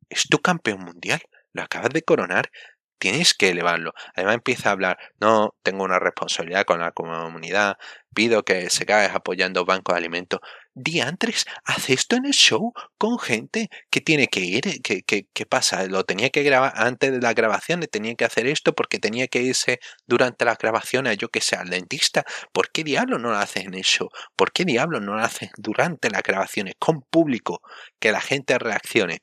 ¿Es 0.09 0.29
tu 0.29 0.39
campeón 0.39 0.85
mundial? 0.85 1.21
¿Lo 1.53 1.63
acabas 1.63 1.91
de 1.91 2.03
coronar? 2.03 2.53
Tienes 3.01 3.33
que 3.33 3.49
elevarlo. 3.49 3.95
Además 4.15 4.35
empieza 4.35 4.69
a 4.69 4.73
hablar, 4.73 4.99
no, 5.21 5.55
tengo 5.63 5.85
una 5.85 5.99
responsabilidad 5.99 6.67
con 6.67 6.81
la 6.81 6.93
comunidad, 6.93 7.79
pido 8.15 8.45
que 8.45 8.69
se 8.69 8.85
caes 8.85 9.13
apoyando 9.15 9.65
bancos 9.65 9.95
de 9.95 9.99
alimentos 9.99 10.41
diantres, 10.75 11.47
hace 11.65 11.95
esto 11.95 12.17
en 12.17 12.27
el 12.27 12.33
show 12.33 12.75
con 12.99 13.19
gente 13.19 13.71
que 13.89 14.03
tiene 14.03 14.29
que 14.29 14.41
ir, 14.41 14.83
¿qué, 14.83 15.47
pasa? 15.47 15.87
Lo 15.87 16.05
tenía 16.05 16.29
que 16.29 16.43
grabar 16.43 16.73
antes 16.77 17.11
de 17.11 17.21
la 17.21 17.33
grabación, 17.33 17.81
tenía 17.91 18.15
que 18.15 18.27
hacer 18.27 18.47
esto 18.47 18.75
porque 18.75 18.99
tenía 18.99 19.29
que 19.29 19.41
irse 19.41 19.81
durante 20.07 20.45
las 20.45 20.59
grabaciones, 20.59 21.17
yo 21.17 21.31
que 21.31 21.41
sé, 21.41 21.57
al 21.57 21.71
dentista. 21.71 22.25
¿Por 22.53 22.71
qué 22.71 22.85
diablo 22.85 23.19
no 23.19 23.31
lo 23.31 23.37
haces 23.37 23.65
en 23.65 23.75
el 23.75 23.85
show? 23.85 24.11
¿Por 24.37 24.53
qué 24.53 24.67
diablo 24.67 25.01
no 25.01 25.15
lo 25.15 25.23
haces 25.23 25.51
durante 25.57 26.11
las 26.11 26.23
grabaciones 26.23 26.75
con 26.79 27.01
público? 27.01 27.63
Que 27.99 28.13
la 28.13 28.21
gente 28.21 28.59
reaccione. 28.59 29.23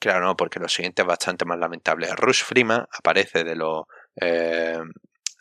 Claro, 0.00 0.26
no, 0.26 0.36
porque 0.36 0.60
lo 0.60 0.68
siguiente 0.68 1.02
es 1.02 1.08
bastante 1.08 1.44
más 1.44 1.58
lamentable. 1.58 2.08
Rush 2.14 2.44
Freeman 2.44 2.86
aparece 2.92 3.44
de 3.44 3.56
los 3.56 3.84
eh, 4.20 4.78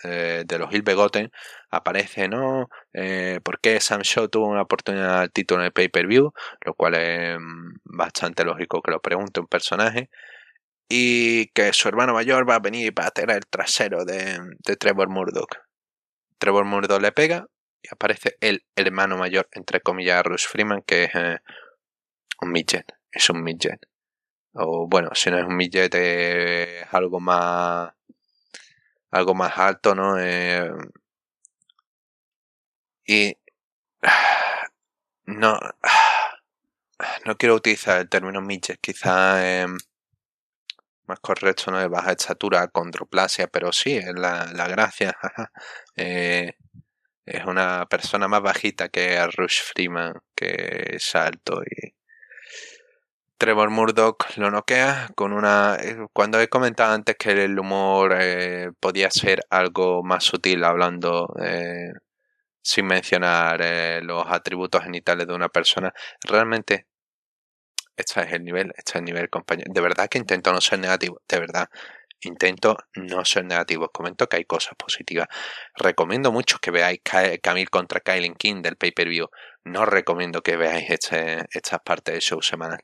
eh, 0.04 0.44
de 0.46 0.60
los 0.60 0.72
Hilbegotten 0.72 1.32
aparece, 1.72 2.28
¿no? 2.28 2.70
Eh, 2.94 3.40
¿Por 3.44 3.60
qué 3.60 3.80
Sam 3.80 4.02
Shaw 4.02 4.28
tuvo 4.30 4.48
una 4.48 4.62
oportunidad 4.62 5.22
al 5.22 5.32
título 5.32 5.62
en 5.62 5.66
el 5.68 5.72
pay-per-view? 5.72 6.32
Lo 6.66 6.74
cual 6.76 6.96
es 6.96 7.38
mm, 7.40 7.80
bastante 7.86 8.46
lógico 8.46 8.82
que 8.82 8.92
lo 8.92 9.02
pregunte 9.02 9.40
un 9.40 9.48
personaje. 9.48 10.10
Y 10.90 11.48
que 11.50 11.74
su 11.74 11.90
hermano 11.90 12.14
mayor 12.14 12.50
va 12.50 12.56
a 12.56 12.60
venir 12.60 12.94
para 12.94 13.12
tener 13.12 13.38
el 13.38 13.48
trasero 13.48 14.06
de, 14.06 14.40
Trevor 14.80 15.10
Murdoch. 15.10 15.58
Trevor 16.40 16.66
Murdoch 16.66 17.02
le 17.02 17.12
pega 17.12 17.48
y 17.82 17.88
aparece 17.92 18.38
el 18.42 18.64
hermano 18.76 19.18
mayor, 19.18 19.48
entre 19.54 19.82
comillas, 19.82 20.24
Rush 20.24 20.48
Freeman, 20.48 20.84
que 20.84 21.06
es 21.06 21.16
eh, 21.16 21.40
un 22.42 22.52
midget. 22.52 22.86
Es 23.12 23.30
un 23.30 23.44
midget. 23.44 23.80
O 24.60 24.88
bueno, 24.88 25.10
si 25.14 25.30
no 25.30 25.38
es 25.38 25.46
un 25.46 25.56
midget, 25.56 25.94
es 25.96 26.86
algo 26.94 27.20
más 27.20 27.92
algo 29.12 29.34
más 29.36 29.58
alto, 29.58 29.96
¿no? 29.96 30.18
Eh, 30.20 30.70
y 33.06 33.36
no, 35.26 35.60
no 37.26 37.38
quiero 37.38 37.56
utilizar 37.56 38.00
el 38.02 38.10
término 38.10 38.42
midget, 38.42 38.80
quizá 38.82 39.68
más 41.08 41.20
correcto, 41.20 41.72
¿no? 41.72 41.80
De 41.80 41.88
baja 41.88 42.12
estatura, 42.12 42.68
condroplasia, 42.68 43.48
pero 43.48 43.72
sí, 43.72 43.96
es 43.98 44.14
la, 44.16 44.46
la 44.54 44.68
gracia. 44.68 45.16
eh, 45.96 46.54
es 47.26 47.46
una 47.46 47.86
persona 47.88 48.28
más 48.28 48.42
bajita 48.42 48.90
que 48.90 49.26
Rush 49.28 49.62
Freeman, 49.64 50.16
que 50.36 50.96
es 50.96 51.16
alto 51.16 51.62
y 51.64 51.94
Trevor 53.38 53.70
Murdoch 53.70 54.36
lo 54.38 54.50
noquea 54.50 55.10
con 55.16 55.32
una... 55.34 55.78
Eh, 55.80 55.98
cuando 56.14 56.40
he 56.42 56.48
comentado 56.48 56.94
antes 56.94 57.16
que 57.18 57.32
el 57.32 57.60
humor 57.60 58.16
eh, 58.20 58.72
podía 58.80 59.12
ser 59.12 59.42
algo 59.50 60.04
más 60.04 60.24
sutil 60.24 60.64
hablando 60.64 61.34
eh, 61.44 61.92
sin 62.64 62.88
mencionar 62.88 63.62
los 64.04 64.26
atributos 64.28 64.84
genitales 64.84 65.28
de 65.28 65.34
una 65.34 65.50
persona, 65.50 65.94
realmente 66.24 66.88
este 67.96 68.22
es 68.22 68.34
el 68.34 68.44
nivel, 68.44 68.74
este 68.76 68.92
es 68.92 68.96
el 68.98 69.06
nivel, 69.06 69.30
compañero. 69.30 69.72
De 69.74 69.82
verdad 69.82 70.08
que 70.10 70.18
intento 70.18 70.52
no 70.52 70.62
ser 70.62 70.80
negativo, 70.80 71.22
de 71.28 71.40
verdad. 71.40 71.70
Intento 72.22 72.78
no 72.96 73.24
ser 73.26 73.46
negativo. 73.46 73.90
Comento 73.90 74.28
que 74.28 74.38
hay 74.38 74.46
cosas 74.46 74.74
positivas. 74.78 75.28
Recomiendo 75.76 76.32
mucho 76.32 76.60
que 76.60 76.72
veáis 76.72 77.00
Camille 77.04 77.68
contra 77.68 78.00
Kylie 78.02 78.34
King 78.36 78.62
del 78.64 78.76
pay-per-view. 78.78 79.30
No 79.66 79.86
recomiendo 79.86 80.42
que 80.42 80.58
veáis 80.58 80.90
este, 80.90 81.46
estas 81.52 81.80
partes 81.82 82.14
del 82.14 82.22
show 82.22 82.42
semanal. 82.42 82.82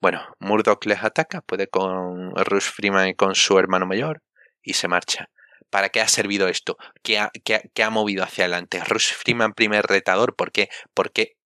Bueno, 0.00 0.24
Murdoch 0.38 0.84
les 0.86 1.02
ataca, 1.02 1.40
puede 1.40 1.68
con 1.68 2.34
Rush 2.36 2.70
Freeman 2.70 3.08
y 3.08 3.14
con 3.14 3.34
su 3.34 3.58
hermano 3.58 3.86
mayor 3.86 4.22
y 4.62 4.74
se 4.74 4.86
marcha. 4.86 5.28
¿Para 5.70 5.90
qué 5.90 6.00
ha 6.00 6.08
servido 6.08 6.48
esto? 6.48 6.76
¿Qué 7.02 7.18
ha, 7.18 7.90
movido 7.90 8.22
hacia 8.22 8.44
adelante? 8.44 8.82
Rush 8.84 9.12
Freeman 9.12 9.54
primer 9.54 9.84
retador, 9.86 10.36
¿por 10.36 10.52
qué? 10.52 10.68
Porque 10.94 11.36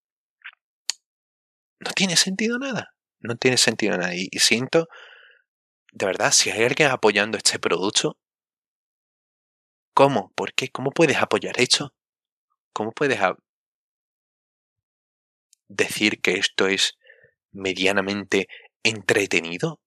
no 1.81 1.91
tiene 1.93 2.17
sentido 2.17 2.59
nada. 2.59 2.95
No 3.21 3.37
tiene 3.37 3.57
sentido 3.57 3.97
nada. 3.97 4.15
Y, 4.15 4.29
siento, 4.39 4.89
de 5.93 6.07
verdad, 6.07 6.33
si 6.33 6.51
hay 6.51 6.65
alguien 6.65 6.91
apoyando 6.91 7.39
este 7.39 7.59
producto, 7.59 8.19
¿cómo? 9.95 10.33
¿Por 10.35 10.53
qué? 10.55 10.69
¿Cómo 10.71 10.91
puedes 10.91 11.17
apoyar 11.17 11.59
esto? 11.59 11.95
¿Cómo 12.73 12.93
puedes 12.93 13.19
decir 15.69 16.21
que 16.21 16.35
esto 16.35 16.67
es 16.67 16.97
medianamente 17.53 18.49
entretenido. 18.83 19.81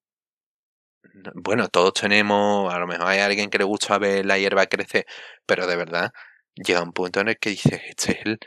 Bueno, 1.34 1.68
todos 1.68 1.94
tenemos, 1.94 2.72
a 2.72 2.78
lo 2.78 2.86
mejor 2.86 3.06
hay 3.08 3.20
alguien 3.20 3.48
que 3.50 3.58
le 3.58 3.64
gusta 3.64 3.98
ver 3.98 4.26
la 4.26 4.38
hierba 4.38 4.66
crecer, 4.66 5.06
pero 5.46 5.66
de 5.66 5.76
verdad 5.76 6.12
llega 6.54 6.82
un 6.82 6.92
punto 6.92 7.20
en 7.20 7.28
el 7.28 7.38
que 7.38 7.50
dices, 7.50 7.80
este 7.88 8.12
es 8.12 8.26
el, 8.26 8.38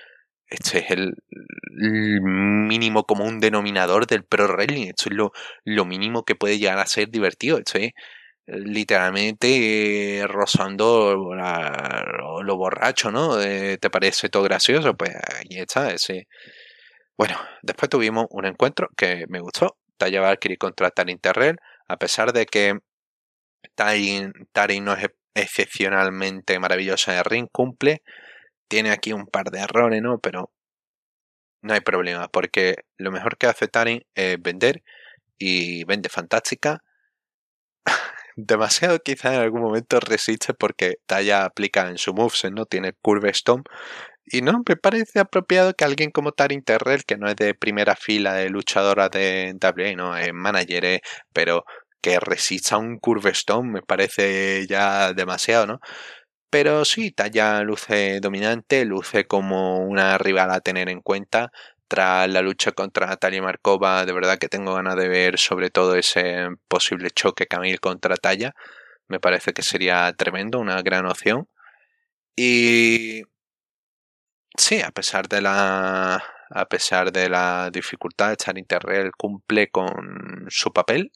este 0.48 0.80
es 0.80 0.92
el, 0.92 1.16
mínimo 2.22 3.06
común 3.06 3.40
denominador 3.40 4.08
del 4.08 4.26
pro 4.26 4.48
wrestling, 4.48 4.88
esto 4.88 5.10
es 5.10 5.16
lo, 5.16 5.32
lo 5.64 5.86
mínimo 5.86 6.24
que 6.26 6.36
puede 6.36 6.60
llegar 6.60 6.80
a 6.80 6.86
ser 6.88 7.10
divertido, 7.10 7.58
esto 7.60 7.78
es 7.78 7.94
literalmente 8.48 10.24
rozando 10.28 11.16
lo, 11.16 12.58
borracho, 12.58 13.12
¿no? 13.12 13.42
Eh, 13.42 13.78
¿Te 13.80 13.90
parece 13.90 14.30
todo 14.30 14.44
gracioso? 14.44 14.96
Pues 14.96 15.12
ahí 15.16 15.60
está, 15.60 15.92
ese. 15.94 16.28
Bueno, 17.20 17.36
después 17.64 17.90
tuvimos 17.90 18.28
un 18.30 18.46
encuentro 18.46 18.88
que 18.96 19.26
me 19.28 19.42
gustó. 19.42 19.78
Taya 19.98 20.22
Valkyrie 20.22 20.58
contra 20.58 20.90
Tarin 20.90 21.20
Terrell, 21.20 21.58
a 21.90 21.98
pesar 21.98 22.32
de 22.32 22.46
que 22.46 22.80
Tarin, 23.76 24.32
no 24.86 24.94
es 24.94 25.10
excepcionalmente 25.36 26.58
maravillosa 26.60 27.18
en 27.18 27.26
ring, 27.26 27.48
cumple. 27.52 28.04
Tiene 28.70 28.92
aquí 28.92 29.12
un 29.12 29.28
par 29.28 29.52
de 29.52 29.60
errores, 29.60 30.02
¿no? 30.02 30.20
Pero 30.20 30.54
no 31.62 31.74
hay 31.74 31.82
problema, 31.82 32.30
porque 32.30 32.76
lo 32.98 33.12
mejor 33.12 33.38
que 33.38 33.48
hace 33.48 33.68
Tarin 33.68 34.02
es 34.16 34.42
vender 34.42 34.82
y 35.38 35.84
vende 35.84 36.08
fantástica 36.08 36.84
demasiado 38.38 39.00
quizá 39.00 39.34
en 39.36 39.42
algún 39.42 39.62
momento 39.62 40.00
resiste 40.00 40.54
porque 40.54 40.96
Taya 41.06 41.44
aplica 41.44 41.90
en 41.90 41.98
su 41.98 42.14
moveset, 42.14 42.54
¿no? 42.54 42.66
Tiene 42.66 42.94
Curve 43.02 43.32
Stone. 43.32 43.64
Y 44.32 44.42
no, 44.42 44.64
me 44.68 44.76
parece 44.76 45.20
apropiado 45.20 45.74
que 45.74 45.86
alguien 45.86 46.12
como 46.12 46.32
Tarin 46.32 46.64
Terrell, 46.64 47.04
que 47.06 47.18
no 47.18 47.28
es 47.28 47.36
de 47.36 47.56
primera 47.56 47.96
fila 47.96 48.34
de 48.36 48.50
luchadora 48.50 49.10
de 49.10 49.56
WWE, 49.60 49.96
no 49.96 50.16
es 50.16 50.32
manager, 50.34 50.86
eh, 50.86 51.02
pero 51.34 51.66
que 52.02 52.20
resista 52.20 52.78
un 52.78 53.00
Curve 53.00 53.32
Stone 53.32 53.72
me 53.72 53.82
parece 53.82 54.68
ya 54.68 55.14
demasiado, 55.14 55.66
¿no? 55.68 55.80
Pero 56.50 56.86
sí, 56.86 57.12
Taya 57.12 57.62
luce 57.64 58.20
dominante, 58.22 58.86
luce 58.86 59.26
como 59.28 59.80
una 59.80 60.18
rival 60.18 60.52
a 60.52 60.62
tener 60.62 60.90
en 60.90 61.02
cuenta 61.02 61.52
tras 61.88 62.30
la 62.30 62.42
lucha 62.42 62.72
contra 62.72 63.08
Natalia 63.08 63.42
Markova, 63.42 64.06
de 64.06 64.14
verdad 64.14 64.38
que 64.40 64.50
tengo 64.50 64.76
ganas 64.76 64.96
de 64.96 65.10
ver 65.10 65.40
sobre 65.40 65.72
todo 65.72 65.96
ese 65.96 66.48
posible 66.68 67.10
choque 67.12 67.48
Camille 67.48 67.80
contra 67.80 68.16
Talla. 68.18 68.54
Me 69.08 69.20
parece 69.20 69.54
que 69.54 69.64
sería 69.64 70.14
tremendo, 70.14 70.60
una 70.60 70.82
gran 70.84 71.06
opción. 71.08 71.48
Y 72.36 73.24
sí, 74.58 74.82
a 74.82 74.92
pesar 74.92 75.28
de 75.28 75.42
la 75.42 76.24
a 76.52 76.66
pesar 76.68 77.12
de 77.12 77.30
la 77.30 77.70
dificultad, 77.72 78.36
Terrell 78.68 79.12
cumple 79.18 79.70
con 79.70 80.46
su 80.50 80.72
papel 80.74 81.12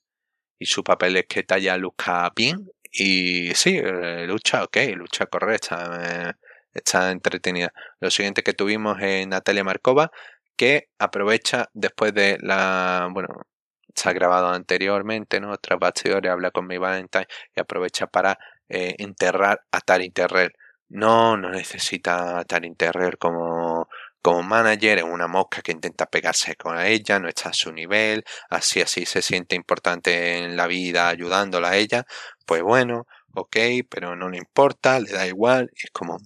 y 0.60 0.66
su 0.68 0.84
papel 0.84 1.18
es 1.18 1.26
que 1.28 1.44
Talla 1.44 1.78
lucha 1.78 2.30
bien 2.36 2.70
y 2.92 3.54
sí, 3.56 3.78
eh, 3.84 4.26
lucha 4.28 4.64
ok, 4.66 4.78
lucha 4.96 5.26
correcta, 5.28 6.30
eh, 6.32 6.34
está 6.74 7.12
entretenida. 7.12 7.74
Lo 8.02 8.12
siguiente 8.12 8.44
que 8.44 8.54
tuvimos 8.54 8.98
es 9.02 9.28
Natalia 9.28 9.64
Markova, 9.64 10.12
que 10.58 10.90
aprovecha 11.00 11.70
después 11.74 12.14
de 12.14 12.38
la, 12.42 13.10
bueno, 13.12 13.30
se 13.96 14.10
ha 14.10 14.14
grabado 14.14 14.50
anteriormente, 14.50 15.40
¿no? 15.42 15.58
Tras 15.58 15.80
bastidores 15.80 16.32
habla 16.32 16.52
con 16.52 16.68
mi 16.68 16.78
Valentine 16.78 17.28
y 17.56 17.60
aprovecha 17.62 18.08
para 18.08 18.38
eh, 18.70 18.96
enterrar 19.00 19.62
a 19.72 19.82
Tarin 19.82 20.14
Terrell. 20.14 20.54
No, 21.02 21.36
no 21.38 21.50
necesita 21.50 22.40
a 22.40 22.46
Terrell 22.46 23.18
como, 23.18 23.88
como 24.22 24.44
manager, 24.44 25.00
es 25.00 25.04
una 25.04 25.28
mosca 25.28 25.62
que 25.64 25.72
intenta 25.72 26.06
pegarse 26.06 26.56
con 26.56 26.80
ella, 26.80 27.20
no 27.20 27.28
está 27.28 27.50
a 27.50 27.54
su 27.54 27.72
nivel, 27.72 28.24
así 28.50 28.80
así 28.82 29.06
se 29.06 29.24
siente 29.24 29.56
importante 29.56 30.38
en 30.38 30.56
la 30.56 30.68
vida 30.68 31.10
ayudándola 31.10 31.70
a 31.72 31.78
ella, 31.78 32.06
pues 32.46 32.62
bueno, 32.62 33.08
ok, 33.34 33.58
pero 33.90 34.16
no 34.16 34.30
le 34.30 34.38
importa, 34.38 35.00
le 35.00 35.12
da 35.12 35.26
igual, 35.26 35.72
es 35.76 35.90
como 35.92 36.20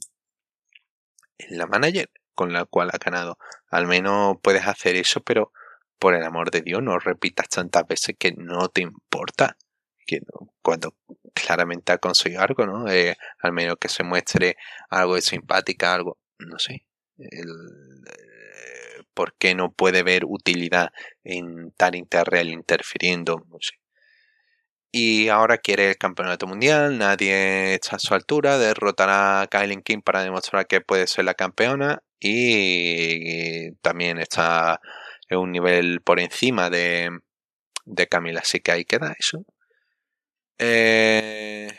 la 1.49 1.65
manager 1.65 2.09
con 2.35 2.53
la 2.53 2.65
cual 2.65 2.89
ha 2.93 2.97
ganado. 2.97 3.37
Al 3.69 3.87
menos 3.87 4.37
puedes 4.43 4.67
hacer 4.67 4.95
eso, 4.95 5.21
pero 5.21 5.51
por 5.99 6.13
el 6.13 6.23
amor 6.23 6.51
de 6.51 6.61
Dios, 6.61 6.83
no 6.83 6.99
repitas 6.99 7.49
tantas 7.49 7.87
veces 7.87 8.15
que 8.19 8.33
no 8.33 8.69
te 8.69 8.81
importa. 8.81 9.57
Que 10.07 10.21
cuando 10.61 10.95
claramente 11.33 11.91
ha 11.91 11.97
conseguido 11.99 12.41
algo, 12.41 12.65
¿no? 12.65 12.89
Eh, 12.89 13.15
al 13.39 13.53
menos 13.53 13.77
que 13.79 13.89
se 13.89 14.03
muestre 14.03 14.55
algo 14.89 15.15
de 15.15 15.21
simpática, 15.21 15.93
algo, 15.93 16.17
no 16.39 16.57
sé. 16.59 16.85
El, 17.17 17.49
eh, 18.07 19.03
¿Por 19.13 19.35
qué 19.37 19.55
no 19.55 19.71
puede 19.71 20.03
ver 20.03 20.23
utilidad 20.25 20.89
en 21.23 21.71
tal 21.73 21.95
Interreal 21.95 22.49
interfiriendo? 22.49 23.43
No 23.49 23.57
sé. 23.61 23.75
Y 24.91 25.27
ahora 25.29 25.57
quiere 25.57 25.89
el 25.89 25.97
campeonato 25.97 26.47
mundial, 26.47 26.97
nadie 26.97 27.75
está 27.75 27.97
a 27.97 27.99
su 27.99 28.13
altura, 28.13 28.57
derrotará 28.57 29.41
a 29.41 29.47
Kylie 29.47 29.83
King 29.83 30.01
para 30.01 30.23
demostrar 30.23 30.65
que 30.65 30.81
puede 30.81 31.07
ser 31.07 31.25
la 31.25 31.33
campeona 31.33 32.01
y 32.19 33.73
también 33.81 34.17
está 34.17 34.79
en 35.29 35.39
un 35.39 35.51
nivel 35.51 36.01
por 36.01 36.19
encima 36.19 36.69
de, 36.69 37.09
de 37.85 38.07
Camila, 38.07 38.39
así 38.41 38.59
que 38.59 38.71
ahí 38.71 38.85
queda 38.85 39.15
eso. 39.19 39.45
Eh, 40.59 41.71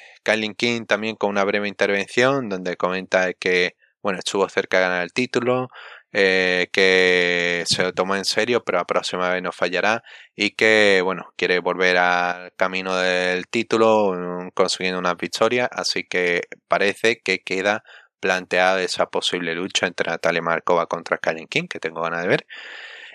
King 0.56 0.84
también 0.86 1.16
con 1.16 1.30
una 1.30 1.44
breve 1.44 1.68
intervención 1.68 2.48
donde 2.48 2.76
comenta 2.76 3.32
que 3.32 3.76
bueno 4.02 4.18
estuvo 4.18 4.48
cerca 4.48 4.78
de 4.78 4.82
ganar 4.84 5.02
el 5.02 5.12
título, 5.12 5.68
eh, 6.12 6.68
que 6.72 7.64
se 7.66 7.82
lo 7.82 7.92
tomó 7.92 8.16
en 8.16 8.24
serio, 8.24 8.64
pero 8.64 8.78
la 8.78 8.84
próxima 8.86 9.28
vez 9.30 9.42
no 9.42 9.52
fallará 9.52 10.02
y 10.34 10.52
que, 10.52 11.00
bueno, 11.04 11.32
quiere 11.36 11.58
volver 11.60 11.98
al 11.98 12.52
camino 12.56 12.96
del 12.96 13.46
título 13.48 14.14
mm, 14.14 14.48
consiguiendo 14.54 14.98
una 14.98 15.14
victoria, 15.14 15.66
así 15.70 16.04
que 16.04 16.42
parece 16.68 17.20
que 17.22 17.40
queda 17.40 17.84
planteada 18.20 18.82
esa 18.82 19.06
posible 19.06 19.54
lucha 19.54 19.86
entre 19.86 20.10
Natalia 20.10 20.42
Markova 20.42 20.86
contra 20.86 21.18
Karen 21.18 21.46
King, 21.46 21.68
que 21.68 21.78
tengo 21.80 22.02
ganas 22.02 22.22
de 22.22 22.28
ver. 22.28 22.46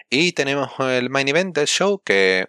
Y 0.09 0.33
tenemos 0.33 0.71
el 0.79 1.09
main 1.09 1.27
event 1.27 1.55
del 1.55 1.67
show 1.67 2.01
que 2.03 2.47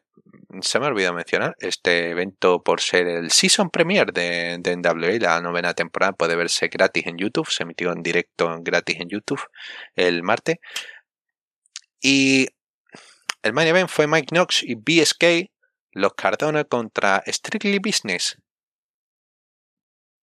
se 0.61 0.79
me 0.79 0.87
ha 0.87 0.89
olvidado 0.89 1.15
mencionar. 1.15 1.57
Este 1.59 2.11
evento, 2.11 2.63
por 2.63 2.81
ser 2.81 3.07
el 3.07 3.31
season 3.31 3.71
premiere 3.71 4.13
de, 4.13 4.59
de 4.61 4.77
NWA, 4.77 5.19
la 5.21 5.41
novena 5.41 5.75
temporada, 5.75 6.13
puede 6.13 6.37
verse 6.37 6.69
gratis 6.69 7.07
en 7.07 7.19
YouTube. 7.19 7.49
Se 7.51 7.63
emitió 7.63 7.93
en 7.93 8.03
directo 8.03 8.59
gratis 8.61 8.97
en 9.01 9.09
YouTube 9.09 9.41
el 9.95 10.23
martes. 10.23 10.57
Y 12.01 12.49
el 13.43 13.53
main 13.53 13.69
event 13.69 13.89
fue 13.89 14.07
Mike 14.07 14.29
Knox 14.31 14.63
y 14.63 14.75
BSK, 14.75 15.51
los 15.93 16.15
Cardona 16.15 16.65
contra 16.65 17.23
Strictly 17.27 17.79
Business. 17.79 18.37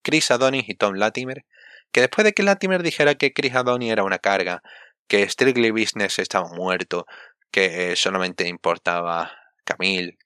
Chris 0.02 0.30
Adonis 0.30 0.68
y 0.68 0.74
Tom 0.74 0.94
Latimer. 0.94 1.44
Que 1.92 2.00
después 2.00 2.24
de 2.24 2.32
que 2.32 2.42
Latimer 2.42 2.82
dijera 2.82 3.14
que 3.14 3.32
Chris 3.32 3.54
Adonis 3.54 3.92
era 3.92 4.04
una 4.04 4.18
carga, 4.18 4.62
que 5.08 5.28
Strictly 5.28 5.70
Business 5.70 6.18
estaba 6.18 6.48
muerto, 6.48 7.06
que 7.50 7.94
solamente 7.96 8.48
importaba 8.48 9.30
Camille 9.64 10.16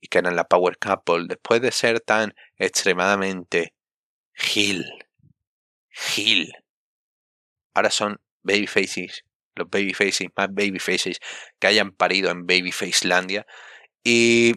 y 0.00 0.08
que 0.08 0.18
eran 0.18 0.36
la 0.36 0.44
Power 0.44 0.78
Couple, 0.78 1.26
después 1.28 1.60
de 1.60 1.72
ser 1.72 2.00
tan 2.00 2.34
extremadamente 2.56 3.74
Gil, 4.34 4.86
Gil, 5.90 6.52
ahora 7.74 7.90
son 7.90 8.20
Babyfaces, 8.42 9.24
los 9.54 9.68
Babyfaces, 9.68 10.28
más 10.36 10.48
Babyfaces 10.52 11.18
que 11.58 11.66
hayan 11.66 11.92
parido 11.92 12.30
en 12.30 12.46
Babyfacelandia. 12.46 13.46
Y 14.02 14.54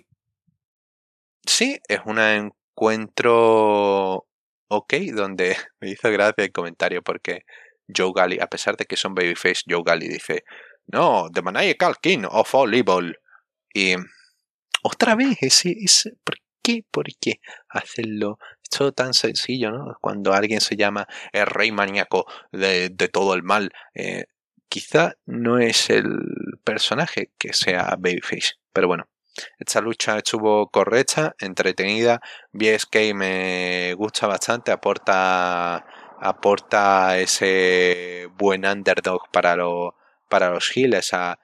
sí, 1.45 1.79
es 1.87 1.99
un 2.05 2.19
encuentro 2.19 4.25
ok, 4.75 4.93
donde 5.13 5.55
me 5.79 5.91
hizo 5.91 6.11
gracia 6.11 6.45
el 6.45 6.51
comentario 6.51 7.01
porque 7.01 7.45
Joe 7.95 8.11
Galley, 8.15 8.39
a 8.39 8.47
pesar 8.47 8.77
de 8.77 8.85
que 8.85 8.97
son 8.97 9.13
Babyface, 9.13 9.63
Joe 9.67 9.83
Galley 9.85 10.07
dice, 10.07 10.43
no, 10.87 11.29
The 11.33 11.41
Maniacal 11.41 11.97
King 12.01 12.23
of 12.29 12.53
All 12.55 12.73
Evil. 12.73 13.17
Y 13.73 13.95
otra 14.83 15.15
vez, 15.15 15.37
ese, 15.41 15.75
ese, 15.79 16.13
¿por 16.23 16.35
qué? 16.61 16.85
¿Por 16.91 17.05
qué 17.19 17.39
hacerlo? 17.69 18.37
Esto 18.61 18.91
tan 18.91 19.13
sencillo, 19.13 19.71
¿no? 19.71 19.97
Cuando 20.01 20.33
alguien 20.33 20.61
se 20.61 20.75
llama 20.75 21.07
el 21.31 21.45
rey 21.47 21.71
maníaco 21.71 22.25
de, 22.51 22.89
todo 23.11 23.33
el 23.33 23.43
mal, 23.43 23.71
eh, 23.95 24.25
quizá 24.69 25.13
no 25.25 25.59
es 25.59 25.89
el 25.89 26.05
personaje 26.63 27.31
que 27.37 27.53
sea 27.53 27.95
Babyface, 27.97 28.53
pero 28.71 28.87
bueno. 28.87 29.05
Esta 29.57 29.81
lucha 29.81 30.17
estuvo 30.17 30.69
correcta, 30.69 31.35
entretenida. 31.39 32.21
BSK 32.51 33.15
me 33.15 33.95
gusta 33.95 34.27
bastante, 34.27 34.71
aporta 34.71 35.83
aporta 36.21 37.17
ese 37.17 38.27
buen 38.37 38.63
underdog 38.65 39.29
para 39.31 39.55
los 39.55 39.93
para 40.29 40.51
los 40.51 40.71
heels, 40.75 41.13
a, 41.13 41.39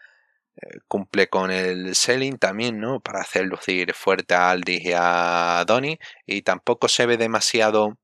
cumple 0.88 1.30
con 1.30 1.52
el 1.52 1.96
selling 1.96 2.38
también, 2.38 2.80
¿no? 2.80 3.00
Para 3.02 3.22
hacer 3.22 3.46
lucir 3.46 3.94
fuerte 3.94 4.36
a 4.36 4.52
Aldi 4.52 4.80
y 4.84 4.92
a 4.96 5.64
Donny. 5.68 6.00
Y 6.26 6.42
tampoco 6.44 6.88
se 6.88 7.06
ve 7.06 7.18
demasiado. 7.18 7.98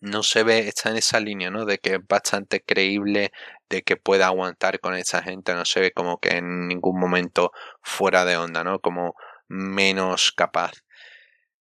No 0.00 0.22
se 0.22 0.44
ve, 0.44 0.68
está 0.68 0.90
en 0.90 0.96
esa 0.98 1.20
línea, 1.20 1.50
¿no? 1.50 1.64
De 1.64 1.78
que 1.78 1.94
es 1.94 2.00
bastante 2.06 2.62
creíble 2.62 3.32
de 3.68 3.82
que 3.82 3.96
pueda 3.96 4.26
aguantar 4.26 4.80
con 4.80 4.94
esa 4.94 5.22
gente. 5.22 5.54
No 5.54 5.64
se 5.64 5.80
ve 5.80 5.92
como 5.92 6.18
que 6.20 6.36
en 6.38 6.68
ningún 6.68 7.00
momento 7.00 7.52
fuera 7.82 8.24
de 8.24 8.36
onda, 8.36 8.64
¿no? 8.64 8.80
Como 8.80 9.14
menos 9.48 10.32
capaz. 10.32 10.72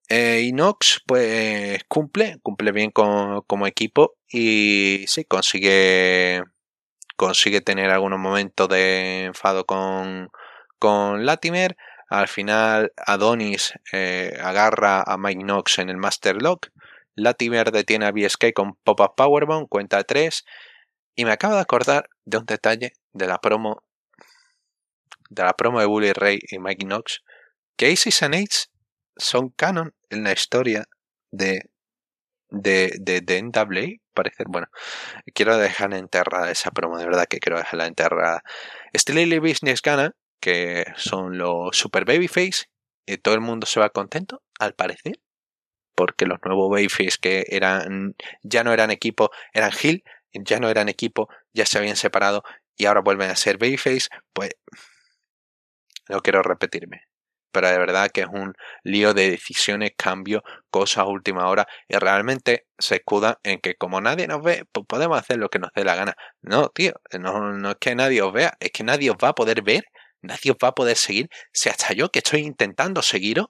Eh, 0.10 0.42
Inox, 0.44 1.02
pues 1.06 1.84
cumple, 1.88 2.40
cumple 2.42 2.72
bien 2.72 2.92
como 2.92 3.68
equipo 3.68 4.16
y 4.30 5.06
sí, 5.08 5.26
consigue 5.26 6.44
consigue 7.18 7.60
tener 7.60 7.90
algunos 7.90 8.20
momentos 8.20 8.70
de 8.70 9.26
enfado 9.26 9.66
con, 9.66 10.30
con 10.80 11.26
Latimer. 11.26 11.76
Al 12.10 12.30
final, 12.30 12.94
Adonis 12.96 13.74
eh, 13.92 14.38
agarra 14.42 15.02
a 15.02 15.18
Mike 15.18 15.44
Knox 15.44 15.80
en 15.80 15.90
el 15.90 15.98
Master 15.98 16.42
Lock. 16.42 16.68
Latimer 17.16 17.72
detiene 17.72 18.06
a 18.06 18.12
BSK 18.12 18.54
con 18.54 18.76
Pop-Up 18.84 19.16
Powerbomb, 19.18 19.68
cuenta 19.68 20.04
3. 20.04 20.46
Y 21.16 21.26
me 21.26 21.32
acabo 21.32 21.56
de 21.56 21.62
acordar 21.62 22.10
de 22.24 22.38
un 22.38 22.46
detalle 22.46 22.94
de 23.12 23.28
la 23.28 23.40
promo 23.40 23.84
de 25.30 25.44
la 25.44 25.54
promo 25.54 25.82
de 25.82 25.86
Bully 25.86 26.14
Ray 26.14 26.40
y 26.50 26.58
Mike 26.58 26.86
Knox, 26.86 27.22
que 27.76 27.92
Aces 27.92 28.24
and 28.24 28.48
son 29.18 29.50
canon 29.50 29.94
en 30.10 30.24
la 30.24 30.32
historia 30.32 30.86
de 31.32 31.70
de, 32.50 32.94
de, 33.00 33.22
de 33.22 33.38
parece. 34.18 34.44
Bueno, 34.48 34.68
quiero 35.34 35.58
dejar 35.58 35.94
enterrada 35.94 36.52
esa 36.52 36.72
promo, 36.72 36.98
de 36.98 37.06
verdad 37.06 37.28
que 37.30 37.40
quiero 37.40 37.58
dejarla 37.58 37.86
enterrada. 37.88 38.42
Steely 38.96 39.40
Business 39.40 39.82
gana, 39.82 40.16
que 40.42 40.86
son 40.96 41.38
los 41.38 41.78
Super 41.78 42.06
Babyface, 42.06 42.66
y 43.06 43.18
todo 43.18 43.36
el 43.36 43.42
mundo 43.42 43.68
se 43.68 43.80
va 43.80 43.90
contento, 43.90 44.42
al 44.60 44.74
parecer, 44.74 45.20
porque 45.96 46.26
los 46.26 46.40
nuevos 46.44 46.70
Babyface 46.72 47.18
que 47.22 47.46
eran, 47.50 48.16
ya 48.44 48.64
no 48.64 48.74
eran 48.74 48.92
equipo, 48.92 49.30
eran 49.54 49.72
Hill, 49.82 50.04
ya 50.34 50.60
no 50.60 50.70
eran 50.70 50.90
equipo, 50.90 51.30
ya 51.54 51.66
se 51.66 51.78
habían 51.78 51.96
separado 51.96 52.44
y 52.76 52.86
ahora 52.86 53.02
vuelven 53.02 53.30
a 53.32 53.36
ser 53.36 53.58
Babyface, 53.58 54.10
pues 54.34 54.52
no 56.10 56.22
quiero 56.22 56.42
repetirme 56.44 57.02
pero 57.52 57.70
de 57.70 57.78
verdad 57.78 58.10
que 58.12 58.22
es 58.22 58.28
un 58.28 58.54
lío 58.84 59.14
de 59.14 59.32
decisiones, 59.32 59.92
cambio, 59.98 60.44
cosas 60.70 61.00
a 61.00 61.06
última 61.06 61.48
hora 61.48 61.68
y 61.88 61.96
realmente 61.98 62.68
se 62.78 62.96
escuda 62.96 63.40
en 63.44 63.60
que 63.60 63.76
como 63.76 64.02
nadie 64.02 64.28
nos 64.28 64.42
ve, 64.44 64.66
pues 64.72 64.86
podemos 64.88 65.20
hacer 65.20 65.38
lo 65.38 65.50
que 65.50 65.60
nos 65.60 65.72
dé 65.76 65.84
la 65.84 65.96
gana. 65.96 66.16
No, 66.42 66.70
tío, 66.70 66.94
no, 67.20 67.54
no 67.54 67.72
es 67.72 67.78
que 67.80 67.96
nadie 67.96 68.22
os 68.22 68.34
vea, 68.34 68.54
es 68.60 68.72
que 68.72 68.84
nadie 68.84 69.10
os 69.10 69.18
va 69.18 69.30
a 69.30 69.36
poder 69.36 69.62
ver, 69.64 69.86
nadie 70.22 70.52
os 70.52 70.58
va 70.64 70.70
a 70.70 70.76
poder 70.76 70.98
seguir. 70.98 71.30
Si 71.52 71.70
hasta 71.70 71.94
yo 71.94 72.10
que 72.10 72.20
estoy 72.20 72.42
intentando 72.42 73.02
seguiros, 73.02 73.48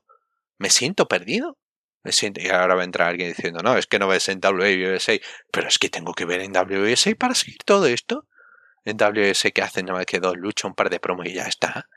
me 0.58 0.70
siento 0.70 1.08
perdido. 1.08 1.58
Me 2.04 2.12
siento, 2.14 2.40
y 2.42 2.48
ahora 2.50 2.76
va 2.76 2.82
a 2.82 2.86
entrar 2.86 3.10
alguien 3.10 3.30
diciendo, 3.30 3.60
no, 3.64 3.78
es 3.78 3.86
que 3.88 4.00
no 4.00 4.08
ves 4.08 4.30
en 4.30 4.40
WSA, 4.40 5.14
pero 5.52 5.68
es 5.68 5.78
que 5.78 5.90
tengo 5.90 6.14
que 6.14 6.26
ver 6.26 6.42
en 6.42 6.54
WSA 6.54 7.16
para 7.16 7.36
seguir 7.36 7.58
todo 7.66 7.86
esto. 7.88 8.26
En 8.86 8.98
WSA 8.98 9.52
que 9.52 9.62
hacen 9.62 9.88
nada 9.88 10.00
más 10.00 10.06
que 10.06 10.20
dos 10.20 10.38
luchas, 10.38 10.66
un 10.70 10.76
par 10.76 10.90
de 10.90 11.00
promos 11.00 11.26
y 11.26 11.34
ya 11.34 11.44
está. 11.44 11.88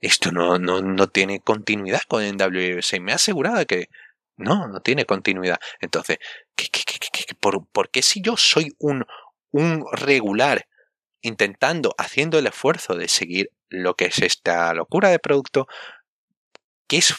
Esto 0.00 0.30
no, 0.30 0.58
no, 0.58 0.82
no 0.82 1.08
tiene 1.08 1.40
continuidad 1.40 2.02
con 2.08 2.22
el 2.22 2.36
WSA. 2.36 3.00
Me 3.00 3.12
ha 3.12 3.16
asegurado 3.16 3.64
que 3.66 3.88
no, 4.36 4.68
no 4.68 4.80
tiene 4.80 5.06
continuidad. 5.06 5.58
Entonces, 5.80 6.18
¿qué, 6.54 6.68
qué, 6.70 6.82
qué, 6.84 7.34
por, 7.40 7.66
por, 7.68 7.90
qué 7.90 8.02
si 8.02 8.20
yo 8.20 8.36
soy 8.36 8.74
un, 8.78 9.06
un 9.50 9.84
regular 9.92 10.66
intentando, 11.22 11.94
haciendo 11.98 12.38
el 12.38 12.46
esfuerzo 12.46 12.94
de 12.94 13.08
seguir 13.08 13.50
lo 13.68 13.94
que 13.94 14.06
es 14.06 14.20
esta 14.20 14.72
locura 14.74 15.08
de 15.08 15.18
producto, 15.18 15.66
qué 16.86 16.98
es 16.98 17.14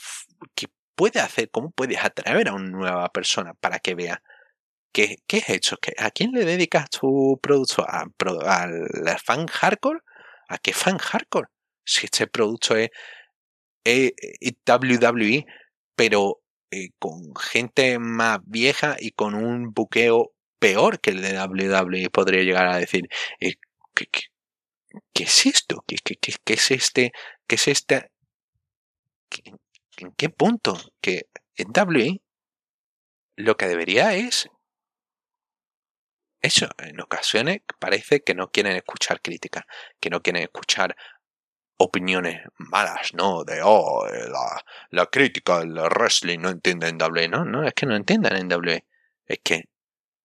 qué 0.55 0.67
puede 0.95 1.19
hacer, 1.19 1.49
cómo 1.51 1.71
puedes 1.71 2.03
atraer 2.03 2.49
a 2.49 2.53
una 2.53 2.69
nueva 2.69 3.09
persona 3.09 3.53
para 3.55 3.79
que 3.79 3.95
vea 3.95 4.21
qué, 4.91 5.17
qué 5.27 5.37
es 5.37 5.49
hecho, 5.49 5.77
a 5.97 6.11
quién 6.11 6.31
le 6.31 6.45
dedicas 6.45 6.89
tu 6.89 7.39
producto, 7.41 7.85
al 7.87 8.13
fan 9.23 9.47
hardcore, 9.47 9.99
a 10.47 10.57
qué 10.57 10.73
fan 10.73 10.97
hardcore, 10.97 11.49
si 11.87 12.05
este 12.05 12.27
producto 12.27 12.75
es, 12.75 12.89
WWE, 13.85 15.45
pero 15.95 16.41
eh, 16.71 16.89
con 16.99 17.33
gente 17.35 17.97
más 17.99 18.39
vieja 18.43 18.97
y 18.99 19.11
con 19.11 19.33
un 19.33 19.71
buqueo 19.73 20.33
peor 20.59 20.99
que 20.99 21.11
el 21.11 21.21
de 21.21 21.39
WWE, 21.39 22.09
podría 22.09 22.43
llegar 22.43 22.67
a 22.67 22.77
decir, 22.77 23.07
eh, 23.39 23.55
¿qué, 23.93 24.07
qué, 25.13 25.23
es 25.23 25.45
esto? 25.45 25.83
¿Qué, 25.87 25.95
qué, 25.95 26.53
es 26.53 26.71
este? 26.71 27.13
¿Qué 27.47 27.55
es 27.55 27.67
este? 27.69 28.11
¿En 29.97 30.11
qué 30.11 30.29
punto? 30.29 30.77
Que 31.01 31.27
en 31.55 31.69
WWE 31.69 32.21
lo 33.37 33.55
que 33.55 33.67
debería 33.67 34.13
es 34.15 34.49
eso, 36.41 36.67
en 36.77 36.99
ocasiones 37.01 37.61
parece 37.79 38.21
que 38.21 38.35
no 38.35 38.51
quieren 38.51 38.75
escuchar 38.75 39.21
críticas, 39.21 39.65
que 39.99 40.09
no 40.09 40.21
quieren 40.21 40.43
escuchar 40.43 40.95
opiniones 41.77 42.41
malas, 42.57 43.13
¿no? 43.13 43.43
De, 43.43 43.61
oh, 43.63 44.07
eh, 44.07 44.27
la, 44.29 44.63
la 44.91 45.05
crítica 45.07 45.59
del 45.59 45.73
wrestling 45.75 46.39
no 46.39 46.49
entiende 46.49 46.87
en 46.89 46.97
W. 46.97 47.29
No, 47.29 47.45
no, 47.45 47.63
es 47.65 47.73
que 47.73 47.85
no 47.85 47.95
entiendan 47.95 48.35
en 48.35 48.49
W. 48.49 48.83
Es 49.25 49.39
que 49.43 49.65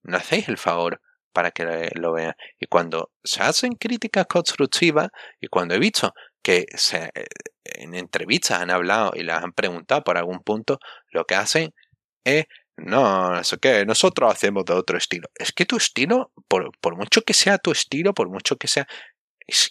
no 0.02 0.16
hacéis 0.16 0.48
el 0.48 0.58
favor 0.58 1.00
para 1.32 1.50
que 1.50 1.90
lo 1.94 2.12
vean. 2.12 2.34
Y 2.58 2.66
cuando 2.66 3.10
se 3.22 3.42
hacen 3.42 3.72
críticas 3.72 4.26
constructivas, 4.26 5.08
y 5.40 5.48
cuando 5.48 5.74
he 5.74 5.78
visto 5.78 6.12
que 6.42 6.66
se, 6.74 7.10
en 7.64 7.94
entrevistas 7.94 8.60
han 8.60 8.70
hablado 8.70 9.12
y 9.14 9.22
las 9.22 9.42
han 9.42 9.52
preguntado 9.52 10.02
por 10.02 10.18
algún 10.18 10.40
punto, 10.40 10.78
lo 11.10 11.24
que 11.24 11.34
hacen 11.34 11.74
es, 12.24 12.46
no, 12.76 13.42
sé 13.44 13.58
qué, 13.58 13.84
nosotros 13.86 14.32
hacemos 14.32 14.64
de 14.64 14.74
otro 14.74 14.98
estilo. 14.98 15.28
Es 15.34 15.52
que 15.52 15.66
tu 15.66 15.76
estilo, 15.76 16.32
por, 16.48 16.70
por 16.80 16.96
mucho 16.96 17.22
que 17.22 17.34
sea 17.34 17.58
tu 17.58 17.70
estilo, 17.72 18.14
por 18.14 18.28
mucho 18.28 18.56
que 18.56 18.68
sea, 18.68 18.86
es, 19.46 19.70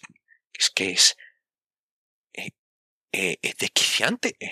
es 0.53 0.69
que 0.69 0.91
es, 0.91 1.15
eh, 3.11 3.37
es 3.41 3.55
desquiciante. 3.57 4.35
Eh, 4.39 4.51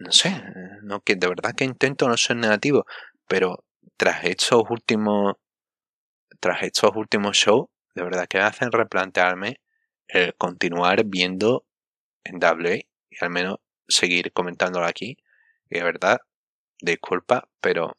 no 0.00 0.12
sé, 0.12 0.42
no, 0.82 1.00
que 1.00 1.16
de 1.16 1.28
verdad 1.28 1.54
que 1.56 1.64
intento 1.64 2.08
no 2.08 2.16
ser 2.16 2.36
negativo, 2.36 2.86
pero 3.28 3.64
tras 3.96 4.24
estos 4.24 4.64
últimos, 4.68 5.34
tras 6.40 6.62
estos 6.62 6.94
últimos 6.94 7.36
shows, 7.36 7.68
de 7.94 8.02
verdad 8.04 8.26
que 8.28 8.38
me 8.38 8.44
hacen 8.44 8.70
replantearme 8.72 9.60
el 10.08 10.34
continuar 10.36 11.04
viendo 11.04 11.64
en 12.24 12.38
W 12.38 12.86
y 13.10 13.24
al 13.24 13.30
menos 13.30 13.58
seguir 13.88 14.32
comentándolo 14.32 14.86
aquí. 14.86 15.16
Y 15.70 15.78
de 15.78 15.84
verdad, 15.84 16.18
disculpa, 16.80 17.48
pero 17.60 17.96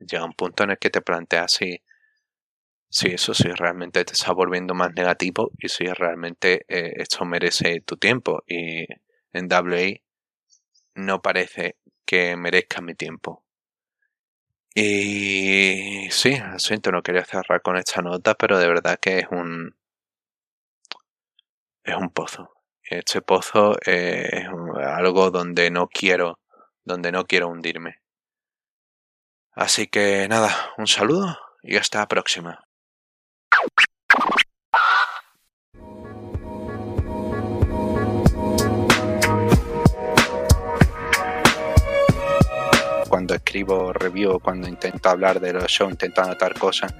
llega 0.00 0.24
un 0.24 0.32
punto 0.32 0.64
en 0.64 0.70
el 0.70 0.78
que 0.78 0.90
te 0.90 1.00
planteas 1.00 1.52
si 1.52 1.82
Sí, 2.90 3.08
eso 3.08 3.34
sí, 3.34 3.48
realmente 3.50 4.04
te 4.04 4.12
está 4.14 4.32
volviendo 4.32 4.74
más 4.74 4.92
negativo 4.94 5.50
y 5.58 5.68
si 5.68 5.84
realmente 5.84 6.64
eh, 6.68 6.92
esto 6.96 7.24
merece 7.24 7.80
tu 7.82 7.96
tiempo. 7.96 8.42
Y 8.46 8.86
en 9.32 9.46
WA 9.48 10.00
no 10.94 11.22
parece 11.22 11.76
que 12.04 12.36
merezca 12.36 12.80
mi 12.82 12.94
tiempo. 12.94 13.44
Y 14.74 16.08
sí, 16.10 16.36
siento, 16.58 16.90
no 16.92 17.02
quería 17.02 17.24
cerrar 17.24 17.60
con 17.62 17.76
esta 17.76 18.00
nota, 18.00 18.34
pero 18.34 18.58
de 18.58 18.68
verdad 18.68 18.98
que 19.00 19.18
es 19.18 19.26
un. 19.30 19.74
Es 21.82 21.96
un 21.96 22.10
pozo. 22.10 22.52
Este 22.82 23.20
pozo 23.20 23.76
es 23.82 24.46
algo 24.96 25.30
donde 25.32 25.70
no 25.70 25.88
quiero. 25.88 26.38
Donde 26.84 27.10
no 27.10 27.26
quiero 27.26 27.48
hundirme. 27.48 28.00
Así 29.52 29.88
que 29.88 30.26
nada, 30.28 30.72
un 30.78 30.86
saludo 30.86 31.36
y 31.62 31.76
hasta 31.76 31.98
la 31.98 32.08
próxima. 32.08 32.67
Cuando 43.28 43.44
escribo 43.44 43.92
review, 43.92 44.40
cuando 44.40 44.66
intento 44.66 45.10
hablar 45.10 45.38
de 45.38 45.52
los 45.52 45.66
shows, 45.66 45.90
intento 45.90 46.22
anotar 46.22 46.58
cosas, 46.58 46.94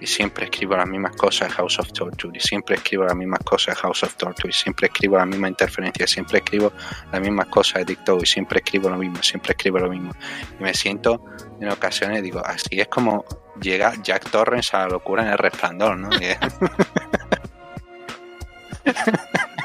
y 0.00 0.06
siempre 0.06 0.44
escribo 0.44 0.76
las 0.76 0.86
mismas 0.86 1.16
cosas 1.16 1.48
de 1.48 1.54
House 1.54 1.80
of 1.80 1.92
Torture, 1.92 2.38
y 2.38 2.40
siempre 2.40 2.76
escribo 2.76 3.02
las 3.02 3.16
mismas 3.16 3.40
cosas 3.40 3.74
de 3.74 3.80
House 3.80 4.04
of 4.04 4.14
Torture, 4.14 4.50
y 4.50 4.52
siempre 4.52 4.86
escribo 4.86 5.16
la 5.16 5.26
misma 5.26 5.48
interferencia, 5.48 6.06
siempre 6.06 6.38
escribo 6.38 6.72
las 7.10 7.20
mismas 7.20 7.48
cosas 7.48 7.80
de 7.80 7.86
TikTok, 7.86 8.22
y 8.22 8.26
siempre 8.26 8.60
escribo 8.64 8.88
lo 8.90 8.96
mismo, 8.96 9.20
siempre 9.24 9.54
escribo 9.58 9.80
lo 9.80 9.90
mismo. 9.90 10.12
Y 10.60 10.62
me 10.62 10.72
siento 10.72 11.24
en 11.60 11.68
ocasiones, 11.68 12.22
digo, 12.22 12.40
así 12.46 12.78
es 12.78 12.86
como 12.86 13.24
llega 13.60 13.92
Jack 14.04 14.30
Torrens 14.30 14.72
a 14.72 14.82
la 14.82 14.88
locura 14.90 15.24
en 15.24 15.30
el 15.30 15.38
resplandor, 15.38 15.98
¿no? 15.98 16.10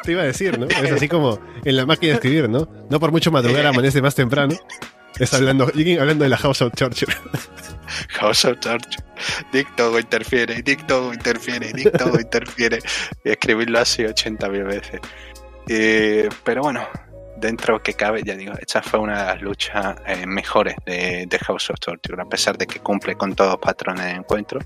Te 0.04 0.14
iba 0.14 0.24
a 0.24 0.26
decir, 0.26 0.58
¿no? 0.58 0.66
Es 0.66 0.92
así 0.92 1.08
como 1.10 1.38
en 1.64 1.78
la 1.78 1.86
máquina 1.86 2.14
de 2.14 2.16
escribir, 2.16 2.50
¿no? 2.50 2.68
No 2.90 3.00
por 3.00 3.12
mucho 3.12 3.32
madrugar 3.32 3.68
amanece 3.68 4.02
más 4.02 4.16
temprano. 4.16 4.56
Está 5.20 5.38
hablando, 5.38 5.66
hablando 5.66 6.24
de 6.24 6.30
la 6.30 6.38
House 6.38 6.62
of 6.62 6.74
Torture. 6.74 7.14
House 8.20 8.46
of 8.46 8.60
Torture. 8.60 9.04
Dicto 9.52 10.00
interfiere, 10.00 10.62
dicto 10.64 11.14
interfiere, 11.14 11.72
dicto 11.74 12.20
interfiere. 12.20 12.80
Y 13.24 13.30
escribirlo 13.30 13.80
así 13.80 14.04
80.000 14.04 14.66
veces. 14.66 15.00
pero 16.44 16.62
bueno, 16.62 16.88
dentro 17.38 17.82
que 17.82 17.94
cabe, 17.94 18.24
ya 18.24 18.36
digo, 18.36 18.54
esta 18.60 18.82
fue 18.82 19.00
una 19.00 19.20
de 19.20 19.26
las 19.26 19.42
luchas 19.42 19.96
eh, 20.06 20.26
mejores 20.26 20.76
de, 20.86 21.26
de, 21.28 21.40
House 21.40 21.70
of 21.70 21.80
Torture, 21.80 22.22
a 22.22 22.26
pesar 22.26 22.58
de 22.58 22.68
que 22.68 22.80
cumple 22.80 23.16
con 23.16 23.36
todos 23.36 23.52
los 23.52 23.60
patrones 23.60 24.06
de 24.06 24.12
encuentro. 24.12 24.60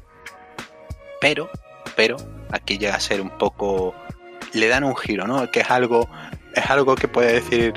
Pero, 1.20 1.50
pero, 1.96 2.18
aquí 2.52 2.78
llega 2.78 2.96
a 2.96 3.00
ser 3.00 3.22
un 3.22 3.32
poco. 3.38 3.96
Le 4.54 4.68
dan 4.68 4.84
un 4.84 4.96
giro, 4.96 5.26
¿no? 5.26 5.50
Que 5.52 5.62
es 5.62 5.72
algo, 5.72 6.10
es 6.54 6.70
algo 6.70 6.96
que 6.96 7.08
puede 7.08 7.34
decir, 7.34 7.74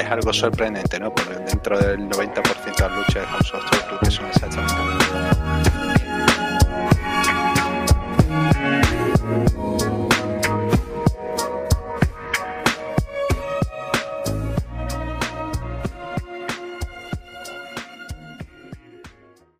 es 0.00 0.10
algo 0.10 0.32
sorprendente, 0.32 0.98
¿no? 0.98 1.14
Porque 1.14 1.34
dentro 1.34 1.78
del 1.78 2.08
90% 2.08 2.76
de 2.76 2.82
las 2.82 2.92
luchas 2.92 3.14
de 3.14 3.26
House 3.26 3.54
of 3.54 3.70
Torture, 3.70 3.98
que 4.02 4.10
son 4.10 4.26
exactamente 4.26 4.79